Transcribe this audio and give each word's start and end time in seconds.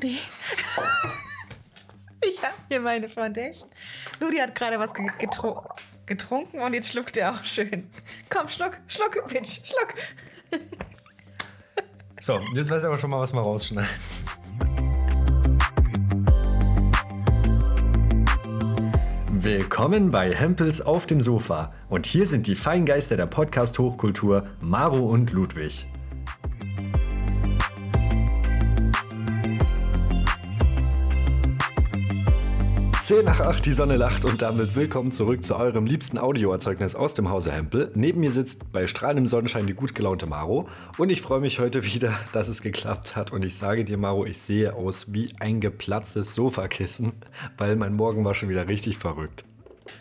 Ludi. 0.00 0.18
ich 2.20 2.40
habe 2.40 2.54
hier 2.68 2.80
meine 2.80 3.08
Foundation. 3.08 3.68
Ludi 4.20 4.36
hat 4.38 4.54
gerade 4.54 4.78
was 4.78 4.94
getru 4.94 5.60
getrunken 6.06 6.60
und 6.60 6.72
jetzt 6.72 6.90
schluckt 6.90 7.16
er 7.16 7.32
auch 7.32 7.44
schön. 7.44 7.90
Komm, 8.30 8.48
schluck, 8.48 8.78
schluck, 8.86 9.26
Bitch, 9.28 9.60
schluck. 9.64 9.94
so, 12.20 12.38
jetzt 12.54 12.70
weiß 12.70 12.82
ich 12.82 12.86
aber 12.86 12.96
schon 12.96 13.10
mal, 13.10 13.18
was 13.18 13.32
wir 13.32 13.40
rausschneiden. 13.40 13.90
Willkommen 19.32 20.12
bei 20.12 20.32
Hempels 20.32 20.80
auf 20.80 21.06
dem 21.06 21.20
Sofa. 21.20 21.72
Und 21.88 22.06
hier 22.06 22.26
sind 22.26 22.46
die 22.46 22.54
Feingeister 22.54 23.16
der 23.16 23.26
Podcast-Hochkultur, 23.26 24.46
Maro 24.60 25.00
und 25.00 25.32
Ludwig. 25.32 25.88
10 33.08 33.24
nach 33.24 33.40
8, 33.40 33.64
die 33.64 33.72
Sonne 33.72 33.96
lacht 33.96 34.26
und 34.26 34.42
damit 34.42 34.76
willkommen 34.76 35.12
zurück 35.12 35.42
zu 35.42 35.56
eurem 35.56 35.86
liebsten 35.86 36.18
Audioerzeugnis 36.18 36.94
aus 36.94 37.14
dem 37.14 37.30
Hause 37.30 37.50
Hempel. 37.50 37.90
Neben 37.94 38.20
mir 38.20 38.30
sitzt 38.30 38.70
bei 38.70 38.86
strahlendem 38.86 39.26
Sonnenschein 39.26 39.66
die 39.66 39.72
gut 39.72 39.94
gelaunte 39.94 40.26
Maro 40.26 40.68
und 40.98 41.08
ich 41.08 41.22
freue 41.22 41.40
mich 41.40 41.58
heute 41.58 41.84
wieder, 41.84 42.12
dass 42.34 42.48
es 42.48 42.60
geklappt 42.60 43.16
hat 43.16 43.32
und 43.32 43.46
ich 43.46 43.54
sage 43.54 43.86
dir, 43.86 43.96
Maro, 43.96 44.26
ich 44.26 44.36
sehe 44.36 44.74
aus 44.74 45.10
wie 45.10 45.32
ein 45.40 45.58
geplatztes 45.60 46.34
Sofakissen, 46.34 47.12
weil 47.56 47.76
mein 47.76 47.96
Morgen 47.96 48.26
war 48.26 48.34
schon 48.34 48.50
wieder 48.50 48.68
richtig 48.68 48.98
verrückt. 48.98 49.42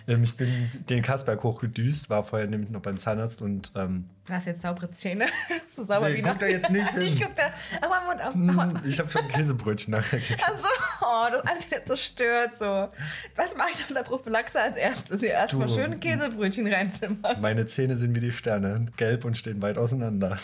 Ähm, 0.07 0.23
ich 0.23 0.35
bin 0.37 0.69
den 0.89 1.01
Kasperg 1.01 1.43
hochgedüst, 1.43 2.09
war 2.09 2.23
vorher 2.23 2.47
nämlich 2.47 2.69
noch 2.69 2.81
beim 2.81 2.97
Zahnarzt 2.97 3.41
und. 3.41 3.71
Ähm, 3.75 4.09
du 4.25 4.33
hast 4.33 4.45
jetzt 4.45 4.61
saubere 4.61 4.91
Zähne. 4.91 5.27
so 5.75 5.83
sauber 5.83 6.09
nee, 6.09 6.17
wie 6.17 6.21
guck 6.21 6.39
da 6.39 6.47
jetzt 6.47 6.69
nicht 6.69 6.89
hin. 6.91 7.01
ich 7.01 7.21
guck 7.21 7.35
da. 7.35 7.51
Aber 7.81 8.05
Mund 8.05 8.21
auf. 8.23 8.33
Hm, 8.33 8.79
ich 8.85 8.99
habe 8.99 9.09
schon 9.11 9.27
Käsebrötchen 9.27 9.91
nachher 9.91 10.19
gegessen. 10.19 10.43
Also, 10.45 10.67
oh, 11.01 11.27
das 11.31 11.45
alles 11.45 11.65
wieder 11.67 11.81
so 11.85 11.95
stört. 11.95 12.53
So. 12.55 12.89
Was 13.35 13.55
mache 13.57 13.69
ich 13.73 13.79
nach 13.79 13.93
der 13.95 14.03
Prophylaxe 14.03 14.61
als 14.61 14.77
erstes? 14.77 15.23
Erstmal 15.23 15.69
schöne 15.69 15.97
Käsebrötchen 15.97 16.71
reinzimmern. 16.71 17.41
Meine 17.41 17.65
Zähne 17.65 17.97
sind 17.97 18.15
wie 18.15 18.21
die 18.21 18.31
Sterne, 18.31 18.85
gelb 18.97 19.25
und 19.25 19.37
stehen 19.37 19.61
weit 19.61 19.77
auseinander. 19.77 20.37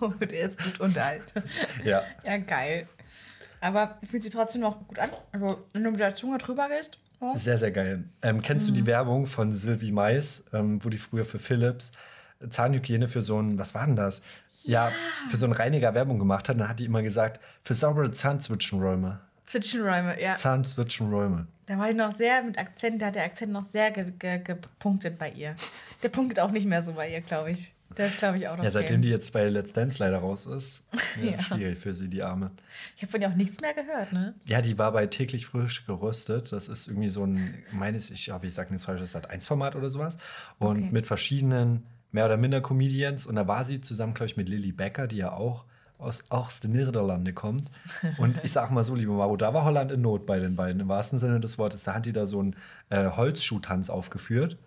oh, 0.00 0.08
der 0.08 0.48
ist 0.48 0.62
gut 0.62 0.80
unterhalten. 0.80 1.42
Ja. 1.84 2.02
Ja, 2.24 2.36
geil. 2.38 2.86
Aber 3.60 3.98
fühlt 4.08 4.22
sich 4.22 4.32
trotzdem 4.32 4.60
noch 4.62 4.86
gut 4.86 4.98
an. 4.98 5.10
Also, 5.32 5.64
wenn 5.72 5.84
du 5.84 5.90
mit 5.90 6.00
der 6.00 6.14
Zunge 6.14 6.38
drüber 6.38 6.68
gehst, 6.68 6.98
Sehr, 7.34 7.58
sehr 7.58 7.72
geil. 7.72 8.04
Ähm, 8.22 8.42
kennst 8.42 8.66
mhm. 8.66 8.70
du 8.70 8.74
die 8.76 8.82
mhm. 8.82 8.86
Werbung 8.86 9.26
von 9.26 9.54
Sylvie 9.54 9.92
Mais, 9.92 10.44
ähm, 10.52 10.82
wo 10.84 10.88
die 10.88 10.98
früher 10.98 11.24
für 11.24 11.38
Philips 11.38 11.92
Zahnhygiene 12.48 13.08
für 13.08 13.22
so 13.22 13.40
ein, 13.40 13.58
was 13.58 13.74
war 13.74 13.86
denn 13.86 13.96
das? 13.96 14.22
Ja. 14.62 14.88
ja, 14.88 14.94
für 15.28 15.36
so 15.36 15.46
einen 15.46 15.54
Reiniger 15.54 15.94
Werbung 15.94 16.18
gemacht 16.18 16.48
hat. 16.48 16.58
Dann 16.58 16.68
hat 16.68 16.78
die 16.78 16.84
immer 16.84 17.02
gesagt, 17.02 17.40
für 17.64 17.74
saubere 17.74 18.10
Zahnzwischenräume. 18.12 19.20
Zwischenräume, 19.44 20.20
ja. 20.20 20.34
Zahnzwischenräume. 20.34 21.46
Da 21.66 21.78
war 21.78 21.88
die 21.88 21.94
noch 21.94 22.14
sehr 22.14 22.42
mit 22.42 22.58
Akzent, 22.58 23.02
da 23.02 23.06
hat 23.06 23.14
der 23.14 23.24
Akzent 23.24 23.52
noch 23.52 23.64
sehr 23.64 23.90
gepunktet 23.90 25.18
ge 25.18 25.18
ge 25.18 25.18
bei 25.18 25.30
ihr. 25.30 25.56
Der 26.02 26.08
punktet 26.08 26.40
auch 26.40 26.50
nicht 26.50 26.66
mehr 26.66 26.82
so 26.82 26.92
bei 26.92 27.10
ihr, 27.10 27.20
glaube 27.20 27.50
ich. 27.50 27.72
Der 27.96 28.06
ist, 28.06 28.18
glaube 28.18 28.38
ich, 28.38 28.48
auch 28.48 28.56
noch. 28.56 28.64
Ja, 28.64 28.70
seitdem 28.70 28.96
Game. 28.96 29.02
die 29.02 29.08
jetzt 29.08 29.32
bei 29.32 29.48
Let's 29.48 29.72
Dance 29.72 29.98
leider 29.98 30.18
raus 30.18 30.46
ist, 30.46 30.86
ja, 31.22 31.32
ja. 31.32 31.42
schwierig 31.42 31.78
für 31.78 31.94
sie, 31.94 32.08
die 32.08 32.22
Arme. 32.22 32.50
Ich 32.96 33.02
habe 33.02 33.10
von 33.10 33.20
ihr 33.20 33.28
auch 33.28 33.34
nichts 33.34 33.60
mehr 33.60 33.74
gehört, 33.74 34.12
ne? 34.12 34.34
Ja, 34.46 34.60
die 34.60 34.78
war 34.78 34.92
bei 34.92 35.06
täglich 35.06 35.46
frisch 35.46 35.86
geröstet. 35.86 36.52
Das 36.52 36.68
ist 36.68 36.88
irgendwie 36.88 37.08
so 37.08 37.24
ein, 37.24 37.54
meines, 37.72 38.10
ich 38.10 38.30
hoffe, 38.30 38.46
ich 38.46 38.54
sage 38.54 38.70
nichts 38.70 38.84
falsches, 38.84 39.12
Sat 39.12 39.30
1 39.30 39.46
Format 39.46 39.74
oder 39.74 39.90
sowas. 39.90 40.18
Und 40.58 40.78
okay. 40.78 40.88
mit 40.92 41.06
verschiedenen, 41.06 41.84
mehr 42.12 42.26
oder 42.26 42.36
minder 42.36 42.60
Comedians. 42.60 43.26
Und 43.26 43.36
da 43.36 43.48
war 43.48 43.64
sie 43.64 43.80
zusammen, 43.80 44.14
glaube 44.14 44.30
ich, 44.30 44.36
mit 44.36 44.48
Lily 44.48 44.72
Becker, 44.72 45.06
die 45.06 45.16
ja 45.16 45.32
auch 45.32 45.64
aus, 45.98 46.24
aus 46.28 46.60
den 46.60 46.72
Niederlanden 46.72 47.34
kommt. 47.34 47.70
Und 48.18 48.38
ich 48.44 48.52
sag 48.52 48.70
mal 48.70 48.84
so, 48.84 48.94
liebe 48.94 49.12
Maro, 49.12 49.36
da 49.36 49.54
war 49.54 49.64
Holland 49.64 49.90
in 49.90 50.02
Not 50.02 50.26
bei 50.26 50.38
den 50.38 50.54
beiden, 50.54 50.80
im 50.80 50.88
wahrsten 50.88 51.18
Sinne 51.18 51.40
des 51.40 51.58
Wortes. 51.58 51.82
Da 51.84 51.94
hat 51.94 52.06
die 52.06 52.12
da 52.12 52.26
so 52.26 52.38
einen 52.40 52.54
äh, 52.90 53.10
Holzschuhtanz 53.10 53.90
aufgeführt 53.90 54.58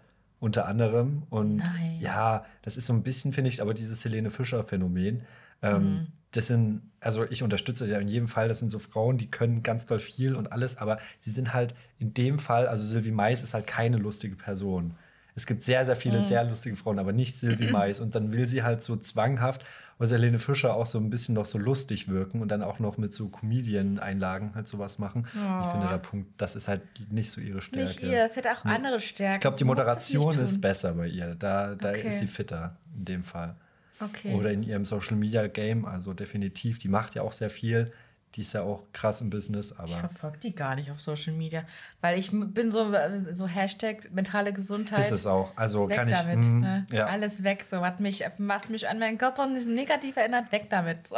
unter 0.42 0.68
anderem. 0.68 1.24
Und 1.30 1.58
Nein. 1.58 2.00
ja, 2.02 2.46
das 2.64 2.76
ist 2.76 2.88
so 2.88 2.94
ein 2.94 3.04
bisschen, 3.04 3.32
finde 3.32 3.50
ich, 3.50 3.62
aber 3.62 3.74
dieses 3.74 4.04
Helene 4.04 4.32
Fischer-Phänomen. 4.32 5.22
Ähm, 5.62 5.84
mhm. 5.84 6.08
Das 6.32 6.48
sind, 6.48 6.82
also 7.00 7.26
ich 7.30 7.44
unterstütze 7.44 7.88
ja 7.88 8.00
in 8.00 8.08
jedem 8.08 8.28
Fall, 8.28 8.48
das 8.48 8.60
sind 8.60 8.70
so 8.70 8.80
Frauen, 8.80 9.18
die 9.18 9.30
können 9.30 9.64
ganz 9.64 9.86
doll 9.86 10.00
viel 10.00 10.36
und 10.36 10.52
alles, 10.52 10.78
aber 10.78 10.98
sie 11.20 11.30
sind 11.30 11.54
halt 11.54 11.76
in 12.00 12.14
dem 12.14 12.40
Fall, 12.40 12.68
also 12.68 12.86
Sylvie 12.86 13.12
Mais 13.12 13.44
ist 13.44 13.54
halt 13.54 13.68
keine 13.68 13.98
lustige 13.98 14.36
Person. 14.36 14.96
Es 15.36 15.46
gibt 15.46 15.64
sehr, 15.64 15.86
sehr 15.86 15.96
viele 15.96 16.20
mhm. 16.20 16.24
sehr 16.24 16.44
lustige 16.44 16.76
Frauen, 16.76 17.00
aber 17.00 17.14
nicht 17.14 17.40
Sylvie 17.40 17.68
Mais. 17.72 18.00
Und 18.00 18.16
dann 18.16 18.32
will 18.32 18.48
sie 18.48 18.64
halt 18.64 18.82
so 18.82 18.96
zwanghaft 18.98 19.64
muss 20.02 20.12
Helene 20.12 20.40
Fischer 20.40 20.76
auch 20.76 20.88
so 20.88 20.98
ein 20.98 21.12
bisschen 21.12 21.36
noch 21.36 21.46
so 21.46 21.60
lustig 21.60 22.08
wirken 22.08 22.42
und 22.42 22.50
dann 22.50 22.64
auch 22.64 22.80
noch 22.80 22.98
mit 22.98 23.14
so 23.14 23.30
Comedian-Einlagen 23.30 24.56
halt 24.56 24.68
sowas 24.68 24.98
machen. 24.98 25.28
Oh. 25.36 25.62
Ich 25.62 25.68
finde, 25.68 25.88
der 25.90 26.00
Punkt, 26.00 26.42
das 26.42 26.56
ist 26.56 26.68
halt 26.68 26.82
nicht 27.12 27.30
so 27.30 27.40
ihre 27.40 27.62
Stärke. 27.62 27.86
Nicht 27.86 28.02
ihr, 28.02 28.26
es 28.26 28.36
hätte 28.36 28.52
auch 28.52 28.66
andere 28.66 29.00
Stärken. 29.00 29.36
Ich 29.36 29.42
glaube, 29.42 29.58
die 29.58 29.64
Moderation 29.64 30.40
ist 30.40 30.60
besser 30.60 30.96
bei 30.96 31.08
ihr. 31.08 31.36
Da, 31.36 31.76
da 31.76 31.90
okay. 31.90 32.08
ist 32.08 32.18
sie 32.18 32.26
fitter 32.26 32.76
in 32.98 33.06
dem 33.06 33.24
Fall. 33.24 33.56
Okay. 34.00 34.34
Oder 34.34 34.52
in 34.52 34.64
ihrem 34.64 34.86
Social 34.86 35.18
Media 35.18 35.46
Game, 35.46 35.86
also 35.86 36.16
definitiv. 36.16 36.80
Die 36.80 36.88
macht 36.88 37.14
ja 37.14 37.22
auch 37.22 37.34
sehr 37.34 37.52
viel. 37.52 37.94
Die 38.36 38.42
ist 38.42 38.54
ja 38.54 38.62
auch 38.62 38.84
krass 38.94 39.20
im 39.20 39.30
Business, 39.30 39.78
aber. 39.78 39.90
Ich 39.90 39.96
verfolge 39.96 40.38
die 40.38 40.56
gar 40.56 40.76
nicht 40.76 40.90
auf 40.90 41.02
Social 41.02 41.34
Media, 41.34 41.66
weil 42.00 42.18
ich 42.18 42.32
bin 42.32 42.72
so, 42.72 42.94
so 43.34 43.46
Hashtag 43.46 44.10
mentale 44.14 44.54
Gesundheit. 44.54 45.02
Ist 45.02 45.12
es 45.12 45.28
auch. 45.28 45.52
Also 45.58 45.90
weg 45.90 45.98
kann 45.98 46.08
ich. 46.08 46.16
Damit, 46.16 46.46
mh, 46.46 46.60
ne? 46.60 46.86
ja. 46.94 47.08
Alles 47.08 47.44
weg, 47.44 47.64
so 47.64 47.82
was 47.82 48.00
mich, 48.00 48.24
was 48.38 48.70
mich 48.70 48.88
an 48.88 49.00
meinen 49.00 49.18
Körper 49.18 49.48
negativ 49.48 50.16
erinnert, 50.16 50.52
weg 50.54 50.70
damit. 50.70 51.08
So. 51.08 51.18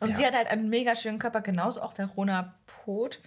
Und 0.00 0.10
ja. 0.10 0.14
sie 0.14 0.26
hat 0.26 0.34
halt 0.34 0.48
einen 0.48 0.68
mega 0.68 0.94
schönen 0.94 1.18
Körper, 1.18 1.40
genauso 1.40 1.80
auch 1.80 1.96
Verona 1.96 2.54
Pot. 2.66 3.20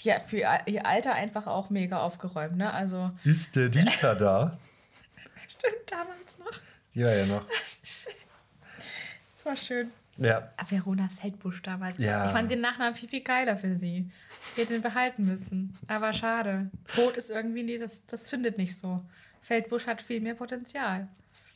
Die 0.00 0.12
hat 0.12 0.22
für 0.22 0.38
ihr 0.66 0.84
Alter 0.84 1.14
einfach 1.14 1.46
auch 1.46 1.70
mega 1.70 2.00
aufgeräumt, 2.00 2.56
ne? 2.56 2.72
Also. 2.72 3.12
Ist 3.22 3.54
der 3.54 3.68
Dieter 3.68 4.14
da? 4.16 4.58
Stimmt, 5.46 5.74
damals 5.86 6.38
noch. 6.38 6.60
Die 6.94 7.04
war 7.04 7.12
ja 7.12 7.26
noch. 7.26 7.44
das 7.82 9.46
war 9.46 9.56
schön. 9.56 9.92
Ja. 10.24 10.52
Verona 10.68 11.08
Feldbusch 11.20 11.62
damals. 11.62 11.98
Ja. 11.98 12.26
Ich 12.26 12.32
fand 12.32 12.50
den 12.50 12.60
Nachnamen 12.60 12.94
viel, 12.94 13.08
viel 13.08 13.22
geiler 13.22 13.56
für 13.56 13.76
sie. 13.76 14.10
Wir 14.54 14.64
hätten 14.64 14.74
den 14.74 14.82
behalten 14.82 15.24
müssen. 15.24 15.74
Aber 15.88 16.12
schade. 16.12 16.70
Tod 16.94 17.16
ist 17.16 17.30
irgendwie, 17.30 17.62
nie, 17.62 17.78
das, 17.78 18.06
das 18.06 18.24
zündet 18.24 18.58
nicht 18.58 18.78
so. 18.78 19.02
Feldbusch 19.42 19.86
hat 19.86 20.02
viel 20.02 20.20
mehr 20.20 20.34
Potenzial. 20.34 21.08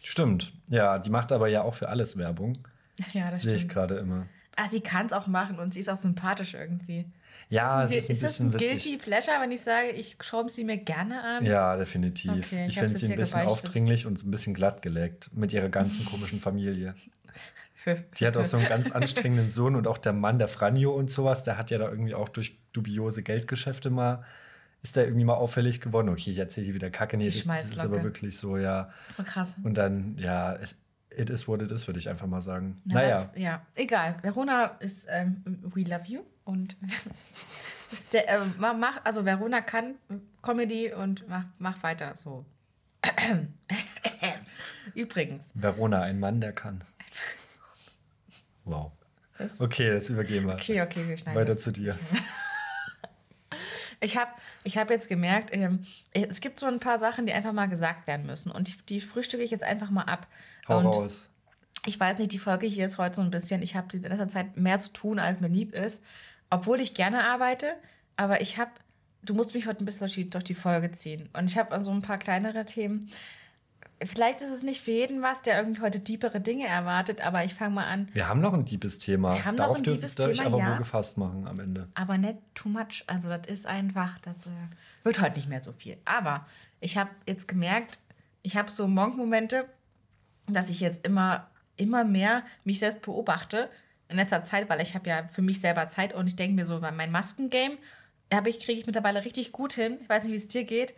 Stimmt. 0.03 0.53
Ja, 0.69 0.99
die 0.99 1.11
macht 1.11 1.33
aber 1.33 1.49
ja 1.49 1.63
auch 1.63 1.75
für 1.75 1.89
alles 1.89 2.17
Werbung. 2.17 2.59
Ja, 3.13 3.31
das 3.31 3.43
Sehe 3.43 3.55
ich 3.55 3.69
gerade 3.69 3.97
immer. 3.97 4.27
Ah, 4.57 4.69
sie 4.71 4.81
kann 4.81 5.05
es 5.05 5.13
auch 5.13 5.27
machen 5.27 5.59
und 5.59 5.75
sie 5.75 5.81
ist 5.81 5.91
auch 5.91 5.99
sympathisch 5.99 6.55
irgendwie. 6.55 7.05
Ja, 7.49 7.83
ist 7.83 7.89
das 7.89 7.93
ein, 7.93 7.99
ist, 7.99 8.11
ist 8.11 8.23
das 8.23 8.41
ein 8.41 8.51
Guilty 8.51 8.97
Pleasure, 8.97 9.37
wenn 9.41 9.53
ich 9.53 9.61
sage, 9.61 9.91
ich 9.91 10.17
schaue 10.21 10.49
sie 10.49 10.65
mir 10.65 10.79
gerne 10.79 11.23
an? 11.23 11.45
Ja, 11.45 11.77
definitiv. 11.77 12.33
Okay, 12.33 12.65
ich, 12.65 12.71
ich 12.71 12.79
finde 12.79 12.97
sie 12.97 13.13
ein 13.13 13.19
bisschen 13.19 13.43
aufdringlich 13.43 14.07
und 14.07 14.25
ein 14.25 14.31
bisschen 14.31 14.55
glatt 14.55 14.83
geleckt 14.83 15.31
mit 15.35 15.53
ihrer 15.53 15.69
ganzen 15.69 16.05
komischen 16.07 16.41
Familie. 16.41 16.95
Die 17.87 18.27
hat 18.27 18.37
auch 18.37 18.45
so 18.45 18.57
einen 18.57 18.69
ganz 18.69 18.91
anstrengenden 18.91 19.49
Sohn 19.49 19.77
und 19.77 19.87
auch 19.87 19.99
der 19.99 20.13
Mann, 20.13 20.39
der 20.39 20.49
Franjo 20.49 20.93
und 20.93 21.11
sowas, 21.11 21.43
der 21.43 21.57
hat 21.59 21.71
ja 21.71 21.79
da 21.79 21.89
irgendwie 21.89 22.15
auch 22.15 22.29
durch 22.29 22.59
dubiose 22.73 23.23
Geldgeschäfte 23.23 23.91
mal, 23.91 24.25
ist 24.83 24.97
da 24.97 25.03
irgendwie 25.03 25.25
mal 25.25 25.35
auffällig 25.35 25.81
geworden. 25.81 26.09
Okay, 26.09 26.31
ich 26.31 26.39
erzähle 26.39 26.67
hier 26.67 26.75
wieder 26.75 26.91
Kacke. 26.91 27.17
Nee, 27.17 27.27
das, 27.27 27.45
das, 27.45 27.71
ist 27.71 27.79
aber 27.81 28.03
wirklich 28.03 28.39
so, 28.39 28.57
ja. 28.57 28.91
Oh, 29.19 29.23
krass. 29.23 29.57
Und 29.63 29.79
dann, 29.79 30.17
ja, 30.19 30.55
es, 30.55 30.77
it 31.17 31.31
is 31.31 31.47
what 31.49 31.63
it 31.63 31.71
is, 31.71 31.87
würde 31.87 31.99
ich 31.99 32.09
einfach 32.09 32.27
mal 32.27 32.41
sagen. 32.41 32.81
Na, 32.85 32.95
naja. 32.95 33.11
Das, 33.11 33.31
ja, 33.37 33.67
egal. 33.75 34.17
Verona 34.23 34.67
ist 34.81 35.09
ähm, 35.11 35.43
We 35.45 35.83
Love 35.83 36.05
You 36.07 36.21
und 36.45 36.77
der, 38.13 38.29
äh, 38.29 38.41
mach, 38.59 39.05
also 39.05 39.25
Verona 39.25 39.61
kann 39.61 39.95
Comedy 40.43 40.93
und 40.93 41.29
mach, 41.29 41.45
mach 41.59 41.83
weiter 41.83 42.15
so. 42.17 42.45
Übrigens. 44.95 45.51
Verona, 45.55 46.03
ein 46.03 46.19
Mann, 46.19 46.41
der 46.41 46.53
kann. 46.53 46.83
Wow. 48.67 48.93
Das 49.39 49.61
okay, 49.61 49.91
das 49.91 50.11
übergehen 50.11 50.47
wir. 50.47 50.55
Okay, 50.55 50.83
okay, 50.83 51.09
wir 51.09 51.17
schneiden 51.17 51.41
Weiter 51.41 51.55
das. 51.55 51.63
zu 51.63 51.73
dir. 51.73 51.99
Ich 54.01 54.17
habe 54.17 54.31
ich 54.65 54.77
hab 54.77 54.91
jetzt 54.91 55.09
gemerkt, 55.09 55.51
ähm, 55.53 55.87
es 56.13 56.41
gibt 56.41 56.61
so 56.61 56.67
ein 56.67 56.81
paar 56.81 56.99
Sachen, 56.99 57.27
die 57.27 57.33
einfach 57.33 57.53
mal 57.53 57.67
gesagt 57.67 58.07
werden 58.07 58.27
müssen. 58.27 58.51
Und 58.51 58.69
die, 58.69 58.75
die 58.89 59.01
frühstücke 59.01 59.43
ich 59.43 59.51
jetzt 59.51 59.65
einfach 59.65 59.91
mal 59.91 60.03
ab. 60.03 60.27
Hau 60.69 60.79
und 60.79 60.87
raus. 60.87 61.29
Ich 61.87 61.99
weiß 61.99 62.19
nicht, 62.19 62.33
die 62.33 62.39
Folge 62.39 62.67
hier 62.67 62.85
ist 62.85 62.99
heute 62.99 63.17
so 63.17 63.23
ein 63.23 63.31
bisschen, 63.31 63.63
ich 63.63 63.75
habe 63.75 63.89
in 63.97 64.03
letzter 64.03 64.29
Zeit 64.29 64.57
mehr 64.57 64.81
zu 64.81 64.93
tun, 64.93 65.19
als 65.19 65.41
mir 65.41 65.49
lieb 65.49 65.73
ist. 65.73 66.03
Obwohl 66.51 66.81
ich 66.81 66.95
gerne 66.95 67.25
arbeite, 67.25 67.75
aber 68.17 68.41
ich 68.41 68.59
habe, 68.59 68.73
du 69.23 69.35
musst 69.35 69.55
mich 69.55 69.67
heute 69.67 69.83
ein 69.83 69.87
bisschen 69.87 70.07
durch 70.07 70.15
die, 70.15 70.31
durch 70.31 70.45
die 70.45 70.55
Folge 70.55 70.93
ziehen. 70.93 71.29
Und 71.33 71.51
ich 71.51 71.57
habe 71.57 71.83
so 71.83 71.91
ein 71.91 72.03
paar 72.03 72.19
kleinere 72.19 72.65
Themen 72.65 73.11
vielleicht 74.05 74.41
ist 74.43 74.51
es 74.51 74.63
nicht 74.63 74.81
für 74.81 74.91
jeden 74.91 75.23
was, 75.23 75.43
der 75.43 75.59
irgendwie 75.59 75.81
heute 75.81 76.01
diepere 76.01 76.41
Dinge 76.41 76.67
erwartet, 76.67 77.21
aber 77.21 77.45
ich 77.45 77.55
fange 77.55 77.77
mal 77.77 77.87
an. 77.87 78.09
Wir 78.13 78.29
haben 78.29 78.41
noch 78.41 78.53
ein 78.53 78.65
diebes 78.65 78.99
Thema. 78.99 79.35
Wir 79.35 79.45
haben 79.45 79.57
Darauf 79.57 79.79
noch 79.79 79.87
ein 79.87 80.01
Thema, 80.01 80.31
ich 80.31 80.43
aber 80.43 80.59
ja. 80.59 80.69
nur 80.69 80.79
gefasst 80.79 81.19
machen 81.19 81.47
am 81.47 81.61
Ende. 81.61 81.89
Aber 81.95 82.19
nicht 82.19 82.39
too 82.55 82.69
much. 82.69 83.05
Also 83.07 83.29
das 83.29 83.47
ist 83.47 83.67
einfach, 83.67 84.19
das 84.21 84.47
äh, 84.47 84.51
wird 85.03 85.21
heute 85.21 85.37
nicht 85.37 85.49
mehr 85.49 85.63
so 85.63 85.73
viel. 85.73 85.97
Aber 86.05 86.47
ich 86.81 86.97
habe 86.99 87.11
jetzt 87.27 87.49
gemerkt, 87.49 87.99
ich 88.43 88.57
habe 88.57 88.71
so 88.71 88.87
Monk-Momente, 88.87 89.67
dass 90.49 90.69
ich 90.69 90.81
jetzt 90.81 91.07
immer, 91.07 91.49
immer 91.77 92.05
mehr 92.05 92.43
mich 92.65 92.79
selbst 92.79 93.03
beobachte, 93.03 93.71
in 94.09 94.17
letzter 94.17 94.45
Zeit, 94.45 94.69
weil 94.69 94.81
ich 94.81 94.95
habe 94.95 95.09
ja 95.09 95.27
für 95.29 95.43
mich 95.43 95.61
selber 95.61 95.89
Zeit 95.89 96.15
und 96.15 96.27
ich 96.27 96.37
denke 96.37 96.55
mir 96.55 96.65
so, 96.65 96.79
mein 96.79 97.11
Maskengame 97.11 97.79
habe 98.33 98.51
ich, 98.51 98.61
kriege 98.61 98.79
ich 98.79 98.87
mittlerweile 98.87 99.25
richtig 99.25 99.53
gut 99.53 99.73
hin. 99.73 99.99
Ich 100.03 100.09
weiß 100.09 100.25
nicht, 100.25 100.33
wie 100.33 100.37
es 100.37 100.49
dir 100.49 100.65
geht. 100.65 100.95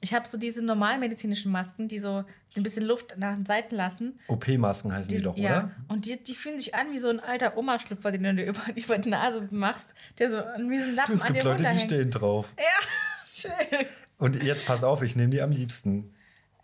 Ich 0.00 0.12
habe 0.12 0.28
so 0.28 0.36
diese 0.36 0.62
normalmedizinischen 0.62 1.50
Masken, 1.50 1.88
die 1.88 1.98
so 1.98 2.24
ein 2.56 2.62
bisschen 2.62 2.84
Luft 2.84 3.16
nach 3.16 3.34
den 3.34 3.46
Seiten 3.46 3.74
lassen. 3.74 4.18
OP-Masken 4.28 4.92
heißen 4.92 5.10
die, 5.10 5.16
die 5.16 5.22
doch, 5.22 5.36
ja. 5.36 5.50
oder? 5.50 5.70
Und 5.88 6.06
die, 6.06 6.22
die 6.22 6.34
fühlen 6.34 6.58
sich 6.58 6.74
an 6.74 6.92
wie 6.92 6.98
so 6.98 7.08
ein 7.08 7.20
alter 7.20 7.56
Oma-Schlüpfer, 7.56 8.12
den 8.12 8.22
du 8.22 8.34
dir 8.34 8.46
über, 8.46 8.62
über 8.74 8.98
die 8.98 9.08
Nase 9.08 9.48
machst, 9.50 9.94
der 10.18 10.30
so 10.30 10.36
wie 10.36 10.78
so 10.78 10.84
ein 10.86 10.94
Lappen 10.94 11.12
du, 11.12 11.14
es 11.14 11.24
gibt 11.24 11.38
an 11.38 11.42
dir 11.42 11.44
Leute, 11.44 11.64
die 11.74 11.80
stehen 11.80 12.10
drauf. 12.10 12.52
Ja, 12.58 12.86
schön. 13.50 13.86
Und 14.18 14.42
jetzt 14.42 14.66
pass 14.66 14.84
auf, 14.84 15.02
ich 15.02 15.16
nehme 15.16 15.30
die 15.30 15.40
am 15.40 15.50
liebsten. 15.50 16.14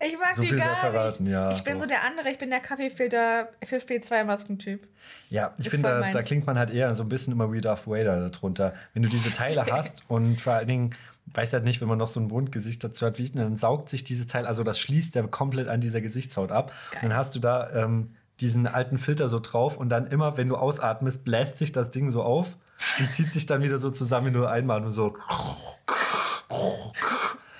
Ich 0.02 0.18
mag 0.18 0.34
so 0.34 0.42
die 0.42 0.48
viel 0.48 0.58
gar 0.58 0.76
sei 0.76 0.80
verraten, 0.80 1.24
nicht. 1.24 1.32
ja. 1.32 1.52
Ich 1.52 1.62
bin 1.62 1.74
doch. 1.74 1.80
so 1.80 1.86
der 1.86 2.04
andere, 2.04 2.30
ich 2.30 2.38
bin 2.38 2.48
der 2.48 2.60
Kaffeefilter 2.60 3.50
FFP2-Maskentyp. 3.62 4.80
Ja, 5.28 5.54
ich 5.58 5.68
finde, 5.68 5.88
da, 5.88 6.10
da 6.10 6.22
klingt 6.22 6.46
man 6.46 6.58
halt 6.58 6.70
eher 6.70 6.94
so 6.94 7.02
ein 7.02 7.10
bisschen 7.10 7.34
immer 7.34 7.52
wie 7.52 7.60
Darth 7.60 7.86
Vader 7.86 8.30
darunter. 8.30 8.74
Wenn 8.94 9.02
du 9.02 9.10
diese 9.10 9.30
Teile 9.30 9.66
hast 9.70 10.04
und 10.08 10.40
vor 10.40 10.54
allen 10.54 10.68
Dingen, 10.68 10.90
weiß 11.32 11.52
halt 11.52 11.64
nicht, 11.64 11.80
wenn 11.80 11.88
man 11.88 11.98
noch 11.98 12.08
so 12.08 12.20
ein 12.20 12.30
Wundgesicht 12.30 12.82
dazu 12.82 13.06
hat 13.06 13.18
wie 13.18 13.24
ich, 13.24 13.32
dann 13.32 13.56
saugt 13.56 13.88
sich 13.88 14.04
dieses 14.04 14.26
Teil, 14.26 14.46
also 14.46 14.62
das 14.62 14.78
schließt 14.78 15.14
der 15.14 15.26
komplett 15.28 15.68
an 15.68 15.80
dieser 15.80 16.00
Gesichtshaut 16.00 16.52
ab. 16.52 16.72
Geil. 16.90 17.00
Und 17.02 17.10
dann 17.10 17.18
hast 17.18 17.34
du 17.34 17.38
da 17.38 17.70
ähm, 17.70 18.14
diesen 18.40 18.66
alten 18.66 18.98
Filter 18.98 19.28
so 19.28 19.38
drauf 19.38 19.76
und 19.76 19.90
dann 19.90 20.06
immer, 20.06 20.36
wenn 20.36 20.48
du 20.48 20.56
ausatmest, 20.56 21.24
bläst 21.24 21.58
sich 21.58 21.72
das 21.72 21.90
Ding 21.90 22.10
so 22.10 22.22
auf 22.22 22.56
und 22.98 23.10
zieht 23.12 23.32
sich 23.32 23.46
dann 23.46 23.62
wieder 23.62 23.78
so 23.78 23.90
zusammen, 23.90 24.32
nur 24.32 24.50
einmal 24.50 24.80
nur 24.80 24.92
so. 24.92 25.16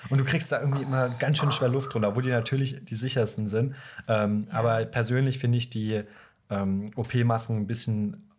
Und 0.09 0.17
du 0.17 0.25
kriegst 0.25 0.51
da 0.51 0.59
irgendwie 0.59 0.83
immer 0.83 1.09
ganz 1.09 1.37
schön 1.37 1.51
schwer 1.51 1.69
Luft 1.69 1.93
drunter, 1.93 2.09
obwohl 2.09 2.23
die 2.23 2.29
natürlich 2.29 2.83
die 2.83 2.95
sichersten 2.95 3.47
sind. 3.47 3.75
Ähm, 4.07 4.47
Aber 4.51 4.83
persönlich 4.85 5.39
finde 5.39 5.57
ich 5.57 5.69
die 5.69 6.03
ähm, 6.49 6.87
OP-Masken 6.95 7.55
ein 7.57 7.67
bisschen 7.67 8.29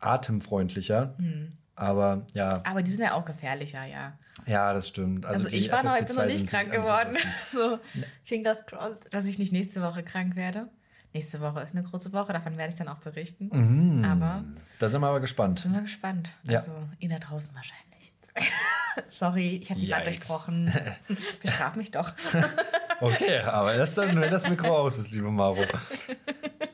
atemfreundlicher. 0.00 1.14
Hm. 1.18 1.52
Aber 1.78 2.26
ja, 2.34 2.60
Aber 2.64 2.82
die 2.82 2.90
sind 2.90 3.02
ja 3.02 3.12
auch 3.14 3.24
gefährlicher, 3.24 3.84
ja. 3.86 4.18
ja, 4.46 4.72
das 4.72 4.88
stimmt. 4.88 5.24
Also, 5.24 5.48
die 5.48 5.56
ich 5.56 5.70
war 5.70 5.84
noch, 5.84 5.96
ich 5.96 6.06
bin 6.06 6.16
noch 6.16 6.24
FFP2 6.24 6.26
nicht 6.26 6.50
krank 6.50 6.72
geworden. 6.72 7.16
so, 7.52 7.78
fingers 8.24 8.66
crossed, 8.66 9.14
dass 9.14 9.26
ich 9.26 9.38
nicht 9.38 9.52
nächste 9.52 9.80
Woche 9.82 10.02
krank 10.02 10.34
werde. 10.34 10.68
Nächste 11.12 11.40
Woche 11.40 11.60
ist 11.60 11.74
eine 11.74 11.84
große 11.84 12.12
Woche, 12.12 12.32
davon 12.32 12.56
werde 12.58 12.72
ich 12.72 12.78
dann 12.78 12.88
auch 12.88 12.98
berichten. 12.98 13.48
Mhm. 13.52 14.04
Aber 14.04 14.44
Da 14.78 14.88
sind 14.88 15.00
wir 15.00 15.06
aber 15.08 15.20
gespannt. 15.20 15.60
sind 15.60 15.72
wir 15.72 15.82
gespannt. 15.82 16.30
Ja. 16.44 16.58
Also, 16.58 16.72
ihr 16.98 17.08
da 17.08 17.18
draußen 17.18 17.54
wahrscheinlich. 17.54 18.12
Sorry, 19.08 19.60
ich 19.62 19.70
habe 19.70 19.80
die 19.80 19.90
Wand 19.90 20.06
durchbrochen. 20.06 20.72
Bestraf 21.42 21.76
mich 21.76 21.92
doch. 21.92 22.12
Okay, 23.00 23.38
aber 23.38 23.74
erst 23.74 23.96
dann, 23.96 24.20
wenn 24.20 24.30
das 24.30 24.48
Mikro 24.48 24.76
aus 24.76 24.98
ist, 24.98 25.12
liebe 25.12 25.30
Maro. 25.30 25.64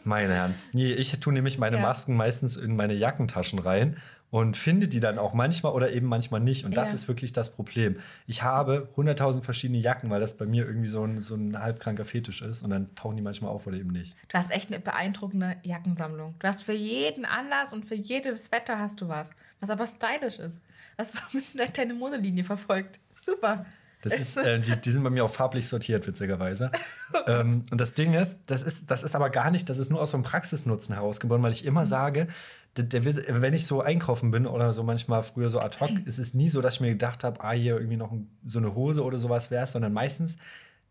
Meine 0.03 0.35
Herren. 0.35 0.55
Nee, 0.73 0.93
ich 0.93 1.13
tue 1.21 1.33
nämlich 1.33 1.59
meine 1.59 1.77
Ja. 1.77 1.83
Masken 1.83 2.17
meistens 2.17 2.57
in 2.57 2.77
meine 2.77 2.95
Jackentaschen 2.95 3.59
rein 3.59 3.99
und 4.31 4.57
finde 4.57 4.89
die 4.89 4.99
dann 5.01 5.19
auch 5.19 5.33
manchmal 5.35 5.73
oder 5.73 5.93
eben 5.93 6.07
manchmal 6.09 6.41
nicht. 6.41 6.65
Und 6.65 6.77
das 6.77 6.89
Ja. 6.91 6.95
ist 6.97 7.07
wirklich 7.09 7.33
das 7.33 7.55
Problem. 7.55 7.97
Ich 8.27 8.43
habe 8.43 8.89
100.000 8.97 9.43
verschiedene 9.43 9.79
Jacken, 9.79 10.11
weil 10.11 10.21
das 10.21 10.37
bei 10.37 10.45
mir 10.47 10.67
irgendwie 10.67 10.89
so 10.89 11.05
ein, 11.05 11.21
so 11.21 11.37
ein 11.37 11.59
halbkranker 11.61 12.05
Fetisch 12.05 12.43
ist 12.43 12.63
und 12.65 12.71
dann 12.71 12.93
tauchen 12.97 13.17
die 13.17 13.23
manchmal 13.23 13.51
auf 13.53 13.67
oder 13.67 13.77
eben 13.77 13.91
nicht. 13.93 14.17
Du 14.29 14.37
hast 14.37 14.51
echt 14.51 14.71
eine 14.71 14.81
beeindruckende 14.81 15.57
Jackensammlung. 15.63 16.35
Du 16.41 16.49
hast 16.49 16.63
für 16.65 16.73
jeden 16.73 17.25
Anlass 17.25 17.73
und 17.73 17.85
für 17.87 17.95
jedes 17.95 18.51
Wetter 18.51 18.79
hast 18.79 19.01
du 19.01 19.09
was. 19.09 19.31
Was 19.61 19.71
aber 19.71 19.87
stylisch 19.87 20.39
ist. 20.41 20.63
Das 20.97 21.11
ist 21.15 21.17
so 21.17 21.23
ein 21.23 21.41
bisschen 21.41 21.61
deine 21.77 21.95
Modelinie 21.95 22.45
verfolgt. 22.45 23.01
Super. 23.11 23.67
Das 24.03 24.19
ist, 24.19 24.37
äh, 24.37 24.61
die, 24.61 24.77
die 24.77 24.91
sind 24.91 25.03
bei 25.03 25.09
mir 25.09 25.25
auch 25.25 25.31
farblich 25.31 25.67
sortiert, 25.67 26.07
witzigerweise. 26.07 26.71
ähm, 27.27 27.65
und 27.71 27.81
das 27.81 27.95
Ding 27.95 28.13
ist 28.13 28.43
das, 28.47 28.63
ist, 28.63 28.91
das 28.91 29.03
ist 29.03 29.15
aber 29.15 29.31
gar 29.31 29.51
nicht, 29.51 29.71
das 29.71 29.79
ist 29.79 29.91
nur 29.91 30.03
aus 30.03 30.11
so 30.11 30.19
einem 30.19 30.25
Praxisnutzen 30.25 30.95
herausgeboren, 30.95 31.43
weil 31.43 31.53
ich 31.53 31.65
immer 31.65 31.87
sage, 31.87 32.29
der, 32.77 32.85
der, 32.85 33.05
wenn 33.41 33.55
ich 33.55 33.67
so 33.67 33.81
einkaufen 33.83 34.31
bin 34.31 34.47
oder 34.47 34.73
so 34.73 34.83
manchmal 34.83 35.23
früher 35.23 35.49
so 35.51 35.61
ad 35.61 35.79
hoc, 35.81 35.91
ist 36.07 36.19
es 36.19 36.35
nie 36.35 36.49
so, 36.49 36.61
dass 36.61 36.75
ich 36.75 36.81
mir 36.81 36.91
gedacht 36.91 37.23
habe, 37.25 37.43
ah, 37.45 37.53
hier 37.53 37.75
irgendwie 37.77 37.97
noch 37.97 38.11
ein, 38.13 38.29
so 38.47 38.59
eine 38.59 38.75
Hose 38.75 39.05
oder 39.05 39.19
sowas 39.19 39.51
wäre 39.51 39.67
sondern 39.67 39.93
meistens 39.93 40.39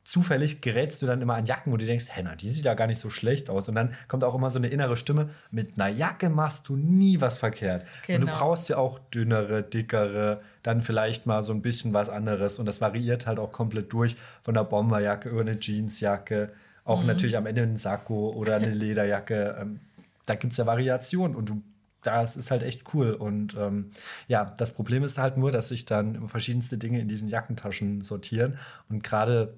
zufällig 0.06 0.59
gerätst 0.59 1.01
du 1.01 1.06
dann 1.06 1.21
immer 1.21 1.35
an 1.35 1.45
Jacken, 1.45 1.71
wo 1.71 1.77
du 1.77 1.85
denkst, 1.85 2.07
hey, 2.09 2.24
na, 2.25 2.35
die 2.35 2.50
sieht 2.50 2.65
ja 2.65 2.74
gar 2.74 2.88
nicht 2.88 3.00
so 3.00 3.09
schlecht 3.09 3.50
aus. 3.50 3.69
Und 3.69 3.75
dann 3.75 3.94
kommt 4.09 4.25
auch 4.25 4.35
immer 4.35 4.50
so 4.50 4.59
eine 4.59 4.68
innere 4.68 4.97
Stimme, 4.97 5.30
mit 5.50 5.80
einer 5.80 5.88
Jacke 5.95 6.30
machst 6.30 6.68
du 6.68 6.75
nie 6.75 7.21
was 7.21 7.38
verkehrt. 7.38 7.83
Und 8.09 8.15
du 8.15 8.25
Genau. 8.25 8.38
brauchst 8.38 8.68
ja 8.68 8.75
auch 8.77 9.00
dünnere, 9.00 9.63
dickere, 9.63 10.41
dann 10.62 10.81
vielleicht 10.81 11.25
mal 11.25 11.41
so 11.41 11.53
ein 11.53 11.62
bisschen 11.62 11.94
was 11.94 12.09
anderes. 12.09 12.59
Und 12.59 12.65
das 12.65 12.81
variiert 12.81 13.27
halt 13.27 13.39
auch 13.39 13.53
komplett 13.53 13.94
durch, 13.94 14.18
von 14.41 14.53
der 14.56 14.65
Bomberjacke 14.65 15.30
über 15.30 15.39
eine 15.41 15.57
Jeansjacke, 15.57 16.51
auch 16.83 17.00
Mhm. 17.01 17.07
natürlich 17.07 17.38
am 17.38 17.45
Ende 17.45 17.62
ein 17.63 17.77
Sakko 17.77 18.31
oder 18.31 18.57
eine 18.57 18.69
Lederjacke. 18.71 19.56
Ähm, 19.62 19.80
da 20.25 20.35
gibt 20.35 20.51
es 20.51 20.57
ja 20.57 20.65
Variationen 20.65 21.33
und 21.33 21.47
du 21.47 21.62
das 22.03 22.38
ist 22.38 22.51
halt 22.51 22.63
echt 22.63 22.94
cool. 22.94 23.13
Und 23.13 23.55
ähm, 23.55 23.91
ja, 24.27 24.53
das 24.57 24.73
Problem 24.73 25.03
ist 25.03 25.17
halt 25.17 25.38
nur, 25.38 25.51
dass 25.51 25.69
sich 25.69 25.85
dann 25.85 26.27
verschiedenste 26.27 26.77
Dinge 26.77 27.00
in 27.00 27.07
diesen 27.07 27.29
Jackentaschen 27.29 28.01
sortieren. 28.01 28.57
Und 28.89 29.03
gerade 29.03 29.53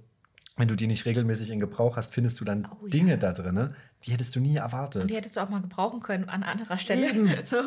wenn 0.57 0.69
du 0.69 0.75
die 0.75 0.87
nicht 0.87 1.05
regelmäßig 1.05 1.49
in 1.49 1.59
Gebrauch 1.59 1.97
hast, 1.97 2.13
findest 2.13 2.39
du 2.39 2.45
dann 2.45 2.67
Oh 2.71 2.85
ja. 2.85 2.89
Dinge 2.89 3.17
da 3.17 3.33
drin, 3.33 3.75
die 4.05 4.11
hättest 4.11 4.35
du 4.35 4.39
nie 4.39 4.55
erwartet. 4.55 5.01
Und 5.01 5.11
die 5.11 5.15
hättest 5.15 5.35
du 5.35 5.41
auch 5.41 5.49
mal 5.49 5.61
gebrauchen 5.61 5.99
können 5.99 6.29
an 6.29 6.43
anderer 6.43 6.77
Stelle. 6.77 7.05
So 7.45 7.57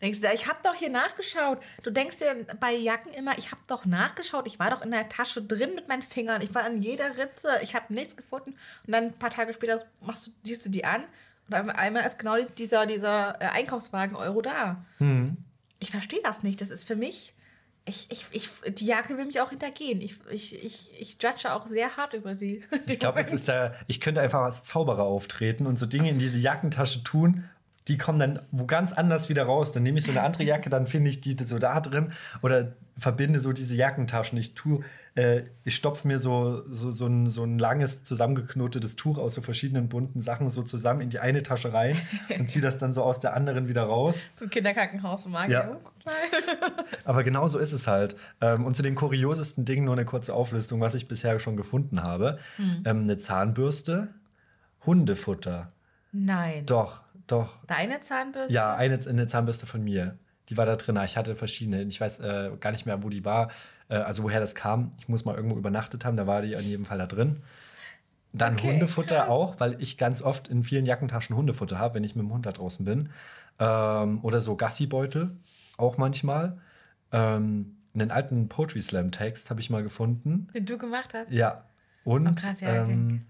denkst 0.00 0.20
du, 0.20 0.28
ich 0.32 0.48
habe 0.48 0.58
doch 0.64 0.74
hier 0.74 0.90
nachgeschaut. 0.90 1.58
Du 1.84 1.90
denkst 1.90 2.16
dir 2.18 2.46
bei 2.58 2.72
Jacken 2.74 3.12
immer, 3.12 3.38
ich 3.38 3.52
habe 3.52 3.62
doch 3.68 3.84
nachgeschaut. 3.84 4.46
Ich 4.46 4.58
war 4.58 4.70
doch 4.70 4.82
in 4.82 4.90
der 4.90 5.08
Tasche 5.08 5.42
drin 5.42 5.74
mit 5.74 5.86
meinen 5.88 6.02
Fingern. 6.02 6.42
Ich 6.42 6.54
war 6.54 6.64
an 6.64 6.82
jeder 6.82 7.16
Ritze. 7.16 7.48
Ich 7.62 7.74
habe 7.74 7.92
nichts 7.94 8.16
gefunden. 8.16 8.54
Und 8.86 8.92
dann 8.92 9.04
ein 9.04 9.18
paar 9.18 9.30
Tage 9.30 9.54
später 9.54 9.84
machst 10.00 10.26
du, 10.26 10.30
siehst 10.42 10.66
du 10.66 10.70
die 10.70 10.84
an. 10.84 11.04
Und 11.48 11.70
einmal 11.70 12.04
ist 12.04 12.18
genau 12.18 12.36
dieser, 12.58 12.86
dieser 12.86 13.40
äh, 13.40 13.46
Einkaufswagen 13.46 14.16
Euro 14.16 14.40
da. 14.42 14.84
Hm. 14.98 15.36
Ich 15.80 15.90
verstehe 15.90 16.20
das 16.22 16.42
nicht. 16.42 16.60
Das 16.60 16.70
ist 16.70 16.84
für 16.84 16.96
mich. 16.96 17.34
Ich, 17.84 18.06
ich, 18.10 18.26
ich, 18.30 18.48
die 18.74 18.86
Jacke 18.86 19.18
will 19.18 19.26
mich 19.26 19.40
auch 19.40 19.50
hintergehen. 19.50 20.00
Ich, 20.00 20.16
ich, 20.30 20.64
ich, 20.64 20.90
ich 21.00 21.18
judge 21.20 21.52
auch 21.52 21.66
sehr 21.66 21.96
hart 21.96 22.14
über 22.14 22.36
sie. 22.36 22.62
Ich 22.86 23.00
glaube, 23.00 23.20
es 23.20 23.32
ist 23.32 23.48
da, 23.48 23.74
ich 23.88 24.00
könnte 24.00 24.20
einfach 24.20 24.42
als 24.42 24.62
Zauberer 24.62 25.02
auftreten 25.02 25.66
und 25.66 25.78
so 25.78 25.86
Dinge 25.86 26.10
in 26.10 26.18
diese 26.18 26.38
Jackentasche 26.38 27.02
tun. 27.02 27.44
Die 27.88 27.98
kommen 27.98 28.18
dann 28.18 28.42
wo 28.50 28.66
ganz 28.66 28.92
anders 28.92 29.28
wieder 29.28 29.44
raus. 29.44 29.72
Dann 29.72 29.82
nehme 29.82 29.98
ich 29.98 30.04
so 30.04 30.12
eine 30.12 30.22
andere 30.22 30.44
Jacke, 30.44 30.70
dann 30.70 30.86
finde 30.86 31.10
ich 31.10 31.20
die 31.20 31.36
so 31.42 31.58
da 31.58 31.80
drin 31.80 32.12
oder 32.42 32.72
verbinde 32.98 33.40
so 33.40 33.52
diese 33.52 33.74
Jackentaschen. 33.74 34.38
Ich 34.38 34.54
tue, 34.54 34.80
äh, 35.14 35.42
ich 35.64 35.74
stopfe 35.74 36.06
mir 36.06 36.18
so, 36.18 36.62
so, 36.70 36.90
so, 36.90 37.06
ein, 37.06 37.28
so 37.28 37.42
ein 37.42 37.58
langes 37.58 38.04
zusammengeknotetes 38.04 38.96
Tuch 38.96 39.18
aus 39.18 39.34
so 39.34 39.42
verschiedenen 39.42 39.88
bunten 39.88 40.20
Sachen 40.20 40.48
so 40.48 40.62
zusammen 40.62 41.00
in 41.00 41.10
die 41.10 41.18
eine 41.18 41.42
Tasche 41.42 41.72
rein 41.72 41.96
und 42.38 42.50
ziehe 42.50 42.62
das 42.62 42.78
dann 42.78 42.92
so 42.92 43.02
aus 43.02 43.20
der 43.20 43.34
anderen 43.34 43.68
wieder 43.68 43.84
raus. 43.84 44.24
Zum 44.36 44.50
Kinderkrankenhaus 44.50 45.26
und 45.26 45.32
Ja. 45.48 45.64
Guck 45.64 46.06
mal. 46.06 46.12
Aber 47.04 47.24
genau 47.24 47.48
so 47.48 47.58
ist 47.58 47.72
es 47.72 47.86
halt. 47.86 48.16
Ähm, 48.40 48.64
und 48.64 48.76
zu 48.76 48.82
den 48.82 48.94
kuriosesten 48.94 49.64
Dingen 49.64 49.84
nur 49.84 49.94
eine 49.94 50.04
kurze 50.04 50.34
Auflistung, 50.34 50.80
was 50.80 50.94
ich 50.94 51.08
bisher 51.08 51.38
schon 51.38 51.56
gefunden 51.56 52.02
habe. 52.02 52.38
Hm. 52.56 52.82
Ähm, 52.84 53.02
eine 53.02 53.18
Zahnbürste, 53.18 54.08
Hundefutter. 54.86 55.72
Nein. 56.12 56.66
Doch, 56.66 57.02
doch. 57.32 57.58
Deine 57.66 58.00
Zahnbürste? 58.00 58.52
Ja, 58.52 58.74
eine, 58.74 58.98
eine 59.06 59.26
Zahnbürste 59.26 59.66
von 59.66 59.82
mir. 59.82 60.18
Die 60.48 60.56
war 60.56 60.66
da 60.66 60.76
drin. 60.76 60.98
Ich 61.04 61.16
hatte 61.16 61.34
verschiedene. 61.36 61.82
Ich 61.82 62.00
weiß 62.00 62.20
äh, 62.20 62.50
gar 62.60 62.72
nicht 62.72 62.86
mehr, 62.86 63.02
wo 63.02 63.08
die 63.08 63.24
war. 63.24 63.50
Äh, 63.88 63.96
also 63.96 64.22
woher 64.22 64.40
das 64.40 64.54
kam. 64.54 64.92
Ich 64.98 65.08
muss 65.08 65.24
mal 65.24 65.34
irgendwo 65.34 65.56
übernachtet 65.56 66.04
haben. 66.04 66.16
Da 66.16 66.26
war 66.26 66.42
die 66.42 66.52
in 66.52 66.60
jedem 66.60 66.84
Fall 66.84 66.98
da 66.98 67.06
drin. 67.06 67.42
Dann 68.32 68.54
Okay, 68.54 68.72
Hundefutter 68.72 69.28
auch, 69.28 69.60
weil 69.60 69.80
ich 69.80 69.98
ganz 69.98 70.22
oft 70.22 70.48
in 70.48 70.64
vielen 70.64 70.86
Jackentaschen 70.86 71.36
Hundefutter 71.36 71.78
habe, 71.78 71.96
wenn 71.96 72.04
ich 72.04 72.16
mit 72.16 72.24
dem 72.24 72.32
Hund 72.32 72.46
da 72.46 72.52
draußen 72.52 72.84
bin. 72.84 73.10
Ähm, 73.58 74.20
oder 74.22 74.40
so 74.40 74.56
Gassibeutel, 74.56 75.36
auch 75.76 75.98
manchmal. 75.98 76.58
Ähm, 77.12 77.76
einen 77.94 78.10
alten 78.10 78.48
Poetry 78.48 78.80
Slam 78.80 79.10
Text 79.10 79.50
habe 79.50 79.60
ich 79.60 79.68
mal 79.68 79.82
gefunden. 79.82 80.48
Den 80.54 80.64
du 80.64 80.78
gemacht 80.78 81.12
hast? 81.12 81.30
Ja. 81.30 81.64
Und 82.04 82.26
Oh, 82.26 82.32
krass, 82.34 82.60
ja, 82.60 82.86
ähm, 82.86 83.26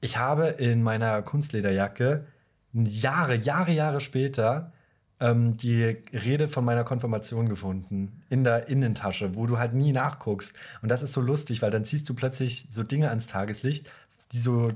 ich 0.00 0.16
habe 0.16 0.46
in 0.48 0.82
meiner 0.82 1.20
Kunstlederjacke 1.22 2.26
Jahre, 2.72 3.34
Jahre, 3.36 3.72
Jahre 3.72 4.00
später 4.00 4.72
ähm, 5.20 5.56
die 5.56 5.84
Rede 5.84 6.48
von 6.48 6.64
meiner 6.64 6.84
Konfirmation 6.84 7.48
gefunden. 7.48 8.22
In 8.30 8.44
der 8.44 8.68
Innentasche, 8.68 9.36
wo 9.36 9.46
du 9.46 9.58
halt 9.58 9.74
nie 9.74 9.92
nachguckst. 9.92 10.56
Und 10.82 10.88
das 10.88 11.02
ist 11.02 11.12
so 11.12 11.20
lustig, 11.20 11.62
weil 11.62 11.70
dann 11.70 11.84
ziehst 11.84 12.08
du 12.08 12.14
plötzlich 12.14 12.66
so 12.70 12.82
Dinge 12.82 13.10
ans 13.10 13.26
Tageslicht, 13.26 13.90
die 14.32 14.38
so 14.38 14.72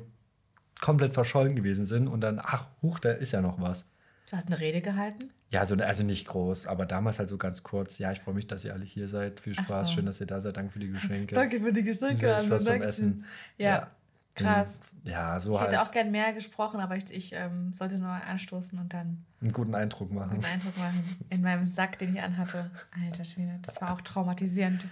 komplett 0.81 1.15
verschollen 1.15 1.57
gewesen 1.57 1.87
sind. 1.87 2.09
Und 2.09 2.21
dann, 2.21 2.39
ach, 2.43 2.67
huch, 2.83 2.99
da 2.99 3.11
ist 3.13 3.33
ja 3.33 3.41
noch 3.41 3.61
was. 3.61 3.91
Du 4.31 4.37
hast 4.37 4.49
eine 4.49 4.61
Rede 4.61 4.81
gehalten? 4.81 5.31
Ja, 5.51 5.65
so, 5.65 5.77
also 5.77 6.03
nicht 6.03 6.27
groß, 6.27 6.67
aber 6.67 6.85
damals 6.85 7.21
halt 7.21 7.29
so 7.29 7.39
ganz 7.39 7.63
kurz. 7.63 7.99
Ja, 7.99 8.11
ich 8.11 8.21
freue 8.21 8.35
mich, 8.35 8.47
dass 8.47 8.65
ihr 8.65 8.73
alle 8.73 8.85
hier 8.85 9.09
seid. 9.09 9.41
Viel 9.41 9.55
Spaß, 9.55 9.89
so. 9.89 9.95
schön, 9.95 10.07
dass 10.07 10.21
ihr 10.21 10.27
da 10.27 10.41
seid. 10.41 10.57
Danke 10.57 10.73
für 10.73 10.81
die 10.81 10.91
Geschenke. 10.93 11.37
für 11.37 11.73
die 11.73 11.85
Geschenke. 11.85 12.37
Viel 12.39 12.47
Spaß 12.47 12.65
beim 12.65 12.83
Essen. 12.83 13.25
Ja, 13.57 13.89
krass. 14.35 14.81
Ja, 15.05 15.39
so 15.39 15.55
Ich 15.55 15.61
halt 15.61 15.73
hätte 15.73 15.83
auch 15.83 15.91
gern 15.91 16.11
mehr 16.11 16.33
gesprochen, 16.33 16.81
aber 16.81 16.97
ich, 16.97 17.11
ich 17.11 17.33
ähm, 17.35 17.73
sollte 17.75 17.99
nur 17.99 18.09
anstoßen 18.09 18.79
und 18.79 18.93
dann 18.93 19.25
einen 19.43 19.53
guten 19.53 19.75
Eindruck 19.75 20.11
machen. 20.11 20.33
einen 20.33 20.45
Eindruck 20.45 20.77
machen. 20.79 21.27
In 21.29 21.43
meinem 21.43 21.67
Sack, 21.67 21.99
den 21.99 22.15
ich 22.15 22.23
anhatte. 22.23 22.71
Alter 23.05 23.25
Schwede, 23.25 23.59
das 23.63 23.81
war 23.83 23.93
auch 23.93 24.01
traumatisierend. 24.01 24.85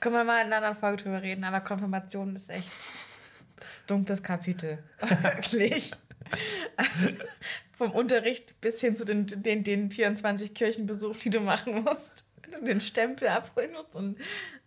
Können 0.00 0.14
wir 0.14 0.24
mal 0.24 0.40
in 0.40 0.46
einer 0.46 0.56
anderen 0.56 0.76
Folge 0.76 1.02
drüber 1.02 1.20
reden, 1.20 1.44
aber 1.44 1.60
Konfirmation 1.60 2.34
ist 2.34 2.48
echt 2.48 2.70
das 3.56 3.84
dunkles 3.86 4.22
Kapitel. 4.22 4.82
Wirklich. 5.22 5.92
Vom 7.72 7.90
Unterricht 7.92 8.60
bis 8.60 8.80
hin 8.80 8.96
zu 8.96 9.04
den, 9.04 9.26
den, 9.26 9.62
den 9.62 9.90
24 9.90 10.54
Kirchenbesuch, 10.54 11.16
die 11.16 11.30
du 11.30 11.40
machen 11.40 11.82
musst. 11.84 12.26
Wenn 12.42 12.60
du 12.60 12.64
den 12.64 12.80
Stempel 12.80 13.28
abholen 13.28 13.72
musst. 13.72 13.94
Und, 13.94 14.18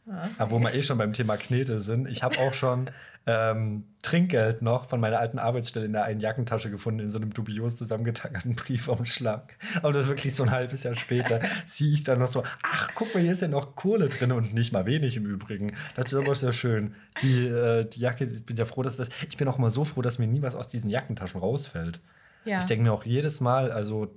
ja. 0.05 0.29
Aber 0.37 0.51
wo 0.51 0.59
wir 0.59 0.73
eh 0.73 0.83
schon 0.83 0.97
beim 0.97 1.13
Thema 1.13 1.37
Knete 1.37 1.79
sind, 1.81 2.09
ich 2.09 2.23
habe 2.23 2.37
auch 2.39 2.53
schon 2.53 2.89
ähm, 3.25 3.85
Trinkgeld 4.01 4.61
noch 4.61 4.89
von 4.89 4.99
meiner 4.99 5.19
alten 5.19 5.39
Arbeitsstelle 5.39 5.85
in 5.85 5.93
der 5.93 6.03
einen 6.03 6.19
Jackentasche 6.19 6.69
gefunden, 6.69 6.99
in 6.99 7.09
so 7.09 7.19
einem 7.19 7.33
dubios 7.33 7.77
zusammengetackerten 7.77 8.55
Briefumschlag. 8.55 9.55
Aber 9.81 9.93
das 9.93 10.07
wirklich 10.07 10.35
so 10.35 10.43
ein 10.43 10.51
halbes 10.51 10.83
Jahr 10.83 10.95
später 10.95 11.39
ziehe 11.65 11.93
ich 11.93 12.03
dann 12.03 12.19
noch 12.19 12.27
so, 12.27 12.43
ach, 12.63 12.89
guck 12.95 13.13
mal, 13.13 13.21
hier 13.21 13.31
ist 13.31 13.41
ja 13.41 13.47
noch 13.47 13.75
Kohle 13.75 14.09
drin 14.09 14.33
und 14.33 14.53
nicht 14.53 14.73
mal 14.73 14.85
wenig 14.85 15.15
im 15.15 15.25
Übrigen. 15.25 15.73
Das 15.95 16.07
ist 16.11 16.15
aber 16.15 16.35
sehr 16.35 16.53
schön. 16.53 16.95
Die, 17.21 17.47
äh, 17.47 17.85
die 17.85 18.01
Jacke, 18.01 18.25
ich 18.25 18.45
bin 18.45 18.57
ja 18.57 18.65
froh, 18.65 18.81
dass 18.81 18.97
das, 18.97 19.09
ich 19.29 19.37
bin 19.37 19.47
auch 19.47 19.57
mal 19.57 19.69
so 19.69 19.85
froh, 19.85 20.01
dass 20.01 20.19
mir 20.19 20.27
nie 20.27 20.41
was 20.41 20.55
aus 20.55 20.67
diesen 20.67 20.89
Jackentaschen 20.89 21.39
rausfällt. 21.39 22.01
Ja. 22.43 22.59
Ich 22.59 22.65
denke 22.65 22.83
mir 22.83 22.91
auch 22.91 23.05
jedes 23.05 23.39
Mal, 23.39 23.71
also 23.71 24.13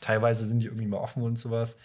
teilweise 0.00 0.46
sind 0.46 0.60
die 0.60 0.66
irgendwie 0.66 0.86
mal 0.86 0.98
offen 0.98 1.22
und 1.22 1.38
sowas. 1.38 1.78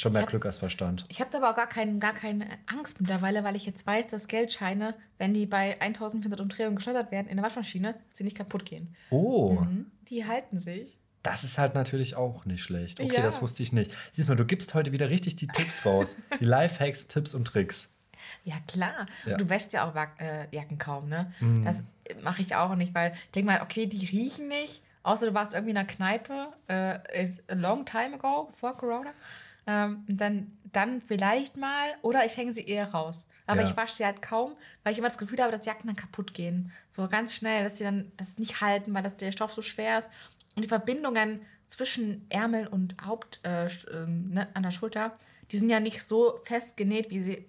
Schon 0.00 0.12
mehr 0.12 0.22
hab, 0.22 0.30
Glück 0.30 0.46
als 0.46 0.58
Verstand. 0.58 1.04
Ich 1.08 1.20
habe 1.20 1.36
aber 1.36 1.50
auch 1.50 1.56
gar, 1.56 1.68
kein, 1.68 2.00
gar 2.00 2.14
keine 2.14 2.46
Angst 2.66 3.00
mittlerweile, 3.00 3.44
weil 3.44 3.56
ich 3.56 3.66
jetzt 3.66 3.86
weiß, 3.86 4.06
dass 4.08 4.28
Geldscheine, 4.28 4.94
wenn 5.18 5.34
die 5.34 5.46
bei 5.46 5.80
1400 5.80 6.40
Umdrehungen 6.40 6.76
geschlottert 6.76 7.10
werden 7.10 7.28
in 7.28 7.36
der 7.36 7.44
Waschmaschine, 7.44 7.94
sie 8.12 8.24
nicht 8.24 8.36
kaputt 8.36 8.64
gehen. 8.64 8.94
Oh. 9.10 9.54
Mhm, 9.60 9.90
die 10.08 10.26
halten 10.26 10.58
sich. 10.58 10.98
Das 11.22 11.44
ist 11.44 11.58
halt 11.58 11.74
natürlich 11.74 12.14
auch 12.14 12.44
nicht 12.44 12.62
schlecht. 12.62 13.00
Okay, 13.00 13.16
ja. 13.16 13.22
das 13.22 13.42
wusste 13.42 13.62
ich 13.62 13.72
nicht. 13.72 13.90
Siehst 14.12 14.28
mal, 14.28 14.36
du 14.36 14.44
gibst 14.44 14.74
heute 14.74 14.92
wieder 14.92 15.10
richtig 15.10 15.36
die 15.36 15.48
Tipps 15.48 15.84
raus. 15.84 16.16
die 16.40 16.44
Lifehacks, 16.46 17.08
Tipps 17.08 17.34
und 17.34 17.46
Tricks. 17.46 17.94
Ja, 18.44 18.56
klar. 18.66 19.06
Ja. 19.26 19.36
Du 19.36 19.48
wäschst 19.48 19.72
ja 19.72 19.88
auch 19.88 19.94
äh, 20.18 20.46
Jacken 20.52 20.78
kaum, 20.78 21.08
ne? 21.08 21.32
Mm. 21.40 21.64
Das 21.64 21.84
mache 22.22 22.42
ich 22.42 22.54
auch 22.54 22.74
nicht, 22.76 22.94
weil 22.94 23.12
ich 23.12 23.30
denke 23.32 23.52
mal, 23.52 23.62
okay, 23.62 23.86
die 23.86 24.06
riechen 24.06 24.48
nicht. 24.48 24.82
Außer 25.02 25.26
du 25.26 25.34
warst 25.34 25.54
irgendwie 25.54 25.70
in 25.70 25.76
einer 25.76 25.86
Kneipe, 25.86 26.48
äh, 26.68 26.98
a 27.48 27.54
long 27.54 27.84
time 27.84 28.14
ago, 28.14 28.48
vor 28.52 28.76
Corona. 28.76 29.10
Ähm, 29.70 30.02
dann, 30.08 30.56
dann 30.72 31.02
vielleicht 31.02 31.58
mal, 31.58 31.86
oder 32.00 32.24
ich 32.24 32.38
hänge 32.38 32.54
sie 32.54 32.64
eher 32.64 32.90
raus. 32.90 33.28
Aber 33.46 33.60
ja. 33.60 33.68
ich 33.68 33.76
wasche 33.76 33.96
sie 33.96 34.04
halt 34.06 34.22
kaum, 34.22 34.56
weil 34.82 34.92
ich 34.92 34.98
immer 34.98 35.08
das 35.08 35.18
Gefühl 35.18 35.42
habe, 35.42 35.52
dass 35.52 35.66
Jacken 35.66 35.88
dann 35.88 35.96
kaputt 35.96 36.32
gehen. 36.32 36.72
So 36.88 37.06
ganz 37.06 37.34
schnell, 37.34 37.64
dass 37.64 37.76
sie 37.76 37.84
dann 37.84 38.10
das 38.16 38.38
nicht 38.38 38.62
halten, 38.62 38.94
weil 38.94 39.02
das, 39.02 39.18
der 39.18 39.30
Stoff 39.30 39.52
so 39.52 39.60
schwer 39.60 39.98
ist. 39.98 40.08
Und 40.56 40.62
die 40.62 40.68
Verbindungen 40.68 41.42
zwischen 41.66 42.24
Ärmel 42.30 42.66
und 42.66 42.96
Haupt 43.04 43.40
äh, 43.44 43.66
äh, 43.66 44.06
ne, 44.06 44.48
an 44.54 44.62
der 44.62 44.70
Schulter, 44.70 45.14
die 45.52 45.58
sind 45.58 45.68
ja 45.68 45.80
nicht 45.80 46.02
so 46.02 46.40
fest 46.44 46.78
genäht, 46.78 47.10
wie 47.10 47.20
sie 47.20 47.44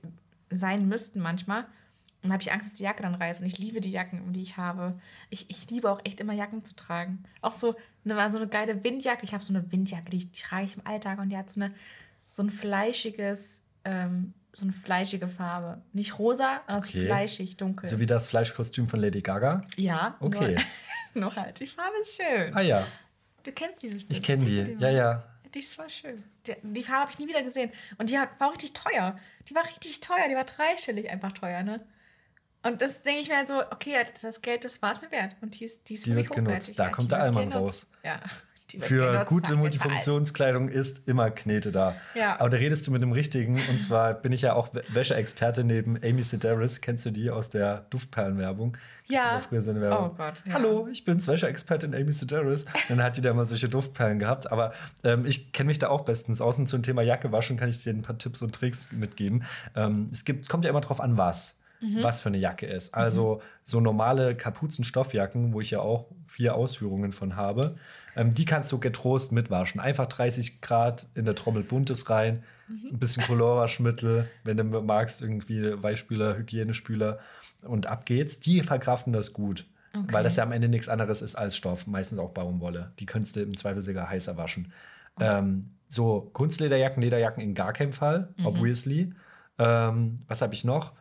sein 0.50 0.90
müssten 0.90 1.22
manchmal. 1.22 1.62
Und 1.62 2.24
dann 2.24 2.34
habe 2.34 2.44
ich 2.44 2.52
Angst, 2.52 2.72
dass 2.72 2.78
die 2.78 2.84
Jacke 2.84 3.04
dann 3.04 3.16
reißt. 3.16 3.40
Und 3.40 3.48
ich 3.48 3.58
liebe 3.60 3.80
die 3.80 3.92
Jacken, 3.92 4.34
die 4.34 4.42
ich 4.42 4.58
habe. 4.58 5.00
Ich, 5.30 5.50
ich 5.50 5.70
liebe 5.70 5.90
auch 5.90 6.02
echt 6.04 6.20
immer 6.20 6.34
Jacken 6.34 6.66
zu 6.66 6.76
tragen. 6.76 7.24
Auch 7.42 7.54
so 7.54 7.76
eine, 8.04 8.32
so 8.32 8.40
eine 8.40 8.48
geile 8.48 8.84
Windjacke. 8.84 9.24
Ich 9.24 9.34
habe 9.34 9.46
so 9.46 9.54
eine 9.54 9.72
Windjacke, 9.72 10.10
die, 10.10 10.26
die 10.26 10.42
trage 10.42 10.66
ich 10.66 10.76
im 10.76 10.86
Alltag 10.86 11.20
und 11.20 11.30
die 11.30 11.38
hat 11.38 11.50
so 11.50 11.62
eine 11.62 11.74
so 12.32 12.44
ein 12.44 12.52
fleischiges, 12.52 13.66
ähm, 13.86 14.34
so 14.54 14.66
eine 14.66 14.74
fleischige 14.74 15.28
Farbe. 15.28 15.82
Nicht 15.94 16.20
rosa, 16.20 16.62
aber 16.68 16.78
okay. 16.78 17.00
so 17.00 17.06
fleischig, 17.06 17.58
dunkel. 17.58 17.90
So 17.90 18.00
wie 18.00 18.06
das 18.06 18.28
Fleischkostüm 18.28 18.88
von 18.88 19.00
Lady 19.00 19.22
Gaga? 19.22 19.64
Ja. 19.78 20.18
Okay. 20.20 20.58
Nur, 21.14 21.24
nur 21.34 21.36
halt, 21.36 21.60
die 21.60 21.68
Farbe 21.68 21.98
ist 22.00 22.22
schön. 22.22 22.56
Ah 22.56 22.62
ja. 22.62 22.86
Du 23.44 23.52
kennst 23.52 23.84
die 23.84 23.90
bestimmt. 23.90 24.12
Ich 24.12 24.24
kenne 24.24 24.46
die, 24.46 24.76
ja, 24.80 24.90
ja. 24.90 25.24
Die 25.54 25.60
ist 25.60 25.76
voll 25.76 25.90
schön. 25.90 26.22
Die, 26.46 26.54
die 26.62 26.84
Farbe 26.84 27.02
habe 27.02 27.12
ich 27.12 27.20
nie 27.20 27.28
wieder 27.28 27.42
gesehen. 27.42 27.72
Und 27.98 28.10
die 28.10 28.20
hat, 28.20 28.40
war 28.40 28.52
richtig 28.52 28.74
teuer. 28.74 29.18
Die 29.48 29.56
war 29.56 29.66
richtig 29.66 30.00
teuer. 30.00 30.28
Die 30.30 30.36
war 30.36 30.44
dreistellig 30.44 31.10
einfach 31.10 31.32
teuer, 31.32 31.64
ne? 31.64 31.84
Und 32.62 32.82
das 32.82 33.04
denke 33.04 33.22
ich 33.22 33.30
mir 33.30 33.38
halt 33.38 33.48
so, 33.48 33.62
okay, 33.72 34.06
das 34.22 34.42
Geld, 34.42 34.66
das 34.66 34.82
war 34.82 34.92
es 34.92 35.02
mir 35.02 35.10
wert. 35.12 35.36
Und 35.42 35.60
die 35.60 35.66
ist, 35.66 35.88
die 35.90 35.94
ist 35.94 36.06
die 36.06 36.16
wird 36.16 36.30
genutzt. 36.30 36.78
Da 36.78 36.90
kommt 36.90 37.12
der 37.12 37.22
Allmann 37.22 37.52
raus. 37.54 37.90
Ja. 38.04 38.20
Für 38.80 39.26
gute 39.26 39.56
Multifunktionskleidung 39.56 40.70
ist 40.70 41.08
immer 41.08 41.32
Knete 41.32 41.72
da. 41.72 41.96
Ja. 42.14 42.40
Aber 42.40 42.50
da 42.50 42.58
redest 42.58 42.86
du 42.86 42.92
mit 42.92 43.02
dem 43.02 43.12
Richtigen. 43.12 43.60
Und 43.70 43.82
zwar 43.82 44.14
bin 44.14 44.32
ich 44.32 44.42
ja 44.42 44.54
auch 44.54 44.70
Wäscheexperte 44.90 45.64
neben 45.64 45.98
Amy 46.04 46.22
Sedaris. 46.22 46.82
Kennst 46.82 47.06
du 47.06 47.12
die 47.12 47.32
aus 47.32 47.50
der 47.50 47.86
Duftperlenwerbung? 47.90 48.78
Ja. 49.08 49.40
Früher 49.40 49.62
so 49.62 49.72
eine 49.72 49.82
Werbung. 49.82 50.12
Oh 50.12 50.16
Gott. 50.16 50.44
Ja. 50.46 50.54
Hallo, 50.54 50.88
ich 50.92 51.04
bin's, 51.04 51.28
Wäscheexpertin 51.28 51.96
Amy 51.96 52.12
Sedaris. 52.12 52.66
Dann 52.88 53.02
hat 53.02 53.18
die 53.18 53.22
da 53.22 53.34
mal 53.34 53.46
solche 53.46 53.70
Duftperlen 53.70 54.20
gehabt. 54.20 54.52
Aber 54.52 54.74
ähm, 55.04 55.26
ich 55.26 55.52
kenne 55.52 55.68
mich 55.68 55.80
da 55.80 55.90
auch 55.90 56.02
bestens 56.02 56.40
aus. 56.40 56.60
Und 56.60 56.68
zum 56.68 56.84
Thema 56.84 57.02
Jacke 57.02 57.32
waschen 57.32 57.58
kann 57.58 57.70
ich 57.70 57.84
dir 57.84 57.92
ein 57.92 58.04
paar 58.04 58.18
Tipps 58.20 58.42
und 58.44 58.54
Tricks 58.54 58.92
mitgeben. 58.92 59.44
Ähm, 59.76 60.10
es 60.12 60.26
gibt, 60.26 60.48
kommt 60.48 60.66
ja 60.66 60.70
immer 60.70 60.82
drauf 60.82 61.02
an, 61.02 61.18
was. 61.18 61.60
Mhm. 61.82 62.04
was 62.04 62.20
für 62.20 62.28
eine 62.28 62.38
Jacke 62.38 62.66
ist. 62.66 62.94
Also 62.94 63.36
mhm. 63.36 63.42
so 63.64 63.80
normale 63.80 64.36
Kapuzenstoffjacken, 64.36 65.54
wo 65.54 65.62
ich 65.62 65.72
ja 65.72 65.80
auch 65.80 66.08
vier 66.28 66.56
Ausführungen 66.56 67.14
von 67.14 67.38
habe, 67.38 67.78
ähm, 68.16 68.34
die 68.34 68.46
kannst 68.46 68.72
du 68.72 68.80
getrost 68.80 69.32
mitwaschen. 69.32 69.80
Einfach 69.80 70.08
30 70.08 70.62
Grad 70.62 71.08
in 71.16 71.26
der 71.26 71.36
Trommel 71.36 71.64
Buntes 71.64 72.10
rein, 72.10 72.44
mhm. 72.68 72.90
ein 72.92 73.00
bisschen 73.00 73.24
Colorwaschmittel, 73.24 74.30
wenn 74.44 74.58
du 74.58 74.64
magst, 74.64 75.22
irgendwie 75.22 75.82
Weichspüler, 75.82 76.38
Hygienespüler 76.38 77.20
und 77.64 77.88
ab 77.88 78.06
geht's. 78.06 78.40
Die 78.40 78.62
verkraften 78.62 79.14
das 79.14 79.34
gut. 79.34 79.66
Okay. 79.94 80.14
Weil 80.14 80.24
das 80.24 80.36
ja 80.36 80.44
am 80.44 80.52
Ende 80.52 80.70
nichts 80.70 80.88
anderes 80.88 81.22
ist 81.22 81.36
als 81.36 81.56
Stoff, 81.56 81.88
meistens 81.88 82.20
auch 82.20 82.30
Baumwolle. 82.30 82.92
Die 83.00 83.06
könntest 83.06 83.36
du 83.36 83.42
im 83.42 83.58
Zweifel 83.58 83.82
sogar 83.82 84.10
heißer 84.10 84.38
waschen. 84.38 84.72
Oh. 85.20 85.24
Ähm, 85.24 85.72
so 85.88 86.30
Kunstlederjacken, 86.34 87.02
Lederjacken 87.02 87.42
in 87.44 87.56
gar 87.56 87.74
keinem 87.74 87.92
Fall, 87.92 88.30
mhm. 88.38 88.46
obviously. 88.46 89.14
Ähm, 89.58 90.20
was 90.28 90.42
habe 90.42 90.54
ich 90.54 90.64
noch? 90.64 90.94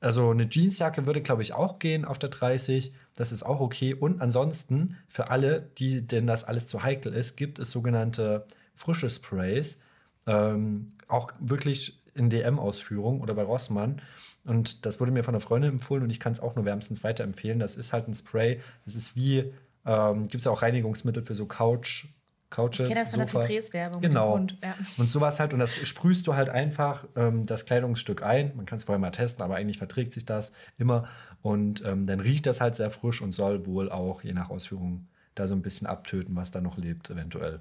Also 0.00 0.30
eine 0.30 0.48
Jeansjacke 0.48 1.06
würde, 1.06 1.22
glaube 1.22 1.42
ich, 1.42 1.54
auch 1.54 1.78
gehen 1.78 2.04
auf 2.04 2.18
der 2.18 2.28
30. 2.28 2.92
Das 3.16 3.32
ist 3.32 3.42
auch 3.42 3.60
okay. 3.60 3.94
Und 3.94 4.20
ansonsten, 4.20 4.96
für 5.08 5.30
alle, 5.30 5.70
die 5.78 6.06
denn 6.06 6.26
das 6.26 6.44
alles 6.44 6.66
zu 6.66 6.82
heikel 6.82 7.12
ist, 7.12 7.36
gibt 7.36 7.58
es 7.58 7.70
sogenannte 7.70 8.46
frische 8.74 9.10
Sprays. 9.10 9.82
Ähm, 10.26 10.86
auch 11.08 11.32
wirklich 11.40 12.00
in 12.14 12.30
DM-Ausführung 12.30 13.20
oder 13.20 13.34
bei 13.34 13.42
Rossmann. 13.42 14.00
Und 14.44 14.86
das 14.86 15.00
wurde 15.00 15.12
mir 15.12 15.24
von 15.24 15.34
einer 15.34 15.40
Freundin 15.40 15.72
empfohlen 15.72 16.04
und 16.04 16.10
ich 16.10 16.20
kann 16.20 16.32
es 16.32 16.40
auch 16.40 16.54
nur 16.54 16.64
wärmstens 16.64 17.02
weiterempfehlen. 17.02 17.58
Das 17.58 17.76
ist 17.76 17.92
halt 17.92 18.08
ein 18.08 18.14
Spray. 18.14 18.60
Das 18.84 18.94
ist 18.94 19.16
wie, 19.16 19.52
ähm, 19.84 20.24
gibt 20.28 20.40
es 20.40 20.46
auch 20.46 20.62
Reinigungsmittel 20.62 21.24
für 21.24 21.34
so 21.34 21.46
Couch, 21.46 22.06
Couches, 22.48 22.88
ich 22.88 22.94
von 22.94 23.26
Sofas. 23.26 23.70
Der 23.70 23.90
genau. 24.00 24.34
Und, 24.34 24.56
ja. 24.62 24.74
und 24.98 25.10
sowas 25.10 25.40
halt. 25.40 25.52
Und 25.52 25.58
das 25.58 25.70
sprühst 25.82 26.26
du 26.26 26.34
halt 26.34 26.48
einfach 26.48 27.06
ähm, 27.16 27.44
das 27.44 27.66
Kleidungsstück 27.66 28.22
ein. 28.22 28.52
Man 28.56 28.66
kann 28.66 28.78
es 28.78 28.84
vorher 28.84 29.00
mal 29.00 29.10
testen, 29.10 29.44
aber 29.44 29.56
eigentlich 29.56 29.78
verträgt 29.78 30.12
sich 30.12 30.24
das 30.24 30.52
immer. 30.78 31.08
Und 31.46 31.84
ähm, 31.84 32.06
dann 32.06 32.18
riecht 32.18 32.44
das 32.46 32.60
halt 32.60 32.74
sehr 32.74 32.90
frisch 32.90 33.22
und 33.22 33.32
soll 33.32 33.66
wohl 33.66 33.88
auch, 33.88 34.24
je 34.24 34.32
nach 34.32 34.50
Ausführung, 34.50 35.06
da 35.36 35.46
so 35.46 35.54
ein 35.54 35.62
bisschen 35.62 35.86
abtöten, 35.86 36.34
was 36.34 36.50
da 36.50 36.60
noch 36.60 36.76
lebt, 36.76 37.08
eventuell. 37.08 37.60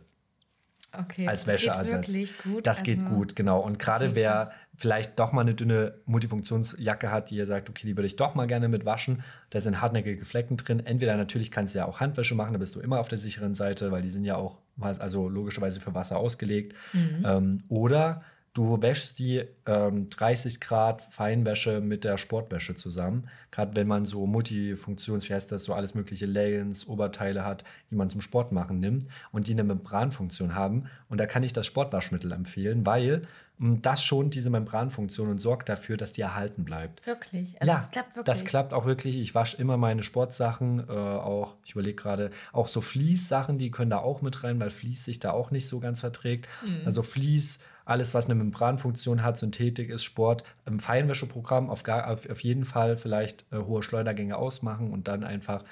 Okay, 0.91 1.27
als 1.27 1.45
Wäscheersatz. 1.45 2.07
Das 2.07 2.15
geht 2.15 2.43
gut. 2.43 2.65
Das 2.65 2.79
also, 2.79 2.91
geht 2.91 3.05
gut, 3.05 3.35
genau. 3.35 3.59
Und 3.59 3.77
gerade 3.77 4.15
wer 4.15 4.51
vielleicht 4.75 5.19
doch 5.19 5.33
mal 5.33 5.41
eine 5.41 5.53
dünne 5.53 5.99
Multifunktionsjacke 6.05 7.11
hat, 7.11 7.29
die 7.29 7.35
ihr 7.35 7.45
sagt, 7.45 7.69
okay, 7.69 7.85
die 7.85 7.95
würde 7.95 8.07
ich 8.07 8.15
doch 8.15 8.33
mal 8.33 8.47
gerne 8.47 8.69
mit 8.69 8.85
waschen, 8.85 9.21
da 9.51 9.61
sind 9.61 9.81
hartnäckige 9.81 10.25
Flecken 10.25 10.57
drin. 10.57 10.83
Entweder 10.83 11.15
natürlich 11.15 11.51
kannst 11.51 11.75
du 11.75 11.79
ja 11.79 11.85
auch 11.85 11.99
Handwäsche 11.99 12.33
machen, 12.33 12.53
da 12.53 12.57
bist 12.57 12.73
du 12.73 12.79
immer 12.79 12.99
auf 12.99 13.07
der 13.07 13.19
sicheren 13.19 13.53
Seite, 13.53 13.91
weil 13.91 14.01
die 14.01 14.09
sind 14.09 14.25
ja 14.25 14.35
auch 14.35 14.57
also 14.79 15.29
logischerweise 15.29 15.79
für 15.79 15.93
Wasser 15.93 16.17
ausgelegt. 16.17 16.73
Mhm. 16.91 17.23
Ähm, 17.23 17.57
oder 17.69 18.23
Du 18.55 18.81
wäschst 18.81 19.19
die 19.19 19.43
ähm, 19.65 20.09
30 20.09 20.61
Grad 20.61 21.01
Feinwäsche 21.01 21.81
mit 21.81 22.05
der 22.05 22.17
Sportwäsche 22.17 22.73
zusammen. 22.73 23.27
Gerade 23.51 23.75
wenn 23.75 23.85
man 23.85 24.05
so 24.05 24.25
Multifunktions, 24.25 25.27
wie 25.27 25.33
heißt 25.33 25.51
das, 25.51 25.65
so 25.65 25.73
alles 25.73 25.93
mögliche 25.93 26.25
Leggings, 26.25 26.87
Oberteile 26.87 27.43
hat, 27.43 27.65
die 27.91 27.95
man 27.95 28.09
zum 28.09 28.21
Sport 28.21 28.53
machen 28.53 28.79
nimmt 28.79 29.07
und 29.33 29.47
die 29.47 29.51
eine 29.51 29.65
Membranfunktion 29.65 30.55
haben. 30.55 30.85
Und 31.09 31.17
da 31.17 31.25
kann 31.25 31.43
ich 31.43 31.51
das 31.51 31.65
Sportwaschmittel 31.65 32.31
empfehlen, 32.31 32.85
weil 32.85 33.23
mh, 33.57 33.71
hm, 33.71 33.81
das 33.81 34.01
schont 34.01 34.35
diese 34.35 34.49
Membranfunktion 34.49 35.31
und 35.31 35.39
sorgt 35.39 35.67
dafür, 35.67 35.97
dass 35.97 36.13
die 36.13 36.21
erhalten 36.21 36.63
bleibt. 36.63 37.05
Wirklich? 37.05 37.61
Also 37.61 37.73
ja, 37.73 37.77
das 37.77 37.91
klappt 37.91 38.15
wirklich? 38.15 38.25
Das 38.25 38.45
klappt 38.45 38.71
auch 38.71 38.85
wirklich. 38.85 39.17
Ich 39.17 39.35
wasche 39.35 39.57
immer 39.57 39.75
meine 39.75 40.01
Sportsachen, 40.01 40.79
äh, 40.87 40.93
auch, 40.93 41.55
ich 41.65 41.73
überlege 41.73 42.01
gerade, 42.01 42.31
auch 42.53 42.69
so 42.69 42.79
Fließsachen, 42.79 43.57
die 43.57 43.69
können 43.69 43.89
da 43.89 43.97
auch 43.97 44.21
mit 44.21 44.45
rein, 44.45 44.61
weil 44.61 44.69
Fließ 44.69 45.03
sich 45.03 45.19
da 45.19 45.31
auch 45.31 45.51
nicht 45.51 45.67
so 45.67 45.81
ganz 45.81 45.99
verträgt. 45.99 46.47
Mhm. 46.65 46.83
Also 46.85 47.03
Fließ 47.03 47.59
alles, 47.85 48.13
was 48.13 48.25
eine 48.25 48.35
Membranfunktion 48.35 49.23
hat, 49.23 49.37
Synthetik 49.37 49.89
ist 49.89 50.03
Sport, 50.03 50.43
im 50.65 50.79
Feinwäscheprogramm 50.79 51.69
auf, 51.69 51.83
gar, 51.83 52.09
auf, 52.09 52.29
auf 52.29 52.41
jeden 52.41 52.65
Fall 52.65 52.97
vielleicht 52.97 53.45
äh, 53.51 53.57
hohe 53.57 53.83
Schleudergänge 53.83 54.35
ausmachen 54.35 54.91
und 54.91 55.07
dann 55.07 55.23
einfach 55.23 55.63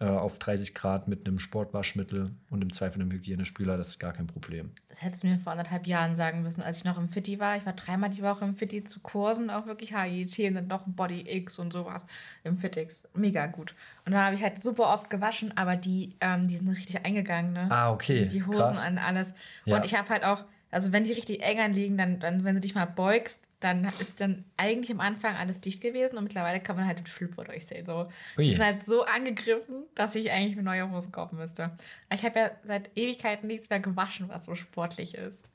äh, 0.00 0.06
auf 0.06 0.38
30 0.38 0.74
Grad 0.74 1.08
mit 1.08 1.26
einem 1.26 1.38
Sportwaschmittel 1.38 2.30
und 2.48 2.62
im 2.62 2.72
Zweifel 2.72 3.02
einem 3.02 3.10
Hygienespüler, 3.10 3.76
das 3.76 3.88
ist 3.88 3.98
gar 3.98 4.14
kein 4.14 4.26
Problem. 4.26 4.70
Das 4.88 5.02
hättest 5.02 5.22
du 5.22 5.26
mir 5.26 5.38
vor 5.38 5.52
anderthalb 5.52 5.86
Jahren 5.86 6.16
sagen 6.16 6.40
müssen, 6.40 6.62
als 6.62 6.78
ich 6.78 6.84
noch 6.84 6.96
im 6.96 7.10
Fitti 7.10 7.38
war. 7.38 7.58
Ich 7.58 7.66
war 7.66 7.74
dreimal 7.74 8.08
die 8.08 8.22
Woche 8.22 8.46
im 8.46 8.54
Fitti 8.54 8.82
zu 8.82 9.00
Kursen, 9.00 9.50
auch 9.50 9.66
wirklich 9.66 9.94
HIT 9.94 10.38
und 10.48 10.54
dann 10.54 10.68
noch 10.68 10.84
Body 10.86 11.24
X 11.28 11.58
und 11.58 11.70
sowas 11.70 12.06
im 12.44 12.56
Fittix. 12.56 13.06
Mega 13.12 13.46
gut. 13.46 13.74
Und 14.06 14.12
da 14.12 14.24
habe 14.24 14.34
ich 14.34 14.42
halt 14.42 14.62
super 14.62 14.94
oft 14.94 15.10
gewaschen, 15.10 15.54
aber 15.58 15.76
die, 15.76 16.16
ähm, 16.22 16.48
die 16.48 16.56
sind 16.56 16.68
richtig 16.68 17.04
eingegangen. 17.04 17.52
Ne? 17.52 17.66
Ah, 17.70 17.92
okay. 17.92 18.24
Die, 18.24 18.38
die 18.38 18.46
Hosen 18.46 18.58
Krass. 18.58 18.86
an 18.86 18.96
alles. 18.96 19.34
Ja. 19.66 19.76
Und 19.76 19.84
ich 19.84 19.94
habe 19.94 20.08
halt 20.08 20.24
auch 20.24 20.44
also 20.70 20.92
wenn 20.92 21.04
die 21.04 21.12
richtig 21.12 21.42
eng 21.42 21.58
anliegen, 21.58 21.98
dann, 21.98 22.20
dann 22.20 22.44
wenn 22.44 22.54
du 22.54 22.60
dich 22.60 22.74
mal 22.74 22.84
beugst, 22.84 23.48
dann 23.58 23.90
ist 23.98 24.20
dann 24.20 24.44
eigentlich 24.56 24.90
am 24.90 25.00
Anfang 25.00 25.36
alles 25.36 25.60
dicht 25.60 25.80
gewesen 25.80 26.16
und 26.16 26.24
mittlerweile 26.24 26.60
kann 26.60 26.76
man 26.76 26.86
halt 26.86 26.98
den 26.98 27.06
Schlüpfer 27.06 27.44
durchsehen. 27.44 27.84
So. 27.84 28.04
Die 28.38 28.50
sind 28.50 28.64
halt 28.64 28.86
so 28.86 29.04
angegriffen, 29.04 29.84
dass 29.94 30.14
ich 30.14 30.30
eigentlich 30.30 30.56
mir 30.56 30.62
neue 30.62 30.90
Hosen 30.90 31.12
kaufen 31.12 31.38
müsste. 31.38 31.72
Ich 32.12 32.24
habe 32.24 32.38
ja 32.38 32.50
seit 32.64 32.90
Ewigkeiten 32.96 33.48
nichts 33.48 33.68
mehr 33.68 33.80
gewaschen, 33.80 34.28
was 34.28 34.44
so 34.44 34.54
sportlich 34.54 35.14
ist. 35.14 35.50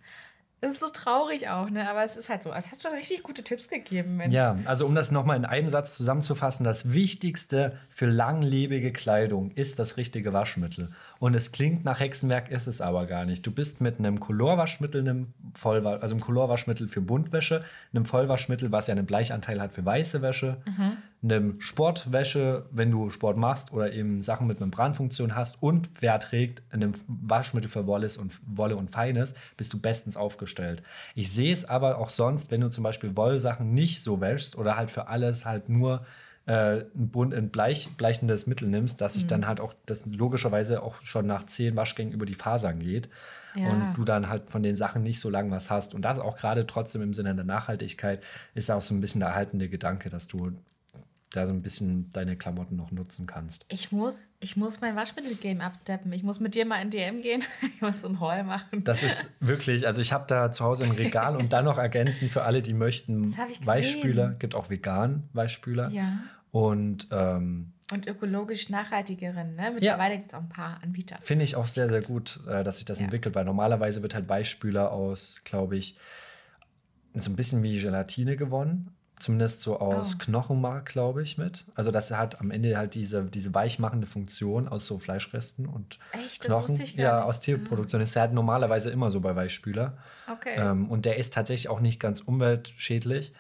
Das 0.61 0.73
ist 0.73 0.79
so 0.79 0.89
traurig 0.89 1.49
auch, 1.49 1.69
ne? 1.69 1.87
Aber 1.89 2.03
es 2.03 2.15
ist 2.15 2.29
halt 2.29 2.41
so. 2.41 2.51
Als 2.51 2.71
hast 2.71 2.83
du 2.83 2.87
richtig 2.87 3.23
gute 3.23 3.43
Tipps 3.43 3.67
gegeben, 3.67 4.17
Mensch. 4.17 4.33
Ja, 4.33 4.57
also 4.65 4.85
um 4.85 4.95
das 4.95 5.11
nochmal 5.11 5.37
in 5.37 5.45
einem 5.45 5.69
Satz 5.69 5.95
zusammenzufassen, 5.95 6.63
das 6.63 6.91
Wichtigste 6.91 7.77
für 7.89 8.07
langlebige 8.07 8.91
Kleidung 8.91 9.51
ist 9.51 9.79
das 9.79 9.97
richtige 9.97 10.33
Waschmittel. 10.33 10.91
Und 11.19 11.35
es 11.35 11.51
klingt 11.51 11.85
nach 11.85 11.99
Hexenwerk, 11.99 12.49
ist 12.49 12.67
es 12.67 12.81
aber 12.81 13.05
gar 13.05 13.25
nicht. 13.25 13.45
Du 13.45 13.51
bist 13.51 13.81
mit 13.81 13.99
einem 13.99 14.19
Colorwaschmittel, 14.19 15.01
einem 15.01 15.33
Vollwasch, 15.53 16.01
also 16.01 16.15
einem 16.15 16.21
Colorwaschmittel 16.21 16.87
für 16.87 17.01
Buntwäsche, 17.01 17.63
einem 17.93 18.05
Vollwaschmittel, 18.05 18.71
was 18.71 18.87
ja 18.87 18.93
einen 18.93 19.05
Bleichanteil 19.05 19.61
hat 19.61 19.73
für 19.73 19.85
weiße 19.85 20.21
Wäsche, 20.21 20.57
mhm. 20.65 20.97
einem 21.23 21.61
Sportwäsche, 21.61 22.65
wenn 22.71 22.91
du 22.91 23.09
Sport 23.09 23.37
machst 23.37 23.71
oder 23.71 23.93
eben 23.93 24.21
Sachen 24.21 24.47
mit 24.47 24.59
Membranfunktion 24.59 25.35
hast 25.35 25.61
und 25.63 25.89
wer 25.99 26.19
trägt, 26.19 26.63
einem 26.71 26.93
Waschmittel 27.07 27.69
für 27.69 27.87
Wolles 27.87 28.17
und, 28.17 28.33
Wolle 28.45 28.75
und 28.75 28.89
Feines, 28.89 29.35
bist 29.57 29.73
du 29.73 29.79
bestens 29.79 30.17
aufgestellt. 30.17 30.83
Ich 31.15 31.31
sehe 31.31 31.53
es 31.53 31.65
aber 31.65 31.97
auch 31.97 32.09
sonst, 32.09 32.51
wenn 32.51 32.61
du 32.61 32.69
zum 32.69 32.83
Beispiel 32.83 33.15
Wollsachen 33.15 33.73
nicht 33.73 34.03
so 34.03 34.19
wäschst 34.19 34.57
oder 34.57 34.75
halt 34.75 34.91
für 34.91 35.07
alles 35.07 35.45
halt 35.45 35.69
nur 35.69 36.05
äh, 36.45 36.81
ein, 36.95 37.09
bunt, 37.09 37.33
ein 37.33 37.49
bleich, 37.49 37.89
bleichendes 37.97 38.47
Mittel 38.47 38.67
nimmst, 38.67 39.01
dass 39.01 39.15
sich 39.15 39.23
mhm. 39.23 39.29
dann 39.29 39.47
halt 39.47 39.59
auch 39.59 39.73
das 39.85 40.05
logischerweise 40.05 40.83
auch 40.83 41.01
schon 41.01 41.25
nach 41.25 41.45
zehn 41.45 41.75
Waschgängen 41.75 42.13
über 42.13 42.25
die 42.25 42.35
Fasern 42.35 42.79
geht. 42.79 43.09
Ja. 43.55 43.69
Und 43.69 43.93
du 43.95 44.03
dann 44.03 44.27
halt 44.27 44.49
von 44.49 44.63
den 44.63 44.75
Sachen 44.75 45.01
nicht 45.01 45.19
so 45.19 45.29
lang 45.29 45.49
was 45.49 45.69
hast. 45.69 45.95
Und 45.95 46.01
das 46.01 46.19
auch 46.19 46.35
gerade 46.35 46.67
trotzdem 46.67 47.01
im 47.01 47.13
Sinne 47.13 47.33
der 47.35 47.45
Nachhaltigkeit 47.45 48.21
ist 48.53 48.69
auch 48.69 48.81
so 48.81 48.93
ein 48.93 48.99
bisschen 48.99 49.21
der 49.21 49.29
erhaltende 49.29 49.69
Gedanke, 49.69 50.09
dass 50.09 50.27
du 50.27 50.51
da 51.35 51.45
so 51.47 51.53
ein 51.53 51.61
bisschen 51.61 52.09
deine 52.11 52.37
Klamotten 52.37 52.75
noch 52.75 52.91
nutzen 52.91 53.25
kannst. 53.25 53.65
Ich 53.69 53.91
muss, 53.91 54.31
ich 54.39 54.55
muss 54.55 54.81
mein 54.81 54.95
Waschmittel-Game 54.95 55.61
absteppen. 55.61 56.11
Ich 56.13 56.23
muss 56.23 56.39
mit 56.39 56.55
dir 56.55 56.65
mal 56.65 56.81
in 56.81 56.89
DM 56.89 57.21
gehen. 57.21 57.43
Ich 57.75 57.81
muss 57.81 58.01
so 58.01 58.07
ein 58.07 58.19
Haul 58.19 58.43
machen. 58.43 58.83
Das 58.83 59.03
ist 59.03 59.31
wirklich, 59.41 59.85
also 59.85 60.01
ich 60.01 60.13
habe 60.13 60.25
da 60.27 60.51
zu 60.51 60.63
Hause 60.63 60.85
ein 60.85 60.91
Regal 60.91 61.35
und 61.35 61.51
dann 61.51 61.65
noch 61.65 61.77
ergänzen 61.77 62.29
für 62.29 62.43
alle, 62.43 62.61
die 62.61 62.73
möchten. 62.73 63.35
Weichspüler, 63.65 64.35
gibt 64.39 64.55
auch 64.55 64.69
vegan 64.69 65.27
Weichspüler. 65.33 65.89
Ja. 65.89 66.19
Und, 66.55 67.09
ähm, 67.11 67.73
und 67.91 68.07
ökologisch 68.07 68.69
nachhaltigeren. 68.69 69.55
Ne? 69.55 69.71
Mittlerweile 69.73 70.13
ja. 70.13 70.19
gibt 70.19 70.29
es 70.29 70.35
auch 70.35 70.39
ein 70.39 70.47
paar 70.47 70.81
Anbieter. 70.81 71.17
Finde 71.21 71.43
ich 71.43 71.57
auch 71.57 71.67
sehr, 71.67 71.89
sehr 71.89 72.01
gut, 72.01 72.39
äh, 72.47 72.63
dass 72.63 72.77
sich 72.77 72.85
das 72.85 72.99
ja. 72.99 73.03
entwickelt, 73.03 73.35
weil 73.35 73.43
normalerweise 73.43 74.01
wird 74.01 74.15
halt 74.15 74.29
Weichspüler 74.29 74.93
aus, 74.93 75.41
glaube 75.43 75.75
ich, 75.75 75.97
so 77.13 77.29
ein 77.29 77.35
bisschen 77.35 77.61
wie 77.61 77.77
Gelatine 77.77 78.37
gewonnen. 78.37 78.95
Zumindest 79.19 79.63
so 79.63 79.81
aus 79.81 80.15
oh. 80.15 80.17
Knochenmark, 80.23 80.85
glaube 80.85 81.23
ich, 81.23 81.37
mit. 81.37 81.65
Also 81.75 81.91
das 81.91 82.09
hat 82.11 82.39
am 82.39 82.51
Ende 82.51 82.77
halt 82.77 82.95
diese, 82.95 83.25
diese 83.25 83.53
weichmachende 83.53 84.07
Funktion 84.07 84.69
aus 84.69 84.87
so 84.87 84.97
Fleischresten 84.97 85.65
und 85.65 85.99
Echt? 86.13 86.43
Knochen. 86.43 86.77
Ja, 86.95 87.17
nicht. 87.17 87.25
aus 87.27 87.41
Tierproduktion. 87.41 87.99
Das 87.99 88.11
ist 88.11 88.15
halt 88.15 88.31
normalerweise 88.31 88.91
immer 88.91 89.09
so 89.09 89.19
bei 89.19 89.35
Weichspüler. 89.35 89.97
Okay. 90.31 90.55
Ähm, 90.55 90.89
und 90.89 91.03
der 91.03 91.17
ist 91.17 91.33
tatsächlich 91.33 91.67
auch 91.67 91.81
nicht 91.81 91.99
ganz 91.99 92.21
umweltschädlich 92.21 93.33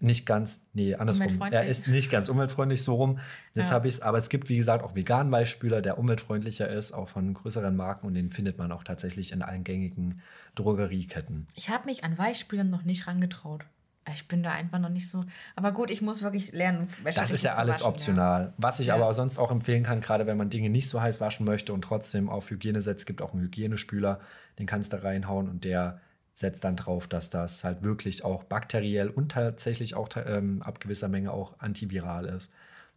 nicht 0.00 0.26
ganz, 0.26 0.66
nee, 0.72 0.94
andersrum. 0.94 1.40
Er 1.50 1.66
ist 1.66 1.88
nicht 1.88 2.10
ganz 2.10 2.28
umweltfreundlich, 2.28 2.82
so 2.82 2.94
rum. 2.94 3.18
Jetzt 3.54 3.68
ja. 3.68 3.74
habe 3.74 3.88
ich 3.88 3.94
es, 3.94 4.00
aber 4.00 4.18
es 4.18 4.28
gibt, 4.28 4.48
wie 4.48 4.56
gesagt, 4.56 4.84
auch 4.84 4.94
veganen 4.94 5.32
Weichspüler, 5.32 5.82
der 5.82 5.98
umweltfreundlicher 5.98 6.68
ist, 6.68 6.92
auch 6.92 7.08
von 7.08 7.34
größeren 7.34 7.74
Marken 7.74 8.06
und 8.06 8.14
den 8.14 8.30
findet 8.30 8.58
man 8.58 8.72
auch 8.72 8.84
tatsächlich 8.84 9.32
in 9.32 9.42
allen 9.42 9.64
gängigen 9.64 10.20
Drogerieketten. 10.54 11.46
Ich 11.54 11.68
habe 11.70 11.86
mich 11.86 12.04
an 12.04 12.16
Weichspülern 12.18 12.70
noch 12.70 12.84
nicht 12.84 13.06
rangetraut. 13.06 13.64
Ich 14.12 14.26
bin 14.26 14.42
da 14.42 14.52
einfach 14.52 14.78
noch 14.78 14.88
nicht 14.88 15.08
so. 15.08 15.24
Aber 15.54 15.72
gut, 15.72 15.90
ich 15.90 16.00
muss 16.00 16.22
wirklich 16.22 16.52
lernen. 16.52 16.88
Das 17.04 17.30
ist 17.30 17.44
ja 17.44 17.54
alles 17.54 17.80
waschen, 17.80 17.86
optional. 17.86 18.42
Ja. 18.44 18.52
Was 18.56 18.80
ich 18.80 18.86
ja. 18.86 18.94
aber 18.94 19.12
sonst 19.12 19.38
auch 19.38 19.50
empfehlen 19.50 19.82
kann, 19.82 20.00
gerade 20.00 20.26
wenn 20.26 20.38
man 20.38 20.48
Dinge 20.48 20.70
nicht 20.70 20.88
so 20.88 21.02
heiß 21.02 21.20
waschen 21.20 21.44
möchte 21.44 21.72
und 21.72 21.82
trotzdem 21.82 22.30
auf 22.30 22.50
Hygiene 22.50 22.80
setzt, 22.80 23.06
gibt 23.06 23.20
auch 23.20 23.34
einen 23.34 23.42
Hygienespüler, 23.42 24.20
den 24.58 24.66
kannst 24.66 24.92
du 24.94 25.02
reinhauen 25.02 25.48
und 25.48 25.64
der 25.64 26.00
setzt 26.38 26.62
dann 26.62 26.76
drauf, 26.76 27.08
dass 27.08 27.30
das 27.30 27.64
halt 27.64 27.82
wirklich 27.82 28.24
auch 28.24 28.44
bakteriell 28.44 29.08
und 29.08 29.32
tatsächlich 29.32 29.96
auch 29.96 30.08
ähm, 30.24 30.62
ab 30.62 30.78
gewisser 30.78 31.08
Menge 31.08 31.32
auch 31.32 31.58
antiviral 31.58 32.26
ist. 32.26 32.52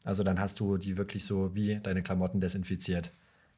Also 0.06 0.24
dann 0.24 0.40
hast 0.40 0.60
du 0.60 0.78
die 0.78 0.96
wirklich 0.96 1.26
so 1.26 1.56
wie 1.56 1.80
deine 1.80 2.04
Klamotten 2.04 2.40
desinfiziert. 2.40 3.12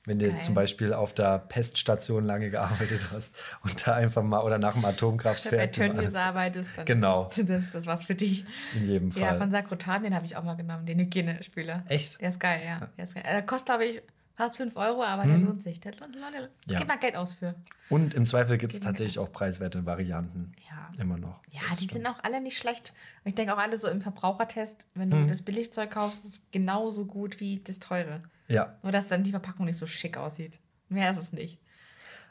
Wenn 0.06 0.20
du 0.20 0.38
zum 0.40 0.54
Beispiel 0.54 0.94
auf 0.94 1.14
der 1.14 1.40
Peststation 1.40 2.24
lange 2.24 2.50
gearbeitet 2.50 3.10
hast 3.14 3.36
und 3.64 3.86
da 3.86 3.96
einfach 3.96 4.24
mal 4.24 4.42
oder 4.44 4.58
nach 4.58 4.74
dem 4.74 4.86
Atomkraftwerk. 4.86 5.58
Bei 5.58 5.68
Tönnies 5.68 6.16
arbeitest, 6.16 6.72
dann 6.78 6.86
genau. 6.86 7.28
ist 7.28 7.40
das, 7.40 7.48
das, 7.48 7.76
ist 7.76 7.88
was 7.88 8.06
für 8.06 8.16
dich. 8.16 8.46
In 8.76 8.86
jedem 8.86 9.12
Fall. 9.12 9.22
Ja, 9.22 9.36
von 9.36 9.52
Sakrotan, 9.52 10.04
den 10.04 10.16
habe 10.16 10.26
ich 10.26 10.38
auch 10.38 10.44
mal 10.44 10.56
genommen, 10.56 10.86
den 10.86 11.00
Hygienespüler. 11.00 11.84
Echt? 11.90 12.22
Der 12.22 12.30
ist 12.30 12.40
geil, 12.40 12.62
ja. 12.66 12.88
Der 12.98 13.04
ist 13.04 13.16
geil. 13.16 13.24
Der 13.26 13.42
kostet, 13.42 13.68
glaube 13.68 13.86
ich, 13.86 14.02
fast 14.36 14.58
5 14.58 14.76
Euro, 14.78 15.04
aber 15.04 15.24
der 15.24 15.36
hm. 15.36 15.46
lohnt 15.46 15.62
sich. 15.62 15.80
Der 15.80 15.94
lohnt, 15.96 16.16
Leute, 16.16 16.50
ja. 16.68 16.80
gib 16.80 16.88
mal 16.88 16.98
Geld 16.98 17.16
aus 17.16 17.34
für. 17.34 17.56
Und 17.90 18.14
im 18.14 18.26
Zweifel 18.26 18.58
gibt 18.58 18.74
es 18.74 18.80
tatsächlich 18.80 19.20
auch 19.20 19.32
preiswerte 19.32 19.86
Varianten. 19.86 20.54
Ja. 20.70 20.90
Immer 21.02 21.18
noch. 21.18 21.42
Ja, 21.52 21.62
die 21.72 21.86
stimmt. 21.86 21.92
sind 21.92 22.08
auch 22.08 22.24
alle 22.24 22.42
nicht 22.42 22.58
schlecht. 22.58 22.94
Und 23.24 23.30
ich 23.30 23.36
denke 23.36 23.54
auch 23.54 23.60
alle 23.60 23.78
so 23.78 23.88
im 23.88 24.02
Verbrauchertest, 24.02 24.88
wenn 24.96 25.10
du 25.10 25.18
hm. 25.18 25.28
das 25.28 25.42
Billigzeug 25.42 25.92
kaufst, 25.92 26.26
ist 26.26 26.32
es 26.32 26.52
genauso 26.52 27.06
gut 27.06 27.40
wie 27.40 27.62
das 27.64 27.80
teure. 27.80 28.22
Ja. 28.48 28.76
Nur, 28.84 28.92
dass 28.92 29.08
dann 29.08 29.24
die 29.24 29.32
Verpackung 29.32 29.66
nicht 29.66 29.78
so 29.78 29.88
schick 29.88 30.18
aussieht. 30.18 30.60
Mehr 30.90 31.12
ist 31.12 31.18
es 31.18 31.34
nicht. 31.34 31.60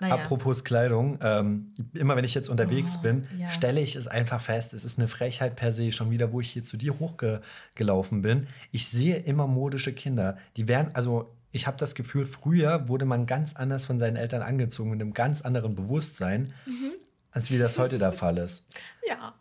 Naja. 0.01 0.17
Apropos 0.17 0.65
Kleidung, 0.65 1.19
ähm, 1.23 1.73
immer 1.95 2.17
wenn 2.17 2.25
ich 2.25 2.35
jetzt 2.35 2.49
unterwegs 2.49 2.97
oh, 2.99 3.03
bin, 3.03 3.29
ja. 3.39 3.49
stelle 3.49 3.81
ich 3.81 3.95
es 3.95 4.09
einfach 4.09 4.41
fest, 4.41 4.75
es 4.75 4.85
ist 4.85 4.99
eine 4.99 5.07
Frechheit 5.07 5.55
per 5.55 5.71
se, 5.71 5.93
schon 5.93 6.11
wieder, 6.11 6.33
wo 6.33 6.41
ich 6.41 6.51
hier 6.51 6.65
zu 6.65 6.77
dir 6.77 6.99
hochgelaufen 6.99 8.21
bin. 8.21 8.49
Ich 8.73 8.89
sehe 8.89 9.17
immer 9.17 9.47
modische 9.47 9.95
Kinder, 9.95 10.39
die 10.57 10.67
werden, 10.67 10.91
also 10.95 11.37
ich 11.53 11.67
habe 11.67 11.77
das 11.77 11.95
Gefühl, 11.95 12.25
früher 12.25 12.89
wurde 12.89 13.05
man 13.05 13.27
ganz 13.27 13.55
anders 13.55 13.85
von 13.85 13.99
seinen 13.99 14.17
Eltern 14.17 14.43
angezogen, 14.43 14.91
mit 14.91 15.01
einem 15.01 15.13
ganz 15.13 15.43
anderen 15.43 15.75
Bewusstsein, 15.75 16.55
mhm. 16.67 16.93
als 17.31 17.51
wie 17.51 17.59
das 17.59 17.79
heute 17.79 17.99
der 17.99 18.13
Fall 18.13 18.39
ist. 18.39 18.69
Ja, 19.07 19.35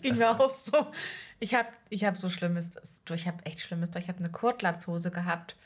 ging 0.00 0.16
mir 0.16 0.30
auch 0.30 0.54
so. 0.54 0.86
Ich 1.40 1.54
habe 1.54 1.68
ich 1.88 2.04
hab 2.04 2.16
so 2.16 2.30
Schlimmes, 2.30 3.02
ich 3.12 3.26
habe 3.26 3.44
echt 3.44 3.60
Schlimmes, 3.60 3.90
ich 3.96 4.08
habe 4.08 4.18
eine 4.18 4.30
Kurtlatzhose 4.30 5.10
gehabt 5.10 5.56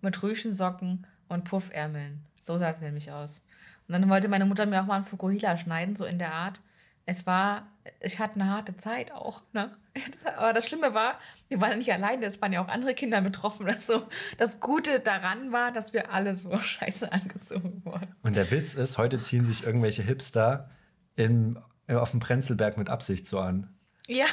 mit 0.00 0.22
Rüschensocken 0.22 1.06
und 1.28 1.44
Puffärmeln. 1.44 2.20
So 2.42 2.58
sah 2.58 2.70
es 2.70 2.80
nämlich 2.80 3.10
aus. 3.10 3.42
Und 3.88 3.94
dann 3.94 4.08
wollte 4.08 4.28
meine 4.28 4.46
Mutter 4.46 4.66
mir 4.66 4.80
auch 4.82 4.86
mal 4.86 4.96
einen 4.96 5.04
Fukuhila 5.04 5.56
schneiden, 5.56 5.96
so 5.96 6.04
in 6.04 6.18
der 6.18 6.32
Art 6.32 6.60
es 7.06 7.26
war, 7.26 7.66
ich 8.00 8.18
hatte 8.18 8.36
eine 8.36 8.50
harte 8.50 8.76
Zeit 8.76 9.12
auch. 9.12 9.42
Ne? 9.52 9.72
aber 10.36 10.52
das 10.52 10.66
Schlimme 10.66 10.94
war, 10.94 11.18
wir 11.48 11.60
waren 11.60 11.78
nicht 11.78 11.92
alleine, 11.92 12.26
es 12.26 12.40
waren 12.40 12.52
ja 12.52 12.62
auch 12.62 12.68
andere 12.68 12.94
Kinder 12.94 13.20
betroffen. 13.20 13.66
Also 13.72 14.06
das 14.38 14.60
Gute 14.60 15.00
daran 15.00 15.50
war, 15.52 15.72
dass 15.72 15.92
wir 15.92 16.12
alle 16.12 16.36
so 16.36 16.56
scheiße 16.58 17.10
angezogen 17.12 17.82
wurden. 17.84 18.14
Und 18.22 18.36
der 18.36 18.50
Witz 18.50 18.74
ist, 18.74 18.98
heute 18.98 19.20
ziehen 19.20 19.46
sich 19.46 19.64
irgendwelche 19.64 20.02
Hipster 20.02 20.70
in, 21.16 21.58
auf 21.88 22.10
dem 22.10 22.20
Prenzlberg 22.20 22.78
mit 22.78 22.88
Absicht 22.88 23.26
so 23.26 23.40
an. 23.40 23.68
Ja. 24.06 24.26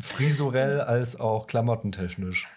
Frisurell 0.00 0.80
als 0.80 1.18
auch 1.18 1.46
klamottentechnisch. 1.46 2.48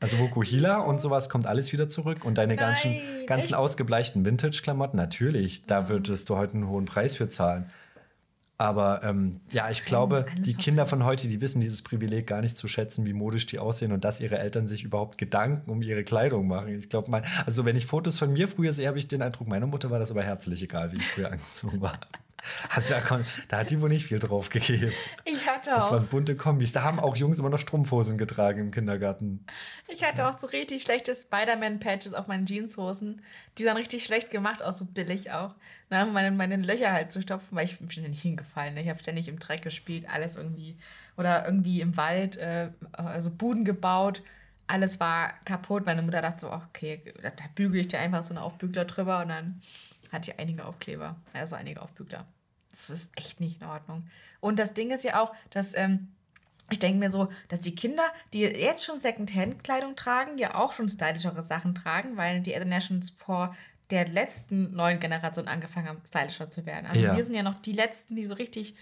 Also 0.00 0.18
Vokuhila 0.18 0.78
und 0.78 1.00
sowas 1.00 1.28
kommt 1.28 1.46
alles 1.46 1.72
wieder 1.72 1.88
zurück 1.88 2.24
und 2.24 2.36
deine 2.36 2.56
Nein, 2.56 2.66
ganzen, 2.66 3.00
ganzen 3.26 3.54
ausgebleichten 3.54 4.26
Vintage-Klamotten, 4.26 4.96
natürlich, 4.96 5.66
da 5.66 5.88
würdest 5.88 6.28
du 6.28 6.36
heute 6.36 6.54
einen 6.54 6.68
hohen 6.68 6.84
Preis 6.84 7.14
für 7.14 7.28
zahlen. 7.28 7.70
Aber 8.64 9.02
ähm, 9.02 9.40
ja, 9.52 9.68
ich 9.68 9.84
glaube, 9.84 10.24
die 10.38 10.54
Kinder 10.54 10.86
von 10.86 11.04
heute, 11.04 11.28
die 11.28 11.42
wissen 11.42 11.60
dieses 11.60 11.82
Privileg 11.82 12.26
gar 12.26 12.40
nicht 12.40 12.56
zu 12.56 12.66
schätzen, 12.66 13.04
wie 13.04 13.12
modisch 13.12 13.44
die 13.44 13.58
aussehen 13.58 13.92
und 13.92 14.06
dass 14.06 14.20
ihre 14.20 14.38
Eltern 14.38 14.66
sich 14.66 14.84
überhaupt 14.84 15.18
Gedanken 15.18 15.70
um 15.70 15.82
ihre 15.82 16.02
Kleidung 16.02 16.48
machen. 16.48 16.70
Ich 16.70 16.88
glaube 16.88 17.10
mal, 17.10 17.22
also 17.44 17.66
wenn 17.66 17.76
ich 17.76 17.84
Fotos 17.84 18.18
von 18.18 18.32
mir 18.32 18.48
früher 18.48 18.72
sehe, 18.72 18.88
habe 18.88 18.98
ich 18.98 19.06
den 19.06 19.20
Eindruck, 19.20 19.48
meiner 19.48 19.66
Mutter 19.66 19.90
war 19.90 19.98
das 19.98 20.10
aber 20.10 20.22
herzlich 20.22 20.62
egal, 20.62 20.92
wie 20.92 20.96
ich 20.96 21.06
früher 21.06 21.30
angezogen 21.32 21.82
war. 21.82 22.00
Also 22.74 22.94
da, 22.94 23.20
da, 23.48 23.58
hat 23.58 23.70
die 23.70 23.80
wohl 23.80 23.88
nicht 23.88 24.06
viel 24.06 24.18
drauf 24.18 24.50
gegeben. 24.50 24.92
Ich 25.24 25.46
hatte 25.48 25.74
auch. 25.74 25.80
Das 25.80 25.90
waren 25.90 26.06
bunte 26.06 26.36
Kombis. 26.36 26.72
Da 26.72 26.82
haben 26.82 27.00
auch 27.00 27.16
Jungs 27.16 27.38
immer 27.38 27.50
noch 27.50 27.58
Strumpfhosen 27.58 28.18
getragen 28.18 28.60
im 28.60 28.70
Kindergarten. 28.70 29.44
Ich 29.88 30.04
hatte 30.04 30.28
auch 30.28 30.38
so 30.38 30.46
richtig 30.48 30.82
schlechte 30.82 31.14
Spider-Man-Patches 31.14 32.14
auf 32.14 32.26
meinen 32.26 32.46
Jeanshosen. 32.46 33.22
Die 33.58 33.64
sahen 33.64 33.76
richtig 33.76 34.04
schlecht 34.04 34.30
gemacht 34.30 34.62
aus, 34.62 34.78
so 34.78 34.84
billig 34.86 35.30
auch. 35.32 35.54
Dann 35.90 36.12
meine, 36.12 36.30
meine 36.32 36.56
Löcher 36.56 36.92
halt 36.92 37.12
zu 37.12 37.22
stopfen, 37.22 37.56
weil 37.56 37.66
ich 37.66 37.78
bin 37.78 37.90
ständig 37.90 38.20
hingefallen. 38.20 38.74
Ne? 38.74 38.82
Ich 38.82 38.88
habe 38.88 38.98
ständig 38.98 39.28
im 39.28 39.38
Dreck 39.38 39.62
gespielt, 39.62 40.06
alles 40.12 40.36
irgendwie. 40.36 40.76
Oder 41.16 41.44
irgendwie 41.44 41.80
im 41.80 41.96
Wald, 41.96 42.36
äh, 42.36 42.70
also 42.92 43.30
Buden 43.30 43.64
gebaut. 43.64 44.22
Alles 44.66 44.98
war 44.98 45.34
kaputt. 45.44 45.86
Meine 45.86 46.02
Mutter 46.02 46.22
dachte 46.22 46.40
so, 46.40 46.52
okay, 46.52 47.14
da 47.22 47.30
bügel 47.54 47.82
ich 47.82 47.88
dir 47.88 48.00
einfach 48.00 48.22
so 48.22 48.30
einen 48.30 48.42
Aufbügler 48.42 48.86
drüber 48.86 49.20
und 49.20 49.28
dann 49.28 49.60
hat 50.14 50.24
hier 50.24 50.38
einige 50.38 50.64
Aufkleber, 50.64 51.16
also 51.32 51.54
einige 51.54 51.82
Aufbügler. 51.82 52.26
Das 52.70 52.90
ist 52.90 53.12
echt 53.16 53.40
nicht 53.40 53.60
in 53.60 53.66
Ordnung. 53.66 54.08
Und 54.40 54.58
das 54.58 54.74
Ding 54.74 54.90
ist 54.90 55.04
ja 55.04 55.22
auch, 55.22 55.34
dass 55.50 55.74
ähm, 55.76 56.14
ich 56.70 56.78
denke 56.78 56.98
mir 56.98 57.10
so, 57.10 57.30
dass 57.48 57.60
die 57.60 57.74
Kinder, 57.74 58.04
die 58.32 58.40
jetzt 58.40 58.84
schon 58.84 58.98
Secondhand-Kleidung 58.98 59.96
tragen, 59.96 60.38
ja 60.38 60.54
auch 60.54 60.72
schon 60.72 60.88
stylischere 60.88 61.42
Sachen 61.42 61.74
tragen, 61.74 62.16
weil 62.16 62.40
die 62.40 62.54
Eltern 62.54 62.72
ja 62.72 62.80
schon 62.80 63.02
vor 63.02 63.54
der 63.90 64.08
letzten 64.08 64.74
neuen 64.74 64.98
Generation 64.98 65.46
angefangen 65.46 65.88
haben, 65.88 66.00
stylischer 66.06 66.50
zu 66.50 66.64
werden. 66.64 66.86
Also 66.86 67.02
ja. 67.02 67.16
wir 67.16 67.22
sind 67.22 67.34
ja 67.34 67.42
noch 67.42 67.56
die 67.56 67.72
Letzten, 67.72 68.16
die 68.16 68.24
so 68.24 68.34
richtig 68.34 68.74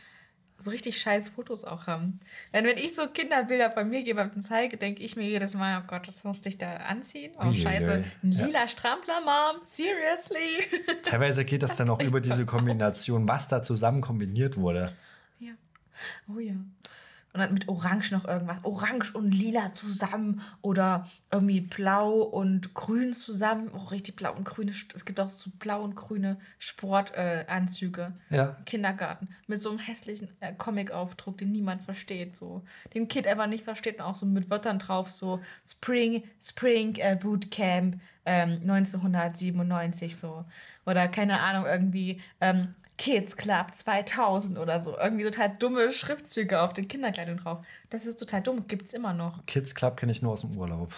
so 0.63 0.71
richtig 0.71 1.01
scheiß 1.01 1.29
Fotos 1.29 1.65
auch 1.65 1.87
haben. 1.87 2.21
Wenn, 2.53 2.65
wenn 2.65 2.79
ich 2.79 2.95
so 2.95 3.07
Kinderbilder 3.09 3.71
von 3.71 3.89
mir 3.89 4.01
jemandem 4.01 4.43
zeige, 4.43 4.77
denke 4.77 5.03
ich 5.03 5.17
mir 5.17 5.29
jedes 5.29 5.55
Mal, 5.55 5.83
oh 5.83 5.87
Gott, 5.87 6.07
das 6.07 6.25
musste 6.25 6.49
ich 6.49 6.59
da 6.59 6.77
anziehen. 6.77 7.33
Oh, 7.39 7.53
scheiße. 7.53 8.05
Ein 8.23 8.31
lila 8.31 8.61
ja. 8.61 8.69
Strampler, 8.69 9.21
Mom. 9.21 9.61
Seriously. 9.65 10.65
Teilweise 11.03 11.45
geht 11.45 11.63
das 11.63 11.77
dann 11.77 11.91
auch 11.91 12.01
über 12.01 12.21
diese 12.21 12.47
Kombination, 12.47 13.27
was 13.27 13.49
da 13.49 13.63
zusammen 13.63 14.01
kombiniert 14.01 14.57
wurde. 14.57 14.93
Ja. 15.41 15.53
Oh 16.29 16.39
ja. 16.39 16.55
Und 17.35 17.41
dann 17.41 17.55
mit 17.55 17.67
Orange 17.69 18.13
noch 18.13 18.27
irgendwas. 18.27 18.59
Orange 18.63 19.15
und 19.15 19.33
Lila 19.33 19.75
zusammen 19.75 20.43
oder 20.61 21.09
irgendwie 21.31 21.63
Blau 21.63 22.21
und 22.21 22.75
Grün 22.75 23.15
zusammen. 23.15 23.71
Oh, 23.75 23.89
richtig 23.89 24.17
blau 24.17 24.35
und 24.35 24.45
grüne. 24.45 24.71
Es 24.71 25.05
gibt 25.07 25.19
auch 25.19 25.31
so 25.31 25.51
blau 25.59 25.83
und 25.83 25.95
grüne 25.97 26.37
Sportanzüge. 26.59 28.13
Äh, 28.31 28.37
ja. 28.37 28.57
Kindergarten. 28.67 29.29
Mit 29.47 29.63
so 29.63 29.71
einem 29.71 29.79
hässlichen 29.79 30.29
äh, 30.41 30.53
Comic-Aufdruck, 30.53 31.39
den 31.39 31.53
niemand 31.53 31.83
versteht. 31.83 32.37
So. 32.37 32.63
Den 32.93 33.09
Kind 33.09 33.27
einfach 33.27 33.47
nicht 33.47 33.65
versteht. 33.65 33.97
Und 33.97 34.03
auch 34.03 34.15
so 34.15 34.27
mit 34.27 34.51
Wörtern 34.51 34.79
drauf. 34.79 35.11
So 35.11 35.41
Spring, 35.67 36.25
Spring 36.39 36.97
äh, 36.97 37.17
Bootcamp 37.17 37.99
ähm, 38.27 38.61
1997 38.63 40.17
so. 40.17 40.45
Oder 40.85 41.09
keine 41.09 41.41
Ahnung, 41.41 41.67
irgendwie 41.67 42.21
ähm, 42.41 42.75
Kids 43.03 43.37
Club 43.37 43.75
2000 43.75 44.59
oder 44.59 44.81
so. 44.81 44.97
Irgendwie 44.97 45.25
total 45.25 45.57
dumme 45.59 45.91
Schriftzüge 45.91 46.61
auf 46.61 46.73
den 46.73 46.87
Kinderkleidern 46.87 47.39
drauf. 47.39 47.59
Das 47.91 48.07
ist 48.07 48.19
total 48.19 48.43
dumm. 48.43 48.69
Gibt 48.69 48.87
es 48.87 48.93
immer 48.93 49.13
noch. 49.13 49.45
Kids 49.47 49.75
Club 49.75 49.97
kenne 49.97 50.13
ich 50.13 50.23
nur 50.23 50.31
aus 50.31 50.43
dem 50.43 50.57
Urlaub. 50.57 50.93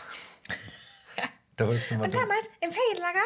da 1.56 1.64
Und 1.64 1.80
damals 1.88 2.50
im 2.60 2.70
Ferienlager. 2.70 3.24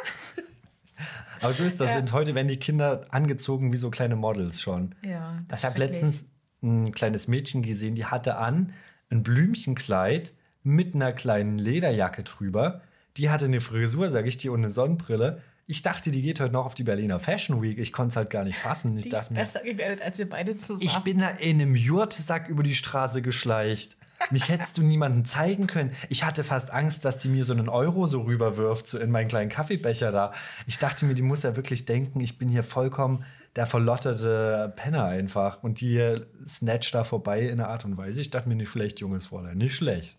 Aber 1.40 1.52
so 1.54 1.64
ist 1.64 1.80
das. 1.80 1.90
Ja. 1.90 1.98
Und 1.98 2.12
heute 2.12 2.36
werden 2.36 2.46
die 2.46 2.60
Kinder 2.60 3.04
angezogen 3.10 3.72
wie 3.72 3.76
so 3.76 3.90
kleine 3.90 4.14
Models 4.14 4.60
schon. 4.60 4.94
Ja, 5.02 5.42
das 5.48 5.58
Ich 5.58 5.64
habe 5.64 5.80
letztens 5.80 6.26
ein 6.62 6.92
kleines 6.92 7.26
Mädchen 7.26 7.64
gesehen, 7.64 7.96
die 7.96 8.04
hatte 8.04 8.38
an 8.38 8.72
ein 9.10 9.24
Blümchenkleid 9.24 10.34
mit 10.62 10.94
einer 10.94 11.12
kleinen 11.12 11.58
Lederjacke 11.58 12.22
drüber. 12.22 12.82
Die 13.16 13.28
hatte 13.28 13.46
eine 13.46 13.60
Frisur, 13.60 14.08
sage 14.12 14.28
ich 14.28 14.38
dir, 14.38 14.52
und 14.52 14.60
eine 14.60 14.70
Sonnenbrille. 14.70 15.42
Ich 15.70 15.83
dachte, 15.83 16.11
die 16.11 16.22
geht 16.22 16.40
heute 16.40 16.54
noch 16.54 16.64
auf 16.64 16.74
die 16.74 16.83
Berliner 16.83 17.20
Fashion 17.20 17.61
Week. 17.61 17.76
Ich 17.76 17.92
konnte 17.92 18.12
es 18.12 18.16
halt 18.16 18.31
gar 18.31 18.42
nicht 18.42 18.57
fassen. 18.59 18.96
Ich 18.96 19.04
die 19.04 19.11
dachte 19.11 19.26
ist 19.26 19.35
besser 19.35 19.61
gemeldet 19.61 20.00
als 20.00 20.18
wir 20.18 20.26
beide 20.26 20.57
zusammen. 20.57 20.81
Ich 20.81 20.98
bin 21.00 21.18
da 21.18 21.28
in 21.28 21.61
einem 21.61 21.76
Jurtsack 21.76 22.48
über 22.48 22.62
die 22.62 22.74
Straße 22.74 23.20
geschleicht. 23.20 23.98
Mich 24.31 24.48
hättest 24.48 24.78
du 24.78 24.83
niemandem 24.83 25.26
zeigen 25.26 25.66
können. 25.66 25.92
Ich 26.09 26.24
hatte 26.24 26.42
fast 26.42 26.70
Angst, 26.70 27.04
dass 27.04 27.18
die 27.18 27.28
mir 27.28 27.44
so 27.44 27.52
einen 27.52 27.68
Euro 27.68 28.07
so 28.07 28.22
rüberwirft, 28.22 28.87
so 28.87 28.98
in 28.98 29.11
meinen 29.11 29.28
kleinen 29.28 29.50
Kaffeebecher 29.50 30.11
da. 30.11 30.33
Ich 30.66 30.78
dachte 30.78 31.04
mir, 31.04 31.14
die 31.14 31.22
muss 31.22 31.42
ja 31.42 31.54
wirklich 31.54 31.85
denken, 31.85 32.20
ich 32.20 32.38
bin 32.38 32.48
hier 32.48 32.64
vollkommen 32.64 33.26
der 33.54 33.66
verlotterte 33.66 34.72
Penner 34.74 35.04
einfach. 35.04 35.62
Und 35.62 35.83
die 35.83 36.18
snatcht 36.46 36.94
da 36.94 37.04
vorbei 37.04 37.40
in 37.40 37.61
einer 37.61 37.68
Art 37.68 37.85
und 37.85 37.98
Weise. 37.98 38.22
Ich 38.22 38.31
dachte 38.31 38.48
mir, 38.48 38.54
nicht 38.54 38.70
schlecht, 38.70 39.00
junges 39.00 39.26
Fräulein, 39.26 39.59
nicht 39.59 39.76
schlecht. 39.76 40.16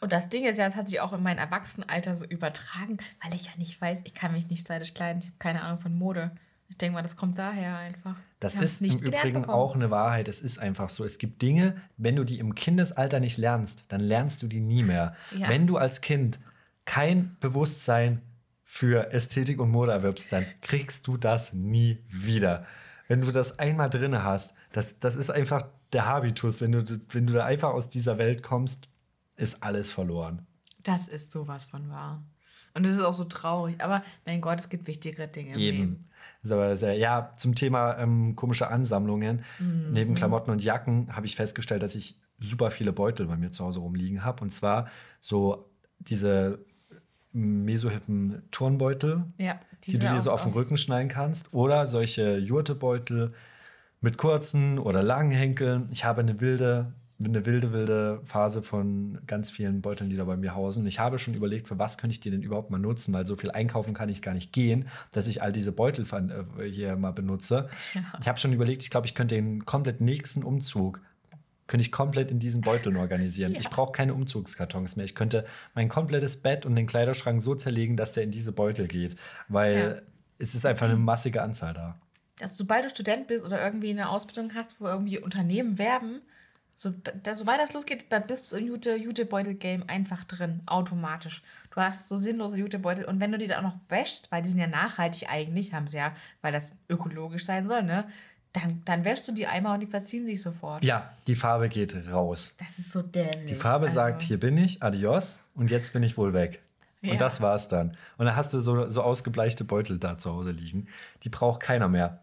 Und 0.00 0.12
das 0.12 0.28
Ding 0.28 0.44
ist 0.44 0.58
ja, 0.58 0.66
das 0.66 0.76
hat 0.76 0.88
sich 0.88 1.00
auch 1.00 1.12
in 1.12 1.22
mein 1.22 1.38
Erwachsenenalter 1.38 2.14
so 2.14 2.24
übertragen, 2.24 2.98
weil 3.22 3.34
ich 3.34 3.46
ja 3.46 3.52
nicht 3.56 3.80
weiß, 3.80 4.00
ich 4.04 4.14
kann 4.14 4.32
mich 4.32 4.48
nicht 4.48 4.60
stylisch 4.60 4.94
kleiden, 4.94 5.20
ich 5.20 5.26
habe 5.26 5.38
keine 5.38 5.62
Ahnung 5.62 5.78
von 5.78 5.94
Mode. 5.96 6.30
Ich 6.70 6.76
denke 6.76 6.94
mal, 6.94 7.02
das 7.02 7.16
kommt 7.16 7.38
daher 7.38 7.78
einfach. 7.78 8.14
Das 8.40 8.54
ist 8.54 8.82
im 8.82 8.98
Übrigen 8.98 9.40
bekommen. 9.40 9.50
auch 9.50 9.74
eine 9.74 9.90
Wahrheit. 9.90 10.28
Es 10.28 10.40
ist 10.40 10.58
einfach 10.58 10.90
so. 10.90 11.04
Es 11.04 11.16
gibt 11.16 11.40
Dinge, 11.40 11.80
wenn 11.96 12.14
du 12.14 12.24
die 12.24 12.38
im 12.38 12.54
Kindesalter 12.54 13.20
nicht 13.20 13.38
lernst, 13.38 13.86
dann 13.88 14.00
lernst 14.00 14.42
du 14.42 14.48
die 14.48 14.60
nie 14.60 14.82
mehr. 14.82 15.16
Ja. 15.36 15.48
Wenn 15.48 15.66
du 15.66 15.78
als 15.78 16.02
Kind 16.02 16.38
kein 16.84 17.36
Bewusstsein 17.40 18.20
für 18.64 19.12
Ästhetik 19.12 19.60
und 19.60 19.70
Mode 19.70 19.92
erwirbst, 19.92 20.30
dann 20.30 20.44
kriegst 20.60 21.06
du 21.06 21.16
das 21.16 21.54
nie 21.54 22.04
wieder. 22.08 22.66
Wenn 23.08 23.22
du 23.22 23.30
das 23.30 23.58
einmal 23.58 23.88
drin 23.88 24.22
hast, 24.22 24.54
das, 24.72 24.98
das 24.98 25.16
ist 25.16 25.30
einfach 25.30 25.66
der 25.94 26.04
Habitus. 26.04 26.60
Wenn 26.60 26.72
du, 26.72 27.00
wenn 27.08 27.26
du 27.26 27.32
da 27.32 27.46
einfach 27.46 27.70
aus 27.70 27.88
dieser 27.88 28.18
Welt 28.18 28.42
kommst, 28.42 28.88
ist 29.38 29.62
alles 29.62 29.90
verloren. 29.90 30.46
Das 30.82 31.08
ist 31.08 31.30
sowas 31.30 31.64
von 31.64 31.88
wahr. 31.88 32.22
Und 32.74 32.86
es 32.86 32.94
ist 32.94 33.00
auch 33.00 33.14
so 33.14 33.24
traurig. 33.24 33.82
Aber 33.82 34.02
mein 34.26 34.40
Gott, 34.40 34.60
es 34.60 34.68
gibt 34.68 34.86
wichtigere 34.86 35.26
Dinge 35.26 35.54
im 35.54 35.58
Eben. 35.58 35.78
Leben. 35.78 36.04
Aber 36.50 36.76
sehr, 36.76 36.94
ja, 36.94 37.32
zum 37.36 37.54
Thema 37.54 37.98
ähm, 37.98 38.34
komische 38.36 38.68
Ansammlungen. 38.68 39.42
Mhm. 39.58 39.92
Neben 39.92 40.14
Klamotten 40.14 40.50
und 40.50 40.62
Jacken 40.62 41.14
habe 41.14 41.26
ich 41.26 41.36
festgestellt, 41.36 41.82
dass 41.82 41.94
ich 41.94 42.18
super 42.38 42.70
viele 42.70 42.92
Beutel 42.92 43.26
bei 43.26 43.36
mir 43.36 43.50
zu 43.50 43.64
Hause 43.64 43.80
rumliegen 43.80 44.24
habe. 44.24 44.42
Und 44.42 44.50
zwar 44.50 44.88
so 45.20 45.70
diese 45.98 46.64
mesohippen 47.32 48.42
Turnbeutel, 48.50 49.24
ja, 49.36 49.58
die 49.84 49.92
du 49.92 49.98
dir 49.98 50.20
so 50.20 50.30
auf 50.30 50.44
den 50.44 50.52
Rücken 50.52 50.76
schneiden 50.76 51.08
kannst. 51.08 51.52
Oder 51.52 51.86
solche 51.86 52.38
Jurtebeutel 52.38 53.34
mit 54.00 54.16
kurzen 54.16 54.78
oder 54.78 55.02
langen 55.02 55.32
Henkeln. 55.32 55.88
Ich 55.90 56.04
habe 56.04 56.20
eine 56.20 56.40
wilde 56.40 56.92
eine 57.20 57.46
wilde, 57.46 57.72
wilde 57.72 58.20
Phase 58.24 58.62
von 58.62 59.18
ganz 59.26 59.50
vielen 59.50 59.82
Beuteln, 59.82 60.08
die 60.08 60.16
da 60.16 60.24
bei 60.24 60.36
mir 60.36 60.54
hausen. 60.54 60.86
Ich 60.86 61.00
habe 61.00 61.18
schon 61.18 61.34
überlegt, 61.34 61.66
für 61.66 61.78
was 61.78 61.98
könnte 61.98 62.12
ich 62.12 62.20
die 62.20 62.30
denn 62.30 62.42
überhaupt 62.42 62.70
mal 62.70 62.78
nutzen, 62.78 63.12
weil 63.12 63.26
so 63.26 63.34
viel 63.34 63.50
einkaufen 63.50 63.92
kann 63.92 64.08
ich 64.08 64.22
gar 64.22 64.34
nicht 64.34 64.52
gehen, 64.52 64.88
dass 65.10 65.26
ich 65.26 65.42
all 65.42 65.52
diese 65.52 65.72
Beutel 65.72 66.04
äh, 66.12 66.64
hier 66.64 66.96
mal 66.96 67.12
benutze. 67.12 67.68
Ja. 67.94 68.02
Ich 68.20 68.28
habe 68.28 68.38
schon 68.38 68.52
überlegt, 68.52 68.82
ich 68.82 68.90
glaube, 68.90 69.06
ich 69.06 69.14
könnte 69.14 69.34
den 69.34 69.64
komplett 69.64 70.00
nächsten 70.00 70.44
Umzug 70.44 71.00
könnte 71.66 71.82
ich 71.84 71.92
komplett 71.92 72.30
in 72.30 72.38
diesen 72.38 72.62
Beuteln 72.62 72.96
organisieren. 72.96 73.52
Ja. 73.58 73.60
Ich 73.60 73.70
brauche 73.70 73.92
keine 73.92 74.14
Umzugskartons 74.14 74.96
mehr. 74.96 75.04
Ich 75.04 75.14
könnte 75.14 75.44
mein 75.74 75.88
komplettes 75.88 76.38
Bett 76.38 76.64
und 76.64 76.76
den 76.76 76.86
Kleiderschrank 76.86 77.42
so 77.42 77.54
zerlegen, 77.54 77.96
dass 77.96 78.12
der 78.12 78.22
in 78.22 78.30
diese 78.30 78.52
Beutel 78.52 78.88
geht, 78.88 79.16
weil 79.48 79.78
ja. 79.78 80.12
es 80.38 80.54
ist 80.54 80.64
einfach 80.64 80.86
eine 80.86 80.96
massige 80.96 81.42
Anzahl 81.42 81.74
da. 81.74 82.00
Also, 82.40 82.54
sobald 82.56 82.84
du 82.84 82.90
Student 82.90 83.26
bist 83.26 83.44
oder 83.44 83.62
irgendwie 83.62 83.90
eine 83.90 84.08
Ausbildung 84.08 84.54
hast, 84.54 84.80
wo 84.80 84.86
irgendwie 84.86 85.18
Unternehmen 85.18 85.78
werben, 85.78 86.22
so, 86.80 86.94
da, 87.24 87.34
sobald 87.34 87.58
das 87.58 87.72
losgeht, 87.72 88.04
da 88.10 88.20
bist 88.20 88.52
du 88.52 88.56
im 88.56 88.68
Jute, 88.68 88.94
Jutebeutel-Game 88.94 89.82
einfach 89.88 90.22
drin, 90.22 90.60
automatisch. 90.66 91.42
Du 91.72 91.80
hast 91.80 92.08
so 92.08 92.18
sinnlose 92.18 92.56
Jutebeutel 92.56 93.04
und 93.04 93.18
wenn 93.18 93.32
du 93.32 93.38
die 93.38 93.48
dann 93.48 93.66
auch 93.66 93.72
noch 93.72 93.80
wäschst, 93.88 94.30
weil 94.30 94.42
die 94.42 94.48
sind 94.48 94.60
ja 94.60 94.68
nachhaltig 94.68 95.28
eigentlich, 95.28 95.74
haben 95.74 95.88
sie 95.88 95.96
ja, 95.96 96.14
weil 96.40 96.52
das 96.52 96.76
ökologisch 96.88 97.44
sein 97.46 97.66
soll, 97.66 97.82
ne? 97.82 98.04
Dann, 98.52 98.80
dann 98.84 99.04
wäschst 99.04 99.26
du 99.26 99.32
die 99.32 99.48
Eimer 99.48 99.74
und 99.74 99.80
die 99.80 99.88
verziehen 99.88 100.24
sich 100.24 100.40
sofort. 100.40 100.84
Ja, 100.84 101.10
die 101.26 101.34
Farbe 101.34 101.68
geht 101.68 101.96
raus. 102.12 102.54
Das 102.58 102.78
ist 102.78 102.92
so 102.92 103.02
dämlich. 103.02 103.46
Die 103.46 103.54
Farbe 103.56 103.86
also. 103.86 103.96
sagt, 103.96 104.22
hier 104.22 104.38
bin 104.38 104.56
ich, 104.56 104.80
adios, 104.80 105.48
und 105.56 105.72
jetzt 105.72 105.92
bin 105.92 106.04
ich 106.04 106.16
wohl 106.16 106.32
weg. 106.32 106.62
Ja. 107.02 107.10
Und 107.10 107.20
das 107.20 107.40
war's 107.40 107.66
dann. 107.66 107.96
Und 108.18 108.26
dann 108.26 108.36
hast 108.36 108.54
du 108.54 108.60
so, 108.60 108.88
so 108.88 109.02
ausgebleichte 109.02 109.64
Beutel 109.64 109.98
da 109.98 110.16
zu 110.16 110.32
Hause 110.32 110.52
liegen. 110.52 110.86
Die 111.24 111.28
braucht 111.28 111.60
keiner 111.60 111.88
mehr. 111.88 112.20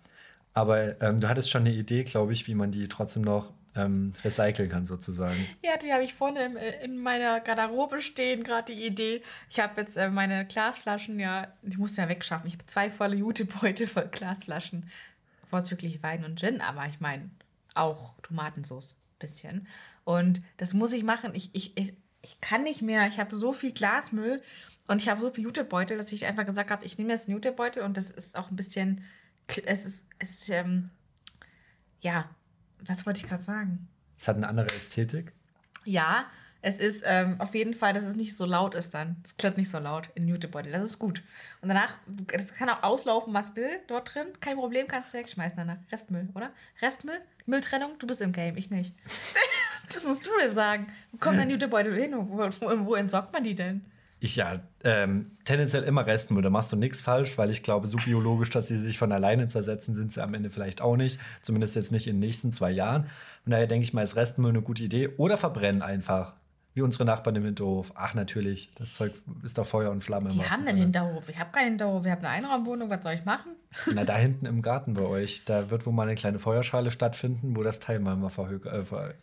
Aber 0.53 1.01
ähm, 1.01 1.19
du 1.19 1.27
hattest 1.27 1.49
schon 1.49 1.63
eine 1.63 1.73
Idee, 1.73 2.05
glaube 2.05 2.31
ich, 2.31 2.47
wie 2.47 2.55
man 2.55 2.71
die 2.71 2.87
trotzdem 2.87 3.23
noch 3.23 3.51
ähm, 3.75 4.13
recyceln 4.23 4.69
kann, 4.69 4.85
sozusagen. 4.85 5.47
Ja, 5.61 5.77
die 5.77 5.91
habe 5.91 6.03
ich 6.03 6.13
vorne 6.13 6.45
im, 6.45 6.57
äh, 6.57 6.83
in 6.83 6.97
meiner 6.97 7.39
Garderobe 7.39 8.01
stehen, 8.01 8.43
gerade 8.43 8.73
die 8.73 8.85
Idee. 8.85 9.21
Ich 9.49 9.59
habe 9.59 9.81
jetzt 9.81 9.97
äh, 9.97 10.09
meine 10.09 10.45
Glasflaschen, 10.45 11.19
ja, 11.19 11.47
die 11.61 11.77
musste 11.77 12.01
ja 12.01 12.09
wegschaffen. 12.09 12.47
Ich 12.47 12.53
habe 12.53 12.65
zwei 12.67 12.89
volle 12.89 13.15
Jutebeutel 13.15 13.87
voll 13.87 14.07
Glasflaschen. 14.11 14.89
Vorzüglich 15.49 16.01
Wein 16.01 16.25
und 16.25 16.39
Gin, 16.39 16.61
aber 16.61 16.85
ich 16.87 16.99
meine 16.99 17.29
auch 17.75 18.15
Tomatensauce 18.21 18.95
bisschen. 19.19 19.67
Und 20.03 20.41
das 20.57 20.73
muss 20.73 20.93
ich 20.93 21.03
machen. 21.03 21.31
Ich, 21.33 21.49
ich, 21.53 21.77
ich, 21.77 21.93
ich 22.21 22.41
kann 22.41 22.63
nicht 22.63 22.81
mehr. 22.81 23.07
Ich 23.07 23.19
habe 23.19 23.35
so 23.35 23.53
viel 23.53 23.71
Glasmüll 23.71 24.41
und 24.87 25.01
ich 25.01 25.09
habe 25.09 25.21
so 25.21 25.29
viel 25.29 25.43
Jutebeutel, 25.43 25.97
dass 25.97 26.11
ich 26.11 26.25
einfach 26.25 26.45
gesagt 26.45 26.71
habe, 26.71 26.85
ich 26.85 26.97
nehme 26.97 27.13
jetzt 27.13 27.27
einen 27.27 27.35
Jutebeutel 27.35 27.83
und 27.83 27.97
das 27.97 28.11
ist 28.11 28.37
auch 28.37 28.49
ein 28.49 28.55
bisschen, 28.55 29.03
es 29.65 29.85
ist, 29.85 30.07
es 30.19 30.49
ähm, 30.49 30.89
ja, 32.01 32.29
was 32.85 33.05
wollte 33.05 33.21
ich 33.21 33.27
gerade 33.27 33.43
sagen? 33.43 33.87
Es 34.17 34.27
hat 34.27 34.37
eine 34.37 34.47
andere 34.47 34.67
Ästhetik. 34.67 35.33
Ja, 35.83 36.25
es 36.61 36.79
ist 36.79 37.03
ähm, 37.05 37.39
auf 37.39 37.53
jeden 37.53 37.75
Fall, 37.75 37.93
dass 37.93 38.05
es 38.05 38.15
nicht 38.15 38.35
so 38.35 38.43
laut 38.43 38.73
ist 38.73 38.95
dann. 38.95 39.17
Es 39.23 39.37
klirrt 39.37 39.55
nicht 39.55 39.69
so 39.69 39.77
laut 39.77 40.09
in 40.15 40.27
Jutebeutel. 40.27 40.71
Das 40.71 40.81
ist 40.81 40.97
gut. 40.97 41.21
Und 41.61 41.69
danach, 41.69 41.93
das 42.07 42.55
kann 42.55 42.69
auch 42.69 42.81
auslaufen, 42.81 43.35
was 43.35 43.55
will 43.55 43.69
dort 43.87 44.15
drin. 44.15 44.27
Kein 44.39 44.57
Problem, 44.57 44.87
kannst 44.87 45.13
du 45.13 45.19
wegschmeißen 45.19 45.57
danach. 45.57 45.77
Restmüll, 45.91 46.27
oder? 46.33 46.51
Restmüll? 46.81 47.21
Mülltrennung? 47.45 47.99
Du 47.99 48.07
bist 48.07 48.19
im 48.21 48.31
Game, 48.31 48.57
ich 48.57 48.71
nicht. 48.71 48.95
das 49.87 50.05
musst 50.07 50.25
du 50.25 50.31
mir 50.37 50.51
sagen. 50.51 50.87
Wo 51.11 51.17
kommt 51.17 51.37
dein 51.37 51.51
Jutebeutel 51.51 52.01
hin? 52.01 52.13
Wo, 52.15 52.39
wo, 52.39 52.85
wo 52.85 52.95
entsorgt 52.95 53.31
man 53.31 53.43
die 53.43 53.53
denn? 53.53 53.85
Ich 54.25 54.37
ja, 54.37 54.59
ähm, 54.83 55.27
tendenziell 55.43 55.83
immer 55.83 56.07
Restmüll. 56.07 56.41
Da 56.41 56.49
machst 56.49 56.71
du 56.71 56.77
nichts 56.77 56.99
falsch, 56.99 57.37
weil 57.37 57.51
ich 57.51 57.61
glaube, 57.61 57.85
so 57.85 57.97
biologisch, 57.97 58.49
dass 58.49 58.67
sie 58.67 58.79
sich 58.79 58.97
von 58.97 59.11
alleine 59.11 59.47
zersetzen, 59.49 59.93
sind 59.93 60.11
sie 60.11 60.23
am 60.23 60.33
Ende 60.33 60.49
vielleicht 60.49 60.81
auch 60.81 60.97
nicht. 60.97 61.19
Zumindest 61.43 61.75
jetzt 61.75 61.91
nicht 61.91 62.07
in 62.07 62.15
den 62.15 62.21
nächsten 62.21 62.51
zwei 62.51 62.71
Jahren. 62.71 63.03
Von 63.43 63.51
daher 63.51 63.67
denke 63.67 63.83
ich 63.83 63.93
mal, 63.93 64.01
ist 64.01 64.15
Restmüll 64.15 64.49
eine 64.49 64.63
gute 64.63 64.83
Idee. 64.83 65.09
Oder 65.17 65.37
verbrennen 65.37 65.83
einfach. 65.83 66.33
Wie 66.73 66.81
unsere 66.81 67.05
Nachbarn 67.05 67.35
im 67.35 67.45
Hinterhof. 67.45 67.93
Ach, 67.93 68.15
natürlich, 68.15 68.71
das 68.73 68.95
Zeug 68.95 69.13
ist 69.43 69.59
doch 69.59 69.67
Feuer 69.67 69.91
und 69.91 70.01
Flamme. 70.01 70.29
Die 70.29 70.43
haben 70.43 70.65
einen 70.65 70.77
Hinterhof. 70.79 71.29
Ich 71.29 71.37
habe 71.37 71.51
keinen 71.51 71.69
Hinterhof. 71.69 72.03
Ich 72.03 72.11
habe 72.11 72.21
eine 72.21 72.29
Einraumwohnung. 72.29 72.89
Was 72.89 73.03
soll 73.03 73.13
ich 73.13 73.25
machen? 73.25 73.51
Na, 73.93 74.05
da 74.05 74.17
hinten 74.17 74.47
im 74.47 74.63
Garten 74.63 74.95
bei 74.95 75.03
euch. 75.03 75.45
Da 75.45 75.69
wird 75.69 75.85
wohl 75.85 75.93
mal 75.93 76.07
eine 76.07 76.15
kleine 76.15 76.39
Feuerschale 76.39 76.89
stattfinden, 76.89 77.55
wo 77.55 77.61
das 77.61 77.79
Teil 77.79 77.99
mal, 77.99 78.15
mal 78.15 78.29
äh, 78.29 78.83
ver 78.83 79.13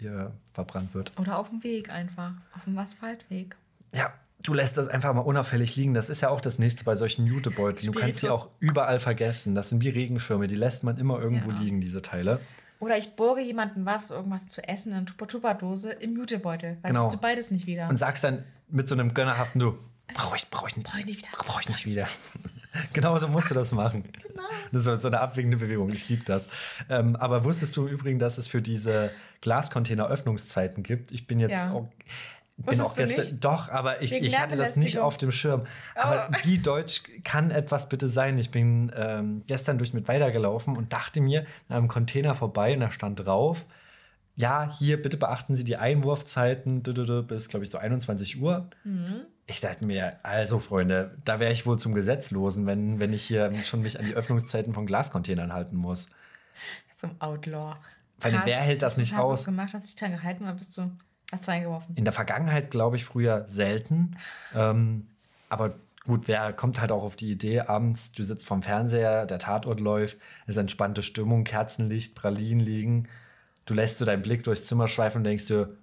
verbrannt 0.52 0.94
wird. 0.94 1.10
Oder 1.18 1.38
auf 1.38 1.48
dem 1.48 1.64
Weg 1.64 1.90
einfach. 1.90 2.34
Auf 2.54 2.62
dem 2.64 2.78
Asphaltweg. 2.78 3.56
Ja, 3.92 4.12
du 4.42 4.54
lässt 4.54 4.76
das 4.76 4.88
einfach 4.88 5.12
mal 5.14 5.20
unauffällig 5.20 5.76
liegen. 5.76 5.94
Das 5.94 6.10
ist 6.10 6.20
ja 6.20 6.28
auch 6.28 6.40
das 6.40 6.58
nächste 6.58 6.84
bei 6.84 6.94
solchen 6.94 7.26
Jutebeuteln. 7.26 7.92
Du 7.92 7.98
kannst 7.98 8.20
sie 8.20 8.30
auch 8.30 8.48
überall 8.60 9.00
vergessen. 9.00 9.54
Das 9.54 9.68
sind 9.68 9.82
wie 9.82 9.88
Regenschirme, 9.88 10.46
die 10.46 10.56
lässt 10.56 10.84
man 10.84 10.98
immer 10.98 11.20
irgendwo 11.20 11.50
ja. 11.50 11.58
liegen, 11.58 11.80
diese 11.80 12.02
Teile. 12.02 12.40
Oder 12.80 12.98
ich 12.98 13.14
borge 13.14 13.40
jemandem 13.42 13.86
was, 13.86 14.10
irgendwas 14.10 14.48
zu 14.48 14.66
essen 14.66 14.90
in 14.90 14.98
einer 14.98 15.06
Tupper-Tupper-Dose 15.06 15.92
im 15.92 16.16
Jutebeutel. 16.16 16.78
Weil 16.82 16.90
Genau. 16.90 17.10
du 17.10 17.16
beides 17.16 17.52
nicht 17.52 17.66
wieder. 17.66 17.88
Und 17.88 17.96
sagst 17.96 18.24
dann 18.24 18.42
mit 18.68 18.88
so 18.88 18.96
einem 18.96 19.14
gönnerhaften 19.14 19.60
Du, 19.60 19.78
brauche 20.14 20.34
ich, 20.36 20.50
brauche 20.50 20.68
ich 20.68 20.76
nicht, 20.76 20.88
Brauch 20.88 20.98
ich 20.98 21.06
nicht 21.06 21.18
wieder. 21.18 21.28
Brauche 21.38 21.60
ich 21.60 21.68
nicht 21.68 21.86
wieder. 21.86 22.08
genau 22.92 23.16
so 23.18 23.28
musst 23.28 23.50
du 23.50 23.54
das 23.54 23.70
machen. 23.72 24.02
Genau. 24.26 24.42
Das 24.72 24.86
ist 24.86 25.02
so 25.02 25.08
eine 25.08 25.20
abwägende 25.20 25.58
Bewegung. 25.58 25.90
Ich 25.92 26.08
liebe 26.08 26.24
das. 26.24 26.48
Ähm, 26.88 27.14
aber 27.14 27.44
wusstest 27.44 27.76
du 27.76 27.86
im 27.86 27.92
Übrigen, 27.94 28.18
dass 28.18 28.38
es 28.38 28.48
für 28.48 28.62
diese 28.62 29.12
Glascontainer 29.42 30.08
Öffnungszeiten 30.08 30.82
gibt? 30.82 31.12
Ich 31.12 31.28
bin 31.28 31.38
jetzt 31.38 31.52
Ja. 31.52 31.72
auch. 31.72 31.88
Bin 32.66 32.80
auch 32.80 32.94
gestern, 32.94 33.40
doch, 33.40 33.68
aber 33.68 34.02
ich, 34.02 34.12
Wegen 34.12 34.24
ich 34.24 34.38
hatte 34.38 34.56
das 34.56 34.76
nicht 34.76 34.98
auf 34.98 35.16
dem 35.18 35.32
Schirm. 35.32 35.62
Aber 35.94 36.28
Oh. 36.30 36.36
wie 36.44 36.58
deutsch 36.58 37.02
kann 37.24 37.50
etwas 37.50 37.88
bitte 37.88 38.08
sein? 38.08 38.38
Ich 38.38 38.50
bin 38.50 38.92
ähm, 38.96 39.42
gestern 39.46 39.78
durch 39.78 39.92
mit 39.92 40.08
weitergelaufen 40.08 40.76
und 40.76 40.92
dachte 40.92 41.20
mir 41.20 41.46
an 41.68 41.76
einem 41.76 41.88
Container 41.88 42.34
vorbei 42.34 42.74
und 42.74 42.80
da 42.80 42.90
stand 42.90 43.24
drauf, 43.24 43.66
ja, 44.34 44.70
hier 44.78 45.00
bitte 45.00 45.16
beachten 45.16 45.54
Sie 45.54 45.64
die 45.64 45.76
Einwurfzeiten 45.76 46.82
bis, 46.82 47.48
glaube 47.48 47.64
ich, 47.64 47.70
so 47.70 47.78
21 47.78 48.40
Uhr. 48.40 48.68
Mhm. 48.84 49.22
Ich 49.46 49.60
dachte 49.60 49.84
mir, 49.84 50.18
also 50.22 50.58
Freunde, 50.58 51.16
da 51.24 51.40
wäre 51.40 51.52
ich 51.52 51.66
wohl 51.66 51.78
zum 51.78 51.94
Gesetzlosen, 51.94 52.64
wenn, 52.66 53.00
wenn 53.00 53.12
ich 53.12 53.24
hier 53.24 53.52
schon 53.64 53.82
mich 53.82 53.98
an 53.98 54.06
die 54.06 54.14
Öffnungszeiten 54.14 54.72
von 54.72 54.86
Glascontainern 54.86 55.52
halten 55.52 55.76
muss. 55.76 56.08
Zum 56.96 57.20
Outlaw. 57.20 57.76
Weil 58.20 58.40
wer 58.44 58.60
hält 58.60 58.82
das 58.82 58.96
nicht 58.96 59.16
aus? 59.18 59.32
Hast 59.32 59.46
du 59.48 59.50
gemacht, 59.50 59.74
hast 59.74 59.86
dich 59.86 59.96
dran 59.96 60.12
gehalten 60.12 60.44
oder 60.44 60.54
bist 60.54 60.78
du, 60.78 60.90
hast 61.32 61.48
du 61.48 61.52
eingeworfen? 61.52 61.96
In 61.96 62.04
der 62.04 62.12
Vergangenheit 62.12 62.70
glaube 62.70 62.96
ich 62.96 63.04
früher 63.04 63.46
selten. 63.48 64.16
Ähm, 64.54 65.08
aber 65.48 65.74
gut, 66.04 66.28
wer 66.28 66.52
kommt 66.52 66.80
halt 66.80 66.92
auch 66.92 67.02
auf 67.02 67.16
die 67.16 67.30
Idee, 67.30 67.60
abends, 67.60 68.12
du 68.12 68.22
sitzt 68.22 68.46
vorm 68.46 68.62
Fernseher, 68.62 69.26
der 69.26 69.38
Tatort 69.38 69.80
läuft, 69.80 70.18
es 70.46 70.56
ist 70.56 70.58
entspannte 70.58 71.02
Stimmung, 71.02 71.44
Kerzenlicht, 71.44 72.14
Pralinen 72.14 72.60
liegen. 72.60 73.08
Du 73.64 73.74
lässt 73.74 73.98
so 73.98 74.04
deinen 74.04 74.22
Blick 74.22 74.44
durchs 74.44 74.66
Zimmer 74.66 74.88
schweifen 74.88 75.18
und 75.18 75.24
denkst 75.24 75.46
dir, 75.46 75.76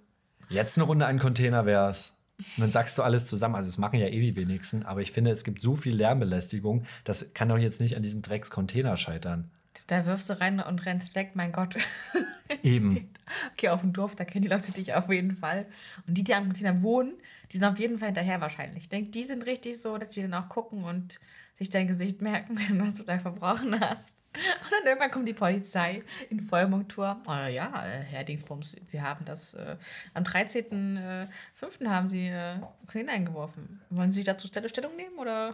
jetzt 0.49 0.77
eine 0.77 0.85
Runde 0.85 1.05
an 1.05 1.19
Container 1.19 1.65
wär's. 1.65 2.21
Und 2.37 2.61
dann 2.61 2.71
sagst 2.71 2.97
du 2.97 3.03
alles 3.03 3.25
zusammen. 3.25 3.55
Also, 3.55 3.67
es 3.67 3.77
machen 3.77 3.99
ja 3.99 4.07
eh 4.07 4.19
die 4.19 4.35
wenigsten, 4.35 4.83
aber 4.83 5.01
ich 5.01 5.11
finde, 5.11 5.31
es 5.31 5.43
gibt 5.43 5.59
so 5.59 5.75
viel 5.75 5.95
Lärmbelästigung, 5.95 6.85
das 7.03 7.33
kann 7.33 7.49
doch 7.49 7.57
jetzt 7.57 7.81
nicht 7.81 7.97
an 7.97 8.03
diesem 8.03 8.21
Drecks-Container 8.21 8.95
scheitern. 8.97 9.51
Da 9.87 10.05
wirfst 10.05 10.29
du 10.29 10.39
rein 10.39 10.59
und 10.59 10.85
rennst 10.85 11.15
weg, 11.15 11.31
mein 11.33 11.51
Gott. 11.51 11.77
Eben. 12.63 13.09
Okay, 13.53 13.69
auf 13.69 13.81
dem 13.81 13.93
Dorf, 13.93 14.15
da 14.15 14.25
kennen 14.25 14.43
die 14.43 14.49
Leute 14.49 14.71
dich 14.71 14.93
auf 14.93 15.09
jeden 15.09 15.35
Fall. 15.35 15.65
Und 16.07 16.15
die, 16.15 16.23
die 16.23 16.33
am 16.33 16.45
Container 16.45 16.81
wohnen, 16.81 17.13
die 17.51 17.57
sind 17.57 17.65
auf 17.65 17.79
jeden 17.79 17.97
Fall 17.97 18.07
hinterher 18.07 18.41
wahrscheinlich. 18.41 18.83
Ich 18.83 18.89
denke, 18.89 19.11
die 19.11 19.23
sind 19.23 19.45
richtig 19.45 19.81
so, 19.81 19.97
dass 19.97 20.09
die 20.09 20.21
dann 20.21 20.33
auch 20.33 20.49
gucken 20.49 20.83
und 20.83 21.19
sich 21.59 21.69
dein 21.69 21.87
Gesicht 21.87 22.21
merken, 22.21 22.57
was 22.79 22.95
du 22.95 23.03
da 23.03 23.19
verbrochen 23.19 23.79
hast. 23.79 24.23
Und 24.33 24.71
dann 24.71 24.85
irgendwann 24.85 25.11
kommt 25.11 25.27
die 25.27 25.33
Polizei 25.33 26.03
in 26.29 26.39
Vollmontur. 26.39 27.21
Äh, 27.27 27.53
ja, 27.53 27.85
äh, 27.85 28.03
Herr 28.03 28.23
Dingsbums, 28.23 28.77
Sie 28.85 29.01
haben 29.01 29.25
das 29.25 29.53
äh, 29.53 29.75
am 30.13 30.23
13.05. 30.23 31.87
haben 31.87 32.09
Sie 32.09 32.27
äh, 32.27 32.55
Container 32.87 33.13
eingeworfen. 33.13 33.81
Wollen 33.89 34.11
Sie 34.11 34.23
dazu 34.23 34.47
Stellung 34.47 34.95
nehmen 34.95 35.17
oder? 35.17 35.53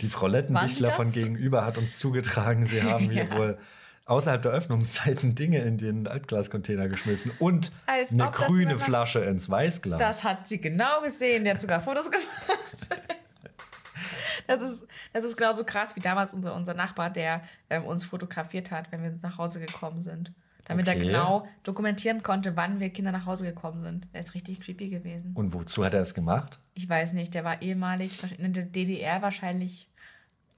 Die 0.00 0.08
Frau 0.08 0.26
Lettenbichler 0.26 0.92
von 0.92 1.10
gegenüber 1.12 1.64
hat 1.64 1.78
uns 1.78 1.98
zugetragen, 1.98 2.66
sie 2.66 2.82
haben 2.84 3.10
hier 3.10 3.24
Ja. 3.24 3.36
wohl 3.36 3.58
außerhalb 4.06 4.40
der 4.40 4.52
Öffnungszeiten 4.52 5.34
Dinge 5.34 5.58
in 5.58 5.76
den 5.76 6.06
Altglascontainer 6.08 6.88
geschmissen 6.88 7.30
und 7.38 7.72
Als 7.86 8.12
eine 8.12 8.30
grüne 8.30 8.78
Flasche 8.78 9.20
ins 9.20 9.50
Weißglas. 9.50 9.98
Das 9.98 10.24
hat 10.24 10.48
sie 10.48 10.60
genau 10.60 11.02
gesehen. 11.02 11.44
Der 11.44 11.54
hat 11.54 11.60
sogar 11.60 11.80
Fotos 11.80 12.10
gemacht. 12.10 12.26
Das 14.46 14.62
ist, 14.62 14.86
das 15.12 15.24
ist 15.24 15.36
genauso 15.36 15.62
krass 15.64 15.94
wie 15.94 16.00
damals 16.00 16.32
unser, 16.32 16.54
unser 16.54 16.72
Nachbar, 16.72 17.10
der 17.10 17.42
ähm, 17.68 17.84
uns 17.84 18.06
fotografiert 18.06 18.70
hat, 18.70 18.90
wenn 18.90 19.02
wir 19.02 19.12
nach 19.20 19.36
Hause 19.36 19.60
gekommen 19.60 20.00
sind. 20.00 20.32
Damit 20.68 20.86
Okay. 20.88 20.98
er 20.98 21.04
genau 21.04 21.48
dokumentieren 21.64 22.22
konnte, 22.22 22.54
wann 22.56 22.78
wir 22.78 22.90
Kinder 22.90 23.10
nach 23.10 23.26
Hause 23.26 23.46
gekommen 23.46 23.82
sind. 23.82 24.06
Der 24.12 24.20
ist 24.20 24.34
richtig 24.34 24.60
creepy 24.60 24.90
gewesen. 24.90 25.32
und 25.34 25.52
wozu 25.54 25.84
hat 25.84 25.94
er 25.94 26.02
es 26.02 26.14
gemacht? 26.14 26.60
Ich 26.74 26.88
weiß 26.88 27.14
nicht, 27.14 27.34
der 27.34 27.42
war 27.44 27.62
ehemalig 27.62 28.12
in 28.38 28.52
der 28.52 28.64
DDR 28.64 29.22
wahrscheinlich 29.22 29.88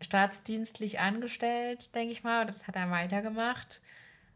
staatsdienstlich 0.01 0.99
angestellt, 1.01 1.95
denke 1.95 2.13
ich 2.13 2.25
mal. 2.25 2.47
Das 2.47 2.67
hat 2.67 2.77
er 2.77 2.91
weitergemacht. 2.91 3.81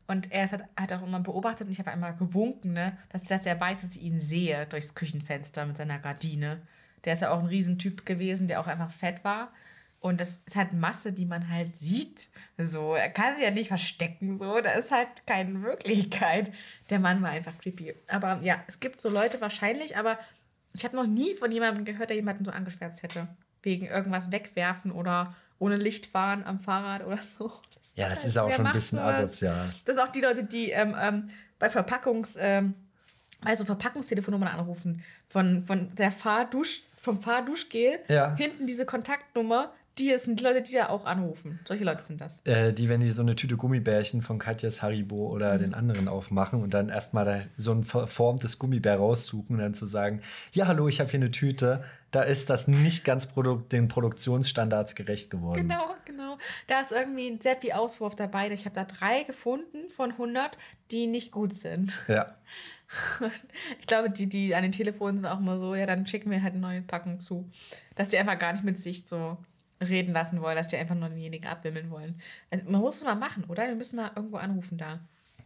Und 0.06 0.30
er 0.32 0.50
hat, 0.50 0.64
hat 0.78 0.92
auch 0.92 1.02
immer 1.02 1.20
beobachtet 1.20 1.66
und 1.66 1.72
ich 1.72 1.78
habe 1.78 1.90
einmal 1.90 2.14
gewunken, 2.14 2.74
ne, 2.74 2.96
dass, 3.08 3.22
dass 3.22 3.46
er 3.46 3.58
weiß, 3.58 3.80
dass 3.82 3.96
ich 3.96 4.02
ihn 4.02 4.20
sehe 4.20 4.66
durchs 4.66 4.94
Küchenfenster 4.94 5.64
mit 5.64 5.78
seiner 5.78 5.98
Gardine. 5.98 6.60
Der 7.06 7.14
ist 7.14 7.20
ja 7.20 7.30
auch 7.30 7.38
ein 7.40 7.46
Riesentyp 7.46 8.04
gewesen, 8.04 8.46
der 8.46 8.60
auch 8.60 8.66
einfach 8.66 8.90
fett 8.92 9.24
war. 9.24 9.50
Und 10.04 10.20
das 10.20 10.42
ist 10.44 10.54
halt 10.54 10.74
Masse, 10.74 11.14
die 11.14 11.24
man 11.24 11.48
halt 11.48 11.74
sieht. 11.74 12.28
So, 12.58 12.94
er 12.94 13.08
kann 13.08 13.34
sich 13.34 13.42
ja 13.42 13.50
nicht 13.50 13.68
verstecken, 13.68 14.36
so. 14.36 14.60
Da 14.60 14.72
ist 14.72 14.92
halt 14.92 15.08
keine 15.26 15.48
Möglichkeit. 15.48 16.52
Der 16.90 16.98
Mann 16.98 17.22
war 17.22 17.30
einfach 17.30 17.56
creepy. 17.58 17.94
Aber 18.08 18.38
ja, 18.42 18.62
es 18.66 18.80
gibt 18.80 19.00
so 19.00 19.08
Leute 19.08 19.40
wahrscheinlich, 19.40 19.96
aber 19.96 20.18
ich 20.74 20.84
habe 20.84 20.94
noch 20.94 21.06
nie 21.06 21.34
von 21.34 21.50
jemandem 21.50 21.86
gehört, 21.86 22.10
der 22.10 22.18
jemanden 22.18 22.44
so 22.44 22.50
angeschwärzt 22.50 23.02
hätte. 23.02 23.28
Wegen 23.62 23.86
irgendwas 23.86 24.30
wegwerfen 24.30 24.92
oder 24.92 25.34
ohne 25.58 25.78
Licht 25.78 26.04
fahren 26.04 26.44
am 26.44 26.60
Fahrrad 26.60 27.06
oder 27.06 27.22
so. 27.22 27.50
Ja, 27.94 28.10
das 28.10 28.18
halt- 28.18 28.28
ist 28.28 28.36
auch 28.36 28.52
schon 28.52 28.66
ein 28.66 28.74
bisschen 28.74 28.98
sowas? 28.98 29.20
asozial. 29.20 29.72
Das 29.86 29.96
sind 29.96 30.04
auch 30.04 30.12
die 30.12 30.20
Leute, 30.20 30.44
die 30.44 30.68
ähm, 30.70 30.94
ähm, 31.00 31.30
bei 31.58 31.70
Verpackungs, 31.70 32.36
ähm, 32.38 32.74
also 33.42 33.64
Verpackungstelefonnummern 33.64 34.48
anrufen. 34.48 35.02
Von, 35.30 35.64
von 35.64 35.94
der 35.94 36.12
Fahrdusch, 36.12 36.82
vom 36.98 37.18
Fahrduschgel. 37.22 38.00
Ja. 38.08 38.36
Hinten 38.36 38.66
diese 38.66 38.84
Kontaktnummer. 38.84 39.72
Die 39.98 40.16
sind 40.18 40.40
die 40.40 40.44
Leute, 40.44 40.62
die 40.62 40.72
da 40.72 40.88
auch 40.88 41.04
anrufen. 41.04 41.60
Solche 41.64 41.84
Leute 41.84 42.02
sind 42.02 42.20
das. 42.20 42.40
Äh, 42.44 42.72
die, 42.72 42.88
wenn 42.88 43.00
die 43.00 43.10
so 43.10 43.22
eine 43.22 43.36
Tüte 43.36 43.56
Gummibärchen 43.56 44.22
von 44.22 44.38
Katjas 44.38 44.82
Haribo 44.82 45.28
oder 45.28 45.56
den 45.56 45.72
anderen 45.72 46.08
aufmachen 46.08 46.62
und 46.62 46.74
dann 46.74 46.88
erstmal 46.88 47.46
so 47.56 47.72
ein 47.72 47.84
verformtes 47.84 48.58
Gummibär 48.58 48.96
raussuchen 48.96 49.54
und 49.56 49.62
dann 49.62 49.74
zu 49.74 49.86
sagen, 49.86 50.20
ja, 50.52 50.66
hallo, 50.66 50.88
ich 50.88 50.98
habe 51.00 51.10
hier 51.10 51.20
eine 51.20 51.30
Tüte, 51.30 51.84
da 52.10 52.22
ist 52.22 52.50
das 52.50 52.68
nicht 52.68 53.04
ganz 53.04 53.26
Produ 53.26 53.56
den 53.56 53.88
Produktionsstandards 53.88 54.94
gerecht 54.96 55.30
geworden. 55.30 55.68
Genau, 55.68 55.94
genau. 56.04 56.38
Da 56.66 56.80
ist 56.80 56.92
irgendwie 56.92 57.38
sehr 57.40 57.56
viel 57.56 57.72
Auswurf 57.72 58.16
dabei. 58.16 58.50
Ich 58.50 58.64
habe 58.64 58.74
da 58.74 58.84
drei 58.84 59.22
gefunden 59.24 59.90
von 59.90 60.12
100, 60.12 60.58
die 60.90 61.06
nicht 61.06 61.32
gut 61.32 61.54
sind. 61.54 62.00
Ja. 62.08 62.34
Ich 63.80 63.86
glaube, 63.86 64.10
die, 64.10 64.28
die 64.28 64.54
an 64.54 64.62
den 64.62 64.70
Telefonen 64.70 65.18
sind 65.18 65.28
auch 65.28 65.40
immer 65.40 65.58
so, 65.58 65.74
ja, 65.74 65.86
dann 65.86 66.06
schicken 66.06 66.30
wir 66.30 66.42
halt 66.42 66.52
eine 66.52 66.60
neue 66.60 66.82
Packung 66.82 67.18
zu. 67.18 67.50
Dass 67.96 68.08
die 68.08 68.18
einfach 68.18 68.38
gar 68.38 68.52
nicht 68.52 68.64
mit 68.64 68.80
sich 68.80 69.08
so 69.08 69.38
reden 69.80 70.12
lassen 70.14 70.40
wollen, 70.42 70.56
dass 70.56 70.68
die 70.68 70.76
einfach 70.76 70.94
nur 70.94 71.08
denjenigen 71.08 71.48
abwimmeln 71.48 71.90
wollen. 71.90 72.20
Also, 72.50 72.64
man 72.70 72.80
muss 72.80 72.96
es 72.96 73.04
mal 73.04 73.14
machen, 73.14 73.44
oder? 73.44 73.66
Wir 73.68 73.74
müssen 73.74 73.96
mal 73.96 74.10
irgendwo 74.14 74.36
anrufen 74.38 74.78
da. 74.78 75.00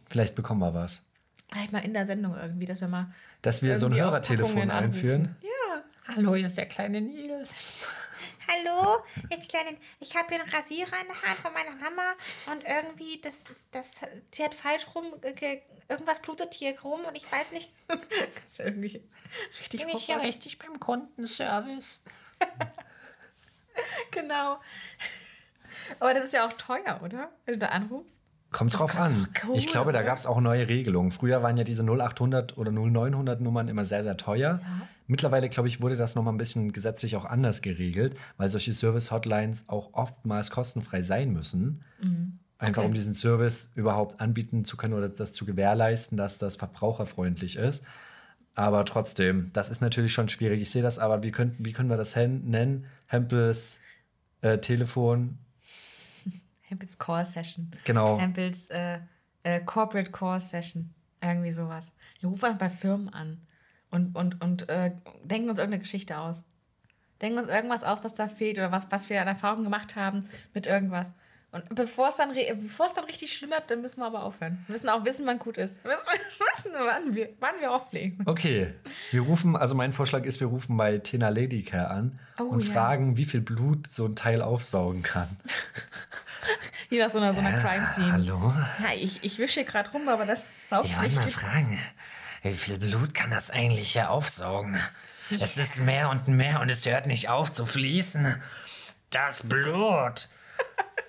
Vielleicht 0.09 0.35
bekommen 0.35 0.61
wir 0.61 0.73
was. 0.73 1.03
Vielleicht 1.51 1.71
mal 1.71 1.79
in 1.83 1.93
der 1.93 2.05
Sendung 2.05 2.35
irgendwie, 2.35 2.65
dass 2.65 2.81
wir 2.81 2.87
mal. 2.87 3.11
Dass 3.41 3.61
wir 3.63 3.77
so 3.77 3.87
ein 3.87 3.95
Hörertelefon 3.95 4.69
einführen. 4.71 5.35
Ja. 5.41 5.83
Hallo, 6.15 6.35
hier 6.35 6.45
ist 6.47 6.57
der 6.57 6.65
kleine 6.67 7.01
Nils. 7.01 7.63
Hallo, 8.47 9.03
jetzt 9.29 9.47
kleine, 9.49 9.77
ich 9.99 10.15
habe 10.15 10.27
hier 10.29 10.41
einen 10.41 10.49
Rasierer 10.51 10.87
in 11.01 11.07
der 11.07 11.21
Hand 11.21 11.37
von 11.39 11.53
meiner 11.53 11.75
Mama 11.75 12.13
und 12.51 12.63
irgendwie, 12.63 13.21
das, 13.21 13.43
ist- 13.43 13.67
das, 13.75 14.01
sie 14.33 14.43
hat 14.43 14.55
falsch 14.55 14.87
rum, 14.95 15.05
ge- 15.35 15.61
irgendwas 15.87 16.19
blutet 16.19 16.55
hier 16.55 16.79
rum 16.81 17.01
und 17.07 17.15
ich 17.15 17.31
weiß 17.31 17.51
nicht. 17.51 17.71
Das 17.87 18.51
ist 18.53 18.59
irgendwie 18.59 19.03
richtig 19.59 19.81
Bin 19.81 19.89
ich 19.89 20.03
hier 20.05 20.19
richtig 20.19 20.57
beim 20.57 20.79
Kundenservice? 20.79 22.03
Genau. 24.11 24.59
Aber 25.99 26.13
das 26.13 26.25
ist 26.25 26.33
ja 26.33 26.45
auch 26.47 26.53
teuer, 26.53 27.01
oder? 27.03 27.29
Wenn 27.45 27.53
du 27.55 27.59
da 27.59 27.67
anrufst. 27.67 28.15
Kommt 28.51 28.77
drauf 28.77 28.91
kostet 28.95 29.15
an. 29.15 29.27
Kohle, 29.39 29.57
ich 29.57 29.67
glaube, 29.67 29.91
da 29.91 29.99
oder? 29.99 30.07
gab 30.07 30.17
es 30.17 30.25
auch 30.25 30.41
neue 30.41 30.67
Regelungen. 30.67 31.11
Früher 31.11 31.43
waren 31.43 31.55
ja 31.57 31.63
diese 31.63 31.83
0800 31.83 32.57
oder 32.57 32.71
0900 32.71 33.39
Nummern 33.41 33.67
immer 33.67 33.85
sehr, 33.85 34.01
sehr 34.03 34.17
teuer. 34.17 34.59
Mittlerweile, 35.05 35.49
glaube 35.49 35.67
ich, 35.69 35.81
wurde 35.81 35.95
das 35.97 36.15
nochmal 36.15 36.33
ein 36.33 36.37
bisschen 36.39 36.71
gesetzlich 36.73 37.15
auch 37.15 37.25
anders 37.25 37.61
geregelt, 37.61 38.15
weil 38.37 38.49
solche 38.49 38.73
Service-Hotlines 38.73 39.69
auch 39.69 39.93
oftmals 39.93 40.49
kostenfrei 40.49 41.01
sein 41.03 41.31
müssen. 41.31 41.83
Einfach 42.57 42.81
Okay. 42.81 42.87
um 42.87 42.93
diesen 42.93 43.13
Service 43.13 43.71
überhaupt 43.75 44.19
anbieten 44.19 44.65
zu 44.65 44.77
können 44.77 44.93
oder 44.95 45.09
das 45.09 45.33
zu 45.33 45.45
gewährleisten, 45.45 46.17
dass 46.17 46.39
das 46.39 46.55
verbraucherfreundlich 46.55 47.55
ist. 47.55 47.85
Aber 48.59 48.83
trotzdem, 48.83 49.51
das 49.53 49.71
ist 49.71 49.79
natürlich 49.79 50.11
schon 50.11 50.27
schwierig. 50.27 50.59
Ich 50.59 50.69
sehe 50.69 50.81
das 50.81 50.99
aber, 50.99 51.23
wie, 51.23 51.31
könnten, 51.31 51.65
wie 51.65 51.71
können 51.71 51.89
wir 51.89 51.95
das 51.95 52.17
nennen? 52.17 52.85
Hempels 53.07 53.79
äh, 54.41 54.57
Telefon, 54.57 55.37
Hempels 56.67 56.99
Call 56.99 57.25
Session. 57.25 57.71
genau. 57.85 58.19
Hempels 58.19 58.67
äh, 58.67 58.99
äh, 59.43 59.61
Corporate 59.61 60.11
Call 60.11 60.41
Session. 60.41 60.93
Irgendwie 61.21 61.51
sowas. 61.51 61.93
Wir 62.19 62.27
rufen 62.27 62.47
einfach 62.47 62.59
bei 62.59 62.69
Firmen 62.69 63.07
an 63.07 63.47
und, 63.91 64.13
und, 64.17 64.41
und 64.43 64.67
äh, 64.67 64.91
denken 65.23 65.49
uns 65.49 65.59
irgendeine 65.59 65.79
Geschichte 65.79 66.17
aus. 66.17 66.43
Denken 67.21 67.39
uns 67.39 67.47
irgendwas 67.47 67.85
aus, 67.85 67.99
was 68.03 68.13
da 68.13 68.27
fehlt 68.27 68.57
oder 68.57 68.73
was, 68.73 68.91
was 68.91 69.09
wir 69.09 69.21
an 69.21 69.29
Erfahrung 69.29 69.63
gemacht 69.63 69.95
haben 69.95 70.25
mit 70.53 70.67
irgendwas. 70.67 71.13
Und 71.51 71.73
bevor 71.73 72.09
es 72.09 72.17
dann, 72.17 72.29
re- 72.29 72.55
bevor 72.55 72.85
es 72.85 72.93
dann 72.93 73.05
richtig 73.05 73.33
schlimm 73.33 73.49
wird, 73.49 73.71
dann 73.71 73.81
müssen 73.81 74.01
wir 74.01 74.05
aber 74.05 74.21
aufhören. 74.23 74.63
Wir 74.67 74.73
müssen 74.73 74.87
auch 74.89 75.03
wissen, 75.03 75.25
wann 75.25 75.39
gut 75.39 75.57
ist. 75.57 75.83
Wir 75.83 75.91
müssen 75.91 76.07
wissen, 76.55 76.71
wann 76.77 77.15
wir, 77.15 77.29
wann 77.39 77.59
wir 77.59 77.71
auflegen. 77.71 78.19
Okay, 78.27 78.73
wir 79.11 79.21
rufen, 79.21 79.55
also 79.57 79.73
mein 79.73 79.91
Vorschlag 79.91 80.25
ist, 80.25 80.39
wir 80.39 80.47
rufen 80.47 80.77
bei 80.77 80.99
Tena 80.99 81.29
Ladycare 81.29 81.87
an 81.89 82.19
Oh, 82.39 82.43
und 82.43 82.67
ja. 82.67 82.73
fragen, 82.73 83.17
wie 83.17 83.25
viel 83.25 83.41
Blut 83.41 83.89
so 83.89 84.05
ein 84.05 84.15
Teil 84.15 84.41
aufsaugen 84.43 85.01
kann. 85.01 85.27
Wie 86.89 86.97
nach 86.97 87.11
so 87.11 87.19
einer, 87.19 87.33
so 87.33 87.41
einer 87.41 87.59
Crime-Scene. 87.61 88.13
Hallo? 88.13 88.53
Ja, 88.81 88.95
ich, 88.95 89.23
ich 89.23 89.37
wische 89.37 89.63
gerade 89.65 89.91
rum, 89.91 90.07
aber 90.09 90.25
das 90.25 90.39
ist 90.39 90.73
auch 90.73 90.83
Ich 90.83 90.97
wollte 90.99 91.15
mal 91.17 91.29
fragen, 91.29 91.77
wie 92.41 92.55
viel 92.55 92.79
Blut 92.79 93.13
kann 93.13 93.29
das 93.29 93.51
eigentlich 93.51 93.91
hier 93.91 94.09
aufsaugen? 94.09 94.79
Es 95.29 95.57
ist 95.57 95.77
mehr 95.79 96.09
und 96.09 96.27
mehr 96.29 96.61
und 96.61 96.71
es 96.71 96.85
hört 96.87 97.05
nicht 97.05 97.29
auf 97.29 97.51
zu 97.51 97.65
fließen. 97.67 98.41
Das 99.11 99.47
Blut. 99.47 100.29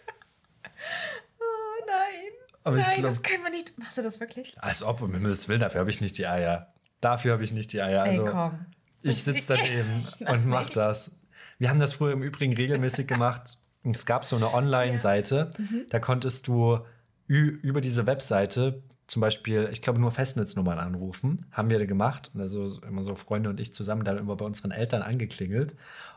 Nein. 2.71 2.81
Aber 2.85 2.91
ich 2.91 2.97
nein, 2.97 3.01
glaub- 3.01 3.13
das 3.15 3.23
können 3.23 3.43
wir 3.45 3.51
nicht. 3.51 3.79
Machst 3.79 3.99
du 3.99 4.03
das 4.03 4.21
wirklich? 4.21 4.53
Als 4.61 4.83
ob, 4.83 5.01
um 5.03 5.13
Himmels 5.13 5.49
Willen, 5.49 5.61
dafür 5.61 5.81
habe 5.81 5.91
ich 5.91 6.01
nicht 6.01 6.17
die 6.19 6.27
Eier. 6.27 6.73
Dafür 7.01 7.33
habe 7.35 7.45
ich 7.45 7.53
nicht 7.53 7.73
die 7.73 7.81
Eier. 7.83 8.03
Also, 8.03 8.25
Ey, 8.27 8.31
komm. 8.33 8.67
Ich 9.03 9.23
sitze 9.23 9.55
daneben 9.57 10.07
und 10.29 10.47
mach 10.47 10.69
das. 10.71 11.13
Wir 11.59 11.71
haben 11.71 11.79
das 11.79 11.95
früher 11.95 12.13
im 12.13 12.23
Übrigen 12.23 12.53
regelmäßig 12.55 13.07
gemacht. 13.07 13.59
Es 13.83 14.05
gab 14.05 14.27
so 14.27 14.37
eine 14.37 14.53
Online-Seite, 14.53 15.51
Mhm. 15.59 15.87
da 15.89 15.99
konntest 16.01 16.47
du 16.49 16.81
über 17.27 17.81
diese 17.81 18.07
Webseite 18.07 18.83
zum 19.07 19.21
Beispiel, 19.21 19.69
ich 19.73 19.81
glaube, 19.83 19.99
nur 20.01 20.11
Festnetznummern 20.11 20.79
anrufen. 20.79 21.47
Haben 21.53 21.71
wir 21.71 21.79
da 21.79 21.85
gemacht. 21.87 22.31
Also 22.37 22.81
immer 22.83 23.03
so 23.03 23.15
Freunde 23.15 23.49
und 23.51 23.59
ich 23.59 23.73
zusammen 23.73 24.05
dann 24.05 24.19
immer 24.19 24.37
bei 24.37 24.45
unseren 24.45 24.71
Eltern 24.71 25.03
angeklingelt 25.03 25.75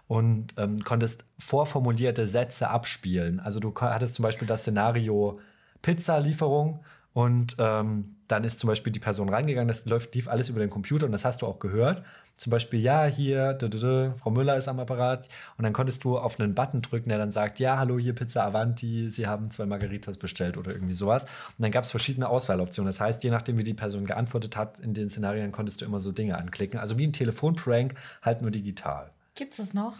und 0.08 0.54
ähm, 0.58 0.80
konntest 0.84 1.26
vorformulierte 1.40 2.28
Sätze 2.28 2.70
abspielen. 2.70 3.40
Also 3.40 3.60
du 3.60 3.74
hattest 3.80 4.16
zum 4.16 4.24
Beispiel 4.24 4.48
das 4.48 4.62
Szenario 4.62 5.40
Pizzalieferung 5.84 6.80
und 7.14 7.58
ähm, 7.60 8.16
dann 8.28 8.44
ist 8.44 8.60
zum 8.60 8.68
Beispiel 8.68 8.92
die 8.92 9.00
Person 9.00 9.30
reingegangen, 9.30 9.68
das 9.68 9.86
läuft, 9.86 10.16
lief 10.16 10.28
alles 10.28 10.50
über 10.50 10.60
den 10.60 10.72
Computer 10.72 11.06
und 11.06 11.12
das 11.12 11.24
hast 11.24 11.44
du 11.44 11.46
auch 11.46 11.60
gehört. 11.60 12.04
Zum 12.36 12.50
Beispiel, 12.50 12.80
ja, 12.80 13.06
hier, 13.06 13.54
dü, 13.54 13.70
dü, 13.70 13.80
dü, 13.80 14.12
Frau 14.18 14.32
Müller 14.32 14.58
ist 14.58 14.68
am 14.68 14.80
Apparat. 14.80 15.30
Und 15.56 15.64
dann 15.64 15.74
konntest 15.74 16.04
du 16.04 16.18
auf 16.18 16.40
einen 16.40 16.56
Button 16.56 16.82
drücken, 16.82 17.10
der 17.10 17.20
dann 17.20 17.30
sagt, 17.30 17.60
ja, 17.60 17.78
hallo, 17.78 18.00
hier 18.00 18.16
Pizza 18.16 18.44
Avanti, 18.44 19.08
Sie 19.08 19.28
haben 19.28 19.52
zwei 19.52 19.68
Margaritas 19.68 20.18
bestellt 20.18 20.58
oder 20.58 20.72
irgendwie 20.72 20.96
sowas. 20.96 21.26
Und 21.26 21.60
dann 21.60 21.72
gab 21.72 21.84
es 21.84 21.92
verschiedene 21.92 22.28
Auswahloptionen. 22.28 22.90
Das 22.90 23.00
heißt, 23.00 23.24
je 23.24 23.30
nachdem, 23.30 23.60
wie 23.60 23.64
die 23.64 23.76
Person 23.76 24.06
geantwortet 24.06 24.58
hat, 24.58 24.80
in 24.80 24.96
den 24.96 25.12
Szenarien 25.12 25.52
konntest 25.52 25.82
du 25.82 25.86
immer 25.86 26.00
so 26.00 26.12
Dinge 26.12 26.40
anklicken. 26.40 26.80
Also 26.80 26.98
wie 26.98 27.06
ein 27.06 27.14
Telefonprank, 27.14 27.94
halt 28.24 28.42
nur 28.42 28.50
digital. 28.50 29.12
Gibt's 29.36 29.58
das 29.58 29.76
noch? 29.76 29.98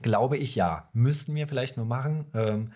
Glaube 0.00 0.38
ich 0.38 0.54
ja. 0.54 0.88
Müssten 0.94 1.34
wir 1.34 1.46
vielleicht 1.46 1.76
nur 1.76 1.86
machen. 1.86 2.24
Ähm, 2.32 2.72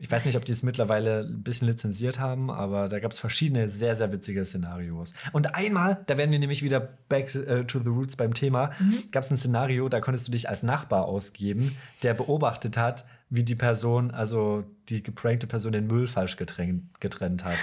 ich 0.00 0.10
weiß 0.10 0.24
nicht, 0.24 0.36
ob 0.36 0.44
die 0.44 0.52
es 0.52 0.62
mittlerweile 0.62 1.20
ein 1.20 1.42
bisschen 1.42 1.66
lizenziert 1.66 2.20
haben, 2.20 2.50
aber 2.50 2.88
da 2.88 3.00
gab 3.00 3.10
es 3.10 3.18
verschiedene 3.18 3.68
sehr, 3.68 3.96
sehr 3.96 4.12
witzige 4.12 4.44
Szenarios. 4.44 5.12
Und 5.32 5.54
einmal, 5.54 6.04
da 6.06 6.16
werden 6.16 6.30
wir 6.30 6.38
nämlich 6.38 6.62
wieder 6.62 6.80
back 6.80 7.34
äh, 7.34 7.64
to 7.64 7.80
the 7.80 7.88
roots 7.88 8.14
beim 8.14 8.32
Thema, 8.32 8.70
gab 9.10 9.24
es 9.24 9.30
ein 9.30 9.36
Szenario, 9.36 9.88
da 9.88 10.00
konntest 10.00 10.28
du 10.28 10.32
dich 10.32 10.48
als 10.48 10.62
Nachbar 10.62 11.06
ausgeben, 11.06 11.76
der 12.02 12.14
beobachtet 12.14 12.76
hat, 12.76 13.06
wie 13.28 13.42
die 13.42 13.56
Person, 13.56 14.12
also 14.12 14.64
die 14.88 15.02
geprankte 15.02 15.46
Person, 15.46 15.72
den 15.72 15.86
Müll 15.86 16.06
falsch 16.06 16.36
getrennt, 16.36 17.00
getrennt 17.00 17.44
hat. 17.44 17.58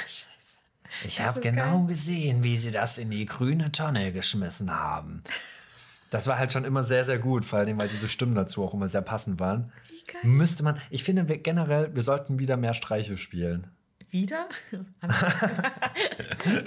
Ich 1.04 1.22
habe 1.22 1.42
genau 1.42 1.80
geil. 1.80 1.88
gesehen, 1.88 2.44
wie 2.44 2.56
sie 2.56 2.72
das 2.72 2.98
in 2.98 3.10
die 3.10 3.26
grüne 3.26 3.72
Tonne 3.72 4.12
geschmissen 4.12 4.74
haben. 4.74 5.24
Das 6.12 6.28
war 6.28 6.38
halt 6.38 6.52
schon 6.54 6.66
immer 6.66 6.84
sehr, 6.84 7.04
sehr 7.04 7.20
gut, 7.20 7.46
vor 7.46 7.60
allem, 7.60 7.78
weil 7.78 7.88
diese 7.90 8.08
Stimmen 8.08 8.36
dazu 8.36 8.64
auch 8.64 8.74
immer 8.74 8.88
sehr 8.88 9.02
passend 9.02 9.40
waren. 9.40 9.72
Wie 9.90 10.04
geil. 10.12 10.22
Müsste 10.24 10.64
man, 10.64 10.80
ich 10.90 11.04
finde 11.04 11.28
wir- 11.28 11.38
generell, 11.40 11.94
wir 11.96 12.02
sollten 12.04 12.40
wieder 12.40 12.58
mehr 12.58 12.74
Streiche 12.74 13.18
spielen. 13.18 13.68
Wieder? 14.12 14.48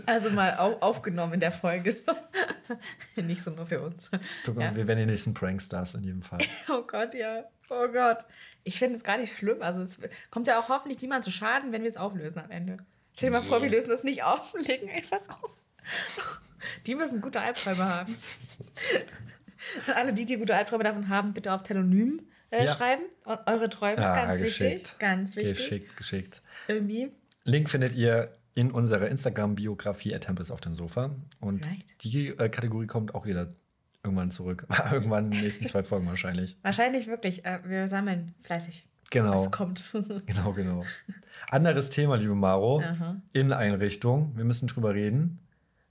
also 0.07 0.31
mal 0.31 0.55
au 0.59 0.74
aufgenommen 0.81 1.35
in 1.35 1.40
der 1.40 1.53
Folge. 1.53 1.96
Nicht 3.16 3.42
so 3.42 3.51
nur 3.53 3.64
für 3.66 3.81
uns. 3.81 4.11
Du, 4.44 4.53
Ja. 4.53 4.74
Wir 4.77 4.87
werden 4.87 4.98
die 4.98 5.07
nächsten 5.07 5.33
Prankstars 5.35 5.94
in 5.94 6.05
jedem 6.05 6.22
Fall. 6.22 6.38
Oh 6.68 6.83
Gott, 6.83 7.14
ja. 7.14 7.44
Oh 7.70 7.88
Gott. 7.88 8.18
Ich 8.64 8.79
finde 8.79 8.96
es 8.96 9.05
gar 9.05 9.16
nicht 9.16 9.35
schlimm. 9.35 9.62
Also 9.62 9.81
es 9.83 9.98
kommt 10.31 10.46
ja 10.48 10.59
auch 10.59 10.68
hoffentlich 10.68 11.01
niemand 11.01 11.24
zu 11.24 11.31
Schaden, 11.31 11.72
wenn 11.72 11.83
wir 11.83 11.88
es 11.88 11.96
auflösen 11.96 12.38
am 12.40 12.51
Ende. 12.51 12.79
Stell 13.16 13.31
dir 13.31 13.37
mal 13.38 13.42
vor, 13.42 13.62
wir 13.62 13.70
lösen 13.70 13.88
das 13.88 14.05
nicht 14.05 14.22
auf 14.24 14.53
und 14.55 14.66
legen 14.68 14.90
einfach 14.90 15.20
auf. 15.29 15.51
Die 16.87 16.94
müssen 16.94 17.21
gute 17.21 17.40
Albträume 17.40 17.85
haben. 17.85 18.16
Und 19.87 19.94
alle, 19.97 20.12
die, 20.12 20.25
die 20.25 20.37
gute 20.37 20.55
Albträume 20.55 20.85
davon 20.85 21.09
haben, 21.09 21.33
bitte 21.33 21.53
auf 21.53 21.62
Telonym 21.62 22.23
äh, 22.51 22.64
Ja. 22.64 22.73
schreiben. 22.73 23.03
Und 23.25 23.38
eure 23.47 23.68
Träume, 23.68 23.99
Ah, 24.07 24.14
ganz 24.14 24.40
wichtig. 24.40 24.94
Ganz 24.99 25.37
wichtig. 25.37 25.57
Geschickt, 25.57 25.97
geschickt. 25.97 26.42
Irgendwie. 26.68 27.11
Link 27.44 27.68
findet 27.71 27.94
ihr 27.94 28.33
in 28.55 28.71
unserer 28.71 29.09
Instagram-Biografie 29.09 30.14
at 30.14 30.23
Tempest 30.25 30.51
auf 30.53 30.61
dem 30.61 30.75
Sofa. 30.75 31.11
Und 31.40 31.66
Right. 31.66 31.85
die 32.03 32.29
äh, 32.29 32.49
Kategorie 32.49 32.87
kommt 32.87 33.14
auch 33.14 33.27
wieder 33.27 33.49
irgendwann 34.03 34.31
zurück. 34.31 34.66
irgendwann 34.92 35.27
in 35.27 35.31
den 35.33 35.40
nächsten 35.42 35.66
zwei 35.66 35.83
Folgen 35.83 36.07
wahrscheinlich. 36.07 36.57
Wahrscheinlich 36.62 37.07
wirklich. 37.07 37.44
Äh, 37.44 37.59
wir 37.64 37.88
sammeln 37.88 38.35
fleißig. 38.44 38.87
Genau. 39.11 39.35
Was 39.44 39.51
kommt. 39.51 39.85
Genau, 40.27 40.53
genau. 40.53 40.85
Anderes 41.51 41.88
Thema, 41.90 42.16
liebe 42.16 42.35
Maro. 42.35 42.81
Aha. 42.81 43.21
Inneneinrichtung. 43.33 44.37
Wir 44.37 44.44
müssen 44.44 44.68
drüber 44.68 44.92
reden. 44.94 45.38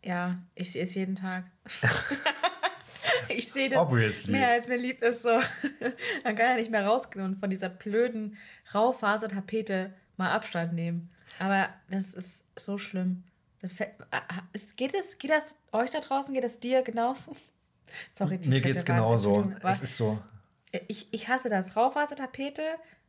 Ja, 0.08 0.38
ich 0.56 0.72
sehe 0.72 0.84
es 0.84 0.96
jeden 0.96 1.16
Tag. 1.16 1.44
ich 3.28 3.52
sehe 3.52 3.68
das 3.68 3.78
Obviously. 3.78 4.32
mehr 4.32 4.52
als 4.52 4.70
mir 4.70 4.78
lieb 4.78 5.02
ist. 5.04 5.24
So. 5.24 5.38
Man 6.24 6.36
kann 6.36 6.46
ja 6.46 6.56
nicht 6.56 6.72
mehr 6.72 6.86
rausgehen 6.86 7.26
und 7.26 7.36
von 7.38 7.50
dieser 7.50 7.68
blöden 7.68 8.38
Raufasertapete 8.74 9.94
mal 10.16 10.32
Abstand 10.32 10.72
nehmen. 10.72 11.10
Aber 11.40 11.68
das 11.90 12.14
ist 12.14 12.46
so 12.56 12.78
schlimm. 12.78 13.26
Das 13.60 13.76
ah, 13.82 14.22
ah, 14.30 14.44
ist, 14.54 14.78
geht, 14.78 14.94
es, 14.94 15.18
geht 15.18 15.32
das 15.32 15.58
euch 15.74 15.90
da 15.90 16.00
draußen, 16.00 16.34
geht 16.34 16.46
es 16.46 16.62
dir 16.62 16.84
genauso? 16.84 17.36
Sorry, 18.14 18.38
die 18.38 18.48
Mir 18.48 18.62
geht's 18.62 18.88
war- 18.88 18.96
genauso. 18.96 19.52
Es 19.62 19.82
ist 19.82 19.98
so. 19.98 20.20
ich, 20.88 21.14
ich 21.14 21.28
hasse 21.28 21.50
das. 21.50 21.76
Raufasertapete, 21.76 22.64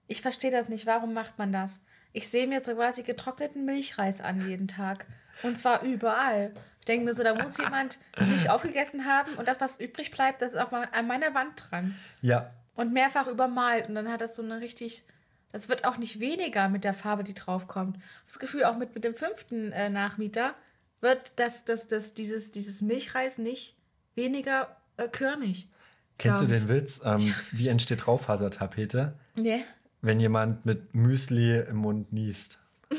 ich 0.09 0.21
verstehe 0.21 0.51
das 0.51 0.69
nicht. 0.69 0.87
Warum 0.87 1.13
macht 1.15 1.39
man 1.39 1.53
das? 1.53 1.81
Ich 2.13 2.29
sehe 2.29 2.49
mir 2.49 2.61
so 2.61 2.75
quasi 2.75 3.05
getrockneten 3.05 3.65
Milchreis 3.65 4.21
an 4.21 4.49
jeden 4.49 4.67
Tag. 4.67 5.07
Und 5.45 5.57
zwar 5.57 5.83
überall. 5.83 6.53
Ich 6.89 6.95
denke 6.95 7.05
mir 7.05 7.13
so, 7.13 7.23
da 7.23 7.35
muss 7.35 7.59
jemand 7.59 7.99
nicht 8.19 8.49
aufgegessen 8.49 9.05
haben 9.05 9.35
und 9.35 9.47
das, 9.47 9.61
was 9.61 9.79
übrig 9.79 10.11
bleibt, 10.11 10.41
das 10.41 10.55
ist 10.55 10.59
auf, 10.59 10.73
an 10.73 11.07
meiner 11.07 11.35
Wand 11.35 11.53
dran. 11.71 11.95
Ja, 12.23 12.51
Und 12.77 12.95
mehrfach 12.95 13.27
übermalt. 13.27 13.91
Und 13.91 13.95
dann 13.95 14.09
hat 14.09 14.23
das 14.23 14.37
so 14.37 14.43
eine 14.43 14.63
richtig. 14.63 15.05
Das 15.53 15.69
wird 15.69 15.85
auch 15.85 15.99
nicht 15.99 16.19
weniger 16.19 16.71
mit 16.71 16.85
der 16.85 16.95
Farbe, 16.95 17.25
die 17.25 17.35
draufkommt. 17.35 17.99
Das 18.27 18.39
Gefühl, 18.39 18.65
auch 18.65 18.79
mit, 18.79 18.95
mit 18.95 19.05
dem 19.05 19.15
fünften 19.15 19.71
äh, 19.73 19.91
Nachmieter 19.91 20.55
wird 21.03 21.33
das, 21.37 21.67
das, 21.67 21.89
das, 21.89 22.15
dieses, 22.15 22.53
dieses 22.53 22.81
Milchreis 22.81 23.37
nicht 23.37 23.77
weniger 24.15 24.75
äh, 24.97 25.09
körnig. 25.09 25.69
kennst 26.17 26.41
du 26.41 26.47
ich. 26.47 26.53
den 26.53 26.71
Witz? 26.71 27.03
Ähm, 27.05 27.35
wie 27.53 27.69
entsteht 27.69 28.09
Raufasertapete? 28.09 29.13
Nee, 29.35 29.63
Wenn 30.01 30.21
jemand 30.21 30.65
mit 30.65 30.95
Müsli 30.95 31.59
im 31.69 31.77
Mund 31.77 32.15
niest. 32.15 32.65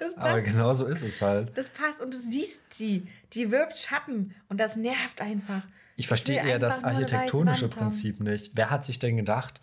das 0.00 0.16
Aber 0.16 0.34
passt. 0.34 0.46
genau 0.46 0.74
so 0.74 0.86
ist 0.86 1.02
es 1.02 1.22
halt. 1.22 1.56
Das 1.56 1.68
passt 1.68 2.00
und 2.00 2.12
du 2.12 2.18
siehst 2.18 2.60
sie. 2.70 3.06
Die 3.32 3.50
wirft 3.50 3.78
Schatten 3.78 4.34
und 4.48 4.58
das 4.58 4.76
nervt 4.76 5.20
einfach. 5.20 5.62
Ich 5.96 6.08
verstehe 6.08 6.42
eher 6.42 6.58
das 6.58 6.82
architektonische. 6.82 7.68
Prinzip 7.68 8.20
nicht. 8.20 8.52
Wer 8.54 8.70
hat 8.70 8.84
sich 8.84 8.98
denn 8.98 9.18
gedacht, 9.18 9.60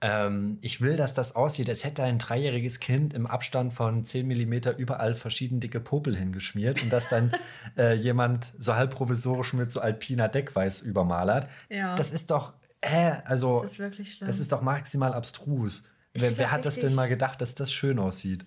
ähm, 0.00 0.58
ich 0.62 0.80
will, 0.80 0.96
dass 0.96 1.12
das 1.12 1.36
aussieht, 1.36 1.68
als 1.68 1.84
hätte 1.84 2.02
ein 2.04 2.18
dreijähriges 2.18 2.80
Kind 2.80 3.12
im 3.12 3.26
Abstand 3.26 3.72
von 3.72 4.04
10 4.04 4.26
mm 4.26 4.78
überall 4.78 5.14
verschieden 5.14 5.60
dicke 5.60 5.80
Popel 5.80 6.16
hingeschmiert 6.16 6.82
und 6.82 6.90
dass 6.90 7.08
dann 7.08 7.32
äh, 7.76 7.94
jemand 7.94 8.52
so 8.58 8.76
halb 8.76 8.94
provisorisch 8.94 9.52
mit 9.52 9.70
so 9.70 9.80
alpiner 9.80 10.28
Deckweiß 10.28 10.80
übermalert. 10.80 11.48
Ja. 11.68 11.96
Das 11.96 12.12
ist 12.12 12.30
doch, 12.30 12.54
hä? 12.82 13.14
Also, 13.24 13.60
Das 13.60 13.78
ist 13.78 14.22
das 14.22 14.38
ist 14.38 14.52
doch 14.52 14.62
maximal 14.62 15.12
abstrus. 15.12 15.84
Wer, 16.14 16.36
wer 16.38 16.50
hat 16.50 16.64
das 16.64 16.80
denn 16.80 16.96
mal 16.96 17.08
gedacht, 17.08 17.40
dass 17.40 17.54
das 17.54 17.72
schön 17.72 18.00
aussieht? 18.00 18.44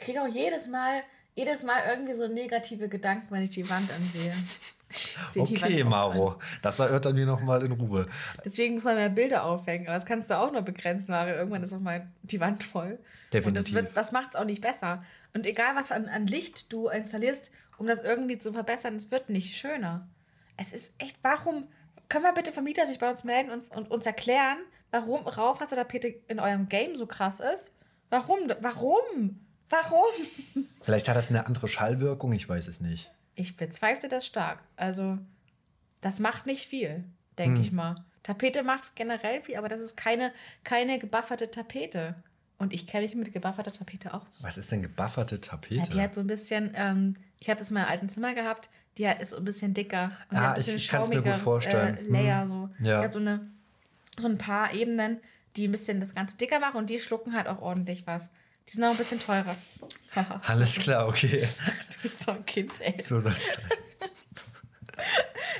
Ich 0.00 0.06
kriege 0.06 0.22
auch 0.22 0.28
jedes 0.28 0.66
Mal, 0.66 1.02
jedes 1.34 1.62
Mal 1.62 1.82
irgendwie 1.86 2.14
so 2.14 2.26
negative 2.26 2.88
Gedanken, 2.88 3.26
wenn 3.30 3.42
ich 3.42 3.50
die 3.50 3.68
Wand 3.68 3.90
ansehe. 3.92 4.32
Okay, 5.36 5.84
Maro, 5.84 6.36
das 6.62 6.78
erörtert 6.78 7.14
mir 7.14 7.26
noch 7.26 7.42
mal 7.42 7.62
in 7.64 7.72
Ruhe. 7.72 8.08
Deswegen 8.44 8.74
muss 8.74 8.84
man 8.84 8.96
mehr 8.96 9.10
Bilder 9.10 9.44
aufhängen. 9.44 9.86
Aber 9.86 9.94
das 9.94 10.06
kannst 10.06 10.30
du 10.30 10.34
auch 10.34 10.50
nur 10.50 10.62
begrenzen, 10.62 11.14
weil 11.14 11.34
irgendwann 11.34 11.62
ist 11.62 11.72
auch 11.72 11.80
mal 11.80 12.08
die 12.22 12.40
Wand 12.40 12.64
voll. 12.64 12.98
Definitiv. 13.32 13.46
Und 13.46 13.56
das, 13.56 13.72
wird, 13.72 13.96
das 13.96 14.10
macht 14.10 14.30
es 14.30 14.36
auch 14.36 14.44
nicht 14.44 14.62
besser. 14.62 15.04
Und 15.34 15.46
egal, 15.46 15.76
was 15.76 15.92
an, 15.92 16.08
an 16.08 16.26
Licht 16.26 16.72
du 16.72 16.88
installierst, 16.88 17.52
um 17.76 17.86
das 17.86 18.02
irgendwie 18.02 18.38
zu 18.38 18.52
verbessern, 18.52 18.96
es 18.96 19.10
wird 19.10 19.28
nicht 19.28 19.54
schöner. 19.54 20.08
Es 20.56 20.72
ist 20.72 20.94
echt, 20.98 21.18
warum? 21.22 21.68
Können 22.08 22.24
wir 22.24 22.32
bitte 22.32 22.52
Vermieter 22.52 22.86
sich 22.86 22.98
bei 22.98 23.08
uns 23.08 23.22
melden 23.22 23.50
und, 23.50 23.70
und 23.70 23.90
uns 23.90 24.06
erklären, 24.06 24.58
warum 24.90 25.26
Raufasertapete 25.26 26.14
in 26.26 26.40
eurem 26.40 26.68
Game 26.68 26.96
so 26.96 27.06
krass 27.06 27.40
ist? 27.40 27.70
Warum? 28.08 28.38
Warum? 28.60 29.38
Warum? 29.70 30.64
Vielleicht 30.82 31.08
hat 31.08 31.16
das 31.16 31.30
eine 31.30 31.46
andere 31.46 31.68
Schallwirkung, 31.68 32.32
ich 32.32 32.48
weiß 32.48 32.68
es 32.68 32.80
nicht. 32.80 33.10
Ich 33.36 33.56
bezweifle 33.56 34.08
das 34.08 34.26
stark. 34.26 34.58
Also, 34.76 35.18
das 36.00 36.18
macht 36.18 36.46
nicht 36.46 36.66
viel, 36.66 37.04
denke 37.38 37.56
Hm. 37.58 37.62
ich 37.64 37.72
mal. 37.72 38.04
Tapete 38.22 38.62
macht 38.62 38.94
generell 38.96 39.40
viel, 39.40 39.56
aber 39.56 39.68
das 39.68 39.80
ist 39.80 39.96
keine, 39.96 40.32
keine 40.64 40.98
gebufferte 40.98 41.50
Tapete. 41.50 42.14
Und 42.58 42.74
ich 42.74 42.86
kenne 42.86 43.06
mich 43.06 43.14
mit 43.14 43.32
gebufferter 43.32 43.72
Tapete 43.72 44.12
aus. 44.12 44.22
Was 44.42 44.58
ist 44.58 44.70
denn 44.70 44.82
gebufferte 44.82 45.40
Tapete? 45.40 45.76
Ja, 45.76 45.82
die 45.94 46.02
hat 46.02 46.14
so 46.14 46.20
ein 46.20 46.26
bisschen, 46.26 46.72
ähm, 46.74 47.16
ich 47.38 47.48
habe 47.48 47.58
das 47.58 47.70
in 47.70 47.74
meinem 47.74 47.88
alten 47.88 48.10
Zimmer 48.10 48.34
gehabt, 48.34 48.68
die 48.98 49.08
hat, 49.08 49.22
ist 49.22 49.30
so 49.30 49.38
ein 49.38 49.44
bisschen 49.46 49.72
dicker. 49.72 50.12
Und 50.30 50.36
Ah, 50.36 50.48
ein 50.48 50.54
bisschen 50.54 50.76
ich- 50.76 50.84
ich 50.84 50.90
kann's 50.90 51.08
mir 51.08 51.16
gut 51.16 51.24
schaumigeres, 51.24 51.42
vorstellen. 51.42 51.96
Äh, 51.96 52.02
Layer, 52.02 52.42
Hm. 52.42 52.48
so. 52.48 52.84
Ja. 52.84 52.98
Die 52.98 53.04
hat 53.06 53.12
so, 53.14 53.18
eine, 53.20 53.48
so 54.18 54.28
ein 54.28 54.36
paar 54.36 54.74
Ebenen, 54.74 55.20
die 55.56 55.66
ein 55.68 55.72
bisschen 55.72 56.00
das 56.00 56.14
Ganze 56.14 56.36
dicker 56.36 56.58
machen 56.60 56.76
und 56.76 56.90
die 56.90 56.98
schlucken 56.98 57.34
halt 57.34 57.46
auch 57.48 57.62
ordentlich 57.62 58.06
was. 58.06 58.28
Die 58.70 58.74
sind 58.76 58.84
auch 58.84 58.92
ein 58.92 58.96
bisschen 58.96 59.18
teurer. 59.20 59.56
Alles 60.46 60.78
klar, 60.78 61.08
okay. 61.08 61.40
Du 61.40 62.02
bist 62.02 62.20
so 62.20 62.30
ein 62.30 62.46
Kind, 62.46 62.72
ey. 62.80 63.00
So 63.02 63.20
soll 63.20 63.32
es 63.32 63.54
sein. 63.54 63.64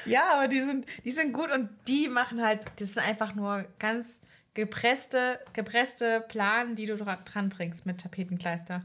Ja, 0.06 0.34
aber 0.34 0.48
die 0.48 0.60
sind, 0.62 0.86
die 1.04 1.10
sind 1.10 1.32
gut 1.32 1.50
und 1.50 1.68
die 1.86 2.08
machen 2.08 2.42
halt, 2.44 2.66
das 2.76 2.94
sind 2.94 3.06
einfach 3.06 3.34
nur 3.34 3.64
ganz 3.78 4.20
gepresste, 4.54 5.40
gepresste 5.52 6.20
Planen, 6.22 6.74
die 6.74 6.86
du 6.86 6.94
dra- 6.94 7.22
dran 7.24 7.48
bringst 7.48 7.86
mit 7.86 8.00
Tapetenkleister. 8.00 8.82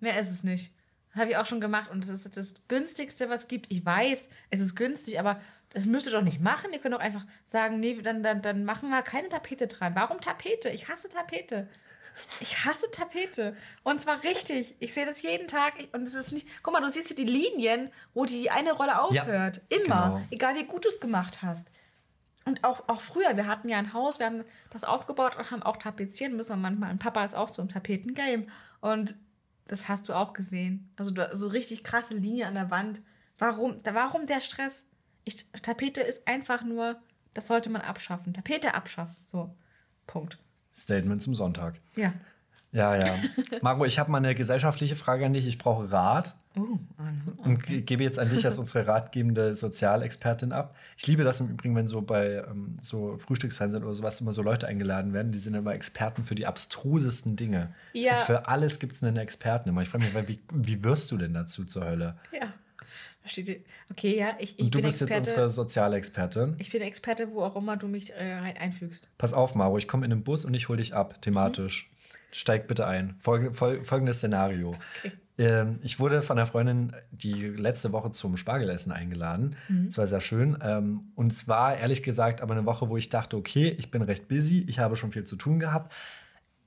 Mehr 0.00 0.18
ist 0.20 0.30
es 0.30 0.44
nicht. 0.44 0.72
Habe 1.14 1.30
ich 1.30 1.36
auch 1.36 1.46
schon 1.46 1.60
gemacht 1.60 1.90
und 1.90 2.02
das 2.08 2.24
ist 2.24 2.36
das 2.36 2.54
günstigste, 2.68 3.28
was 3.28 3.42
es 3.42 3.48
gibt. 3.48 3.70
Ich 3.70 3.84
weiß, 3.84 4.28
es 4.50 4.60
ist 4.60 4.74
günstig, 4.76 5.18
aber 5.18 5.40
das 5.70 5.86
müsst 5.86 6.06
ihr 6.06 6.12
doch 6.12 6.22
nicht 6.22 6.40
machen. 6.40 6.72
Ihr 6.72 6.78
könnt 6.78 6.94
doch 6.94 7.00
einfach 7.00 7.26
sagen, 7.44 7.80
nee, 7.80 8.00
dann, 8.00 8.22
dann, 8.22 8.40
dann 8.40 8.64
machen 8.64 8.88
wir 8.90 9.02
keine 9.02 9.28
Tapete 9.28 9.66
dran. 9.66 9.94
Warum 9.94 10.20
Tapete? 10.20 10.68
Ich 10.70 10.88
hasse 10.88 11.08
Tapete. 11.08 11.68
Ich 12.40 12.64
hasse 12.64 12.90
Tapete. 12.90 13.56
Und 13.82 14.00
zwar 14.00 14.22
richtig. 14.22 14.76
Ich 14.80 14.94
sehe 14.94 15.06
das 15.06 15.22
jeden 15.22 15.48
Tag. 15.48 15.74
Und 15.92 16.06
es 16.06 16.14
ist 16.14 16.32
nicht. 16.32 16.46
Guck 16.62 16.72
mal, 16.72 16.80
du 16.80 16.90
siehst 16.90 17.08
hier 17.08 17.16
die 17.16 17.24
Linien, 17.24 17.90
wo 18.14 18.24
die 18.24 18.50
eine 18.50 18.72
Rolle 18.72 19.00
aufhört. 19.00 19.62
Immer. 19.68 19.84
genau. 19.84 20.22
Egal 20.30 20.54
wie 20.56 20.64
gut 20.64 20.84
du 20.84 20.88
es 20.88 21.00
gemacht 21.00 21.42
hast. 21.42 21.70
Und 22.44 22.64
auch, 22.64 22.88
auch 22.88 23.00
früher, 23.00 23.36
wir 23.36 23.46
hatten 23.46 23.68
ja 23.68 23.78
ein 23.78 23.92
Haus, 23.92 24.18
wir 24.18 24.26
haben 24.26 24.44
das 24.70 24.84
aufgebaut 24.84 25.36
und 25.36 25.50
haben 25.50 25.62
auch 25.62 25.76
tapezieren 25.76 26.36
müssen. 26.36 26.54
Und 26.54 26.62
manchmal, 26.62 26.90
und 26.90 26.98
Papa 26.98 27.24
ist 27.24 27.34
auch 27.34 27.48
so 27.48 27.62
im 27.62 27.68
Tapetengame. 27.68 28.46
Und 28.80 29.14
das 29.68 29.88
hast 29.88 30.08
du 30.08 30.14
auch 30.14 30.32
gesehen. 30.32 30.92
Also 30.96 31.14
so 31.32 31.48
richtig 31.48 31.84
krasse 31.84 32.14
Linien 32.14 32.48
an 32.48 32.54
der 32.54 32.70
Wand. 32.70 33.00
Warum, 33.38 33.80
warum 33.84 34.26
der 34.26 34.40
Stress? 34.40 34.86
Ich, 35.24 35.46
Tapete 35.62 36.00
ist 36.00 36.26
einfach 36.26 36.62
nur, 36.62 37.00
das 37.32 37.46
sollte 37.46 37.70
man 37.70 37.82
abschaffen. 37.82 38.34
Tapete 38.34 38.74
abschaffen. 38.74 39.16
So. 39.22 39.54
Punkt. 40.06 40.38
Statement 40.76 41.20
zum 41.22 41.34
Sonntag. 41.34 41.74
Ja. 41.96 42.12
Ja, 42.74 42.96
ja. 42.96 43.14
Marco, 43.60 43.84
ich 43.84 43.98
habe 43.98 44.10
mal 44.10 44.16
eine 44.18 44.34
gesellschaftliche 44.34 44.96
Frage 44.96 45.26
an 45.26 45.34
dich. 45.34 45.46
Ich 45.46 45.58
brauche 45.58 45.92
Rat. 45.92 46.36
Oh, 46.56 46.78
Und 47.44 47.64
ge- 47.66 47.82
gebe 47.82 48.02
jetzt 48.02 48.18
an 48.18 48.28
dich 48.30 48.44
als 48.46 48.58
unsere 48.58 48.86
ratgebende 48.86 49.54
Sozialexpertin 49.56 50.52
ab. 50.52 50.74
Ich 50.96 51.06
liebe 51.06 51.22
das 51.22 51.40
im 51.40 51.48
Übrigen, 51.48 51.74
wenn 51.76 51.86
so 51.86 52.00
bei 52.02 52.44
ähm, 52.50 52.74
so 52.80 53.18
Frühstücksfernsehen 53.18 53.84
oder 53.84 53.92
sowas 53.94 54.20
immer 54.22 54.32
so 54.32 54.42
Leute 54.42 54.66
eingeladen 54.68 55.12
werden, 55.12 55.32
die 55.32 55.38
sind 55.38 55.54
immer 55.54 55.74
Experten 55.74 56.24
für 56.24 56.34
die 56.34 56.46
abstrusesten 56.46 57.36
Dinge. 57.36 57.74
Ja. 57.92 58.14
gibt 58.14 58.26
für 58.26 58.48
alles 58.48 58.78
gibt 58.78 58.94
es 58.94 59.02
einen 59.02 59.16
Experten 59.18 59.68
immer. 59.68 59.82
Ich 59.82 59.88
frage 59.90 60.04
mich, 60.04 60.28
wie, 60.28 60.40
wie 60.52 60.82
wirst 60.82 61.10
du 61.10 61.18
denn 61.18 61.34
dazu 61.34 61.64
zur 61.64 61.84
Hölle? 61.84 62.16
Ja. 62.32 62.48
Versteht 63.22 63.48
ihr? 63.48 63.56
Okay, 63.90 64.18
ja, 64.18 64.36
ich, 64.38 64.58
ich 64.58 64.64
Und 64.66 64.74
du 64.74 64.78
bin 64.78 64.86
bist 64.86 65.00
jetzt 65.00 65.12
Experte. 65.12 65.42
unsere 65.44 65.50
Sozialexpertin. 65.50 66.56
ich 66.58 66.70
bin 66.70 66.82
Experte, 66.82 67.32
wo 67.32 67.42
auch 67.42 67.56
immer 67.56 67.76
du 67.76 67.88
mich 67.88 68.12
äh, 68.12 68.52
einfügst. 68.58 69.08
Pass 69.16 69.32
auf, 69.32 69.54
Maro, 69.54 69.78
ich 69.78 69.88
komme 69.88 70.04
in 70.04 70.10
den 70.10 70.22
Bus 70.24 70.44
und 70.44 70.54
ich 70.54 70.68
hole 70.68 70.78
dich 70.78 70.94
ab, 70.94 71.22
thematisch. 71.22 71.90
Steig 72.32 72.66
bitte 72.66 72.86
ein. 72.86 73.14
Folge, 73.18 73.52
fol 73.52 73.84
folgendes 73.84 74.18
Szenario. 74.18 74.74
Ähm, 75.38 75.78
ich 75.82 75.98
wurde 76.00 76.22
von 76.22 76.38
einer 76.38 76.46
Freundin 76.46 76.92
die 77.10 77.48
letzte 77.48 77.92
Woche 77.92 78.10
zum 78.10 78.36
Spargelessen 78.36 78.92
eingeladen. 78.92 79.56
Es 79.88 79.96
war 79.98 80.06
sehr 80.06 80.20
schön. 80.20 80.58
Ähm, 80.62 81.12
und 81.14 81.32
es 81.32 81.48
war 81.48 81.76
ehrlich 81.76 82.02
gesagt 82.02 82.42
aber 82.42 82.52
eine 82.54 82.66
Woche, 82.66 82.88
wo 82.88 82.96
ich 82.96 83.08
dachte, 83.08 83.36
okay, 83.36 83.74
ich 83.78 83.90
bin 83.90 84.02
recht 84.02 84.28
busy, 84.28 84.64
ich 84.66 84.78
habe 84.78 84.96
schon 84.96 85.12
viel 85.12 85.24
zu 85.24 85.36
tun 85.36 85.58
gehabt. 85.58 85.92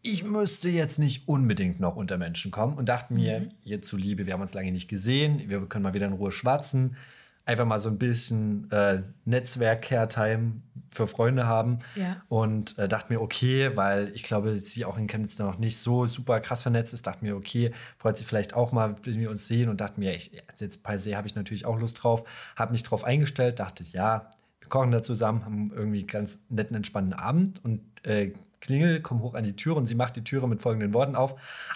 Ich 0.07 0.23
müsste 0.23 0.69
jetzt 0.69 0.99
nicht 0.99 1.27
unbedingt 1.27 1.79
noch 1.79 1.95
unter 1.95 2.19
Menschen 2.19 2.51
kommen 2.51 2.77
und 2.77 2.89
dachte 2.89 3.11
mir, 3.11 3.49
ihr 3.63 3.81
zuliebe, 3.81 4.27
wir 4.27 4.33
haben 4.33 4.41
uns 4.41 4.53
lange 4.53 4.71
nicht 4.71 4.87
gesehen, 4.87 5.49
wir 5.49 5.65
können 5.65 5.81
mal 5.81 5.95
wieder 5.95 6.05
in 6.05 6.13
Ruhe 6.13 6.31
schwatzen, 6.31 6.95
einfach 7.43 7.65
mal 7.65 7.79
so 7.79 7.89
ein 7.89 7.97
bisschen 7.97 8.69
äh, 8.69 9.01
Netzwerk-Care-Time 9.25 10.61
für 10.91 11.07
Freunde 11.07 11.47
haben. 11.47 11.79
Ja. 11.95 12.21
Und 12.29 12.77
äh, 12.77 12.87
dachte 12.87 13.11
mir, 13.11 13.19
okay, 13.19 13.75
weil 13.75 14.11
ich 14.13 14.21
glaube, 14.21 14.55
sie 14.59 14.85
auch 14.85 14.99
in 14.99 15.07
Chemnitz 15.07 15.39
noch 15.39 15.57
nicht 15.57 15.79
so 15.79 16.05
super 16.05 16.39
krass 16.39 16.61
vernetzt 16.61 16.93
ist, 16.93 17.07
dachte 17.07 17.25
mir, 17.25 17.35
okay, 17.35 17.71
freut 17.97 18.15
sich 18.15 18.27
vielleicht 18.27 18.53
auch 18.53 18.71
mal, 18.73 18.95
wenn 19.01 19.19
wir 19.19 19.31
uns 19.31 19.47
sehen 19.47 19.69
und 19.69 19.81
dachte 19.81 19.99
mir, 19.99 20.15
ich, 20.15 20.31
jetzt 20.59 20.83
per 20.83 20.99
se 20.99 21.17
habe 21.17 21.27
ich 21.27 21.33
natürlich 21.33 21.65
auch 21.65 21.79
Lust 21.79 22.03
drauf, 22.03 22.25
habe 22.55 22.73
mich 22.73 22.83
drauf 22.83 23.05
eingestellt, 23.05 23.59
dachte, 23.59 23.83
ja, 23.83 24.29
wir 24.59 24.69
kochen 24.69 24.91
da 24.91 25.01
zusammen, 25.01 25.45
haben 25.45 25.71
irgendwie 25.75 25.99
einen 25.99 26.07
ganz 26.07 26.43
netten, 26.49 26.75
entspannten 26.75 27.13
Abend 27.13 27.65
und 27.65 27.81
äh, 28.03 28.33
klingel, 28.65 29.01
komm 29.01 29.21
hoch 29.21 29.33
an 29.35 29.43
die 29.43 29.55
Tür 29.55 29.75
und 29.77 29.85
sie 29.85 29.95
macht 29.95 30.15
die 30.15 30.23
Türe 30.23 30.47
mit 30.47 30.61
folgenden 30.61 30.93
Worten 30.93 31.15
auf. 31.15 31.35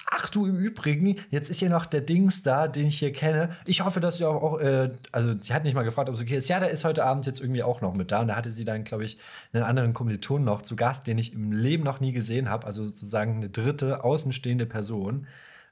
Ach 0.09 0.29
du, 0.29 0.45
im 0.45 0.57
Übrigen, 0.57 1.17
jetzt 1.29 1.49
ist 1.49 1.59
hier 1.59 1.69
noch 1.69 1.85
der 1.85 2.01
Dings 2.01 2.43
da, 2.43 2.67
den 2.67 2.87
ich 2.87 2.99
hier 2.99 3.13
kenne. 3.13 3.55
Ich 3.65 3.83
hoffe, 3.85 3.99
dass 3.99 4.17
sie 4.17 4.25
auch, 4.25 4.41
auch 4.41 4.59
äh, 4.59 4.89
also 5.11 5.33
sie 5.39 5.53
hat 5.53 5.63
nicht 5.63 5.75
mal 5.75 5.83
gefragt, 5.83 6.09
ob 6.09 6.15
es 6.15 6.21
okay 6.21 6.35
ist. 6.35 6.49
Ja, 6.49 6.59
der 6.59 6.71
ist 6.71 6.85
heute 6.85 7.05
Abend 7.05 7.25
jetzt 7.25 7.39
irgendwie 7.39 7.63
auch 7.63 7.81
noch 7.81 7.95
mit 7.95 8.11
da. 8.11 8.21
Und 8.21 8.29
da 8.29 8.35
hatte 8.35 8.51
sie 8.51 8.65
dann, 8.65 8.83
glaube 8.83 9.05
ich, 9.05 9.19
einen 9.53 9.63
anderen 9.63 9.93
Kommiliton 9.93 10.43
noch 10.43 10.61
zu 10.61 10.75
Gast, 10.75 11.07
den 11.07 11.17
ich 11.17 11.33
im 11.33 11.51
Leben 11.51 11.83
noch 11.83 11.99
nie 11.99 12.11
gesehen 12.11 12.49
habe. 12.49 12.65
Also 12.65 12.83
sozusagen 12.83 13.35
eine 13.37 13.49
dritte, 13.49 14.03
außenstehende 14.03 14.65
Person. 14.65 15.27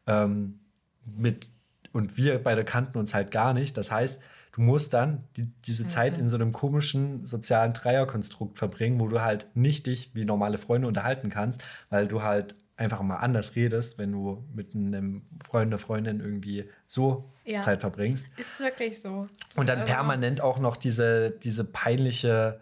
Ähm, 0.05 0.59
mit, 1.05 1.49
und 1.93 2.18
wir 2.18 2.41
beide 2.43 2.63
kannten 2.63 2.97
uns 2.97 3.13
halt 3.13 3.32
gar 3.32 3.53
nicht. 3.53 3.78
Das 3.78 3.91
heißt, 3.91 4.22
du 4.58 4.62
musst 4.64 4.93
dann 4.93 5.24
die, 5.38 5.45
diese 5.66 5.86
Zeit 5.88 6.18
in 6.18 6.28
so 6.28 6.36
einem 6.36 6.51
komischen 6.51 7.26
sozialen 7.26 7.74
Dreierkonstrukt 7.74 8.58
verbringen, 8.58 8.99
wo 8.99 9.08
du 9.08 9.22
halt 9.22 9.47
nicht 9.53 9.86
dich 9.86 10.10
wie 10.14 10.26
normale 10.26 10.58
Freunde 10.58 10.88
unterhalten 10.88 11.30
kannst, 11.30 11.64
weil 11.89 12.08
du 12.08 12.24
halt 12.24 12.55
einfach 12.76 13.01
mal 13.01 13.18
anders 13.18 13.55
redest, 13.55 13.97
wenn 13.97 14.12
du 14.12 14.43
mit 14.53 14.76
einem 14.76 15.22
Freund 15.43 15.68
oder 15.70 15.78
Freundin 15.80 16.20
irgendwie 16.20 16.66
so 16.86 17.30
Ja. 17.45 17.62
Zeit 17.62 17.82
verbringst. 17.82 18.28
Ist 18.38 18.60
wirklich 18.60 18.99
so. 19.01 19.28
Und 19.55 19.70
dann 19.70 19.80
Also- 19.80 19.91
permanent 19.93 20.41
auch 20.41 20.60
noch 20.60 20.76
diese, 20.76 21.32
diese 21.32 21.64
peinliche 21.64 22.60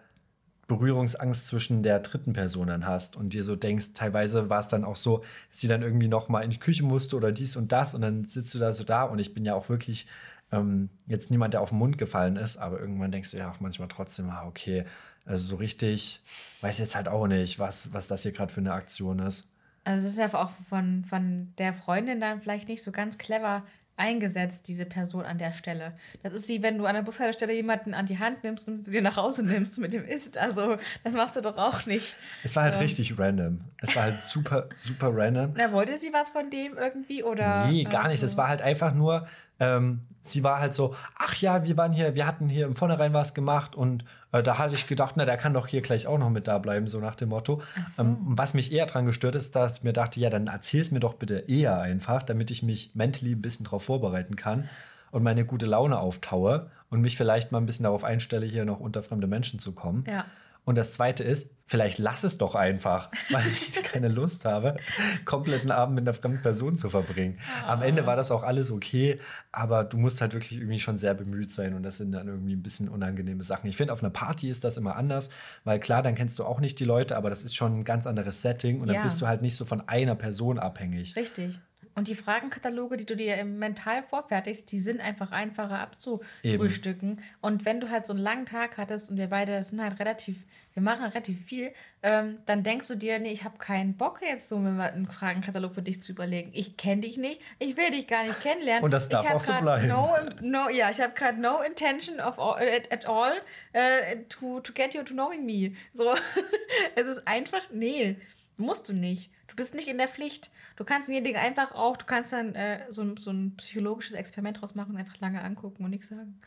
Berührungsangst 0.67 1.45
zwischen 1.47 1.83
der 1.83 1.99
dritten 1.99 2.33
Person 2.33 2.67
dann 2.67 2.85
hast 2.87 3.15
und 3.15 3.33
dir 3.33 3.43
so 3.43 3.55
denkst, 3.55 3.93
teilweise 3.93 4.49
war 4.49 4.59
es 4.59 4.67
dann 4.67 4.83
auch 4.83 4.95
so, 4.95 5.19
dass 5.51 5.59
sie 5.61 5.67
dann 5.67 5.83
irgendwie 5.83 6.07
noch 6.07 6.27
mal 6.27 6.41
in 6.43 6.49
die 6.49 6.59
Küche 6.59 6.83
musste 6.83 7.15
oder 7.17 7.31
dies 7.31 7.55
und 7.55 7.71
das 7.71 7.93
und 7.93 8.01
dann 8.01 8.25
sitzt 8.25 8.53
du 8.55 8.59
da 8.59 8.73
so 8.73 8.83
da 8.83 9.03
und 9.03 9.19
ich 9.19 9.33
bin 9.33 9.45
ja 9.45 9.53
auch 9.53 9.69
wirklich 9.69 10.07
ähm, 10.51 10.89
jetzt 11.07 11.31
niemand, 11.31 11.53
der 11.53 11.61
auf 11.61 11.69
den 11.69 11.79
Mund 11.79 11.97
gefallen 11.97 12.35
ist, 12.35 12.57
aber 12.57 12.79
irgendwann 12.79 13.11
denkst 13.11 13.31
du 13.31 13.37
ja 13.37 13.51
auch 13.51 13.59
manchmal 13.59 13.87
trotzdem, 13.87 14.29
ah, 14.29 14.45
okay, 14.45 14.85
also 15.25 15.45
so 15.47 15.55
richtig, 15.55 16.21
weiß 16.61 16.79
jetzt 16.79 16.95
halt 16.95 17.07
auch 17.07 17.27
nicht, 17.27 17.57
was, 17.59 17.91
was 17.93 18.07
das 18.07 18.23
hier 18.23 18.31
gerade 18.31 18.53
für 18.53 18.59
eine 18.61 18.73
Aktion 18.73 19.19
ist. 19.19 19.49
Also 19.83 20.07
es 20.07 20.13
ist 20.13 20.19
ja 20.19 20.33
auch 20.33 20.49
von, 20.49 21.03
von 21.05 21.53
der 21.57 21.73
Freundin 21.73 22.19
dann 22.19 22.41
vielleicht 22.41 22.69
nicht 22.69 22.83
so 22.83 22.91
ganz 22.91 23.17
clever 23.17 23.63
eingesetzt, 23.97 24.67
diese 24.67 24.85
Person 24.85 25.23
an 25.23 25.37
der 25.37 25.53
Stelle. 25.53 25.93
Das 26.21 26.33
ist 26.33 26.49
wie 26.49 26.61
wenn 26.61 26.77
du 26.77 26.85
an 26.85 26.95
der 26.95 27.01
Bushaltestelle 27.03 27.53
jemanden 27.53 27.93
an 27.93 28.05
die 28.05 28.19
Hand 28.19 28.43
nimmst 28.43 28.67
und 28.67 28.83
zu 28.83 28.91
dir 28.91 29.01
nach 29.01 29.15
Hause 29.15 29.45
nimmst 29.45 29.77
mit 29.79 29.93
dem 29.93 30.03
isst. 30.03 30.37
Also 30.37 30.77
das 31.05 31.13
machst 31.13 31.37
du 31.37 31.41
doch 31.41 31.55
auch 31.57 31.85
nicht. 31.85 32.15
Es 32.43 32.55
war 32.57 32.63
halt 32.63 32.73
So. 32.73 32.81
richtig 32.81 33.17
random. 33.17 33.61
Es 33.81 33.95
war 33.95 34.03
halt 34.03 34.21
super, 34.21 34.67
super 34.75 35.11
random. 35.15 35.53
Na, 35.55 35.71
wollte 35.71 35.95
sie 35.97 36.11
was 36.11 36.27
von 36.29 36.49
dem 36.49 36.77
irgendwie 36.77 37.23
oder? 37.23 37.67
Nee, 37.67 37.83
gar 37.85 38.03
nicht. 38.03 38.11
Also- 38.21 38.25
Das 38.25 38.37
war 38.37 38.49
halt 38.49 38.61
einfach 38.61 38.93
nur, 38.93 39.27
ähm, 39.59 40.01
sie 40.21 40.43
war 40.43 40.59
halt 40.59 40.73
so, 40.73 40.95
ach 41.17 41.35
ja, 41.35 41.63
wir 41.63 41.77
waren 41.77 41.93
hier, 41.93 42.15
wir 42.15 42.27
hatten 42.27 42.49
hier 42.49 42.65
im 42.65 42.75
Vornherein 42.75 43.13
was 43.13 43.33
gemacht 43.33 43.75
und 43.75 44.03
äh, 44.31 44.43
da 44.43 44.57
hatte 44.57 44.75
ich 44.75 44.87
gedacht, 44.87 45.15
na, 45.17 45.25
der 45.25 45.37
kann 45.37 45.53
doch 45.53 45.67
hier 45.67 45.81
gleich 45.81 46.07
auch 46.07 46.17
noch 46.17 46.29
mit 46.29 46.47
da 46.47 46.57
bleiben, 46.57 46.87
so 46.87 46.99
nach 46.99 47.15
dem 47.15 47.29
Motto. 47.29 47.61
so. 47.95 48.03
Ähm, 48.03 48.17
was 48.21 48.53
mich 48.53 48.71
eher 48.71 48.85
dran 48.85 49.05
gestört 49.05 49.35
ist, 49.35 49.55
dass 49.55 49.77
ich 49.77 49.83
mir 49.83 49.93
dachte, 49.93 50.19
ja, 50.19 50.29
dann 50.29 50.47
erzähl's 50.47 50.91
mir 50.91 50.99
doch 50.99 51.13
bitte 51.13 51.39
eher 51.47 51.79
einfach, 51.79 52.23
damit 52.23 52.51
ich 52.51 52.63
mich 52.63 52.91
mentally 52.95 53.33
ein 53.33 53.41
bisschen 53.41 53.65
drauf 53.65 53.83
vorbereiten 53.83 54.35
kann 54.35 54.67
und 55.11 55.23
meine 55.23 55.45
gute 55.45 55.65
Laune 55.65 55.99
auftaue 55.99 56.69
und 56.89 57.01
mich 57.01 57.15
vielleicht 57.15 57.51
mal 57.51 57.59
ein 57.59 57.65
bisschen 57.65 57.83
darauf 57.83 58.03
einstelle, 58.03 58.45
hier 58.45 58.65
noch 58.65 58.79
unter 58.79 59.03
fremde 59.03 59.27
Menschen 59.27 59.59
zu 59.59 59.73
kommen. 59.73 60.03
Ja. 60.07 60.25
Und 60.65 60.75
das 60.77 60.93
zweite 60.93 61.23
ist, 61.23 61.53
vielleicht 61.67 61.99
lass 61.99 62.23
es 62.23 62.37
doch 62.37 62.55
einfach, 62.55 63.09
weil 63.31 63.45
ich 63.47 63.71
keine 63.83 64.07
Lust 64.07 64.45
habe, 64.45 64.77
kompletten 65.25 65.71
Abend 65.71 65.95
mit 65.95 66.07
einer 66.07 66.13
fremden 66.13 66.41
Person 66.41 66.75
zu 66.75 66.89
verbringen. 66.89 67.37
Am 67.65 67.81
Ende 67.81 68.05
war 68.05 68.15
das 68.15 68.31
auch 68.31 68.43
alles 68.43 68.71
okay, 68.71 69.19
aber 69.51 69.83
du 69.83 69.97
musst 69.97 70.21
halt 70.21 70.33
wirklich 70.33 70.59
irgendwie 70.59 70.79
schon 70.79 70.97
sehr 70.97 71.13
bemüht 71.13 71.51
sein 71.51 71.73
und 71.75 71.83
das 71.83 71.97
sind 71.97 72.11
dann 72.11 72.27
irgendwie 72.27 72.55
ein 72.55 72.63
bisschen 72.63 72.89
unangenehme 72.89 73.43
Sachen. 73.43 73.67
Ich 73.69 73.77
finde, 73.77 73.93
auf 73.93 74.01
einer 74.03 74.09
Party 74.11 74.49
ist 74.49 74.63
das 74.63 74.77
immer 74.77 74.95
anders, 74.95 75.29
weil 75.63 75.79
klar, 75.79 76.01
dann 76.03 76.15
kennst 76.15 76.39
du 76.39 76.43
auch 76.45 76.59
nicht 76.59 76.79
die 76.79 76.85
Leute, 76.85 77.15
aber 77.15 77.29
das 77.29 77.43
ist 77.43 77.55
schon 77.55 77.79
ein 77.79 77.83
ganz 77.83 78.07
anderes 78.07 78.41
Setting 78.41 78.81
und 78.81 78.87
dann 78.87 78.97
Ja. 78.97 79.03
bist 79.03 79.21
du 79.21 79.27
halt 79.27 79.41
nicht 79.41 79.55
so 79.55 79.65
von 79.65 79.87
einer 79.87 80.15
Person 80.15 80.59
abhängig. 80.59 81.15
Richtig. 81.15 81.59
Und 81.95 82.09
die 82.09 82.15
Fragenkataloge, 82.15 82.97
die 82.97 83.05
du 83.05 83.15
dir 83.15 83.43
mental 83.45 84.03
vorfertigst, 84.03 84.69
die 84.69 84.81
sind 84.81 84.99
einfach 84.99 85.31
einfacher 85.31 85.79
abzufrühstücken. 85.79 87.21
Und 87.39 87.63
wenn 87.63 87.79
du 87.79 87.89
halt 87.89 88.05
so 88.05 88.11
einen 88.11 88.21
langen 88.21 88.45
Tag 88.45 88.77
hattest 88.77 89.09
und 89.09 89.15
wir 89.17 89.27
beide 89.27 89.63
sind 89.63 89.81
halt 89.81 89.97
relativ, 90.01 90.43
wir 90.73 90.83
machen 90.83 91.05
relativ 91.05 91.45
viel, 91.45 91.71
ähm, 92.03 92.39
dann 92.47 92.63
denkst 92.63 92.89
du 92.89 92.95
dir, 92.95 93.17
nee, 93.19 93.31
ich 93.31 93.45
habe 93.45 93.57
keinen 93.59 93.95
Bock 93.95 94.19
jetzt 94.21 94.49
so 94.49 94.57
einen 94.57 95.07
Fragenkatalog 95.07 95.73
für 95.73 95.81
dich 95.81 96.01
zu 96.01 96.11
überlegen. 96.11 96.51
Ich 96.53 96.75
kenne 96.75 97.01
dich 97.01 97.15
nicht, 97.15 97.39
ich 97.59 97.77
will 97.77 97.89
dich 97.91 98.07
gar 98.07 98.25
nicht 98.25 98.41
kennenlernen. 98.41 98.83
Und 98.83 98.91
das 98.91 99.07
darf 99.07 99.31
auch 99.31 99.39
so 99.39 99.53
bleiben. 99.53 99.87
No, 99.87 100.09
no, 100.41 100.69
ja, 100.69 100.91
ich 100.91 100.99
habe 100.99 101.13
gerade 101.13 101.39
no 101.39 101.61
intention 101.61 102.19
of 102.19 102.37
all, 102.39 102.57
at, 102.57 102.91
at 102.91 103.07
all 103.07 103.31
äh, 103.71 104.17
to, 104.27 104.59
to 104.59 104.73
get 104.73 104.93
you 104.93 105.01
to 105.01 105.13
knowing 105.13 105.45
me. 105.45 105.71
So, 105.93 106.13
es 106.95 107.07
ist 107.07 107.25
einfach, 107.25 107.61
nee, 107.71 108.17
musst 108.57 108.89
du 108.89 108.93
nicht. 108.93 109.31
Du 109.55 109.63
bist 109.63 109.73
nicht 109.73 109.87
in 109.87 109.97
der 109.97 110.07
Pflicht. 110.09 110.49
Du 110.75 110.83
kannst 110.83 111.07
Dinge 111.07 111.39
einfach 111.39 111.73
auch, 111.73 111.95
du 111.95 112.05
kannst 112.05 112.33
dann 112.33 112.53
äh, 112.55 112.81
so, 112.89 113.03
ein- 113.03 113.15
so 113.17 113.31
ein 113.31 113.55
psychologisches 113.55 114.13
Experiment 114.13 114.59
draus 114.61 114.75
machen 114.75 114.91
und 114.91 114.97
einfach 114.97 115.17
lange 115.21 115.41
angucken 115.41 115.85
und 115.85 115.91
nichts 115.91 116.09
sagen. 116.09 116.41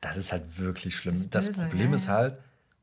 Das 0.00 0.16
ist 0.16 0.32
halt 0.32 0.58
wirklich 0.58 0.96
schlimm. 0.96 1.14
ist 1.14 1.34
Das, 1.34 1.46
böse, 1.48 1.62
Problem 1.66 1.90
ja, 1.90 1.96
ist 1.96 2.08
halt, 2.08 2.38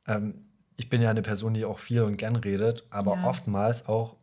ähm, 0.08 0.36
ich 0.78 0.90
bin 0.90 1.02
ja 1.02 1.10
eine 1.10 1.22
Person, 1.24 1.54
die 1.56 1.66
auch 1.66 1.80
viel 1.80 2.02
und 2.04 2.18
gern 2.18 2.36
redet, 2.36 2.84
aber 2.92 3.16
Ja. 3.18 3.24
oftmals 3.26 3.88
auch 3.88 4.16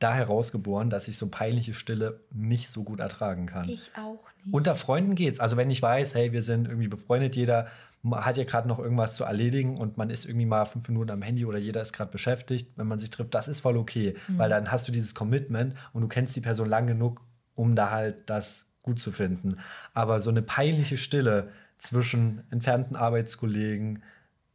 da 0.00 0.12
herausgeboren, 0.14 0.90
dass 0.90 1.06
ich 1.08 1.16
so 1.16 1.28
peinliche 1.28 1.72
Stille 1.72 2.20
nicht 2.32 2.68
so 2.70 2.82
gut 2.82 2.98
ertragen 3.00 3.46
kann. 3.46 3.68
Ich 3.68 3.92
auch 3.96 4.28
nicht. 4.44 4.52
Unter 4.54 4.74
Freunden 4.74 5.14
geht's. 5.14 5.38
Also 5.40 5.56
wenn 5.56 5.70
ich 5.70 5.80
weiß, 5.82 6.14
hey, 6.16 6.32
wir 6.32 6.42
sind 6.42 6.66
irgendwie 6.66 6.88
befreundet, 6.88 7.36
jeder 7.36 7.68
hat 8.12 8.36
ja 8.36 8.44
gerade 8.44 8.68
noch 8.68 8.78
irgendwas 8.78 9.14
zu 9.14 9.24
erledigen 9.24 9.78
und 9.78 9.96
man 9.96 10.10
ist 10.10 10.26
irgendwie 10.26 10.46
mal 10.46 10.64
fünf 10.66 10.88
Minuten 10.88 11.10
am 11.10 11.22
Handy 11.22 11.44
oder 11.44 11.58
jeder 11.58 11.80
ist 11.80 11.92
gerade 11.92 12.10
beschäftigt, 12.10 12.72
wenn 12.76 12.86
man 12.86 12.98
sich 12.98 13.10
trifft, 13.10 13.34
das 13.34 13.48
ist 13.48 13.60
voll 13.60 13.76
okay, 13.76 14.14
weil 14.28 14.50
dann 14.50 14.70
hast 14.70 14.86
du 14.86 14.92
dieses 14.92 15.14
Commitment 15.14 15.74
und 15.92 16.02
du 16.02 16.08
kennst 16.08 16.36
die 16.36 16.40
Person 16.40 16.68
lang 16.68 16.86
genug, 16.86 17.22
um 17.54 17.76
da 17.76 17.90
halt 17.90 18.28
das 18.28 18.66
gut 18.82 19.00
zu 19.00 19.12
finden. 19.12 19.58
Aber 19.94 20.20
so 20.20 20.30
eine 20.30 20.42
peinliche 20.42 20.96
Stille 20.96 21.50
zwischen 21.76 22.42
entfernten 22.50 22.96
Arbeitskollegen, 22.96 24.02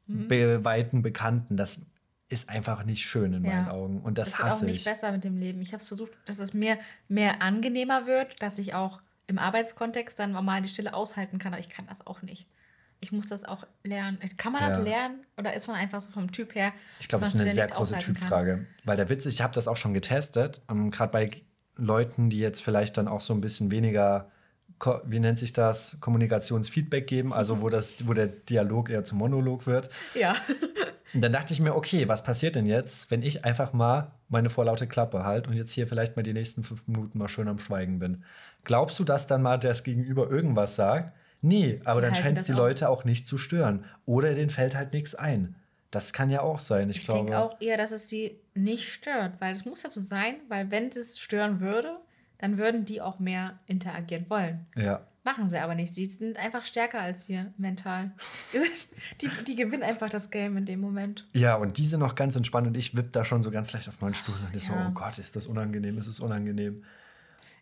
be 0.08 0.64
weiten 0.64 1.02
Bekannten, 1.02 1.58
das 1.58 1.82
ist 2.30 2.50
einfach 2.50 2.84
nicht 2.84 3.06
schön 3.06 3.34
in 3.34 3.42
meinen 3.42 3.68
Augen 3.68 4.02
und 4.02 4.18
das, 4.18 4.32
das 4.32 4.40
wird 4.40 4.48
auch 4.48 4.52
hasse 4.52 4.66
nicht 4.66 4.78
ich. 4.78 4.84
besser 4.84 5.12
mit 5.12 5.24
dem 5.24 5.36
Leben. 5.36 5.62
Ich 5.62 5.74
habe 5.74 5.84
versucht, 5.84 6.12
dass 6.26 6.40
es 6.40 6.54
mir 6.54 6.78
mehr 7.08 7.42
angenehmer 7.42 8.06
wird, 8.06 8.42
dass 8.42 8.60
ich 8.60 8.76
auch 8.76 9.02
im 9.26 9.40
Arbeitskontext 9.40 10.18
dann 10.20 10.32
mal 10.32 10.62
die 10.62 10.70
Stille 10.70 10.94
aushalten 10.94 11.40
kann, 11.40 11.54
aber 11.54 11.62
ich 11.62 11.70
kann 11.70 11.88
das 11.88 12.06
auch 12.06 12.22
nicht. 12.22 12.48
Ich 13.02 13.12
muss 13.12 13.28
das 13.28 13.46
auch 13.46 13.66
lernen. 13.84 14.20
Kann 14.38 14.52
man 14.52 14.62
das 14.62 14.78
Ja. 14.78 14.84
lernen 14.84 15.26
oder 15.38 15.54
ist 15.54 15.68
man 15.68 15.78
einfach 15.78 16.02
so 16.02 16.12
vom 16.12 16.32
Typ 16.32 16.54
her? 16.56 16.74
Ich 17.00 17.08
glaube, 17.08 17.24
das 17.24 17.34
ist 17.34 17.42
eine 17.42 17.52
sehr 17.52 17.68
große? 17.68 17.98
Typfrage. 17.98 18.66
Weil 18.84 18.98
der 18.98 19.10
Witz 19.10 19.26
ist, 19.26 19.36
ich 19.36 19.42
habe 19.42 19.54
das 19.54 19.68
auch 19.68 19.78
schon 19.78 19.94
getestet, 19.94 20.62
ähm, 20.70 20.92
gerade 20.92 21.12
bei 21.12 21.32
Leuten, 21.78 22.30
die 22.30 22.40
jetzt 22.40 22.62
vielleicht 22.62 22.98
dann 22.98 23.08
auch 23.08 23.22
so 23.22 23.34
ein 23.34 23.40
bisschen 23.42 23.72
weniger, 23.72 24.30
wie 25.06 25.20
nennt 25.20 25.40
sich 25.40 25.54
das, 25.54 25.98
Kommunikationsfeedback 26.02 27.08
geben, 27.08 27.34
also 27.34 27.62
wo, 27.62 27.70
das, 27.70 28.06
wo 28.08 28.14
der 28.14 28.28
Dialog 28.28 28.90
eher 28.90 29.04
zum 29.04 29.18
Monolog 29.20 29.66
wird. 29.66 29.90
Ja. 30.14 30.36
Und 31.14 31.22
dann 31.22 31.34
dachte 31.34 31.54
ich 31.54 31.60
mir, 31.60 31.76
okay, 31.76 32.08
was 32.08 32.24
passiert 32.24 32.56
denn 32.56 32.68
jetzt, 32.68 33.10
wenn 33.10 33.24
ich 33.24 33.44
einfach 33.44 33.74
mal 33.74 34.12
meine 34.28 34.50
vorlaute 34.52 34.86
Klappe 34.86 35.24
halt 35.24 35.48
und 35.48 35.56
jetzt 35.56 35.72
hier 35.72 35.88
vielleicht 35.88 36.16
mal 36.16 36.22
die 36.22 36.34
nächsten 36.34 36.64
fünf 36.64 36.88
Minuten 36.88 37.18
mal 37.18 37.28
schön 37.28 37.48
am 37.48 37.58
Schweigen 37.58 37.98
bin? 37.98 38.24
Glaubst 38.64 39.00
du, 39.00 39.04
dass 39.04 39.26
dann 39.26 39.42
mal 39.42 39.58
das 39.58 39.84
Gegenüber 39.84 40.30
irgendwas 40.30 40.76
sagt? 40.76 41.18
Nee, 41.42 41.82
aber 41.86 42.02
Die 42.02 42.08
dann 42.08 42.16
scheint 42.16 42.38
es 42.38 42.46
die 42.46 42.54
aus. 42.54 42.58
Leute 42.58 42.90
auch 42.90 43.06
nicht 43.06 43.26
zu 43.28 43.38
stören. 43.38 43.86
Oder 44.06 44.34
denen 44.34 44.50
fällt 44.50 44.76
halt 44.76 44.94
nichts 44.94 45.16
ein. 45.16 45.56
Das 45.92 46.14
kann 46.14 46.30
ja 46.30 46.42
auch 46.42 46.60
sein. 46.60 46.90
Ich, 46.90 46.98
Ich 46.98 47.06
glaube. 47.06 47.20
denke 47.26 47.40
auch 47.40 47.60
eher, 47.62 47.78
dass 47.78 47.92
es 47.92 48.10
sie 48.10 48.40
nicht 48.54 48.92
stört, 48.92 49.40
weil 49.40 49.52
es 49.52 49.66
muss 49.66 49.84
ja 49.84 49.90
so 49.90 50.02
sein, 50.02 50.36
weil 50.50 50.70
wenn 50.70 50.90
es 50.90 51.18
stören 51.20 51.60
würde, 51.62 51.98
dann 52.38 52.58
würden 52.58 52.86
die 52.86 53.02
auch 53.02 53.20
mehr 53.20 53.60
interagieren 53.68 54.30
wollen. 54.30 54.66
Ja. 54.76 55.06
Machen 55.24 55.48
sie 55.48 55.60
aber 55.60 55.76
nicht. 55.76 55.94
Sie 55.94 56.06
sind 56.06 56.38
einfach 56.38 56.64
stärker 56.64 57.00
als 57.02 57.28
wir 57.28 57.54
mental. 57.58 58.12
Die, 59.22 59.30
die 59.48 59.56
gewinnen 59.56 59.84
einfach 59.84 60.10
das 60.10 60.30
Game 60.30 60.58
in 60.58 60.66
dem 60.66 60.80
Moment. 60.82 61.28
Ja, 61.34 61.56
und 61.56 61.78
die 61.78 61.86
sind 61.86 62.00
noch 62.02 62.16
ganz 62.16 62.36
entspannt 62.36 62.68
und 62.68 62.76
ich 62.78 62.96
wipp 62.98 63.12
da 63.14 63.24
schon 63.24 63.42
so 63.42 63.50
ganz 63.52 63.72
leicht 63.74 63.88
auf 63.90 64.02
neun 64.02 64.14
Stunden 64.14 64.46
und 64.46 64.56
ich 64.56 64.64
so, 64.66 64.74
ja. 64.74 64.88
oh 64.90 64.92
Gott, 64.94 65.18
ist 65.20 65.36
das 65.36 65.46
unangenehm, 65.48 65.98
ist 65.98 66.08
es 66.08 66.20
unangenehm. 66.20 66.84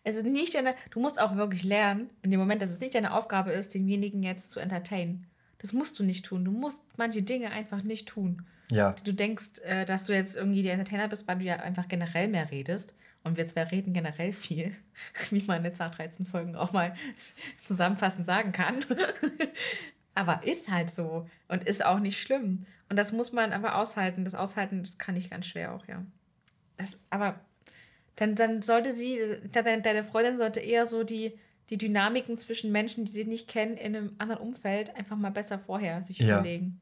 Es 0.08 0.16
ist 0.16 0.24
nicht 0.24 0.54
deine, 0.54 0.74
du 0.90 1.00
musst 1.00 1.20
auch 1.20 1.36
wirklich 1.36 1.64
lernen, 1.64 2.08
in 2.22 2.30
dem 2.30 2.40
Moment, 2.40 2.62
dass 2.62 2.70
es 2.70 2.80
nicht 2.80 2.94
deine 2.94 3.12
Aufgabe 3.12 3.52
ist, 3.52 3.74
denjenigen 3.74 4.22
jetzt 4.22 4.50
zu 4.50 4.58
entertainen. 4.58 5.26
Das 5.58 5.74
musst 5.74 5.98
du 5.98 6.04
nicht 6.04 6.24
tun. 6.24 6.46
Du 6.46 6.50
musst 6.50 6.84
manche 6.96 7.22
Dinge 7.22 7.50
einfach 7.50 7.82
nicht 7.82 8.08
tun. 8.08 8.46
Ja, 8.70 8.92
Du 9.04 9.12
denkst, 9.12 9.60
äh, 9.64 9.84
dass 9.84 10.04
du 10.04 10.14
jetzt 10.14 10.34
irgendwie 10.34 10.62
der 10.62 10.72
Entertainer 10.72 11.08
bist, 11.08 11.28
weil 11.28 11.38
du 11.38 11.44
ja 11.44 11.56
einfach 11.56 11.88
generell 11.88 12.28
mehr 12.28 12.50
redest. 12.50 12.94
Und 13.22 13.36
wir 13.36 13.46
zwei 13.46 13.64
reden 13.64 13.92
generell 13.92 14.32
viel, 14.32 14.74
wie 15.30 15.42
man 15.42 15.62
jetzt 15.64 15.80
nach 15.80 15.94
13 15.94 16.24
Folgen 16.24 16.56
auch 16.56 16.72
mal 16.72 16.94
zusammenfassend 17.66 18.24
sagen 18.24 18.52
kann. 18.52 18.86
aber 20.14 20.42
ist 20.44 20.70
halt 20.70 20.90
so 20.90 21.28
und 21.48 21.64
ist 21.64 21.84
auch 21.84 21.98
nicht 21.98 22.18
schlimm. 22.18 22.64
Und 22.88 22.96
das 22.96 23.12
muss 23.12 23.32
man 23.32 23.52
aber 23.52 23.76
aushalten. 23.76 24.24
Das 24.24 24.34
Aushalten, 24.34 24.82
das 24.82 24.96
kann 24.96 25.16
ich 25.16 25.28
ganz 25.28 25.46
schwer 25.46 25.74
auch, 25.74 25.86
ja. 25.86 26.02
Das, 26.78 26.96
aber 27.10 27.40
dann, 28.18 28.34
dann 28.34 28.62
sollte 28.62 28.92
sie, 28.92 29.20
deine, 29.52 29.80
deine 29.80 30.02
Freundin 30.02 30.36
sollte 30.36 30.58
eher 30.58 30.86
so 30.86 31.04
die, 31.04 31.38
die 31.70 31.78
Dynamiken 31.78 32.36
zwischen 32.36 32.72
Menschen, 32.72 33.04
die 33.04 33.12
sie 33.12 33.24
nicht 33.24 33.48
kennen, 33.48 33.76
in 33.76 33.94
einem 33.94 34.14
anderen 34.18 34.42
Umfeld 34.42 34.94
einfach 34.96 35.16
mal 35.16 35.30
besser 35.30 35.58
vorher 35.58 36.02
sich 36.02 36.18
Ja. 36.18 36.40
überlegen. 36.40 36.80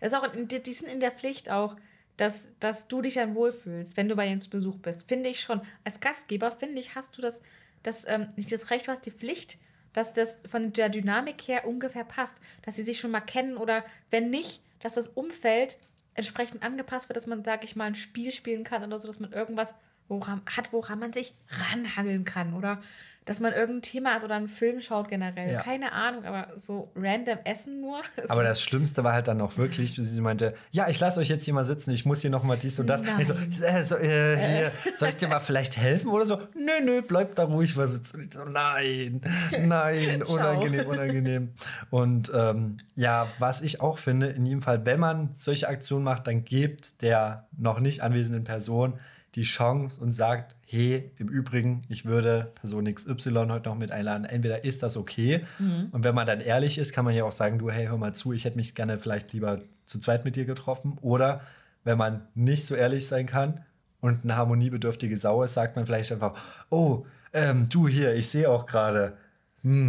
Das 0.00 0.12
ist 0.12 0.18
auch, 0.18 0.28
die, 0.34 0.72
sind 0.72 0.88
in 0.88 1.00
der 1.00 1.12
Pflicht 1.12 1.50
auch, 1.50 1.76
dass, 2.18 2.52
dass 2.60 2.88
du 2.88 3.00
dich 3.00 3.14
dann 3.14 3.34
wohlfühlst, 3.34 3.96
wenn 3.96 4.08
du 4.08 4.16
bei 4.16 4.26
ihnen 4.26 4.40
zu 4.40 4.50
Besuch 4.50 4.76
bist. 4.78 5.08
Finde 5.08 5.30
ich 5.30 5.40
schon. 5.40 5.62
Als 5.84 6.00
Gastgeber, 6.00 6.52
finde 6.52 6.78
ich, 6.78 6.94
hast 6.94 7.16
du 7.16 7.22
das, 7.22 7.42
das 7.82 8.06
ähm, 8.06 8.28
nicht 8.36 8.52
das 8.52 8.70
Recht, 8.70 8.86
du 8.86 8.90
hast 8.90 9.06
die 9.06 9.10
Pflicht, 9.10 9.58
dass 9.94 10.12
das 10.12 10.40
von 10.46 10.74
der 10.74 10.90
Dynamik 10.90 11.48
her 11.48 11.66
ungefähr 11.66 12.04
passt. 12.04 12.40
Dass 12.62 12.76
sie 12.76 12.82
sich 12.84 13.00
schon 13.00 13.10
mal 13.10 13.20
kennen 13.20 13.56
oder 13.56 13.82
wenn 14.10 14.28
nicht, 14.28 14.62
dass 14.80 14.94
das 14.94 15.08
Umfeld 15.08 15.78
entsprechend 16.14 16.62
angepasst 16.62 17.08
wird, 17.08 17.16
dass 17.16 17.26
man, 17.26 17.44
sag 17.44 17.64
ich 17.64 17.76
mal, 17.76 17.84
ein 17.84 17.94
Spiel 17.94 18.30
spielen 18.30 18.64
kann 18.64 18.84
oder 18.84 18.98
so, 18.98 19.06
dass 19.06 19.20
man 19.20 19.32
irgendwas 19.32 19.74
woran, 20.08 20.42
hat, 20.56 20.72
woran 20.72 20.98
man 20.98 21.12
sich 21.12 21.34
ranhangeln 21.48 22.24
kann 22.24 22.54
oder 22.54 22.80
dass 23.26 23.40
man 23.40 23.52
irgendein 23.52 23.82
Thema 23.82 24.14
hat 24.14 24.24
oder 24.24 24.36
einen 24.36 24.46
Film 24.46 24.80
schaut 24.80 25.08
generell. 25.08 25.52
Ja. 25.52 25.60
Keine 25.60 25.90
Ahnung, 25.90 26.24
aber 26.24 26.52
so 26.56 26.92
random 26.94 27.38
Essen 27.44 27.80
nur. 27.80 28.00
aber 28.28 28.44
das 28.44 28.62
Schlimmste 28.62 29.02
war 29.02 29.12
halt 29.12 29.26
dann 29.26 29.40
auch 29.40 29.56
wirklich, 29.56 29.96
sie 29.96 30.20
meinte, 30.20 30.54
ja, 30.70 30.88
ich 30.88 31.00
lasse 31.00 31.18
euch 31.18 31.28
jetzt 31.28 31.44
hier 31.44 31.52
mal 31.52 31.64
sitzen, 31.64 31.90
ich 31.90 32.06
muss 32.06 32.20
hier 32.20 32.30
noch 32.30 32.44
mal 32.44 32.56
dies 32.56 32.78
und 32.78 32.86
das. 32.86 33.00
Und 33.00 33.20
Ich 33.20 33.26
so, 33.26 33.34
äh, 33.34 33.82
so, 33.82 33.96
äh, 33.96 34.36
hier, 34.36 34.72
soll 34.94 35.08
ich 35.08 35.16
dir 35.16 35.26
mal 35.26 35.40
vielleicht 35.40 35.76
helfen 35.76 36.08
oder 36.08 36.24
so? 36.24 36.36
Nö, 36.54 36.84
nö, 36.84 37.02
bleib 37.02 37.34
da 37.34 37.44
ruhig 37.44 37.74
mal 37.74 37.88
sitzen. 37.88 38.22
Ich 38.22 38.32
so, 38.32 38.44
nein, 38.44 39.20
nein, 39.60 40.22
unangenehm, 40.22 40.86
unangenehm. 40.86 41.52
Und 41.90 42.30
ähm, 42.32 42.76
ja, 42.94 43.26
was 43.40 43.60
ich 43.60 43.80
auch 43.80 43.98
finde, 43.98 44.28
in 44.28 44.46
jedem 44.46 44.62
Fall, 44.62 44.86
wenn 44.86 45.00
man 45.00 45.34
solche 45.36 45.66
Aktionen 45.66 46.04
macht, 46.04 46.28
dann 46.28 46.44
gibt 46.44 47.02
der 47.02 47.48
noch 47.58 47.80
nicht 47.80 48.02
anwesenden 48.04 48.44
Person 48.44 49.00
die 49.36 49.44
Chance 49.44 50.00
und 50.00 50.10
sagt, 50.10 50.56
hey, 50.66 51.12
im 51.18 51.28
Übrigen, 51.28 51.82
ich 51.88 52.06
würde 52.06 52.52
Person 52.56 52.92
XY 52.92 53.46
heute 53.50 53.68
noch 53.68 53.76
mit 53.76 53.92
einladen. 53.92 54.24
Entweder 54.24 54.64
ist 54.64 54.82
das 54.82 54.96
okay 54.96 55.44
und 55.92 56.04
wenn 56.04 56.14
man 56.14 56.26
dann 56.26 56.40
ehrlich 56.40 56.78
ist, 56.78 56.92
kann 56.92 57.04
man 57.04 57.14
ja 57.14 57.24
auch 57.24 57.32
sagen, 57.32 57.58
du, 57.58 57.70
hey, 57.70 57.86
hör 57.86 57.98
mal 57.98 58.14
zu, 58.14 58.32
ich 58.32 58.44
hätte 58.44 58.56
mich 58.56 58.74
gerne 58.74 58.98
vielleicht 58.98 59.32
lieber 59.32 59.60
zu 59.84 59.98
zweit 59.98 60.24
mit 60.24 60.36
dir 60.36 60.44
getroffen. 60.44 60.98
Oder 61.00 61.42
wenn 61.84 61.98
man 61.98 62.26
nicht 62.34 62.66
so 62.66 62.74
ehrlich 62.74 63.06
sein 63.06 63.26
kann 63.26 63.64
und 64.00 64.24
eine 64.24 64.36
harmoniebedürftige 64.36 65.16
Sau 65.16 65.42
ist, 65.42 65.54
sagt 65.54 65.76
man 65.76 65.86
vielleicht 65.86 66.12
einfach, 66.12 66.34
oh, 66.70 67.06
ähm, 67.32 67.68
du 67.68 67.86
hier, 67.86 68.14
ich 68.14 68.28
sehe 68.28 68.50
auch 68.50 68.66
gerade, 68.66 69.16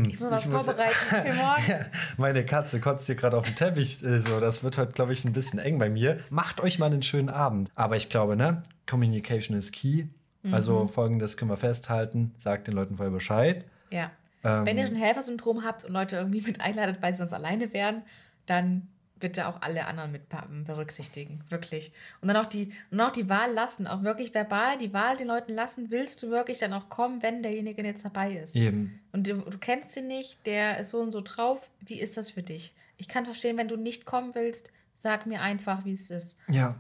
Ich 0.09 0.19
muss 0.19 0.31
was 0.31 0.45
vorbereiten 0.45 0.93
für 0.93 1.33
morgen. 1.35 1.63
ja, 1.67 1.85
meine 2.17 2.43
Katze 2.45 2.79
kotzt 2.79 3.05
hier 3.05 3.15
gerade 3.15 3.37
auf 3.37 3.45
dem 3.45 3.55
Teppich. 3.55 4.03
äh, 4.03 4.17
So, 4.19 4.39
das 4.39 4.63
wird 4.63 4.77
heute, 4.77 4.91
glaube 4.93 5.13
ich, 5.13 5.23
ein 5.25 5.33
bisschen 5.33 5.59
eng 5.59 5.77
bei 5.77 5.89
mir. 5.89 6.19
Macht 6.29 6.61
euch 6.61 6.79
mal 6.79 6.87
einen 6.87 7.03
schönen 7.03 7.29
Abend. 7.29 7.69
Aber 7.75 7.95
ich 7.95 8.09
glaube, 8.09 8.35
ne, 8.35 8.63
Communication 8.87 9.55
is 9.57 9.71
key. 9.71 10.05
Also 10.51 10.87
folgendes 10.87 11.35
können 11.35 11.51
wir 11.51 11.57
festhalten. 11.57 12.33
Sagt 12.37 12.67
den 12.67 12.73
Leuten 12.75 12.95
vorher 12.97 13.11
Bescheid. 13.13 13.65
Ja. 13.91 14.11
Ähm, 14.43 14.65
Wenn 14.65 14.77
ihr 14.77 14.87
schon 14.87 14.95
Helfersyndrom 14.95 15.63
habt 15.65 15.83
und 15.83 15.91
Leute 15.91 16.15
irgendwie 16.15 16.41
mit 16.41 16.61
einladet, 16.61 17.01
weil 17.01 17.11
sie 17.13 17.17
sonst 17.19 17.33
alleine 17.33 17.73
wären, 17.73 18.03
dann 18.45 18.87
bitte 19.19 19.47
auch 19.47 19.61
alle 19.61 19.85
anderen 19.87 20.11
mit 20.11 20.23
berücksichtigen. 20.65 21.41
Wirklich. 21.49 21.91
Und 22.21 22.27
dann 22.27 22.37
auch 22.37 22.45
die, 22.45 22.71
und 22.91 23.01
auch 23.01 23.11
die 23.11 23.29
Wahl 23.29 23.51
lassen, 23.53 23.87
auch 23.87 24.03
wirklich 24.03 24.33
verbal 24.33 24.77
die 24.77 24.93
Wahl 24.93 25.17
den 25.17 25.27
Leuten 25.27 25.53
lassen. 25.53 25.91
Willst 25.91 26.21
du 26.23 26.29
wirklich 26.29 26.59
dann 26.59 26.73
auch 26.73 26.89
kommen, 26.89 27.21
wenn 27.23 27.43
derjenige 27.43 27.83
jetzt 27.83 28.05
dabei 28.05 28.33
ist? 28.33 28.55
Eben. 28.55 28.99
Und 29.11 29.27
du, 29.27 29.35
du 29.35 29.57
kennst 29.57 29.95
ihn 29.97 30.07
nicht, 30.07 30.45
der 30.45 30.79
ist 30.79 30.91
so 30.91 30.99
und 30.99 31.11
so 31.11 31.21
drauf. 31.21 31.69
Wie 31.81 31.99
ist 31.99 32.17
das 32.17 32.29
für 32.29 32.43
dich? 32.43 32.73
Ich 32.97 33.07
kann 33.07 33.25
verstehen, 33.25 33.57
wenn 33.57 33.67
du 33.67 33.77
nicht 33.77 34.05
kommen 34.05 34.33
willst, 34.35 34.71
sag 34.97 35.25
mir 35.25 35.41
einfach, 35.41 35.85
wie 35.85 35.93
es 35.93 36.09
ist. 36.09 36.37
Ja. 36.47 36.75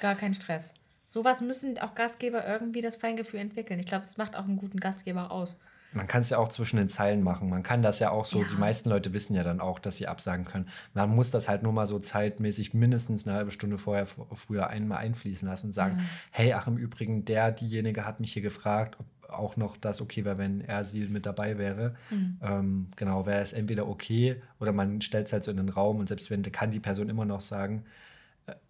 Gar 0.00 0.14
kein 0.16 0.34
Stress. 0.34 0.74
Sowas 1.06 1.40
müssen 1.42 1.78
auch 1.78 1.94
Gastgeber 1.94 2.46
irgendwie 2.46 2.80
das 2.80 2.96
Feingefühl 2.96 3.40
entwickeln. 3.40 3.78
Ich 3.80 3.86
glaube, 3.86 4.04
es 4.04 4.16
macht 4.16 4.34
auch 4.34 4.44
einen 4.44 4.56
guten 4.56 4.80
Gastgeber 4.80 5.30
aus. 5.30 5.56
Man 5.94 6.06
kann 6.06 6.22
es 6.22 6.30
ja 6.30 6.38
auch 6.38 6.48
zwischen 6.48 6.76
den 6.78 6.88
Zeilen 6.88 7.22
machen. 7.22 7.48
Man 7.50 7.62
kann 7.62 7.82
das 7.82 7.98
ja 7.98 8.10
auch 8.10 8.24
so, 8.24 8.40
Ja. 8.42 8.48
die 8.50 8.56
meisten 8.56 8.88
Leute 8.88 9.12
wissen 9.12 9.34
ja 9.34 9.42
dann 9.42 9.60
auch, 9.60 9.78
dass 9.78 9.96
sie 9.98 10.08
absagen 10.08 10.44
können. 10.44 10.68
Man 10.94 11.14
muss 11.14 11.30
das 11.30 11.48
halt 11.48 11.62
nur 11.62 11.72
mal 11.72 11.86
so 11.86 11.98
zeitmäßig 11.98 12.74
mindestens 12.74 13.26
eine 13.26 13.36
halbe 13.36 13.50
Stunde 13.50 13.78
vorher 13.78 14.06
früher 14.06 14.68
einmal 14.68 14.98
einfließen 14.98 15.46
lassen 15.46 15.68
und 15.68 15.72
sagen, 15.72 16.00
hey, 16.30 16.52
ach 16.54 16.66
im 16.66 16.76
Übrigen, 16.76 17.24
der, 17.24 17.52
diejenige 17.52 18.04
hat 18.06 18.20
mich 18.20 18.32
hier 18.32 18.42
gefragt, 18.42 18.96
ob 18.98 19.06
auch 19.32 19.56
noch 19.56 19.78
das 19.78 20.02
okay 20.02 20.26
wäre, 20.26 20.36
wenn 20.36 20.60
er 20.60 20.84
sie 20.84 21.06
mit 21.06 21.24
dabei 21.24 21.56
wäre. 21.56 21.94
Ähm, 22.42 22.88
genau, 22.96 23.24
wäre 23.24 23.40
es 23.40 23.54
entweder 23.54 23.88
okay 23.88 24.42
oder 24.60 24.72
man 24.72 25.00
stellt 25.00 25.26
es 25.26 25.32
halt 25.32 25.42
so 25.42 25.50
in 25.50 25.56
den 25.56 25.70
Raum 25.70 26.00
und 26.00 26.08
selbst 26.08 26.30
wenn, 26.30 26.42
kann 26.42 26.70
die 26.70 26.80
Person 26.80 27.08
immer 27.08 27.24
noch 27.24 27.40
sagen, 27.40 27.84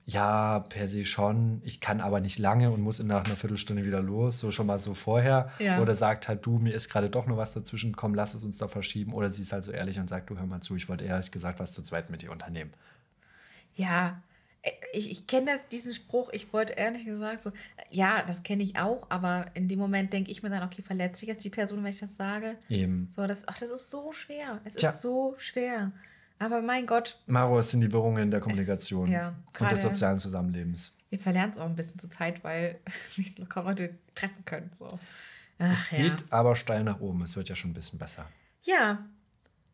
ja, 0.04 0.60
per 0.60 0.88
se 0.88 1.04
schon. 1.04 1.62
Ich 1.64 1.80
kann 1.80 2.00
aber 2.00 2.20
nicht 2.20 2.38
lange 2.38 2.70
und 2.70 2.80
muss 2.80 3.02
nach 3.02 3.24
einer 3.24 3.36
Viertelstunde 3.36 3.84
wieder 3.84 4.02
los, 4.02 4.40
so 4.40 4.50
schon 4.50 4.66
mal 4.66 4.78
so 4.78 4.94
vorher. 4.94 5.50
Ja. 5.58 5.80
Oder 5.80 5.94
sagt 5.94 6.28
halt, 6.28 6.44
du, 6.44 6.58
mir 6.58 6.74
ist 6.74 6.88
gerade 6.88 7.08
doch 7.08 7.26
noch 7.26 7.36
was 7.36 7.54
dazwischen, 7.54 7.94
komm, 7.94 8.14
lass 8.14 8.34
es 8.34 8.42
uns 8.42 8.58
doch 8.58 8.70
verschieben. 8.70 9.12
Oder 9.12 9.30
sie 9.30 9.42
ist 9.42 9.52
halt 9.52 9.64
so 9.64 9.72
ehrlich 9.72 9.98
und 9.98 10.08
sagt, 10.08 10.30
du, 10.30 10.36
hör 10.36 10.46
mal 10.46 10.60
zu, 10.60 10.76
ich 10.76 10.88
wollte 10.88 11.04
ehrlich 11.04 11.30
gesagt 11.30 11.60
was 11.60 11.72
zu 11.72 11.82
zweit 11.82 12.10
mit 12.10 12.22
dir 12.22 12.32
unternehmen. 12.32 12.72
Ja, 13.74 14.20
äh, 14.62 14.70
ich, 14.92 15.10
ich 15.10 15.26
kenne 15.26 15.52
das, 15.52 15.68
diesen 15.68 15.94
Spruch, 15.94 16.30
ich 16.32 16.52
wollte 16.52 16.74
ehrlich 16.74 17.04
gesagt 17.04 17.42
so, 17.42 17.50
äh, 17.50 17.52
ja, 17.90 18.22
das 18.22 18.42
kenne 18.42 18.64
ich 18.64 18.78
auch, 18.78 19.06
aber 19.08 19.46
in 19.54 19.68
dem 19.68 19.78
Moment 19.78 20.12
denke 20.12 20.30
ich 20.30 20.42
mir 20.42 20.50
dann, 20.50 20.64
okay, 20.64 20.82
verletze 20.82 21.24
ich 21.24 21.28
jetzt 21.28 21.44
die 21.44 21.50
Person, 21.50 21.82
wenn 21.84 21.90
ich 21.90 22.00
das 22.00 22.16
sage? 22.16 22.56
Eben. 22.68 23.08
So, 23.14 23.26
das, 23.26 23.46
ach, 23.46 23.58
das 23.58 23.70
ist 23.70 23.90
so 23.90 24.12
schwer. 24.12 24.60
Es 24.64 24.74
Tja. 24.74 24.90
ist 24.90 25.00
so 25.00 25.34
schwer. 25.38 25.92
Aber 26.38 26.60
mein 26.62 26.86
Gott, 26.86 27.18
Maro, 27.26 27.58
es 27.58 27.70
sind 27.70 27.80
die 27.82 27.92
Wirrungen 27.92 28.30
der 28.30 28.40
Kommunikation 28.40 29.10
ja, 29.10 29.34
und 29.60 29.70
des 29.70 29.82
sozialen 29.82 30.18
Zusammenlebens. 30.18 30.96
wir 31.10 31.18
verlernen 31.18 31.52
es 31.52 31.58
auch 31.58 31.66
ein 31.66 31.76
bisschen 31.76 31.98
zur 31.98 32.10
Zeit, 32.10 32.42
weil 32.44 32.80
wir 33.16 33.46
kaum 33.46 33.66
Leute 33.66 33.94
treffen 34.14 34.44
können. 34.44 34.70
So. 34.72 34.88
Ach, 35.58 35.72
Es 35.72 35.90
geht 35.90 36.24
aber 36.30 36.56
steil 36.56 36.82
nach 36.82 37.00
oben. 37.00 37.22
Es 37.22 37.36
wird 37.36 37.48
ja 37.48 37.54
schon 37.54 37.70
ein 37.70 37.74
bisschen 37.74 37.98
besser. 37.98 38.26
Ja, 38.62 39.04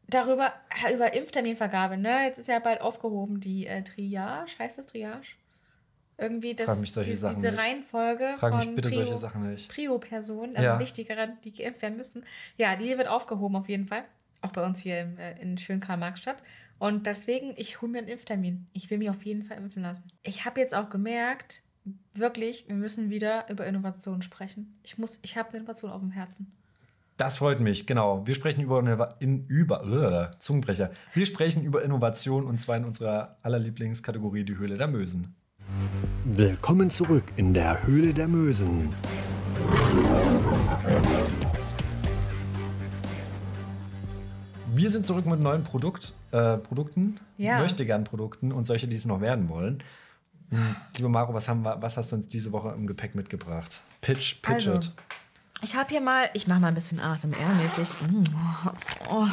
darüber, 0.09 0.53
über 0.93 1.13
Impfterminvergabe, 1.15 1.97
ne? 1.97 2.25
Jetzt 2.25 2.39
ist 2.39 2.49
ja 2.49 2.59
bald 2.59 2.81
aufgehoben 2.81 3.41
die 3.41 3.67
äh, 3.67 3.83
Triage, 3.83 4.51
heißt 4.59 4.79
das 4.79 4.87
Triage? 4.87 5.29
Irgendwie 6.21 6.55
das, 6.55 6.83
die, 6.83 7.03
diese 7.05 7.33
nicht. 7.33 7.59
Reihenfolge 7.59 8.35
Frag 8.39 8.51
von 8.51 8.59
mich 8.59 8.75
bitte 8.75 8.89
Prio, 8.89 9.01
solche 9.05 9.17
Sachen 9.19 9.49
nicht. 9.51 9.71
Prio-Personen, 9.71 10.57
also 10.57 10.69
Ja. 10.69 10.79
wichtigere, 10.81 11.29
die 11.45 11.53
geimpft 11.53 11.81
werden 11.81 11.97
müssen. 11.97 12.25
Ja, 12.57 12.75
die 12.75 12.99
wird 12.99 13.07
aufgehoben 13.07 13.55
auf 13.55 13.69
jeden 13.69 13.87
Fall. 13.87 14.05
Auch 14.41 14.53
bei 14.53 14.65
uns 14.65 14.81
hier 14.81 15.01
im, 15.01 15.19
äh, 15.19 15.41
in 15.41 15.59
schönen 15.59 15.81
Karl-Marx-Stadt. 15.81 16.43
Und 16.79 17.07
deswegen, 17.07 17.55
ich 17.57 17.83
hole 17.83 17.91
mir 17.91 17.99
einen 17.99 18.09
Impftermin. 18.09 18.67
Ich 18.73 18.91
will 18.91 18.99
mich 18.99 19.11
auf 19.11 19.23
jeden 19.23 19.43
Fall 19.43 19.59
impfen 19.59 19.83
lassen. 19.83 20.05
Ich 20.23 20.45
habe 20.45 20.61
jetzt 20.61 20.75
auch 20.75 20.89
gemerkt, 20.89 21.63
wirklich, 22.15 22.69
wir 22.69 22.77
müssen 22.77 23.11
wieder 23.11 23.49
über 23.51 23.67
Innovation 23.67 24.23
sprechen. 24.23 24.79
Ich 24.83 24.99
muss, 24.99 25.19
ich 25.23 25.37
habe 25.37 25.51
eine 25.51 25.59
Innovation 25.59 25.91
auf 25.91 26.01
dem 26.01 26.11
Herzen. 26.11 26.53
Das 27.17 27.39
freut 27.39 27.59
mich, 27.59 27.89
genau. 27.89 28.25
Wir 28.29 28.35
sprechen 28.37 28.61
über, 28.61 28.79
eine, 28.79 29.17
in, 29.19 29.45
über 29.49 30.31
äh, 30.33 30.39
Zungenbrecher. 30.39 30.93
Wir 31.15 31.27
sprechen 31.27 31.65
über 31.65 31.83
Innovation 31.83 32.45
und 32.45 32.61
zwar 32.61 32.77
in 32.77 32.85
unserer 32.85 33.39
allerlieblingskategorie, 33.43 34.45
die 34.45 34.57
Höhle 34.57 34.77
der 34.77 34.87
Mösen. 34.87 35.35
Willkommen 36.25 36.91
zurück 36.91 37.25
in 37.35 37.55
der 37.55 37.85
Höhle 37.85 38.15
der 38.15 38.29
Mösen. 38.29 38.91
Wir 44.79 44.91
sind 44.91 45.05
zurück 45.05 45.27
mit 45.27 45.41
neuen 45.41 45.65
Produkt, 45.65 46.15
äh, 46.31 46.57
Produkten, 46.57 47.19
Ja. 47.37 47.59
möchte 47.59 47.85
gern 47.85 48.05
Produkten 48.05 48.53
und 48.53 48.65
solche, 48.65 48.87
die 48.87 48.95
es 48.95 49.07
noch 49.07 49.21
werden 49.21 49.49
wollen. 49.49 49.83
Hm, 50.51 50.77
Liebe 50.97 51.09
Maro, 51.09 51.35
was, 51.35 51.49
haben 51.49 51.63
wir, 51.63 51.83
was 51.83 51.97
hast 51.97 52.13
du 52.13 52.17
uns 52.17 52.29
diese 52.29 52.53
Woche 52.53 52.69
im 52.77 52.87
Gepäck 52.87 53.17
mitgebracht? 53.17 53.83
Pitch, 54.01 54.41
pitch 54.41 54.55
Also, 54.69 54.75
it. 54.75 54.93
Ich 55.63 55.75
habe 55.75 55.89
hier 55.91 56.01
mal, 56.01 56.31
ich 56.33 56.47
mache 56.47 56.61
mal 56.61 56.69
ein 56.69 56.77
bisschen 56.77 57.01
ASMR-mäßig. 57.01 57.89
Mm, 58.09 58.23
oh, 59.11 59.27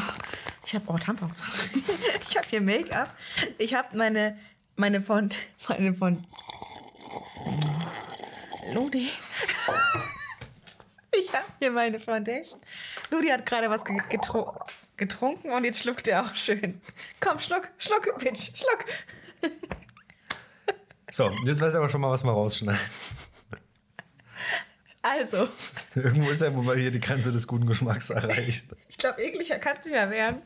ich 0.66 0.74
habe 0.74 0.86
oh, 0.88 0.98
Tampons. 0.98 1.44
ich 2.28 2.36
habe 2.36 2.48
hier 2.50 2.62
Make-up. 2.62 3.16
Ich 3.60 3.76
habe 3.76 3.96
meine, 3.96 4.36
meine 4.78 5.00
von, 5.00 5.30
meine 5.70 5.94
von, 5.94 6.26
Ludi. 8.74 9.12
Ich 11.12 11.34
habe 11.34 11.46
hier 11.60 11.70
meine 11.70 12.00
Foundation. 12.00 12.60
Ludi 13.12 13.28
hat 13.28 13.46
gerade 13.46 13.70
was 13.70 13.86
ge 13.86 13.96
getru 14.10 14.52
getrunken 14.98 15.52
und 15.52 15.64
jetzt 15.64 15.82
schluckt 15.82 16.08
er 16.08 16.26
auch 16.26 16.36
schön. 16.36 16.82
Komm, 17.20 17.40
schluck, 17.40 17.70
schluck, 17.78 18.18
Bitch, 18.20 18.52
schluck. 18.56 18.86
So, 21.12 21.32
jetzt 21.46 21.62
weiß 21.62 21.72
ich 21.72 21.78
aber 21.78 21.88
schon 21.88 22.02
mal, 22.02 22.10
was 22.10 22.26
wir 22.26 22.32
rausschneiden. 22.32 22.82
Also, 25.08 25.48
Irgendwo 25.94 26.32
ist 26.32 26.42
ja 26.42 26.52
wohl 26.56 26.64
mal 26.64 26.76
hier 26.80 26.90
die 26.90 27.00
Grenze 27.00 27.32
des 27.32 27.46
guten 27.46 27.68
Geschmacks 27.68 28.10
erreicht. 28.10 28.66
Ich 28.90 28.98
glaube, 28.98 29.22
ekliger 29.22 29.60
kann 29.60 29.78
es 29.80 29.86
nicht 29.86 29.94
mehr 29.94 30.10
werden. 30.10 30.42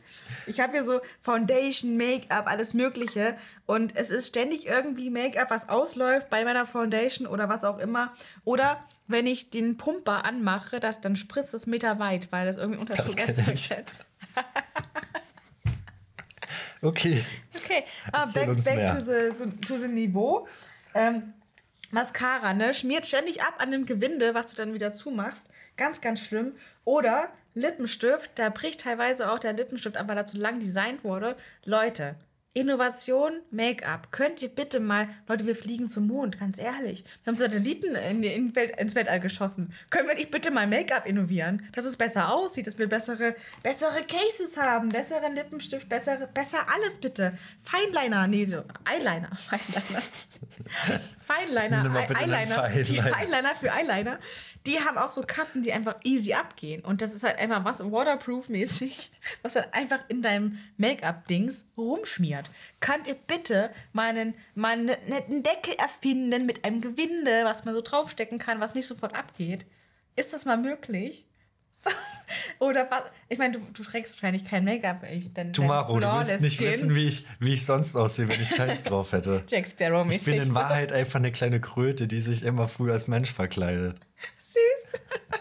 Ich 0.46 0.60
habe 0.60 0.72
hier 0.72 0.84
so 0.84 1.00
Foundation, 1.22 1.96
Make-up, 1.96 2.46
alles 2.46 2.74
Mögliche. 2.74 3.38
Und 3.64 3.96
es 3.96 4.10
ist 4.10 4.28
ständig 4.28 4.66
irgendwie 4.66 5.08
Make-up, 5.08 5.48
was 5.48 5.70
ausläuft 5.70 6.28
bei 6.28 6.44
meiner 6.44 6.66
Foundation 6.66 7.26
oder 7.26 7.48
was 7.48 7.64
auch 7.64 7.78
immer. 7.78 8.12
Oder 8.44 8.84
wenn 9.06 9.26
ich 9.26 9.48
den 9.48 9.78
Pumper 9.78 10.26
anmache, 10.26 10.78
das, 10.78 11.00
dann 11.00 11.16
spritzt 11.16 11.54
es 11.54 11.66
meterweit, 11.66 12.30
weil 12.30 12.46
das 12.46 12.58
irgendwie 12.58 12.84
Das 12.84 12.98
Unterdruck 13.00 13.16
kenn 13.16 13.28
erzeugt. 13.48 13.94
Okay. 16.82 17.22
Okay, 17.54 17.84
Erzähl 18.12 18.46
back, 18.46 18.64
back 18.64 18.98
to, 18.98 19.00
the, 19.00 19.50
to 19.66 19.76
the 19.76 19.88
Niveau. 19.88 20.48
Ähm, 20.94 21.34
Mascara, 21.90 22.54
ne? 22.54 22.72
Schmiert 22.72 23.06
ständig 23.06 23.42
ab 23.42 23.54
an 23.58 23.70
dem 23.70 23.84
Gewinde, 23.84 24.34
was 24.34 24.46
du 24.46 24.56
dann 24.56 24.72
wieder 24.72 24.92
zumachst. 24.92 25.50
Ganz, 25.76 26.00
ganz 26.00 26.20
schlimm. 26.20 26.54
Oder 26.84 27.30
Lippenstift, 27.54 28.30
da 28.36 28.48
bricht 28.48 28.80
teilweise 28.80 29.30
auch 29.30 29.38
der 29.38 29.52
Lippenstift 29.52 29.96
ab, 29.96 30.08
weil 30.08 30.16
er 30.16 30.26
zu 30.26 30.38
lang 30.38 30.60
designt 30.60 31.04
wurde. 31.04 31.36
Leute, 31.64 32.16
Innovation, 32.52 33.34
Make-up. 33.52 34.10
Könnt 34.10 34.42
ihr 34.42 34.48
bitte 34.48 34.80
mal, 34.80 35.08
Leute, 35.28 35.46
wir 35.46 35.54
fliegen 35.54 35.88
zum 35.88 36.08
Mond, 36.08 36.40
ganz 36.40 36.58
ehrlich. 36.58 37.04
Wir 37.22 37.30
haben 37.30 37.36
Satelliten 37.36 37.94
in, 37.94 38.24
in 38.24 38.56
Welt, 38.56 38.76
ins 38.76 38.96
Weltall 38.96 39.20
geschossen. 39.20 39.72
Können 39.88 40.08
wir 40.08 40.16
nicht 40.16 40.32
bitte 40.32 40.50
mal 40.50 40.66
Make-up 40.66 41.06
innovieren, 41.06 41.68
dass 41.74 41.84
es 41.84 41.96
besser 41.96 42.34
aussieht, 42.34 42.66
dass 42.66 42.76
wir 42.76 42.88
bessere, 42.88 43.36
bessere 43.62 44.00
Cases 44.00 44.56
haben, 44.56 44.88
besseren 44.88 45.36
Lippenstift, 45.36 45.88
bessere, 45.88 46.26
besser 46.26 46.66
alles 46.74 46.98
bitte. 46.98 47.38
Feinliner, 47.62 48.26
nee, 48.26 48.46
so 48.46 48.64
Eyeliner, 48.84 49.30
Feinliner. 49.36 50.02
Feinliner, 51.20 52.10
Eyeliner. 52.16 52.68
Die 52.70 52.96
Feinliner. 52.96 53.16
Eyeliner 53.16 53.54
für 53.54 53.70
Eyeliner, 53.70 54.18
die 54.66 54.80
haben 54.80 54.98
auch 54.98 55.10
so 55.10 55.22
Kappen, 55.22 55.62
die 55.62 55.72
einfach 55.72 55.96
easy 56.04 56.34
abgehen. 56.34 56.84
Und 56.84 57.00
das 57.00 57.14
ist 57.14 57.22
halt 57.22 57.38
einfach 57.38 57.64
was 57.64 57.80
waterproof-mäßig, 57.80 59.10
was 59.42 59.54
dann 59.54 59.64
einfach 59.72 60.00
in 60.08 60.22
deinem 60.22 60.58
Make-up-Dings 60.78 61.68
rumschmiert. 61.76 62.39
Könnt 62.80 63.06
ihr 63.06 63.14
bitte 63.14 63.70
mal 63.92 64.08
einen, 64.08 64.34
mal 64.54 64.72
einen 64.72 64.86
netten 65.06 65.42
Deckel 65.42 65.74
erfinden 65.74 66.46
mit 66.46 66.64
einem 66.64 66.80
Gewinde, 66.80 67.44
was 67.44 67.64
man 67.64 67.74
so 67.74 67.80
draufstecken 67.80 68.38
kann, 68.38 68.60
was 68.60 68.74
nicht 68.74 68.86
sofort 68.86 69.14
abgeht? 69.14 69.66
Ist 70.16 70.32
das 70.32 70.44
mal 70.44 70.56
möglich? 70.56 71.26
Oder 72.58 72.90
was? 72.90 73.02
Ich 73.28 73.38
meine, 73.38 73.58
du, 73.58 73.60
du 73.72 73.82
trägst 73.82 74.14
wahrscheinlich 74.14 74.44
kein 74.44 74.64
Make-up. 74.64 75.04
Du 75.52 75.62
Maro, 75.62 75.98
du 75.98 76.06
willst 76.06 76.40
nicht 76.40 76.58
Skin. 76.58 76.72
wissen, 76.72 76.94
wie 76.94 77.08
ich, 77.08 77.26
wie 77.38 77.54
ich 77.54 77.64
sonst 77.64 77.96
aussehe, 77.96 78.28
wenn 78.28 78.40
ich 78.40 78.50
keins 78.50 78.82
drauf 78.82 79.12
hätte. 79.12 79.42
Jack 79.48 79.66
Sparrow-mäßig. 79.66 80.18
Ich 80.18 80.24
bin 80.24 80.42
in 80.42 80.54
Wahrheit 80.54 80.92
einfach 80.92 81.18
eine 81.18 81.32
kleine 81.32 81.60
Kröte, 81.60 82.06
die 82.06 82.20
sich 82.20 82.44
immer 82.44 82.68
früh 82.68 82.92
als 82.92 83.08
Mensch 83.08 83.32
verkleidet. 83.32 83.98
Süß. 84.38 85.00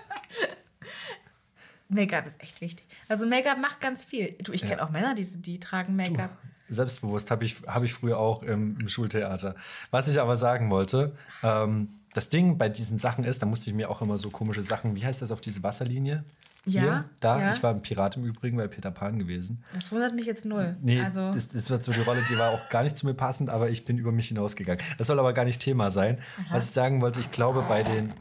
Make-up 1.89 2.26
ist 2.28 2.41
echt 2.43 2.62
wichtig. 2.62 2.86
Also 3.08 3.26
Make-up 3.26 3.58
macht 3.58 3.82
ganz 3.82 4.04
viel. 4.04 4.36
Du, 4.41 4.52
ich 4.52 4.66
kenne 4.66 4.84
auch 4.84 4.91
Männer, 4.91 5.16
die, 5.16 5.26
die 5.41 5.60
tragen 5.60 5.95
Make-up. 5.95 6.38
Selbstbewusst 6.70 7.32
habe 7.32 7.45
ich, 7.45 7.57
hab 7.67 7.84
ich 7.84 7.93
früher 7.93 8.17
auch 8.17 8.43
im, 8.43 8.78
im 8.80 8.88
Schultheater. 8.88 9.55
Was 9.91 10.07
ich 10.07 10.20
aber 10.20 10.38
sagen 10.38 10.70
wollte, 10.70 11.13
ähm, 11.43 11.89
das 12.13 12.30
Ding 12.30 12.57
bei 12.57 12.70
diesen 12.70 12.97
Sachen 12.97 13.24
ist, 13.24 13.41
da 13.41 13.45
musste 13.45 13.70
ich 13.70 13.76
mir 13.76 13.89
auch 13.89 14.01
immer 14.01 14.17
so 14.17 14.30
komische 14.30 14.63
Sachen, 14.63 14.95
wie 14.95 15.05
heißt 15.05 15.22
das 15.22 15.32
auf 15.32 15.41
diese 15.41 15.63
Wasserlinie? 15.63 16.24
Ja, 16.65 16.82
Hier, 16.82 17.05
da, 17.22 17.39
ja. 17.39 17.51
ich 17.51 17.63
war 17.63 17.74
ein 17.74 17.82
Pirat 17.82 18.17
im 18.17 18.26
Übrigen 18.26 18.57
bei 18.57 18.67
Peter 18.67 18.91
Pan 18.91 19.17
gewesen. 19.17 19.63
Das 19.74 19.91
wundert 19.91 20.13
mich 20.13 20.26
jetzt 20.26 20.45
null. 20.45 20.76
Nee, 20.82 21.01
also, 21.01 21.32
das, 21.32 21.49
das 21.49 21.70
wird 21.70 21.84
so 21.84 21.91
die 21.91 22.01
Rolle, 22.01 22.22
die 22.30 22.38
war 22.38 22.51
auch 22.51 22.70
gar 22.70 22.84
nicht 22.84 22.97
zu 22.97 23.05
mir 23.05 23.13
passend, 23.13 23.49
aber 23.49 23.70
ich 23.70 23.86
bin 23.86 23.97
über 23.97 24.11
mich 24.11 24.28
hinausgegangen. 24.28 24.84
Das 24.97 25.07
soll 25.07 25.20
aber 25.20 25.34
gar 25.34 25.45
nicht 25.45 25.61
Thema 25.61 25.89
sein. 25.89 26.20
Was 26.51 26.65
ich 26.65 26.72
sagen 26.72 27.01
wollte, 27.01 27.22
ich 27.22 27.32
glaube, 27.32 27.63
bei 27.67 27.84
den, 27.84 28.11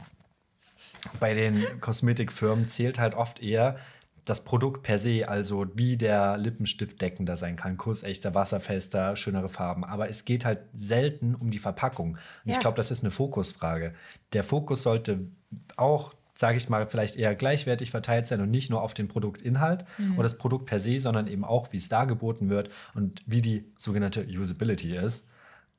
bei 1.19 1.33
den 1.33 1.63
Kosmetikfirmen 1.81 2.67
zählt 2.69 2.97
halt 2.97 3.13
oft 3.13 3.41
eher 3.41 3.77
das 4.25 4.43
Produkt 4.43 4.83
per 4.83 4.99
se, 4.99 5.27
also 5.27 5.65
wie 5.75 5.97
der 5.97 6.37
Lippenstift 6.37 7.01
deckender 7.01 7.37
sein 7.37 7.55
kann, 7.55 7.77
kurzechter, 7.77 8.33
wasserfester, 8.35 9.15
schönere 9.15 9.49
Farben. 9.49 9.83
Aber 9.83 10.09
es 10.09 10.25
geht 10.25 10.45
halt 10.45 10.59
selten 10.75 11.35
um 11.35 11.51
die 11.51 11.59
Verpackung. 11.59 12.11
Und 12.13 12.19
ich 12.45 12.53
Ja. 12.55 12.59
glaube, 12.59 12.77
das 12.77 12.91
ist 12.91 13.03
eine 13.03 13.11
Fokusfrage. 13.11 13.93
Der 14.33 14.43
Fokus 14.43 14.83
sollte 14.83 15.19
auch, 15.77 16.13
sage 16.35 16.57
ich 16.57 16.69
mal, 16.69 16.87
vielleicht 16.87 17.15
eher 17.15 17.33
gleichwertig 17.35 17.91
verteilt 17.91 18.27
sein 18.27 18.41
und 18.41 18.51
nicht 18.51 18.69
nur 18.69 18.81
auf 18.81 18.93
den 18.93 19.07
Produktinhalt 19.07 19.85
Mhm. 19.97 20.13
oder 20.13 20.23
das 20.23 20.37
Produkt 20.37 20.65
per 20.67 20.79
se, 20.79 20.99
sondern 20.99 21.27
eben 21.27 21.43
auch, 21.43 21.71
wie 21.73 21.77
es 21.77 21.89
dargeboten 21.89 22.49
wird 22.49 22.69
und 22.93 23.21
wie 23.25 23.41
die 23.41 23.65
sogenannte 23.75 24.25
Usability 24.25 24.95
ist, 24.95 25.29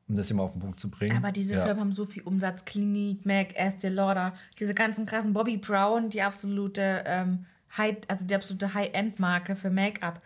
um 0.09 0.17
das 0.17 0.31
immer 0.31 0.43
auf 0.43 0.53
den 0.53 0.61
Punkt 0.61 0.81
zu 0.81 0.91
bringen. 0.91 1.17
aber 1.17 1.31
diese 1.33 1.55
Ja. 1.55 1.65
Firmen 1.65 1.81
haben 1.81 1.93
so 1.93 2.05
viel 2.05 2.25
Umsatz. 2.25 2.65
Clinique, 2.65 3.25
MAC, 3.25 3.55
Estee 3.57 3.89
Lauder, 3.91 4.35
diese 4.59 4.75
ganzen 4.75 5.07
krassen 5.07 5.33
Bobby 5.33 5.57
Brown, 5.57 6.11
die 6.11 6.21
absolute 6.23 7.05
ähm, 7.07 7.47
High, 7.77 7.99
also 8.09 8.27
die 8.27 8.35
absolute 8.35 8.75
High-End-Marke 8.75 9.57
für 9.57 9.71
Make-up. 9.71 10.21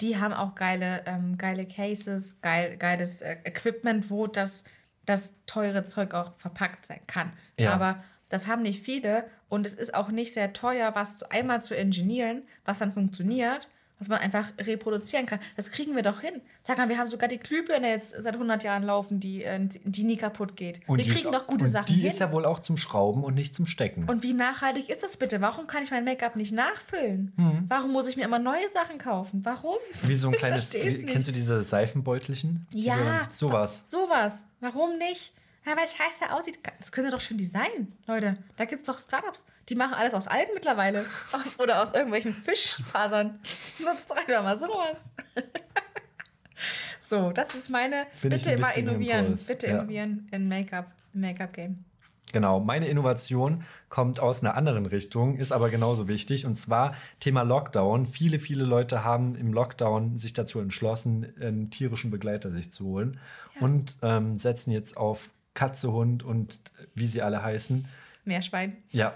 Die 0.00 0.18
haben 0.18 0.32
auch 0.32 0.54
geile, 0.54 1.02
ähm, 1.06 1.36
geile 1.38 1.66
Cases, 1.66 2.40
geil, 2.40 2.76
geiles 2.76 3.20
äh, 3.22 3.36
Equipment, 3.44 4.10
wo 4.10 4.26
das, 4.26 4.64
das 5.06 5.34
teure 5.46 5.84
Zeug 5.84 6.14
auch 6.14 6.34
verpackt 6.36 6.86
sein 6.86 7.00
kann. 7.06 7.32
Ja. 7.58 7.74
Aber 7.74 8.02
das 8.28 8.46
haben 8.46 8.62
nicht 8.62 8.82
viele 8.82 9.28
und 9.48 9.66
es 9.66 9.74
ist 9.74 9.94
auch 9.94 10.08
nicht 10.08 10.32
sehr 10.32 10.52
teuer, 10.52 10.94
was 10.94 11.22
einmal 11.24 11.62
zu 11.62 11.74
ingenieren, 11.74 12.44
was 12.64 12.78
dann 12.78 12.92
funktioniert, 12.92 13.68
was 14.00 14.08
man 14.08 14.18
einfach 14.18 14.52
reproduzieren 14.58 15.26
kann. 15.26 15.38
Das 15.56 15.70
kriegen 15.70 15.94
wir 15.94 16.02
doch 16.02 16.20
hin. 16.20 16.40
Sag 16.64 16.78
mal, 16.78 16.88
wir 16.88 16.98
haben 16.98 17.08
sogar 17.08 17.28
die 17.28 17.38
Glühbirne 17.38 17.88
jetzt 17.90 18.10
seit 18.20 18.34
100 18.34 18.62
Jahren 18.64 18.82
laufen, 18.82 19.20
die, 19.20 19.44
äh, 19.44 19.60
die 19.84 20.02
nie 20.04 20.16
kaputt 20.16 20.56
geht. 20.56 20.80
wir 20.88 20.96
die 20.96 21.08
ist 21.08 21.14
kriegen 21.14 21.28
auch- 21.28 21.40
doch 21.40 21.46
gute 21.46 21.66
und 21.66 21.70
Sachen 21.70 21.86
Die 21.86 22.00
hin. 22.00 22.06
ist 22.08 22.18
ja 22.18 22.32
wohl 22.32 22.44
auch 22.46 22.58
zum 22.60 22.76
Schrauben 22.76 23.22
und 23.22 23.34
nicht 23.34 23.54
zum 23.54 23.66
Stecken. 23.66 24.04
und 24.08 24.22
wie 24.22 24.32
nachhaltig 24.32 24.88
ist 24.88 25.02
das 25.02 25.16
bitte? 25.16 25.40
Warum 25.40 25.66
kann 25.66 25.82
ich 25.82 25.90
mein 25.90 26.04
Make-up 26.04 26.34
nicht 26.34 26.52
nachfüllen? 26.52 27.32
Hm. 27.36 27.66
Warum 27.68 27.92
muss 27.92 28.08
ich 28.08 28.16
mir 28.16 28.24
immer 28.24 28.38
neue 28.38 28.68
Sachen 28.72 28.98
kaufen? 28.98 29.44
Warum? 29.44 29.76
wie 30.02 30.16
so 30.16 30.28
ein 30.28 30.34
kleines, 30.36 30.72
wie, 30.72 31.02
kennst 31.04 31.28
du 31.28 31.32
diese 31.32 31.60
Seifenbeutelchen? 31.62 32.66
Die 32.72 32.84
Ja. 32.84 33.26
Sowas. 33.30 33.84
Sowas. 33.86 34.44
Warum 34.60 34.96
nicht? 34.98 35.32
Ja, 35.66 35.76
weil 35.76 35.84
es 35.84 35.94
scheiße 35.94 36.32
aussieht. 36.34 36.58
Das 36.78 36.90
können 36.90 37.06
sie 37.08 37.12
doch 37.12 37.20
schön 37.20 37.36
designen, 37.38 37.92
Leute. 38.06 38.34
Da 38.56 38.64
gibt 38.64 38.80
es 38.82 38.86
doch 38.86 38.98
Startups. 38.98 39.44
Die 39.68 39.74
machen 39.74 39.94
alles 39.94 40.14
aus 40.14 40.26
Algen 40.26 40.50
mittlerweile. 40.54 41.00
Aus, 41.32 41.58
oder 41.60 41.82
aus 41.82 41.92
irgendwelchen 41.92 42.32
Fischfasern. 42.34 43.38
Nutzt 43.78 44.10
doch 44.10 44.16
einfach 44.16 44.42
mal 44.42 44.58
sowas. 44.58 44.96
so, 46.98 47.30
das 47.32 47.54
ist 47.54 47.68
meine. 47.68 48.06
Finde 48.14 48.36
ich 48.36 48.44
bitte 48.44 48.56
immer 48.56 48.76
innovieren. 48.76 49.20
Impuls. 49.26 49.46
Bitte 49.46 49.66
Ja. 49.66 49.78
innovieren 49.78 50.28
in 50.32 50.48
Make-up. 50.48 50.90
Make-up-Game. 51.12 51.84
Genau, 52.32 52.60
meine 52.60 52.86
Innovation 52.86 53.64
kommt 53.88 54.20
aus 54.20 54.42
einer 54.42 54.54
anderen 54.54 54.86
Richtung, 54.86 55.36
ist 55.36 55.50
aber 55.50 55.68
genauso 55.68 56.06
wichtig. 56.06 56.46
Und 56.46 56.54
zwar 56.56 56.94
Thema 57.18 57.42
Lockdown. 57.42 58.06
Viele, 58.06 58.38
viele 58.38 58.64
Leute 58.64 59.02
haben 59.04 59.34
im 59.34 59.52
Lockdown 59.52 60.16
sich 60.16 60.32
dazu 60.32 60.60
entschlossen, 60.60 61.34
einen 61.40 61.70
tierischen 61.70 62.12
Begleiter 62.12 62.52
sich 62.52 62.70
zu 62.70 62.84
holen 62.84 63.18
und 63.60 63.96
ähm, 64.02 64.38
setzen 64.38 64.70
jetzt 64.70 64.96
auf 64.96 65.28
Katze, 65.54 65.92
Hund 65.92 66.22
und 66.22 66.60
wie 66.94 67.06
sie 67.06 67.22
alle 67.22 67.42
heißen. 67.42 67.86
Meerschwein. 68.24 68.76
Ja. 68.90 69.14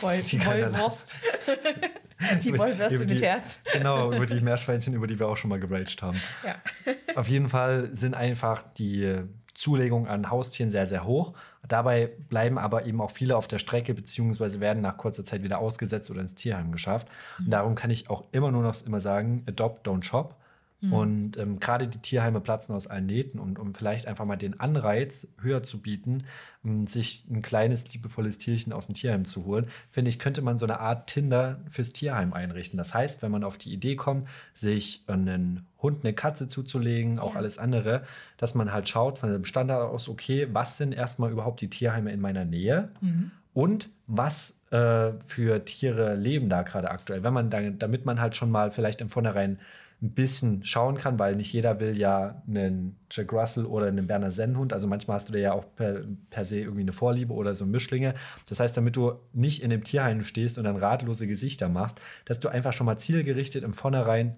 Woll 0.00 0.18
Die 0.30 0.44
Wollwurst. 0.44 1.16
die 2.42 2.58
Wollwürste 2.58 2.98
mit 2.98 3.10
die- 3.10 3.22
Herz. 3.24 3.60
Genau, 3.72 4.12
über 4.12 4.26
die 4.26 4.40
Meerschweinchen, 4.40 4.94
über 4.94 5.06
die 5.06 5.18
wir 5.18 5.28
auch 5.28 5.36
schon 5.36 5.50
mal 5.50 5.60
geraged 5.60 6.02
haben. 6.02 6.20
Ja. 6.44 6.56
Auf 7.14 7.28
jeden 7.28 7.48
Fall 7.48 7.94
sind 7.94 8.14
einfach 8.14 8.62
die 8.78 9.22
Zulegungen 9.54 10.08
an 10.08 10.30
Haustieren 10.30 10.70
sehr, 10.70 10.86
sehr 10.86 11.04
hoch. 11.04 11.34
Dabei 11.66 12.06
bleiben 12.28 12.58
aber 12.58 12.84
eben 12.86 13.00
auch 13.00 13.10
viele 13.10 13.36
auf 13.36 13.48
der 13.48 13.58
Strecke, 13.58 13.92
beziehungsweise 13.94 14.60
werden 14.60 14.82
nach 14.82 14.96
kurzer 14.96 15.24
Zeit 15.24 15.42
wieder 15.42 15.58
ausgesetzt 15.58 16.10
oder 16.10 16.20
ins 16.20 16.34
Tierheim 16.34 16.70
geschafft. 16.72 17.08
Und 17.38 17.50
darum 17.50 17.74
kann 17.74 17.90
ich 17.90 18.08
auch 18.08 18.24
immer 18.32 18.50
nur 18.52 18.62
noch 18.62 18.74
immer 18.86 19.00
sagen, 19.00 19.42
adopt, 19.48 19.86
don't 19.86 20.04
shop. 20.04 20.36
Und 20.92 21.36
ähm, 21.36 21.60
gerade 21.60 21.88
die 21.88 21.98
Tierheime 21.98 22.40
platzen 22.40 22.74
aus 22.74 22.86
allen 22.86 23.06
Nähten 23.06 23.38
und 23.38 23.58
um 23.58 23.74
vielleicht 23.74 24.06
einfach 24.06 24.24
mal 24.24 24.36
den 24.36 24.60
Anreiz 24.60 25.28
höher 25.40 25.62
zu 25.62 25.80
bieten, 25.80 26.24
um 26.62 26.86
sich 26.86 27.24
ein 27.30 27.42
kleines, 27.42 27.92
liebevolles 27.92 28.38
Tierchen 28.38 28.72
aus 28.72 28.86
dem 28.86 28.94
Tierheim 28.94 29.24
zu 29.24 29.44
holen, 29.44 29.68
finde 29.90 30.08
ich, 30.08 30.18
könnte 30.18 30.42
man 30.42 30.58
so 30.58 30.66
eine 30.66 30.80
Art 30.80 31.06
Tinder 31.06 31.60
fürs 31.70 31.92
Tierheim 31.92 32.32
einrichten. 32.32 32.76
Das 32.76 32.94
heißt, 32.94 33.22
wenn 33.22 33.30
man 33.30 33.44
auf 33.44 33.56
die 33.58 33.72
Idee 33.72 33.96
kommt, 33.96 34.28
sich 34.52 35.04
einen 35.06 35.66
Hund, 35.80 36.04
eine 36.04 36.12
Katze 36.12 36.48
zuzulegen, 36.48 37.18
auch 37.18 37.36
alles 37.36 37.58
andere, 37.58 38.02
dass 38.36 38.54
man 38.54 38.72
halt 38.72 38.88
schaut 38.88 39.18
von 39.18 39.30
dem 39.30 39.44
Standard 39.44 39.88
aus, 39.88 40.08
okay, 40.08 40.48
was 40.52 40.76
sind 40.76 40.92
erstmal 40.92 41.30
überhaupt 41.30 41.60
die 41.60 41.70
Tierheime 41.70 42.12
in 42.12 42.20
meiner 42.20 42.44
Nähe? 42.44 42.90
Und 43.54 43.88
was 44.06 44.60
äh, 44.70 45.12
für 45.24 45.64
Tiere 45.64 46.14
leben 46.14 46.48
da 46.48 46.62
gerade 46.62 46.90
aktuell? 46.90 47.22
Wenn 47.22 47.32
man 47.32 47.48
dann, 47.48 47.78
damit 47.78 48.04
man 48.04 48.20
halt 48.20 48.36
schon 48.36 48.50
mal 48.50 48.70
vielleicht 48.70 49.00
im 49.00 49.08
Vornherein 49.08 49.58
ein 50.02 50.10
bisschen 50.10 50.62
schauen 50.62 50.96
kann, 50.96 51.18
weil 51.18 51.36
nicht 51.36 51.52
jeder 51.52 51.80
will 51.80 51.96
ja 51.96 52.42
einen 52.46 52.96
Jack 53.10 53.32
Russell 53.32 53.64
oder 53.64 53.86
einen 53.86 54.06
Berner 54.06 54.30
Sennenhund. 54.30 54.74
Also 54.74 54.86
manchmal 54.86 55.14
hast 55.14 55.28
du 55.28 55.32
da 55.32 55.38
ja 55.38 55.52
auch 55.52 55.64
per, 55.74 56.02
per 56.28 56.44
se 56.44 56.60
irgendwie 56.60 56.82
eine 56.82 56.92
Vorliebe 56.92 57.32
oder 57.32 57.54
so 57.54 57.64
Mischlinge. 57.64 58.14
Das 58.48 58.60
heißt, 58.60 58.76
damit 58.76 58.96
du 58.96 59.12
nicht 59.32 59.62
in 59.62 59.70
dem 59.70 59.84
Tierheim 59.84 60.20
stehst 60.22 60.58
und 60.58 60.64
dann 60.64 60.76
ratlose 60.76 61.26
Gesichter 61.26 61.70
machst, 61.70 61.98
dass 62.26 62.40
du 62.40 62.48
einfach 62.48 62.74
schon 62.74 62.84
mal 62.84 62.98
zielgerichtet 62.98 63.64
im 63.64 63.72
Vornherein 63.72 64.36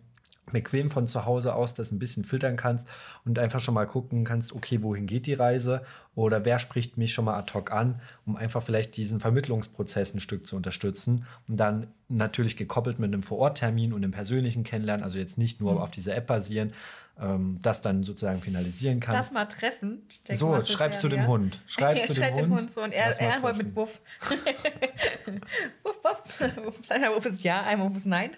bequem 0.53 0.91
von 0.91 1.07
zu 1.07 1.25
Hause 1.25 1.55
aus 1.55 1.75
das 1.75 1.93
ein 1.93 1.99
bisschen 1.99 2.25
filtern 2.25 2.57
kannst 2.57 2.89
und 3.25 3.39
einfach 3.39 3.61
schon 3.61 3.75
mal 3.75 3.87
gucken 3.87 4.25
kannst, 4.25 4.53
okay, 4.53 4.83
wohin 4.83 5.07
geht 5.07 5.27
die 5.27 5.35
Reise 5.35 5.85
oder 6.15 6.45
wer 6.45 6.59
spricht 6.59 6.97
mich 6.97 7.13
schon 7.13 7.25
mal 7.25 7.39
ad 7.39 7.53
hoc 7.55 7.71
an, 7.71 8.01
um 8.27 8.37
einfach 8.37 8.63
vielleicht 8.63 8.97
diesen 8.97 9.21
Vermittlungsprozess 9.21 10.15
ein 10.15 10.21
Stück 10.21 10.47
zu 10.47 10.57
unterstützen 10.57 11.27
und 11.49 11.57
dann 11.57 11.89
natürlich 12.09 12.57
gekoppelt 12.57 12.99
mit 12.99 13.13
einem 13.13 13.23
Vororttermin 13.23 13.93
und 13.93 14.03
einem 14.03 14.13
persönlichen 14.13 14.65
Kennenlernen, 14.65 15.05
also 15.05 15.19
jetzt 15.19 15.39
nicht 15.39 15.61
nur 15.61 15.83
auf 15.83 15.91
dieser 15.91 16.17
App 16.17 16.27
basieren, 16.27 16.73
ähm, 17.21 17.59
das 17.63 17.83
dann 17.83 18.05
sozusagen 18.05 18.41
finalisieren 18.41 18.99
Lass 18.99 19.07
kannst. 19.07 19.35
mal 19.35 19.45
treffen. 19.47 20.03
So, 20.33 20.61
schreibst 20.63 21.03
du 21.03 21.09
dem 21.09 21.27
Hund. 21.27 21.61
Schreibst 21.67 22.09
du 22.09 22.13
dem 22.15 22.23
Schreib 22.23 22.35
dem 22.35 22.51
Hund. 22.51 22.61
Hund 22.61 22.71
so 22.71 22.83
und 22.83 22.93
er, 22.93 23.07
Lass 23.07 23.19
er 23.19 23.41
treffen. 23.41 23.59
mit 23.59 23.75
Wuff. 23.77 24.01
wuff, 25.83 26.01
wuff. 26.05 26.91
Einmal 26.91 27.15
Wuff 27.17 27.27
ist 27.27 27.43
ja, 27.43 27.63
einmal 27.63 27.91
Wuff 27.91 27.97
ist 27.97 28.07
nein. 28.07 28.31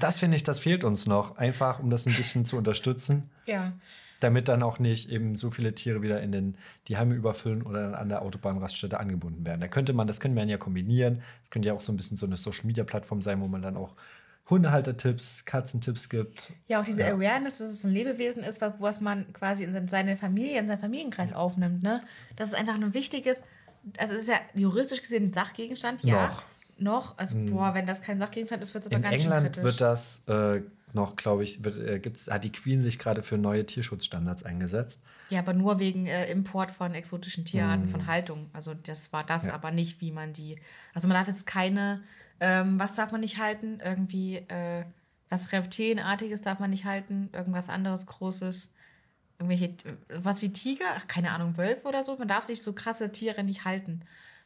Das 0.00 0.18
finde 0.18 0.36
ich, 0.36 0.44
das 0.44 0.58
fehlt 0.58 0.84
uns 0.84 1.06
noch, 1.06 1.36
einfach 1.36 1.78
um 1.78 1.90
das 1.90 2.06
ein 2.06 2.14
bisschen 2.14 2.44
zu 2.44 2.56
unterstützen. 2.56 3.30
Ja. 3.46 3.72
damit 4.20 4.48
dann 4.48 4.62
auch 4.62 4.78
nicht 4.78 5.10
eben 5.10 5.36
so 5.36 5.50
viele 5.50 5.74
Tiere 5.74 6.00
wieder 6.00 6.20
in 6.22 6.30
den, 6.30 6.56
die 6.86 6.96
Heime 6.96 7.14
überfüllen 7.14 7.62
oder 7.62 7.98
an 7.98 8.08
der 8.08 8.22
Autobahnraststätte 8.22 9.00
angebunden 9.00 9.44
werden. 9.44 9.60
Da 9.60 9.68
könnte 9.68 9.92
man, 9.92 10.06
das 10.06 10.20
könnte 10.20 10.36
man 10.36 10.48
ja 10.48 10.58
kombinieren. 10.58 11.22
Das 11.40 11.50
könnte 11.50 11.68
ja 11.68 11.74
auch 11.74 11.80
so 11.80 11.92
ein 11.92 11.96
bisschen 11.96 12.16
so 12.16 12.26
eine 12.26 12.36
Social-Media-Plattform 12.36 13.20
sein, 13.20 13.40
wo 13.40 13.48
man 13.48 13.62
dann 13.62 13.76
auch 13.76 13.96
Hundehaltertipps, 14.48 15.44
Katzentipps 15.44 16.08
gibt. 16.08 16.52
Ja, 16.68 16.80
auch 16.80 16.84
diese 16.84 17.04
Awareness, 17.04 17.58
dass 17.58 17.70
es 17.70 17.84
ein 17.84 17.92
Lebewesen 17.92 18.42
ist, 18.44 18.60
was, 18.60 18.74
was 18.78 19.00
man 19.00 19.32
quasi 19.32 19.64
in 19.64 19.88
seine 19.88 20.16
Familie, 20.16 20.60
in 20.60 20.66
seinen 20.66 20.80
Familienkreis 20.80 21.32
aufnimmt. 21.32 21.82
Ne? 21.82 22.00
Das 22.36 22.48
ist 22.48 22.54
einfach 22.54 22.74
ein 22.74 22.94
wichtiges, 22.94 23.42
also 23.98 24.14
es 24.14 24.22
ist 24.22 24.28
ja 24.28 24.40
juristisch 24.54 25.02
gesehen 25.02 25.28
ein 25.28 25.32
Sachgegenstand, 25.32 26.04
ja. 26.04 26.26
Noch. 26.26 26.42
Noch. 26.82 27.16
Also, 27.18 27.36
boah, 27.36 27.74
wenn 27.74 27.86
das 27.86 28.02
kein 28.02 28.18
Sachgegenstand 28.18 28.62
ist, 28.62 28.74
wird 28.74 28.82
es 28.82 28.86
aber 28.88 28.96
In 28.96 29.02
ganz 29.02 29.14
schön 29.22 29.32
England 29.32 29.46
kritisch. 29.46 29.64
wird 29.64 29.80
das 29.80 30.24
äh, 30.28 30.62
noch, 30.94 31.16
glaube 31.16 31.44
ich, 31.44 31.64
wird, 31.64 31.78
äh, 31.78 31.98
gibt's, 31.98 32.30
hat 32.30 32.44
die 32.44 32.52
Queen 32.52 32.80
sich 32.80 32.98
gerade 32.98 33.22
für 33.22 33.38
neue 33.38 33.64
Tierschutzstandards 33.64 34.42
eingesetzt. 34.44 35.02
Ja, 35.30 35.38
aber 35.38 35.54
nur 35.54 35.78
wegen 35.78 36.06
äh, 36.06 36.30
Import 36.30 36.70
von 36.70 36.94
exotischen 36.94 37.44
Tierarten, 37.44 37.88
von 37.88 38.06
Haltung. 38.06 38.50
Also 38.52 38.74
das 38.74 39.12
war 39.12 39.24
das. 39.24 39.46
Ja. 39.46 39.54
aber 39.54 39.70
nicht, 39.70 40.00
wie 40.00 40.10
man 40.12 40.32
die. 40.32 40.58
Also 40.92 41.08
man 41.08 41.16
darf 41.16 41.28
jetzt 41.28 41.46
keine, 41.46 42.02
ähm, 42.40 42.78
was 42.78 42.94
darf 42.94 43.12
man 43.12 43.22
nicht 43.22 43.38
halten? 43.38 43.80
Irgendwie, 43.82 44.36
äh, 44.36 44.84
was 45.30 45.52
Reptilienartiges 45.52 46.42
darf 46.42 46.58
man 46.58 46.70
nicht 46.70 46.84
halten, 46.84 47.30
irgendwas 47.32 47.68
anderes 47.70 48.06
Großes. 48.06 48.70
Irgendwelche, 49.38 49.66
äh, 49.88 49.96
was 50.08 50.42
wie 50.42 50.52
Tiger, 50.52 50.84
ach, 50.96 51.06
keine 51.06 51.30
Ahnung, 51.30 51.56
Wölfe 51.56 51.88
oder 51.88 52.04
so. 52.04 52.16
Man 52.16 52.28
darf 52.28 52.44
sich 52.44 52.62
so 52.62 52.74
krasse 52.74 53.10
Tiere 53.12 53.42
nicht 53.44 53.64
halten. 53.64 54.02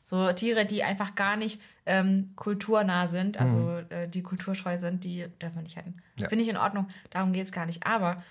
So 0.09 0.33
Tiere, 0.33 0.67
die 0.67 0.85
einfach 0.85 1.17
gar 1.17 1.37
nicht 1.37 1.61
ähm, 1.85 2.31
kulturnah 2.37 3.09
sind, 3.09 3.41
also 3.41 3.79
äh, 3.91 4.09
die 4.09 4.23
kulturscheu 4.23 4.79
sind, 4.79 5.03
die 5.03 5.27
dürfen 5.43 5.57
wir 5.57 5.63
nicht. 5.63 5.77
Mhm. 5.77 5.95
Ja. 6.17 6.29
Finde 6.29 6.45
ich 6.45 6.49
in 6.49 6.57
Ordnung, 6.57 6.87
darum 7.11 7.33
geht 7.33 7.45
es 7.45 7.51
gar 7.51 7.67
nicht. 7.67 7.85
Aber 7.85 8.23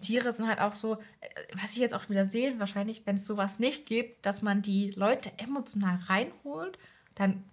Tiere 0.00 0.32
sind 0.32 0.48
halt 0.48 0.60
auch 0.60 0.72
so, 0.72 0.94
äh, 0.94 1.28
was 1.54 1.72
ich 1.74 1.78
jetzt 1.78 1.94
auch 1.94 2.08
wieder 2.10 2.26
sehe, 2.26 2.58
wahrscheinlich, 2.58 3.02
wenn 3.06 3.14
es 3.14 3.26
sowas 3.26 3.60
nicht 3.60 3.86
gibt, 3.86 4.26
dass 4.26 4.42
man 4.42 4.60
die 4.60 4.90
Leute 4.90 5.30
emotional 5.38 6.00
reinholt, 6.08 6.76
dann 7.14 7.44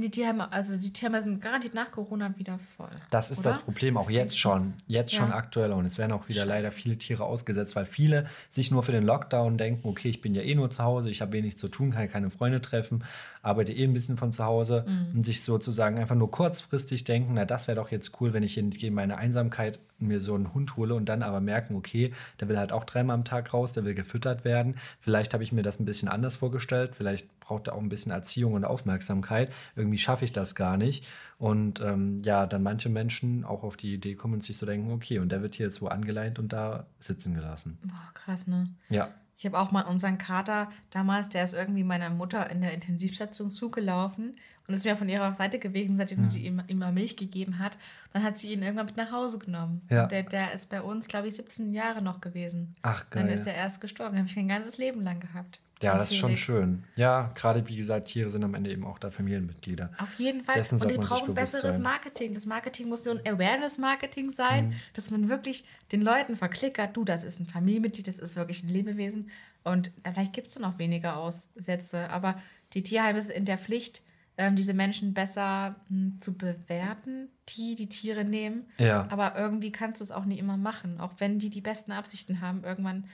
die 0.00 0.10
Tierheime, 0.10 0.52
also 0.52 0.76
die 0.76 0.92
Tierheime 0.92 1.20
sind 1.22 1.40
garantiert 1.40 1.74
nach 1.74 1.90
Corona 1.90 2.32
wieder 2.38 2.58
voll. 2.76 2.88
Das 3.10 3.30
ist 3.30 3.38
oder? 3.40 3.50
das 3.50 3.58
Problem, 3.58 3.96
auch 3.96 4.06
Was 4.06 4.10
jetzt 4.12 4.38
schon. 4.38 4.74
Jetzt 4.86 5.14
schon 5.14 5.28
Ja. 5.30 5.34
aktuell. 5.36 5.72
Und 5.72 5.84
es 5.84 5.98
werden 5.98 6.12
auch 6.12 6.28
wieder 6.28 6.40
Scheiße. 6.40 6.48
leider 6.48 6.70
viele 6.70 6.96
Tiere 6.96 7.24
ausgesetzt, 7.24 7.76
weil 7.76 7.84
viele 7.84 8.26
sich 8.50 8.70
nur 8.70 8.82
für 8.82 8.92
den 8.92 9.04
Lockdown 9.04 9.58
denken, 9.58 9.88
okay, 9.88 10.08
ich 10.08 10.20
bin 10.20 10.34
ja 10.34 10.42
eh 10.42 10.54
nur 10.54 10.70
zu 10.70 10.82
Hause, 10.84 11.10
ich 11.10 11.20
habe 11.20 11.32
wenig 11.32 11.58
zu 11.58 11.68
tun, 11.68 11.90
kann 11.90 12.08
keine 12.10 12.30
Freunde 12.30 12.60
treffen, 12.60 13.04
arbeite 13.42 13.72
eh 13.72 13.84
ein 13.84 13.92
bisschen 13.92 14.16
von 14.16 14.32
zu 14.32 14.44
Hause 14.44 14.84
Mhm. 14.86 15.16
und 15.16 15.22
sich 15.22 15.42
sozusagen 15.42 15.98
einfach 15.98 16.14
nur 16.14 16.30
kurzfristig 16.30 17.04
denken, 17.04 17.34
na, 17.34 17.44
das 17.44 17.68
wäre 17.68 17.76
doch 17.76 17.90
jetzt 17.90 18.20
cool, 18.20 18.32
wenn 18.32 18.42
ich 18.42 18.56
in 18.58 18.72
in 18.72 18.94
meine 18.94 19.16
Einsamkeit 19.16 19.78
mir 19.98 20.20
so 20.20 20.34
einen 20.34 20.54
Hund 20.54 20.76
hole 20.76 20.94
und 20.94 21.08
dann 21.08 21.22
aber 21.22 21.40
merken, 21.40 21.74
okay, 21.74 22.12
der 22.40 22.48
will 22.48 22.58
halt 22.58 22.72
auch 22.72 22.84
dreimal 22.84 23.14
am 23.14 23.24
Tag 23.24 23.52
raus, 23.52 23.72
der 23.72 23.84
will 23.84 23.94
gefüttert 23.94 24.44
werden. 24.44 24.76
Vielleicht 25.00 25.34
habe 25.34 25.42
ich 25.42 25.50
mir 25.52 25.62
das 25.62 25.80
ein 25.80 25.84
bisschen 25.84 26.08
anders 26.08 26.36
vorgestellt, 26.36 26.94
vielleicht 26.94 27.40
braucht 27.40 27.66
er 27.68 27.74
auch 27.74 27.80
ein 27.82 27.88
bisschen 27.88 28.12
Erziehung 28.12 28.52
und 28.54 28.64
Aufmerksamkeit. 28.64 29.52
Irgendwie 29.74 29.98
schaffe 29.98 30.24
ich 30.24 30.32
das 30.32 30.54
gar 30.54 30.76
nicht. 30.76 31.04
Und 31.38 31.80
ähm, 31.80 32.18
ja, 32.24 32.46
dann 32.46 32.62
manche 32.62 32.88
Menschen 32.88 33.44
auch 33.44 33.62
auf 33.62 33.76
die 33.76 33.94
Idee 33.94 34.14
kommen 34.14 34.34
und 34.34 34.42
sich 34.42 34.56
so 34.56 34.66
denken, 34.66 34.90
okay, 34.92 35.18
und 35.20 35.30
der 35.30 35.42
wird 35.42 35.54
hier 35.54 35.66
jetzt 35.66 35.80
wo 35.82 35.86
angeleint 35.88 36.38
und 36.38 36.52
da 36.52 36.86
sitzen 36.98 37.34
gelassen. 37.34 37.78
Boah, 37.84 38.10
krass, 38.14 38.46
ne? 38.46 38.68
Ja. 38.88 39.08
Ich 39.38 39.46
habe 39.46 39.58
auch 39.58 39.70
mal 39.70 39.82
unseren 39.82 40.18
Kater 40.18 40.68
damals, 40.90 41.28
der 41.28 41.44
ist 41.44 41.54
irgendwie 41.54 41.84
meiner 41.84 42.10
Mutter 42.10 42.50
in 42.50 42.60
der 42.60 42.74
Intensivstation 42.74 43.50
zugelaufen 43.50 44.36
und 44.66 44.74
ist 44.74 44.84
mir 44.84 44.96
von 44.96 45.08
ihrer 45.08 45.32
Seite 45.32 45.58
gewesen, 45.58 45.96
seitdem 45.96 46.24
sie 46.24 46.44
ihm 46.44 46.60
immer 46.66 46.92
Milch 46.92 47.16
gegeben 47.16 47.58
hat. 47.58 47.78
Dann 48.12 48.24
hat 48.24 48.36
sie 48.36 48.52
ihn 48.52 48.62
irgendwann 48.62 48.86
mit 48.86 48.96
nach 48.96 49.12
Hause 49.12 49.38
genommen. 49.38 49.82
Ja. 49.88 50.02
Und 50.02 50.12
der, 50.12 50.24
der 50.24 50.52
ist 50.52 50.68
bei 50.68 50.82
uns, 50.82 51.08
glaube 51.08 51.28
ich, 51.28 51.36
17 51.36 51.72
Jahre 51.72 52.02
noch 52.02 52.20
gewesen. 52.20 52.74
Ach, 52.82 53.04
Dann 53.10 53.26
geil. 53.26 53.34
ist 53.34 53.46
er 53.46 53.54
erst 53.54 53.80
gestorben. 53.80 54.12
Den 54.16 54.20
habe 54.20 54.28
ich 54.28 54.36
mein 54.36 54.48
ganzes 54.48 54.76
Leben 54.76 55.02
lang 55.02 55.20
gehabt. 55.20 55.60
Ja, 55.82 55.96
das 55.96 56.10
ist 56.10 56.16
schon 56.16 56.36
schön. 56.36 56.84
Ja, 56.96 57.30
gerade 57.34 57.66
wie 57.68 57.76
gesagt, 57.76 58.08
Tiere 58.08 58.30
sind 58.30 58.42
am 58.44 58.54
Ende 58.54 58.70
eben 58.70 58.84
auch 58.84 58.98
da 58.98 59.10
Familienmitglieder. 59.10 59.90
Auf 59.98 60.14
jeden 60.14 60.42
Fall. 60.42 60.56
Dessen 60.56 60.74
und 60.74 60.78
sollte 60.80 60.94
die 60.94 60.98
man 60.98 61.08
sich 61.08 61.18
brauchen 61.18 61.34
besseres 61.34 61.74
sein. 61.76 61.82
Marketing. 61.82 62.34
Das 62.34 62.46
Marketing 62.46 62.88
muss 62.88 63.04
so 63.04 63.10
ein 63.12 63.20
Awareness-Marketing 63.26 64.30
sein, 64.30 64.68
Mhm. 64.68 64.74
dass 64.94 65.10
man 65.10 65.28
wirklich 65.28 65.64
den 65.92 66.02
Leuten 66.02 66.36
verklickert, 66.36 66.96
du, 66.96 67.04
das 67.04 67.22
ist 67.22 67.40
ein 67.40 67.46
Familienmitglied, 67.46 68.08
das 68.08 68.18
ist 68.18 68.36
wirklich 68.36 68.62
ein 68.64 68.68
Lebewesen. 68.68 69.30
Und 69.64 69.92
vielleicht 70.04 70.32
gibt 70.32 70.48
es 70.48 70.54
dann 70.54 70.64
auch 70.64 70.78
weniger 70.78 71.16
Aussätze. 71.16 72.10
Aber 72.10 72.40
die 72.74 72.82
Tierheime 72.82 73.20
sind 73.22 73.36
in 73.36 73.44
der 73.44 73.58
Pflicht, 73.58 74.02
ähm, 74.36 74.56
diese 74.56 74.72
Menschen 74.72 75.14
besser 75.14 75.76
hm, 75.88 76.18
zu 76.20 76.36
bewerten, 76.36 77.28
die 77.50 77.74
die 77.74 77.88
Tiere 77.88 78.24
nehmen. 78.24 78.66
Ja. 78.78 79.06
Aber 79.10 79.36
irgendwie 79.36 79.72
kannst 79.72 80.00
du 80.00 80.04
es 80.04 80.12
auch 80.12 80.24
nicht 80.24 80.38
immer 80.38 80.56
machen. 80.56 81.00
Auch 81.00 81.14
wenn 81.18 81.38
die 81.38 81.50
die 81.50 81.60
besten 81.60 81.92
Absichten 81.92 82.40
haben, 82.40 82.62
irgendwann 82.64 83.04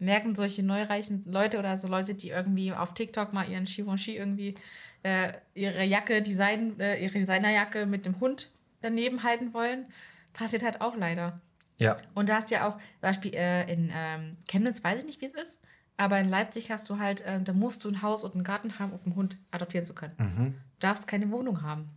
merken 0.00 0.34
solche 0.34 0.62
neureichen 0.62 1.24
Leute 1.26 1.58
oder 1.58 1.76
so 1.76 1.88
Leute, 1.88 2.14
die 2.14 2.30
irgendwie 2.30 2.72
auf 2.72 2.94
TikTok 2.94 3.32
mal 3.32 3.48
ihren 3.48 3.66
Givenchy 3.66 4.16
irgendwie 4.16 4.54
äh, 5.02 5.32
ihre 5.54 5.84
Jacke, 5.84 6.22
Design, 6.22 6.78
äh, 6.80 7.02
ihre 7.02 7.18
Designerjacke 7.18 7.86
mit 7.86 8.06
dem 8.06 8.20
Hund 8.20 8.50
daneben 8.82 9.22
halten 9.22 9.54
wollen, 9.54 9.86
passiert 10.32 10.62
halt 10.62 10.80
auch 10.80 10.96
leider. 10.96 11.40
Ja, 11.78 11.96
Und 12.14 12.28
da 12.28 12.36
hast 12.36 12.50
du 12.50 12.56
ja 12.56 12.68
auch, 12.68 12.76
zum 12.76 13.00
Beispiel 13.00 13.34
äh, 13.34 13.72
in 13.72 13.90
ähm, 13.94 14.36
Chemnitz 14.48 14.84
weiß 14.84 15.00
ich 15.00 15.06
nicht, 15.06 15.20
wie 15.22 15.26
es 15.26 15.32
ist, 15.32 15.62
aber 15.96 16.18
in 16.18 16.28
Leipzig 16.28 16.70
hast 16.70 16.88
du 16.90 16.98
halt, 16.98 17.24
ähm, 17.26 17.44
da 17.44 17.54
musst 17.54 17.84
du 17.84 17.88
ein 17.88 18.02
Haus 18.02 18.22
und 18.22 18.34
einen 18.34 18.44
Garten 18.44 18.78
haben, 18.78 18.92
um 18.92 19.00
einen 19.04 19.16
Hund 19.16 19.38
adoptieren 19.50 19.86
zu 19.86 19.94
können. 19.94 20.14
Mhm. 20.18 20.54
Du 20.78 20.86
darfst 20.86 21.06
keine 21.06 21.30
Wohnung 21.30 21.62
haben. 21.62 21.88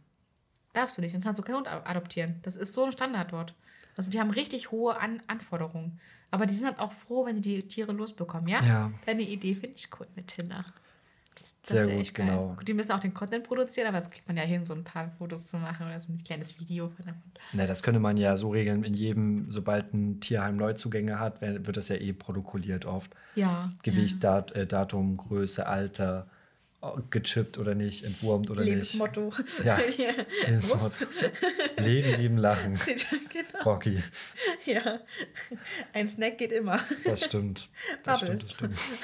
Darfst 0.73 0.97
du 0.97 1.01
nicht, 1.01 1.13
dann 1.13 1.21
kannst 1.21 1.39
du 1.39 1.43
keinen 1.43 1.57
Hund 1.57 1.67
adoptieren. 1.67 2.39
Das 2.43 2.55
ist 2.55 2.73
so 2.73 2.85
ein 2.85 2.91
Standard 2.91 3.31
dort. 3.33 3.55
Also 3.95 4.09
die 4.09 4.19
haben 4.19 4.31
richtig 4.31 4.71
hohe 4.71 4.97
An 4.97 5.21
Anforderungen. 5.27 5.99
Aber 6.33 6.47
die 6.47 6.55
sind 6.55 6.65
halt 6.65 6.79
auch 6.79 6.91
froh, 6.91 7.27
wenn 7.27 7.43
die 7.43 7.57
die 7.57 7.67
Tiere 7.67 7.91
losbekommen, 7.91 8.47
ja? 8.47 8.59
Ja. 8.63 8.91
Deine 9.05 9.21
Idee 9.21 9.53
finde 9.53 9.75
ich 9.75 9.87
cool 9.99 10.07
mit 10.15 10.29
Tinder. 10.29 10.65
Das 11.61 11.69
Sehr 11.69 11.85
gut, 11.85 12.11
geil. 12.15 12.25
genau. 12.25 12.57
Die 12.67 12.73
müssen 12.73 12.91
auch 12.91 12.99
den 12.99 13.13
Content 13.13 13.43
produzieren, 13.43 13.87
aber 13.87 13.99
das 13.99 14.09
kriegt 14.09 14.27
man 14.27 14.35
ja 14.35 14.41
hin, 14.41 14.65
so 14.65 14.73
ein 14.73 14.83
paar 14.83 15.09
Fotos 15.11 15.45
zu 15.45 15.57
machen 15.57 15.85
oder 15.85 16.01
so 16.01 16.11
ein 16.11 16.23
kleines 16.23 16.59
Video 16.59 16.89
von 16.89 17.05
dem 17.05 17.13
Hund. 17.13 17.39
Ne, 17.53 17.67
das 17.67 17.83
könnte 17.83 17.99
man 17.99 18.17
ja 18.17 18.35
so 18.35 18.49
regeln, 18.49 18.83
in 18.83 18.95
jedem, 18.95 19.47
sobald 19.47 19.93
ein 19.93 20.21
Tierheim 20.21 20.57
Neuzugänge 20.57 21.19
hat, 21.19 21.39
wird 21.41 21.77
das 21.77 21.89
ja 21.89 21.97
eh 21.97 22.13
protokolliert 22.13 22.87
oft. 22.87 23.11
Ja. 23.35 23.71
Gewicht, 23.83 24.23
Dat, 24.23 24.53
äh, 24.53 24.65
Datum, 24.65 25.17
Größe, 25.17 25.67
Alter, 25.67 26.25
gechippt 27.09 27.57
oder 27.57 27.75
nicht, 27.75 28.03
entwurmt 28.03 28.49
oder 28.49 28.63
Lebensmotto. 28.63 29.33
nicht. 29.37 29.59
Ja, 29.65 29.77
Lebensmotto. 30.45 31.05
Leben, 31.77 32.19
lieben, 32.21 32.37
lachen. 32.37 32.79
genau. 33.29 33.63
Rocky, 33.63 34.03
Ja. 34.65 34.99
Ein 35.93 36.07
Snack 36.09 36.37
geht 36.37 36.51
immer. 36.51 36.79
das 37.05 37.25
stimmt. 37.25 37.69
Das 38.03 38.17
stimmt, 38.19 38.41
das 38.41 38.53
Bubbles. 38.53 38.77
stimmt. 38.77 38.99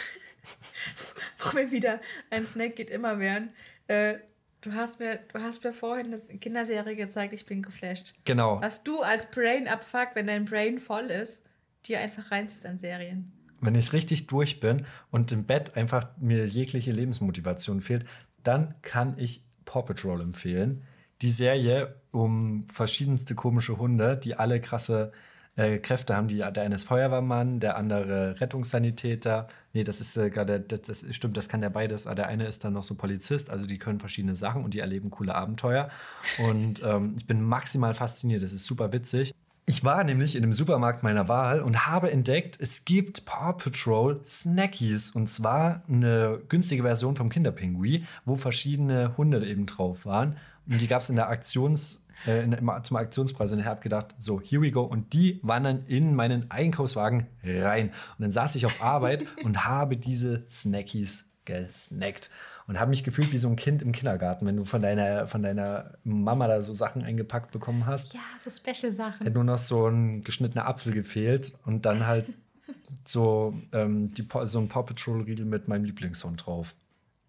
Wo 1.53 1.57
wir 1.57 1.71
wieder 1.71 2.01
ein 2.29 2.45
Snack 2.45 2.75
geht 2.75 2.89
immer 2.89 3.19
wären. 3.19 3.53
Äh, 3.87 4.15
du, 4.61 4.73
hast 4.73 4.99
mir, 4.99 5.19
du 5.31 5.39
hast 5.41 5.63
mir 5.63 5.73
vorhin 5.73 6.11
das 6.11 6.27
Kinderserie 6.41 6.95
gezeigt, 6.95 7.33
ich 7.33 7.45
bin 7.45 7.61
geflasht. 7.61 8.13
Genau. 8.25 8.61
Was 8.61 8.83
du 8.83 9.01
als 9.01 9.29
Brain 9.29 9.67
abfuck, 9.67 10.09
wenn 10.15 10.27
dein 10.27 10.45
Brain 10.45 10.79
voll 10.79 11.05
ist, 11.05 11.45
dir 11.85 11.99
einfach 11.99 12.31
reinziehst 12.31 12.65
an 12.65 12.77
Serien. 12.77 13.31
Wenn 13.61 13.75
ich 13.75 13.93
richtig 13.93 14.27
durch 14.27 14.59
bin 14.59 14.85
und 15.11 15.31
im 15.31 15.45
Bett 15.45 15.75
einfach 15.75 16.07
mir 16.19 16.45
jegliche 16.45 16.91
Lebensmotivation 16.91 17.81
fehlt, 17.81 18.05
dann 18.43 18.75
kann 18.81 19.15
ich 19.17 19.43
Paw 19.65 19.83
Patrol 19.83 20.21
empfehlen. 20.21 20.83
Die 21.21 21.29
Serie 21.29 21.95
um 22.11 22.65
verschiedenste 22.67 23.35
komische 23.35 23.77
Hunde, 23.77 24.17
die 24.17 24.35
alle 24.35 24.61
krasse 24.61 25.11
äh, 25.55 25.77
Kräfte 25.79 26.15
haben. 26.15 26.29
Die, 26.29 26.37
der 26.37 26.63
eine 26.63 26.75
ist 26.75 26.85
Feuerwehrmann, 26.85 27.59
der 27.59 27.75
andere 27.75 28.39
Rettungssanitäter. 28.39 29.47
Nee, 29.73 29.83
das 29.83 29.99
ist 29.99 30.15
äh, 30.15 30.29
gerade, 30.29 30.61
das, 30.61 30.81
das 30.83 31.05
stimmt, 31.15 31.35
das 31.35 31.49
kann 31.49 31.61
der 31.61 31.69
beides. 31.69 32.07
Aber 32.07 32.15
der 32.15 32.27
eine 32.27 32.45
ist 32.45 32.63
dann 32.63 32.73
noch 32.73 32.83
so 32.83 32.95
Polizist, 32.95 33.49
also 33.49 33.65
die 33.65 33.77
können 33.77 33.99
verschiedene 33.99 34.35
Sachen 34.35 34.63
und 34.63 34.73
die 34.73 34.79
erleben 34.79 35.09
coole 35.09 35.35
Abenteuer. 35.35 35.89
Und 36.37 36.81
ähm, 36.83 37.15
ich 37.17 37.27
bin 37.27 37.41
maximal 37.41 37.93
fasziniert, 37.93 38.41
das 38.41 38.53
ist 38.53 38.65
super 38.65 38.93
witzig. 38.93 39.33
Ich 39.69 39.83
war 39.83 40.03
nämlich 40.03 40.35
in 40.35 40.41
dem 40.41 40.51
Supermarkt 40.51 41.03
meiner 41.03 41.27
Wahl 41.27 41.61
und 41.61 41.85
habe 41.85 42.11
entdeckt, 42.11 42.57
es 42.59 42.85
gibt 42.85 43.25
Paw 43.25 43.53
Patrol 43.53 44.19
Snackies. 44.25 45.11
Und 45.11 45.27
zwar 45.27 45.83
eine 45.87 46.41
günstige 46.49 46.81
Version 46.81 47.15
vom 47.15 47.29
Kinderpingui, 47.29 48.03
wo 48.25 48.35
verschiedene 48.35 49.15
Hunde 49.15 49.45
eben 49.45 49.67
drauf 49.67 50.07
waren. 50.07 50.37
Und 50.67 50.81
die 50.81 50.87
gab 50.87 51.03
es 51.03 51.11
in 51.11 51.17
der 51.17 51.29
Aktions, 51.29 52.03
äh, 52.25 52.43
in, 52.43 52.57
zum 52.81 52.97
Aktionspreis. 52.97 53.51
Und 53.51 53.59
ich 53.59 53.65
habe 53.67 53.79
gedacht, 53.81 54.15
so, 54.17 54.41
here 54.41 54.59
we 54.59 54.71
go. 54.71 54.81
Und 54.81 55.13
die 55.13 55.39
wandern 55.43 55.83
in 55.85 56.15
meinen 56.15 56.49
Einkaufswagen 56.49 57.27
rein. 57.43 57.89
Und 57.89 58.23
dann 58.23 58.31
saß 58.31 58.55
ich 58.55 58.65
auf 58.65 58.81
Arbeit 58.81 59.23
und 59.43 59.65
habe 59.65 59.97
diese 59.97 60.47
Snackies 60.49 61.29
gesnackt. 61.45 62.31
Und 62.69 62.79
habe 62.79 62.91
mich 62.91 63.03
gefühlt 63.03 63.31
wie 63.31 63.39
so 63.39 63.49
ein 63.49 63.55
Kind 63.55 63.81
im 63.81 63.91
Kindergarten, 63.93 64.45
wenn 64.45 64.55
du 64.55 64.63
von 64.63 64.83
deiner, 64.83 65.27
von 65.27 65.41
deiner 65.41 65.93
Mama 66.03 66.47
da 66.47 66.61
so 66.61 66.71
Sachen 66.71 67.01
eingepackt 67.01 67.49
bekommen 67.49 67.87
hast 67.87 68.13
Ja, 68.13 68.19
so 68.39 68.51
Special-Sachen. 68.51 69.25
hätte 69.25 69.31
nur 69.31 69.43
noch 69.43 69.57
so 69.57 69.87
ein 69.87 70.23
geschnittener 70.23 70.67
Apfel 70.67 70.93
gefehlt 70.93 71.53
und 71.65 71.87
dann 71.87 72.05
halt 72.05 72.27
so, 73.03 73.59
ähm, 73.71 74.13
die, 74.13 74.27
so 74.43 74.59
ein 74.59 74.67
Paw 74.67 74.83
Patrol-Riegel 74.83 75.47
mit 75.47 75.67
meinem 75.67 75.85
Lieblingshund 75.85 76.45
drauf. 76.45 76.75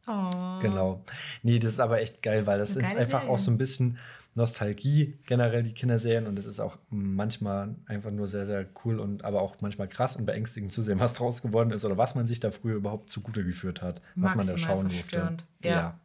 Oh. 0.07 0.59
Genau. 0.61 1.03
Nee, 1.43 1.59
das 1.59 1.72
ist 1.72 1.80
aber 1.80 2.03
echt 2.03 2.20
geil, 2.22 2.47
weil 2.47 2.59
das, 2.59 2.76
ist 2.76 2.76
ist 2.76 2.97
einfach 2.97 3.20
Serie. 3.20 3.34
auch 3.34 3.38
so 3.38 3.51
ein 3.51 3.57
bisschen 3.57 3.97
Nostalgie, 4.34 5.18
generell 5.26 5.62
die 5.62 5.72
Kinderserien. 5.72 6.26
Und 6.26 6.38
es 6.38 6.46
ist 6.46 6.60
auch 6.60 6.78
manchmal 6.88 7.74
einfach 7.86 8.10
nur 8.10 8.28
sehr, 8.28 8.46
sehr 8.46 8.66
cool 8.84 9.00
und 9.00 9.24
aber 9.24 9.42
auch 9.42 9.56
manchmal 9.60 9.88
krass 9.88 10.16
und 10.16 10.26
beängstigend 10.26 10.72
zu 10.72 10.82
sehen, 10.82 11.00
was 11.00 11.12
draus 11.12 11.42
geworden 11.42 11.72
ist 11.72 11.84
oder 11.84 11.98
was 11.98 12.14
man 12.14 12.26
sich 12.26 12.40
da 12.40 12.50
früher 12.50 12.76
überhaupt 12.76 13.10
zugute 13.10 13.44
geführt 13.44 13.82
hat, 13.82 14.00
was 14.14 14.34
man 14.34 14.46
da 14.46 14.56
schauen 14.56 14.88
durfte. 14.88 14.98
verstörend. 14.98 15.44
Ja. 15.64 15.98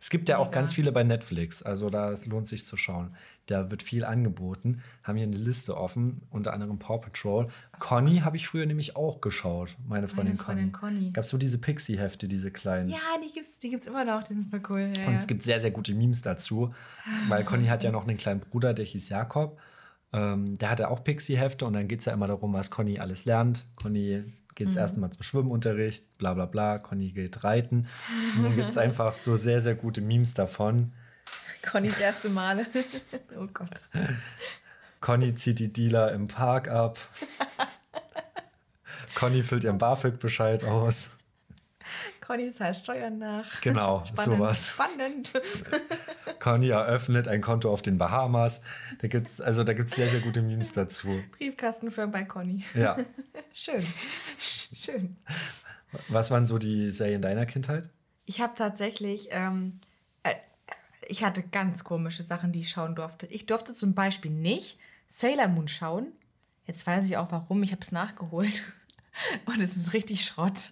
Es 0.00 0.10
gibt 0.10 0.28
ja 0.28 0.38
auch 0.38 0.50
ganz 0.50 0.72
viele 0.72 0.90
bei 0.90 1.04
Netflix, 1.04 1.62
also 1.62 1.88
da 1.88 2.10
es 2.10 2.26
lohnt 2.26 2.48
sich 2.48 2.66
zu 2.66 2.76
schauen. 2.76 3.14
Da 3.46 3.70
wird 3.70 3.82
viel 3.82 4.04
angeboten. 4.04 4.82
Haben 5.02 5.16
hier 5.16 5.26
eine 5.26 5.36
Liste 5.36 5.76
offen, 5.76 6.22
unter 6.30 6.52
anderem 6.52 6.78
Paw 6.78 6.98
Patrol. 6.98 7.48
Conny 7.78 8.18
habe 8.18 8.36
ich 8.36 8.46
früher 8.46 8.66
nämlich 8.66 8.94
auch 8.96 9.20
geschaut, 9.20 9.76
meine 9.86 10.06
Freundin, 10.06 10.38
Freundin 10.38 10.70
Conny. 10.72 10.94
Conny. 10.96 11.10
Gab 11.10 11.24
es 11.24 11.30
so 11.30 11.38
diese 11.38 11.58
Pixie-Hefte, 11.58 12.28
diese 12.28 12.50
kleinen. 12.52 12.88
Ja, 12.88 12.98
die 13.22 13.32
gibt's, 13.32 13.58
die 13.58 13.70
gibt's 13.70 13.86
immer 13.88 14.04
noch, 14.04 14.22
die 14.22 14.34
sind 14.34 14.48
voll 14.50 14.62
cool. 14.68 14.92
Ja, 14.96 15.06
Und 15.06 15.14
ja. 15.14 15.18
es 15.18 15.26
gibt 15.26 15.42
sehr, 15.42 15.58
sehr 15.58 15.72
gute 15.72 15.92
Memes 15.92 16.22
dazu, 16.22 16.72
weil 17.28 17.44
Conny 17.44 17.66
hat 17.66 17.82
ja 17.82 17.90
noch 17.90 18.06
einen 18.06 18.16
kleinen 18.16 18.40
Bruder, 18.40 18.74
der 18.74 18.84
hieß 18.84 19.08
Jakob. 19.08 19.58
Ähm, 20.12 20.56
der 20.58 20.70
hatte 20.70 20.88
auch 20.90 21.02
Pixie-Hefte 21.02 21.64
und 21.64 21.72
dann 21.72 21.88
geht 21.88 22.00
es 22.00 22.04
ja 22.04 22.12
immer 22.12 22.28
darum, 22.28 22.52
was 22.52 22.70
Conny 22.70 23.00
alles 23.00 23.24
lernt. 23.24 23.66
Conny 23.76 24.22
geht 24.54 24.68
das 24.68 24.76
erste 24.76 25.00
Mal 25.00 25.10
zum 25.10 25.22
Schwimmunterricht, 25.22 26.18
bla 26.18 26.34
bla 26.34 26.46
bla. 26.46 26.78
Conny 26.78 27.10
geht 27.10 27.42
reiten. 27.42 27.86
Und 28.36 28.44
dann 28.44 28.56
gibt 28.56 28.68
es 28.68 28.78
einfach 28.78 29.14
so 29.14 29.36
sehr, 29.36 29.60
sehr 29.62 29.74
gute 29.74 30.00
Memes 30.00 30.34
davon. 30.34 30.92
Connys 31.62 31.98
erste 32.00 32.28
Male. 32.28 32.66
oh 33.38 33.46
Gott. 33.52 33.68
Conny 35.00 35.34
zieht 35.34 35.58
die 35.58 35.72
Dealer 35.72 36.12
im 36.12 36.28
Park 36.28 36.68
ab. 36.68 36.98
Conny 39.14 39.42
füllt 39.42 39.64
ihren 39.64 39.78
BAföG-Bescheid 39.78 40.64
aus. 40.64 41.18
Conny 42.20 42.50
zahlt 42.50 42.76
Steuern 42.76 43.18
nach. 43.18 43.60
Genau, 43.60 44.04
Spannend. 44.04 44.38
sowas. 44.38 44.68
Spannend. 44.68 45.32
Conny 46.38 46.70
eröffnet 46.70 47.28
ein 47.28 47.40
Konto 47.40 47.70
auf 47.70 47.82
den 47.82 47.98
Bahamas. 47.98 48.62
Da 49.00 49.08
gibt's, 49.08 49.40
also 49.40 49.64
da 49.64 49.72
gibt 49.74 49.88
es 49.88 49.96
sehr, 49.96 50.08
sehr 50.08 50.20
gute 50.20 50.40
Memes 50.40 50.72
dazu. 50.72 51.08
Briefkastenfirma 51.36 52.10
bei 52.10 52.24
Conny. 52.24 52.64
Ja. 52.74 52.96
Schön. 53.52 53.84
Schön. 54.72 55.16
Was 56.08 56.30
waren 56.30 56.46
so 56.46 56.58
die 56.58 56.90
Serien 56.90 57.22
deiner 57.22 57.44
Kindheit? 57.44 57.90
Ich 58.24 58.40
habe 58.40 58.54
tatsächlich, 58.56 59.28
ähm, 59.30 59.70
äh, 59.70 59.91
ich 61.12 61.22
hatte 61.22 61.42
ganz 61.42 61.84
komische 61.84 62.22
Sachen, 62.22 62.52
die 62.52 62.60
ich 62.60 62.70
schauen 62.70 62.94
durfte. 62.94 63.26
Ich 63.26 63.44
durfte 63.44 63.74
zum 63.74 63.94
Beispiel 63.94 64.30
nicht 64.30 64.78
Sailor 65.08 65.48
Moon 65.48 65.68
schauen. 65.68 66.06
Jetzt 66.66 66.86
weiß 66.86 67.06
ich 67.06 67.18
auch 67.18 67.30
warum. 67.30 67.62
Ich 67.62 67.72
habe 67.72 67.82
es 67.82 67.92
nachgeholt. 67.92 68.64
Und 69.44 69.60
es 69.60 69.76
ist 69.76 69.92
richtig 69.92 70.24
Schrott. 70.24 70.70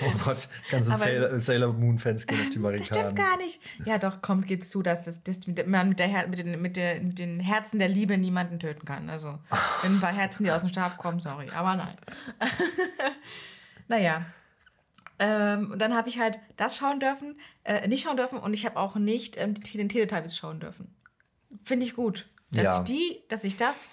Oh 0.00 0.10
Gott, 0.24 0.48
ganze 0.70 1.40
Sailor, 1.40 1.72
Moon-Fans 1.74 2.26
gehen 2.26 2.40
auf 2.40 2.50
die 2.50 2.58
Das 2.62 2.86
stimmt 2.86 2.90
Barrikaden. 2.90 3.14
gar 3.14 3.36
nicht. 3.36 3.60
Ja, 3.84 3.98
doch, 3.98 4.22
kommt, 4.22 4.46
gibst 4.46 4.70
zu, 4.70 4.82
dass 4.82 5.04
das, 5.04 5.22
das 5.22 5.40
man 5.66 5.90
mit, 5.90 5.98
der, 5.98 6.28
mit, 6.28 6.38
den, 6.38 6.60
mit, 6.60 6.76
der, 6.78 7.00
mit 7.02 7.18
den 7.18 7.40
Herzen 7.40 7.78
der 7.78 7.88
Liebe 7.88 8.16
niemanden 8.16 8.58
töten 8.58 8.86
kann. 8.86 9.10
Also, 9.10 9.38
wenn 9.82 9.92
ein 9.92 10.00
paar 10.00 10.14
Herzen, 10.14 10.44
die 10.44 10.50
aus 10.50 10.60
dem 10.60 10.70
Stab 10.70 10.96
kommen, 10.96 11.20
sorry. 11.20 11.48
Aber 11.54 11.76
nein. 11.76 11.96
naja. 13.88 14.24
Ähm, 15.24 15.70
und 15.70 15.78
dann 15.78 15.94
habe 15.94 16.08
ich 16.08 16.18
halt 16.18 16.38
das 16.56 16.76
schauen 16.76 16.98
dürfen, 16.98 17.38
äh, 17.62 17.86
nicht 17.86 18.02
schauen 18.04 18.16
dürfen 18.16 18.38
und 18.38 18.54
ich 18.54 18.66
habe 18.66 18.76
auch 18.76 18.96
nicht 18.96 19.36
ähm, 19.36 19.54
den 19.54 19.88
Teletubbies 19.88 20.36
schauen 20.36 20.58
dürfen. 20.58 20.92
Finde 21.62 21.86
ich 21.86 21.94
gut. 21.94 22.28
Dass 22.50 22.62
Ja. 22.64 22.78
ich 22.78 22.84
die, 22.84 23.22
dass 23.28 23.44
ich 23.44 23.56
das 23.56 23.90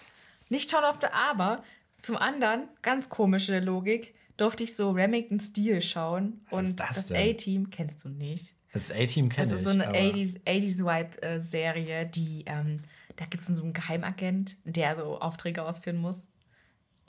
nicht 0.49 0.71
schauen 0.71 0.82
durfte, 0.82 1.13
aber 1.13 1.63
zum 2.01 2.17
anderen, 2.17 2.67
ganz 2.82 3.09
komische 3.09 3.59
Logik, 3.59 4.15
durfte 4.38 4.63
ich 4.63 4.75
so 4.75 4.91
Remington 4.91 5.39
Steel 5.39 5.82
schauen. 5.82 6.41
Was 6.49 6.59
und 6.59 6.65
ist 6.65 6.80
das 6.80 7.07
das? 7.07 7.11
A-Team 7.11 7.69
kennst 7.69 8.03
du 8.05 8.09
nicht. 8.09 8.55
Das 8.73 8.91
A-Team 8.91 9.30
kenne 9.30 9.49
Das 9.49 9.59
ich. 9.59 9.59
ist 9.59 9.63
so 9.65 9.69
eine 9.71 9.88
aber- 9.89 9.97
80s, 9.97 10.39
80s 10.45 10.80
Vibe-Serie, 10.86 12.05
die, 12.07 12.43
ähm, 12.47 12.82
da 13.17 13.25
gibt 13.25 13.41
es 13.43 13.47
so 13.55 13.61
einen 13.63 13.73
Geheimagent, 13.73 14.55
der 14.63 14.95
so 14.95 15.19
Aufträge 15.19 15.61
ausführen 15.63 15.97
muss. 15.97 16.27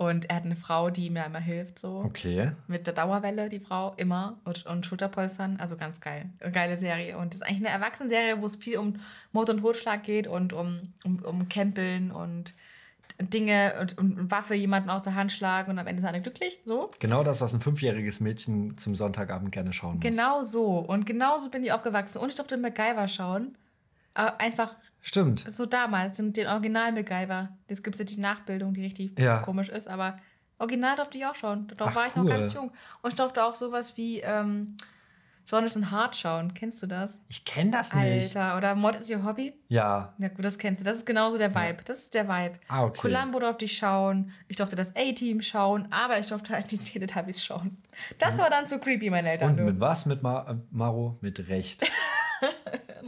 Und 0.00 0.30
er 0.30 0.36
hat 0.36 0.46
eine 0.46 0.56
Frau, 0.56 0.88
die 0.88 1.08
ihm 1.08 1.16
da 1.16 1.24
immer 1.24 1.40
hilft, 1.40 1.78
so. 1.78 2.02
Okay. 2.06 2.52
Mit 2.68 2.86
der 2.86 2.94
Dauerwelle, 2.94 3.50
die 3.50 3.60
Frau, 3.60 3.92
immer. 3.98 4.38
Und, 4.44 4.64
und 4.64 4.86
Schulterpolstern, 4.86 5.58
also 5.60 5.76
ganz 5.76 6.00
geil. 6.00 6.30
Eine 6.40 6.52
Geile 6.52 6.78
Serie. 6.78 7.18
Und 7.18 7.34
das 7.34 7.42
ist 7.42 7.46
eigentlich 7.46 7.68
eine 7.68 7.84
Erwachsenenserie, 7.84 8.40
wo 8.40 8.46
es 8.46 8.56
viel 8.56 8.78
um 8.78 8.94
Mord 9.32 9.50
und 9.50 9.60
Totschlag 9.60 10.02
geht 10.02 10.26
und 10.26 10.54
um, 10.54 10.88
um, 11.04 11.18
um 11.18 11.50
Campeln 11.50 12.12
und 12.12 12.54
Dinge 13.20 13.74
und, 13.78 13.98
und 13.98 14.30
Waffe 14.30 14.54
jemanden 14.54 14.88
aus 14.88 15.02
der 15.02 15.16
Hand 15.16 15.32
schlagen 15.32 15.70
und 15.70 15.78
am 15.78 15.86
Ende 15.86 16.00
sind 16.00 16.08
alle 16.08 16.22
glücklich, 16.22 16.62
so. 16.64 16.90
Genau 16.98 17.22
das, 17.22 17.42
was 17.42 17.52
ein 17.52 17.60
fünfjähriges 17.60 18.20
Mädchen 18.20 18.78
zum 18.78 18.94
Sonntagabend 18.94 19.52
gerne 19.52 19.74
schauen 19.74 19.96
muss. 19.96 20.00
Genau 20.00 20.42
so. 20.44 20.78
Und 20.78 21.04
genauso 21.04 21.50
bin 21.50 21.62
ich 21.62 21.72
aufgewachsen. 21.72 22.20
Und 22.20 22.30
ich 22.30 22.36
durfte 22.36 22.56
MacGyver 22.56 23.06
schauen. 23.06 23.54
Aber 24.14 24.40
einfach 24.40 24.74
Stimmt. 25.00 25.44
so 25.50 25.66
damals, 25.66 26.16
den, 26.16 26.32
den 26.32 26.46
Original 26.46 26.92
MacGyver. 26.92 27.50
Jetzt 27.68 27.84
gibt 27.84 27.94
es 27.94 27.98
ja 28.00 28.04
die 28.04 28.20
Nachbildung, 28.20 28.74
die 28.74 28.82
richtig 28.82 29.18
Ja. 29.18 29.38
komisch 29.38 29.68
ist. 29.68 29.88
Aber 29.88 30.18
Original 30.58 30.96
durfte 30.96 31.16
ich 31.18 31.26
auch 31.26 31.34
schauen. 31.34 31.72
Da 31.76 31.86
Ach, 31.86 31.94
war 31.94 32.06
ich 32.06 32.16
cool. 32.16 32.24
noch 32.24 32.30
ganz 32.30 32.52
jung. 32.52 32.70
Und 33.02 33.10
ich 33.10 33.14
durfte 33.16 33.42
auch 33.44 33.54
sowas 33.54 33.96
wie 33.96 34.20
ähm, 34.20 34.76
Jonathan 35.46 35.90
Hart 35.90 36.16
schauen. 36.16 36.52
Kennst 36.54 36.82
du 36.82 36.86
das? 36.86 37.22
Ich 37.28 37.44
kenne 37.44 37.70
das 37.70 37.94
nicht. 37.94 38.36
Alter. 38.36 38.56
Oder 38.58 38.74
Mod 38.74 38.96
is 38.96 39.08
Your 39.10 39.24
Hobby? 39.24 39.54
Ja. 39.68 40.12
Ja 40.18 40.28
gut, 40.28 40.44
das 40.44 40.58
kennst 40.58 40.80
du. 40.82 40.84
Das 40.84 40.96
ist 40.96 41.06
genauso 41.06 41.38
der 41.38 41.54
Vibe. 41.54 41.82
Das 41.84 41.98
ist 42.00 42.14
der 42.14 42.28
Vibe. 42.28 42.58
Ah, 42.68 42.84
okay. 42.84 43.00
Columbo 43.00 43.38
durfte 43.38 43.64
ich 43.64 43.76
schauen. 43.76 44.32
Ich 44.48 44.56
durfte 44.56 44.76
das 44.76 44.94
A-Team 44.94 45.40
schauen. 45.40 45.88
Aber 45.90 46.18
ich 46.18 46.26
durfte 46.26 46.52
halt 46.52 46.70
die 46.70 46.78
Teletubbies 46.78 47.42
schauen. 47.44 47.82
Das 48.18 48.36
war 48.38 48.50
dann 48.50 48.68
zu 48.68 48.78
creepy, 48.78 49.08
meine 49.08 49.30
Eltern. 49.30 49.50
Und 49.58 49.64
mit 49.64 49.80
was 49.80 50.04
mit 50.04 50.22
Ma 50.22 50.50
äh, 50.50 50.56
Maro? 50.70 51.16
Mit 51.22 51.48
Recht. 51.48 51.90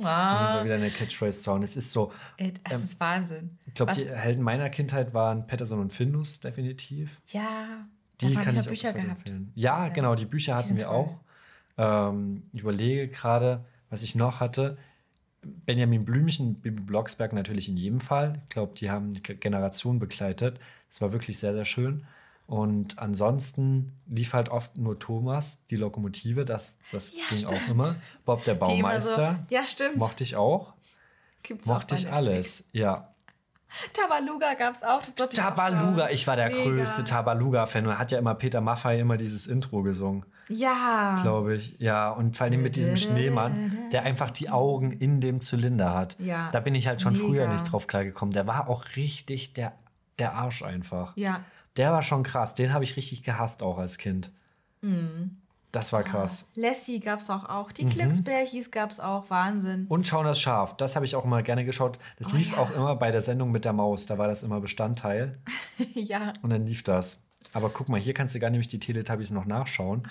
Ah, 0.02 0.64
wieder 0.64 0.76
eine 0.76 0.90
Catchphrase-Sound. 0.90 1.62
Es 1.64 1.76
ist 1.76 1.90
so, 1.92 2.12
ey, 2.36 2.52
das 2.64 2.78
ähm, 2.78 2.84
ist 2.84 3.00
Wahnsinn. 3.00 3.58
ich 3.66 3.74
glaube, 3.74 3.92
die 3.94 4.08
Helden 4.08 4.42
meiner 4.42 4.70
Kindheit 4.70 5.14
waren 5.14 5.46
Patterson 5.46 5.80
und 5.80 5.92
Findus, 5.92 6.40
definitiv. 6.40 7.10
Ja, 7.28 7.86
Die 8.20 8.34
kann 8.34 8.56
ich 8.56 8.66
Bücher 8.68 8.90
auch 8.90 8.94
gehabt. 8.94 9.10
empfehlen. 9.10 9.52
Ja, 9.54 9.88
genau, 9.88 10.14
die 10.14 10.26
Bücher 10.26 10.54
hatten 10.54 10.68
sind 10.68 10.80
wir 10.80 10.86
toll. 10.86 10.96
auch. 10.96 11.20
Ähm, 12.10 12.42
ich 12.52 12.60
überlege 12.60 13.08
gerade, 13.08 13.64
was 13.90 14.02
ich 14.02 14.14
noch 14.14 14.40
hatte. 14.40 14.76
Benjamin 15.66 16.04
Blümchen, 16.04 16.54
Bibi 16.54 16.82
Blocksberg 16.84 17.32
natürlich 17.32 17.68
in 17.68 17.76
jedem 17.76 18.00
Fall. 18.00 18.40
Ich 18.46 18.50
glaube, 18.54 18.74
die 18.76 18.90
haben 18.90 19.10
die 19.12 19.20
Generation 19.20 19.98
begleitet. 19.98 20.60
Das 20.88 21.00
war 21.00 21.12
wirklich 21.12 21.38
sehr, 21.38 21.52
sehr 21.52 21.64
schön. 21.64 22.04
Und 22.46 22.98
ansonsten 22.98 23.92
lief 24.06 24.34
halt 24.34 24.48
oft 24.50 24.76
nur 24.76 24.98
Thomas, 24.98 25.64
die 25.66 25.76
Lokomotive, 25.76 26.44
das, 26.44 26.76
das 26.90 27.12
Ja, 27.16 27.22
ging 27.30 27.38
stimmt. 27.38 27.52
auch 27.54 27.68
immer. 27.70 27.94
Bob 28.26 28.44
der 28.44 28.54
immer 28.56 28.66
so- 28.66 28.72
Baumeister, 28.74 29.46
ja, 29.48 29.64
stimmt. 29.64 29.96
mochte 29.96 30.22
ich 30.24 30.36
auch. 30.36 30.74
Gibt's 31.42 31.68
auch 31.68 31.74
Mochte 31.74 31.94
bei 31.94 32.00
ich 32.00 32.12
alles, 32.12 32.68
ja. 32.72 33.08
Tabaluga 33.94 34.54
gab 34.54 34.74
es 34.74 34.82
auch. 34.84 35.00
Das 35.02 35.28
auch 35.28 35.32
Tabaluga, 35.32 36.10
ich 36.10 36.26
war 36.26 36.36
der 36.36 36.48
Mega. 36.50 36.62
größte 36.62 37.04
Tabaluga-Fan. 37.04 37.86
Und 37.86 37.98
hat 37.98 38.12
ja 38.12 38.18
immer 38.18 38.34
Peter 38.34 38.60
Maffay 38.60 39.00
immer 39.00 39.16
dieses 39.16 39.46
Intro 39.46 39.82
gesungen. 39.82 40.26
Ja. 40.48 41.16
glaube 41.22 41.54
ich. 41.54 41.78
Ja, 41.78 42.10
und 42.10 42.36
vor 42.36 42.46
allem 42.46 42.62
mit 42.62 42.76
diesem 42.76 42.96
Schneemann, 42.98 43.78
der 43.92 44.02
einfach 44.02 44.30
die 44.30 44.50
Augen 44.50 44.92
in 44.92 45.20
dem 45.22 45.40
Zylinder 45.40 45.94
hat. 45.94 46.18
Ja. 46.20 46.50
Da 46.52 46.60
bin 46.60 46.74
ich 46.74 46.86
halt 46.86 47.00
schon 47.00 47.14
Mega. 47.14 47.24
früher 47.24 47.46
nicht 47.48 47.72
drauf 47.72 47.86
klargekommen. 47.86 48.32
Der 48.34 48.46
war 48.46 48.68
auch 48.68 48.84
richtig 48.96 49.54
der, 49.54 49.72
der 50.18 50.34
Arsch 50.34 50.62
einfach. 50.62 51.16
Ja. 51.16 51.40
Der 51.76 51.92
war 51.92 52.02
schon 52.02 52.22
krass. 52.22 52.54
Den 52.54 52.72
habe 52.72 52.84
ich 52.84 52.96
richtig 52.96 53.22
gehasst 53.22 53.62
auch 53.62 53.78
als 53.78 53.98
Kind. 53.98 54.30
Mhm. 54.80 55.38
Das 55.72 55.94
war 55.94 56.02
krass. 56.02 56.50
Lassie 56.54 57.00
gab 57.00 57.20
es 57.20 57.30
auch. 57.30 57.48
auch. 57.48 57.70
Mhm. 57.70 57.74
Die 57.74 57.86
Glücksbärchis 57.86 58.70
gab 58.70 58.90
es 58.90 59.00
auch. 59.00 59.30
Wahnsinn. 59.30 59.86
Und 59.88 60.06
Schauen 60.06 60.26
das 60.26 60.38
Schaf, 60.38 60.76
das 60.76 60.96
habe 60.96 61.06
ich 61.06 61.16
auch 61.16 61.24
mal 61.24 61.42
gerne 61.42 61.64
geschaut. 61.64 61.98
Das 62.18 62.32
Oh 62.32 62.36
lief 62.36 62.52
ja. 62.52 62.58
auch 62.58 62.70
immer 62.74 62.94
bei 62.96 63.10
der 63.10 63.22
Sendung 63.22 63.50
mit 63.50 63.64
der 63.64 63.72
Maus. 63.72 64.06
Da 64.06 64.18
war 64.18 64.28
das 64.28 64.42
immer 64.42 64.60
Bestandteil. 64.60 65.38
ja. 65.94 66.34
Und 66.42 66.50
dann 66.50 66.66
lief 66.66 66.82
das. 66.82 67.24
Aber 67.54 67.70
guck 67.70 67.88
mal, 67.88 67.98
hier 67.98 68.12
kannst 68.12 68.34
du 68.34 68.38
gar 68.38 68.50
nämlich 68.50 68.68
die 68.68 68.80
Teletubbies 68.80 69.30
noch 69.30 69.46
nachschauen. 69.46 70.08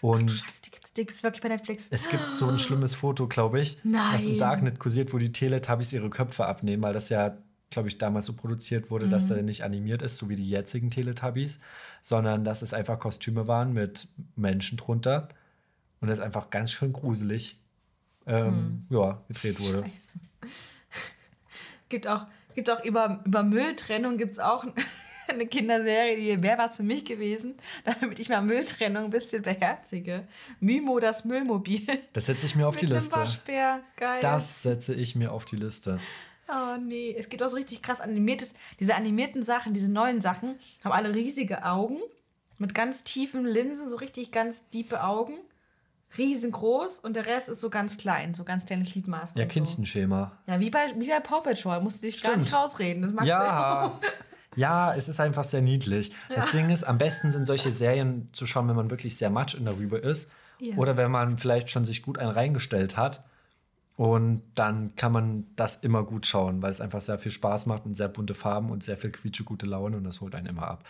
Und 0.00 0.30
Scheiße, 0.30 0.62
die 0.62 0.70
gibt's, 0.72 0.92
die 0.92 1.06
gibt's 1.06 1.22
wirklich 1.22 1.42
bei 1.42 1.48
Netflix. 1.48 1.88
Es 1.90 2.08
gibt 2.10 2.34
so 2.34 2.48
ein 2.48 2.58
schlimmes 2.60 2.96
Foto, 2.96 3.28
glaube 3.28 3.60
ich, 3.60 3.78
was 3.84 4.24
im 4.24 4.30
Nein. 4.32 4.38
Darknet 4.38 4.78
kursiert, 4.80 5.12
wo 5.12 5.18
die 5.18 5.32
Teletubbies 5.32 5.92
ihre 5.92 6.10
Köpfe 6.10 6.46
abnehmen, 6.46 6.82
weil 6.82 6.92
das 6.92 7.08
ja, 7.10 7.36
glaube 7.70 7.88
ich, 7.88 7.98
damals 7.98 8.26
so 8.26 8.32
produziert 8.34 8.90
wurde, 8.90 9.06
Mhm. 9.06 9.10
dass 9.10 9.26
der 9.26 9.42
nicht 9.42 9.64
animiert 9.64 10.02
ist, 10.02 10.16
so 10.16 10.28
wie 10.28 10.36
die 10.36 10.48
jetzigen 10.48 10.90
Teletubbies, 10.90 11.60
sondern 12.02 12.44
dass 12.44 12.62
es 12.62 12.72
einfach 12.72 12.98
Kostüme 12.98 13.46
waren 13.48 13.72
mit 13.72 14.08
Menschen 14.36 14.78
drunter 14.78 15.28
und 16.00 16.08
das 16.08 16.20
einfach 16.20 16.50
ganz 16.50 16.70
schön 16.72 16.92
gruselig 16.92 17.58
ähm, 18.26 18.86
ja, 18.90 19.22
gedreht 19.28 19.60
wurde. 19.60 19.82
Mhm. 19.82 19.90
Scheiße. 19.90 20.18
gibt 21.88 22.06
auch, 22.08 22.26
gibt 22.54 22.70
auch 22.70 22.84
über, 22.84 23.22
über 23.24 23.42
Mülltrennung 23.42 24.18
gibt 24.18 24.32
es 24.32 24.38
auch 24.38 24.64
eine 25.28 25.46
Kinderserie, 25.46 26.16
die 26.16 26.42
wäre 26.42 26.58
was 26.58 26.76
für 26.76 26.82
mich 26.82 27.04
gewesen, 27.04 27.54
damit 28.00 28.18
ich 28.18 28.28
mal 28.28 28.42
Mülltrennung 28.42 29.04
ein 29.06 29.10
bisschen 29.10 29.42
beherzige. 29.42 30.26
Mimo, 30.60 30.98
das 31.00 31.24
Müllmobil. 31.24 31.86
Das 32.12 32.26
setze 32.26 32.46
ich 32.46 32.54
mir 32.54 32.66
auf 32.66 32.76
die 32.76 32.86
Mit 32.86 32.94
einem 32.96 33.22
Liste. 33.24 33.82
Geil. 33.96 34.18
Das 34.22 34.62
setze 34.62 34.94
ich 34.94 35.14
mir 35.16 35.32
auf 35.32 35.44
die 35.44 35.56
Liste. 35.56 36.00
Oh 36.48 36.76
nee, 36.80 37.14
es 37.18 37.28
gibt 37.28 37.42
auch 37.42 37.48
so 37.48 37.56
richtig 37.56 37.82
krass 37.82 38.00
animiertes. 38.00 38.54
Diese 38.78 38.94
animierten 38.94 39.42
Sachen, 39.42 39.74
diese 39.74 39.90
neuen 39.90 40.20
Sachen, 40.20 40.56
haben 40.84 40.92
alle 40.92 41.14
riesige 41.14 41.64
Augen 41.64 41.98
mit 42.58 42.74
ganz 42.74 43.04
tiefen 43.04 43.44
Linsen, 43.44 43.88
so 43.88 43.96
richtig 43.96 44.32
ganz 44.32 44.68
tiefe 44.70 45.02
Augen. 45.02 45.34
Riesengroß 46.16 47.00
und 47.00 47.16
der 47.16 47.26
Rest 47.26 47.48
ist 47.48 47.60
so 47.60 47.68
ganz 47.68 47.98
klein, 47.98 48.32
so 48.32 48.44
ganz 48.44 48.64
kleine 48.64 48.84
Gliedmaßen. 48.84 49.36
Ja, 49.36 49.44
und 49.44 49.50
so. 49.50 49.54
Kindchenschema. 49.54 50.32
Ja, 50.46 50.60
wie 50.60 50.70
bei, 50.70 50.86
wie 50.96 51.08
bei 51.08 51.20
Paw 51.20 51.42
Patrol, 51.42 51.80
musst 51.80 52.02
du 52.02 52.06
dich 52.06 52.22
gar 52.22 52.36
nicht 52.36 52.46
Stimmt. 52.46 52.62
rausreden. 52.62 53.02
Das 53.02 53.12
magst 53.12 53.26
du 53.26 53.32
Ja. 53.32 54.00
Ja, 54.54 54.94
es 54.94 55.08
ist 55.08 55.20
einfach 55.20 55.44
sehr 55.44 55.60
niedlich. 55.60 56.12
Das 56.34 56.50
Ding 56.50 56.70
ist, 56.70 56.84
am 56.84 56.96
besten 56.96 57.30
sind 57.30 57.44
solche 57.44 57.70
Serien 57.72 58.30
zu 58.32 58.46
schauen, 58.46 58.68
wenn 58.68 58.76
man 58.76 58.88
wirklich 58.88 59.18
sehr 59.18 59.28
much 59.28 59.54
in 59.54 59.66
darüber 59.66 60.02
ist. 60.02 60.30
Ja. 60.58 60.76
Oder 60.76 60.96
wenn 60.96 61.10
man 61.10 61.36
vielleicht 61.36 61.68
schon 61.68 61.84
sich 61.84 62.02
gut 62.02 62.18
einen 62.18 62.30
reingestellt 62.30 62.96
hat. 62.96 63.22
Und 63.96 64.42
dann 64.54 64.94
kann 64.94 65.10
man 65.10 65.46
das 65.56 65.76
immer 65.76 66.02
gut 66.02 66.26
schauen, 66.26 66.60
weil 66.60 66.70
es 66.70 66.82
einfach 66.82 67.00
sehr 67.00 67.18
viel 67.18 67.32
Spaß 67.32 67.64
macht 67.66 67.86
und 67.86 67.94
sehr 67.94 68.08
bunte 68.08 68.34
Farben 68.34 68.70
und 68.70 68.84
sehr 68.84 68.98
viel 68.98 69.10
quietsche 69.10 69.44
gute 69.44 69.64
Laune 69.64 69.96
und 69.96 70.04
das 70.04 70.20
holt 70.20 70.34
einen 70.34 70.46
immer 70.46 70.68
ab. 70.68 70.84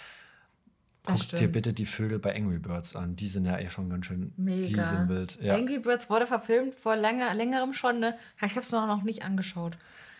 Guck 1.04 1.28
dir 1.28 1.46
bitte 1.46 1.72
die 1.72 1.86
Vögel 1.86 2.18
bei 2.18 2.34
Angry 2.34 2.58
Birds 2.58 2.96
an. 2.96 3.14
Die 3.14 3.28
sind 3.28 3.44
ja 3.44 3.58
eh 3.60 3.70
schon 3.70 3.88
ganz 3.88 4.06
schön. 4.06 4.32
Mega. 4.36 4.66
Die 4.66 4.82
sind 4.82 5.08
wild. 5.08 5.40
Ja. 5.40 5.54
Angry 5.54 5.78
Birds 5.78 6.10
wurde 6.10 6.26
verfilmt 6.26 6.74
vor 6.74 6.96
länger, 6.96 7.32
längerem 7.32 7.72
schon. 7.72 8.00
Ne? 8.00 8.16
Ich 8.38 8.50
habe 8.50 8.60
es 8.60 8.72
noch, 8.72 8.88
noch 8.88 9.04
nicht 9.04 9.24
angeschaut. 9.24 9.78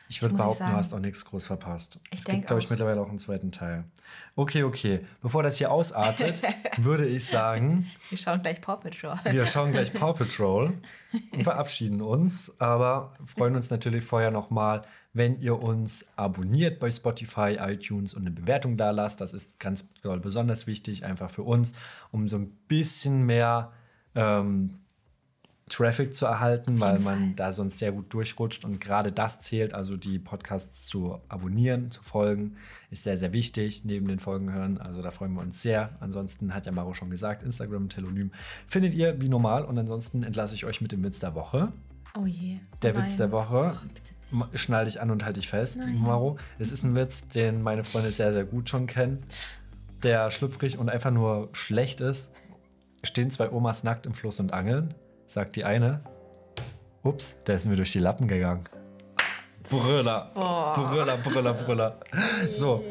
Ich 0.09 0.23
würde 0.23 0.35
muss 0.35 0.41
ich 0.41 0.45
behaupten, 0.45 0.71
du 0.71 0.77
hast 0.77 0.95
auch 0.95 1.01
nichts 1.01 1.25
groß 1.25 1.47
verpasst. 1.47 2.01
Ich 2.11 2.21
es 2.21 2.25
gibt, 2.25 2.47
glaube 2.47 2.63
ich, 2.63 2.71
mittlerweile 2.71 3.01
auch 3.01 3.09
einen 3.09 3.19
zweiten 3.19 3.51
Teil. 3.51 3.85
Okay, 4.37 4.63
okay. 4.63 5.01
Bevor 5.21 5.43
das 5.43 5.59
hier 5.59 5.71
ausartet, 5.71 6.43
würde 6.77 7.07
ich 7.07 7.27
sagen, 7.27 7.91
Wir 8.11 8.19
schauen 8.19 8.43
gleich 8.43 8.61
Paw 8.61 8.77
Patrol. 8.77 9.19
wir 9.25 9.47
schauen 9.47 9.73
gleich 9.73 9.93
Paw 9.93 10.13
Patrol 10.13 10.73
und 11.33 11.43
verabschieden 11.43 12.01
uns. 12.01 12.61
Aber 12.61 13.13
freuen 13.25 13.57
uns 13.57 13.71
natürlich 13.71 14.05
vorher 14.05 14.31
nochmal, 14.31 14.83
wenn 15.13 15.41
ihr 15.41 15.61
uns 15.61 16.07
abonniert 16.17 16.79
bei 16.79 16.91
Spotify, 16.91 17.57
iTunes 17.59 18.15
und 18.15 18.23
eine 18.23 18.31
Bewertung 18.31 18.77
da 18.77 18.91
lasst. 18.91 19.21
Das 19.21 19.33
ist 19.33 19.59
ganz 19.59 19.85
besonders 20.03 20.67
wichtig, 20.67 21.05
einfach 21.05 21.31
für 21.31 21.43
uns, 21.43 21.75
um 22.13 22.29
so 22.29 22.37
ein 22.37 22.51
bisschen 22.69 23.25
mehr 23.25 23.73
ähm, 24.15 24.81
Traffic 25.69 26.15
zu 26.15 26.27
erhalten, 26.27 26.79
weil 26.79 27.01
man 27.01 27.35
da 27.35 27.51
sonst 27.51 27.81
sehr 27.81 27.91
gut 27.91 28.13
durchrutscht. 28.15 28.65
Und 28.65 28.81
gerade 28.81 29.11
das 29.11 29.41
zählt, 29.41 29.75
also 29.75 29.97
die 29.97 30.21
Podcasts 30.21 30.87
zu 30.87 31.19
abonnieren, 31.29 31.91
zu 31.91 32.03
folgen, 32.05 32.57
ist 32.91 33.03
sehr, 33.03 33.19
sehr 33.19 33.33
wichtig, 33.33 33.85
neben 33.85 34.07
den 34.07 34.21
Folgen 34.21 34.53
hören. 34.53 34.79
Also 34.79 35.03
da 35.03 35.11
freuen 35.11 35.35
wir 35.35 35.43
uns 35.43 35.63
sehr. 35.63 35.91
Ansonsten 35.99 36.55
hat 36.55 36.67
ja 36.67 36.73
Maro 36.73 36.95
schon 36.95 37.11
gesagt, 37.11 37.43
Instagram, 37.43 37.89
Telonym 37.89 38.31
findet 38.69 38.95
ihr 38.95 39.21
wie 39.21 39.29
normal. 39.29 39.65
Und 39.65 39.77
ansonsten 39.77 40.23
entlasse 40.23 40.55
ich 40.55 40.65
euch 40.65 40.81
mit 40.81 40.93
dem 40.93 41.03
Witz 41.03 41.19
der 41.19 41.35
Woche. 41.35 41.71
Oh 42.17 42.27
je. 42.27 42.59
Der 42.83 42.95
Nein. 42.95 43.03
Witz 43.03 43.17
der 43.17 43.33
Woche. 43.33 43.77
Oh, 44.33 44.45
Schnall 44.55 44.85
dich 44.85 45.01
an 45.01 45.11
und 45.11 45.25
halt 45.25 45.37
dich 45.37 45.49
fest, 45.49 45.81
Maro. 45.99 46.37
Es 46.59 46.73
ist 46.73 46.85
ein 46.85 46.95
Witz, 46.95 47.29
den 47.29 47.63
meine 47.63 47.85
Freunde 47.85 48.11
sehr, 48.11 48.33
sehr 48.33 48.45
gut 48.45 48.69
schon 48.69 48.87
kennen. 48.87 49.19
Der 50.03 50.31
schlüpfrig 50.31 50.79
und 50.79 50.89
einfach 50.89 51.11
nur 51.11 51.49
schlecht 51.53 52.01
ist. 52.01 52.33
Stehen 53.03 53.31
zwei 53.31 53.51
Omas 53.51 53.85
nackt 53.85 54.07
im 54.07 54.15
Fluss 54.15 54.41
und 54.41 54.53
angeln. 54.53 54.95
Sagt 55.27 55.57
die 55.57 55.65
eine. 55.65 56.01
Ups, 57.03 57.43
der 57.45 57.57
ist 57.57 57.67
mir 57.67 57.77
durch 57.77 57.93
die 57.93 57.99
Lappen 57.99 58.29
gegangen. 58.29 58.65
Brüller. 59.69 60.31
Brüller, 60.35 61.17
Brüller, 61.17 61.53
Brüller. 61.55 62.01
So, 62.51 62.85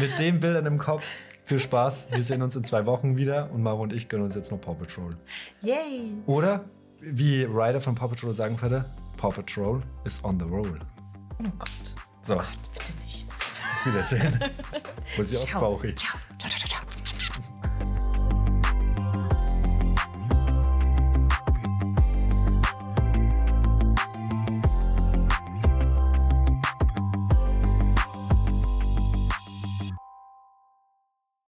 mit 0.00 0.18
den 0.18 0.40
Bildern 0.40 0.66
im 0.66 0.78
Kopf. 0.78 1.04
Viel 1.44 1.58
Spaß. 1.58 2.08
Wir 2.10 2.22
sehen 2.22 2.40
uns 2.42 2.56
in 2.56 2.64
zwei 2.64 2.86
Wochen 2.86 3.16
wieder 3.16 3.50
und 3.52 3.62
Maro 3.62 3.82
und 3.82 3.92
ich 3.92 4.08
gönnen 4.08 4.24
uns 4.24 4.34
jetzt 4.34 4.50
noch 4.50 4.60
Paw 4.60 4.74
Patrol. 4.74 5.16
Yay. 5.60 6.12
Oder, 6.26 6.64
wie 7.00 7.44
Ryder 7.44 7.82
von 7.82 7.94
Paw 7.94 8.08
Patrol 8.08 8.32
sagen 8.32 8.60
würde, 8.62 8.86
Paw 9.18 9.30
Patrol 9.30 9.82
is 10.04 10.24
on 10.24 10.38
the 10.38 10.46
roll. 10.46 10.78
Oh 11.38 11.50
Gott. 11.58 11.70
So, 12.22 12.36
Gott, 12.36 12.46
bitte 12.72 12.98
nicht. 13.02 13.26
Wiedersehen. 13.84 14.40
Bussi 15.16 15.36
aus 15.36 15.44
Ciao. 15.46 15.60
Bauchi. 15.60 15.94
Ciao, 15.94 16.18
ciao, 16.38 16.50
ciao, 16.50 16.68
ciao. 16.68 16.93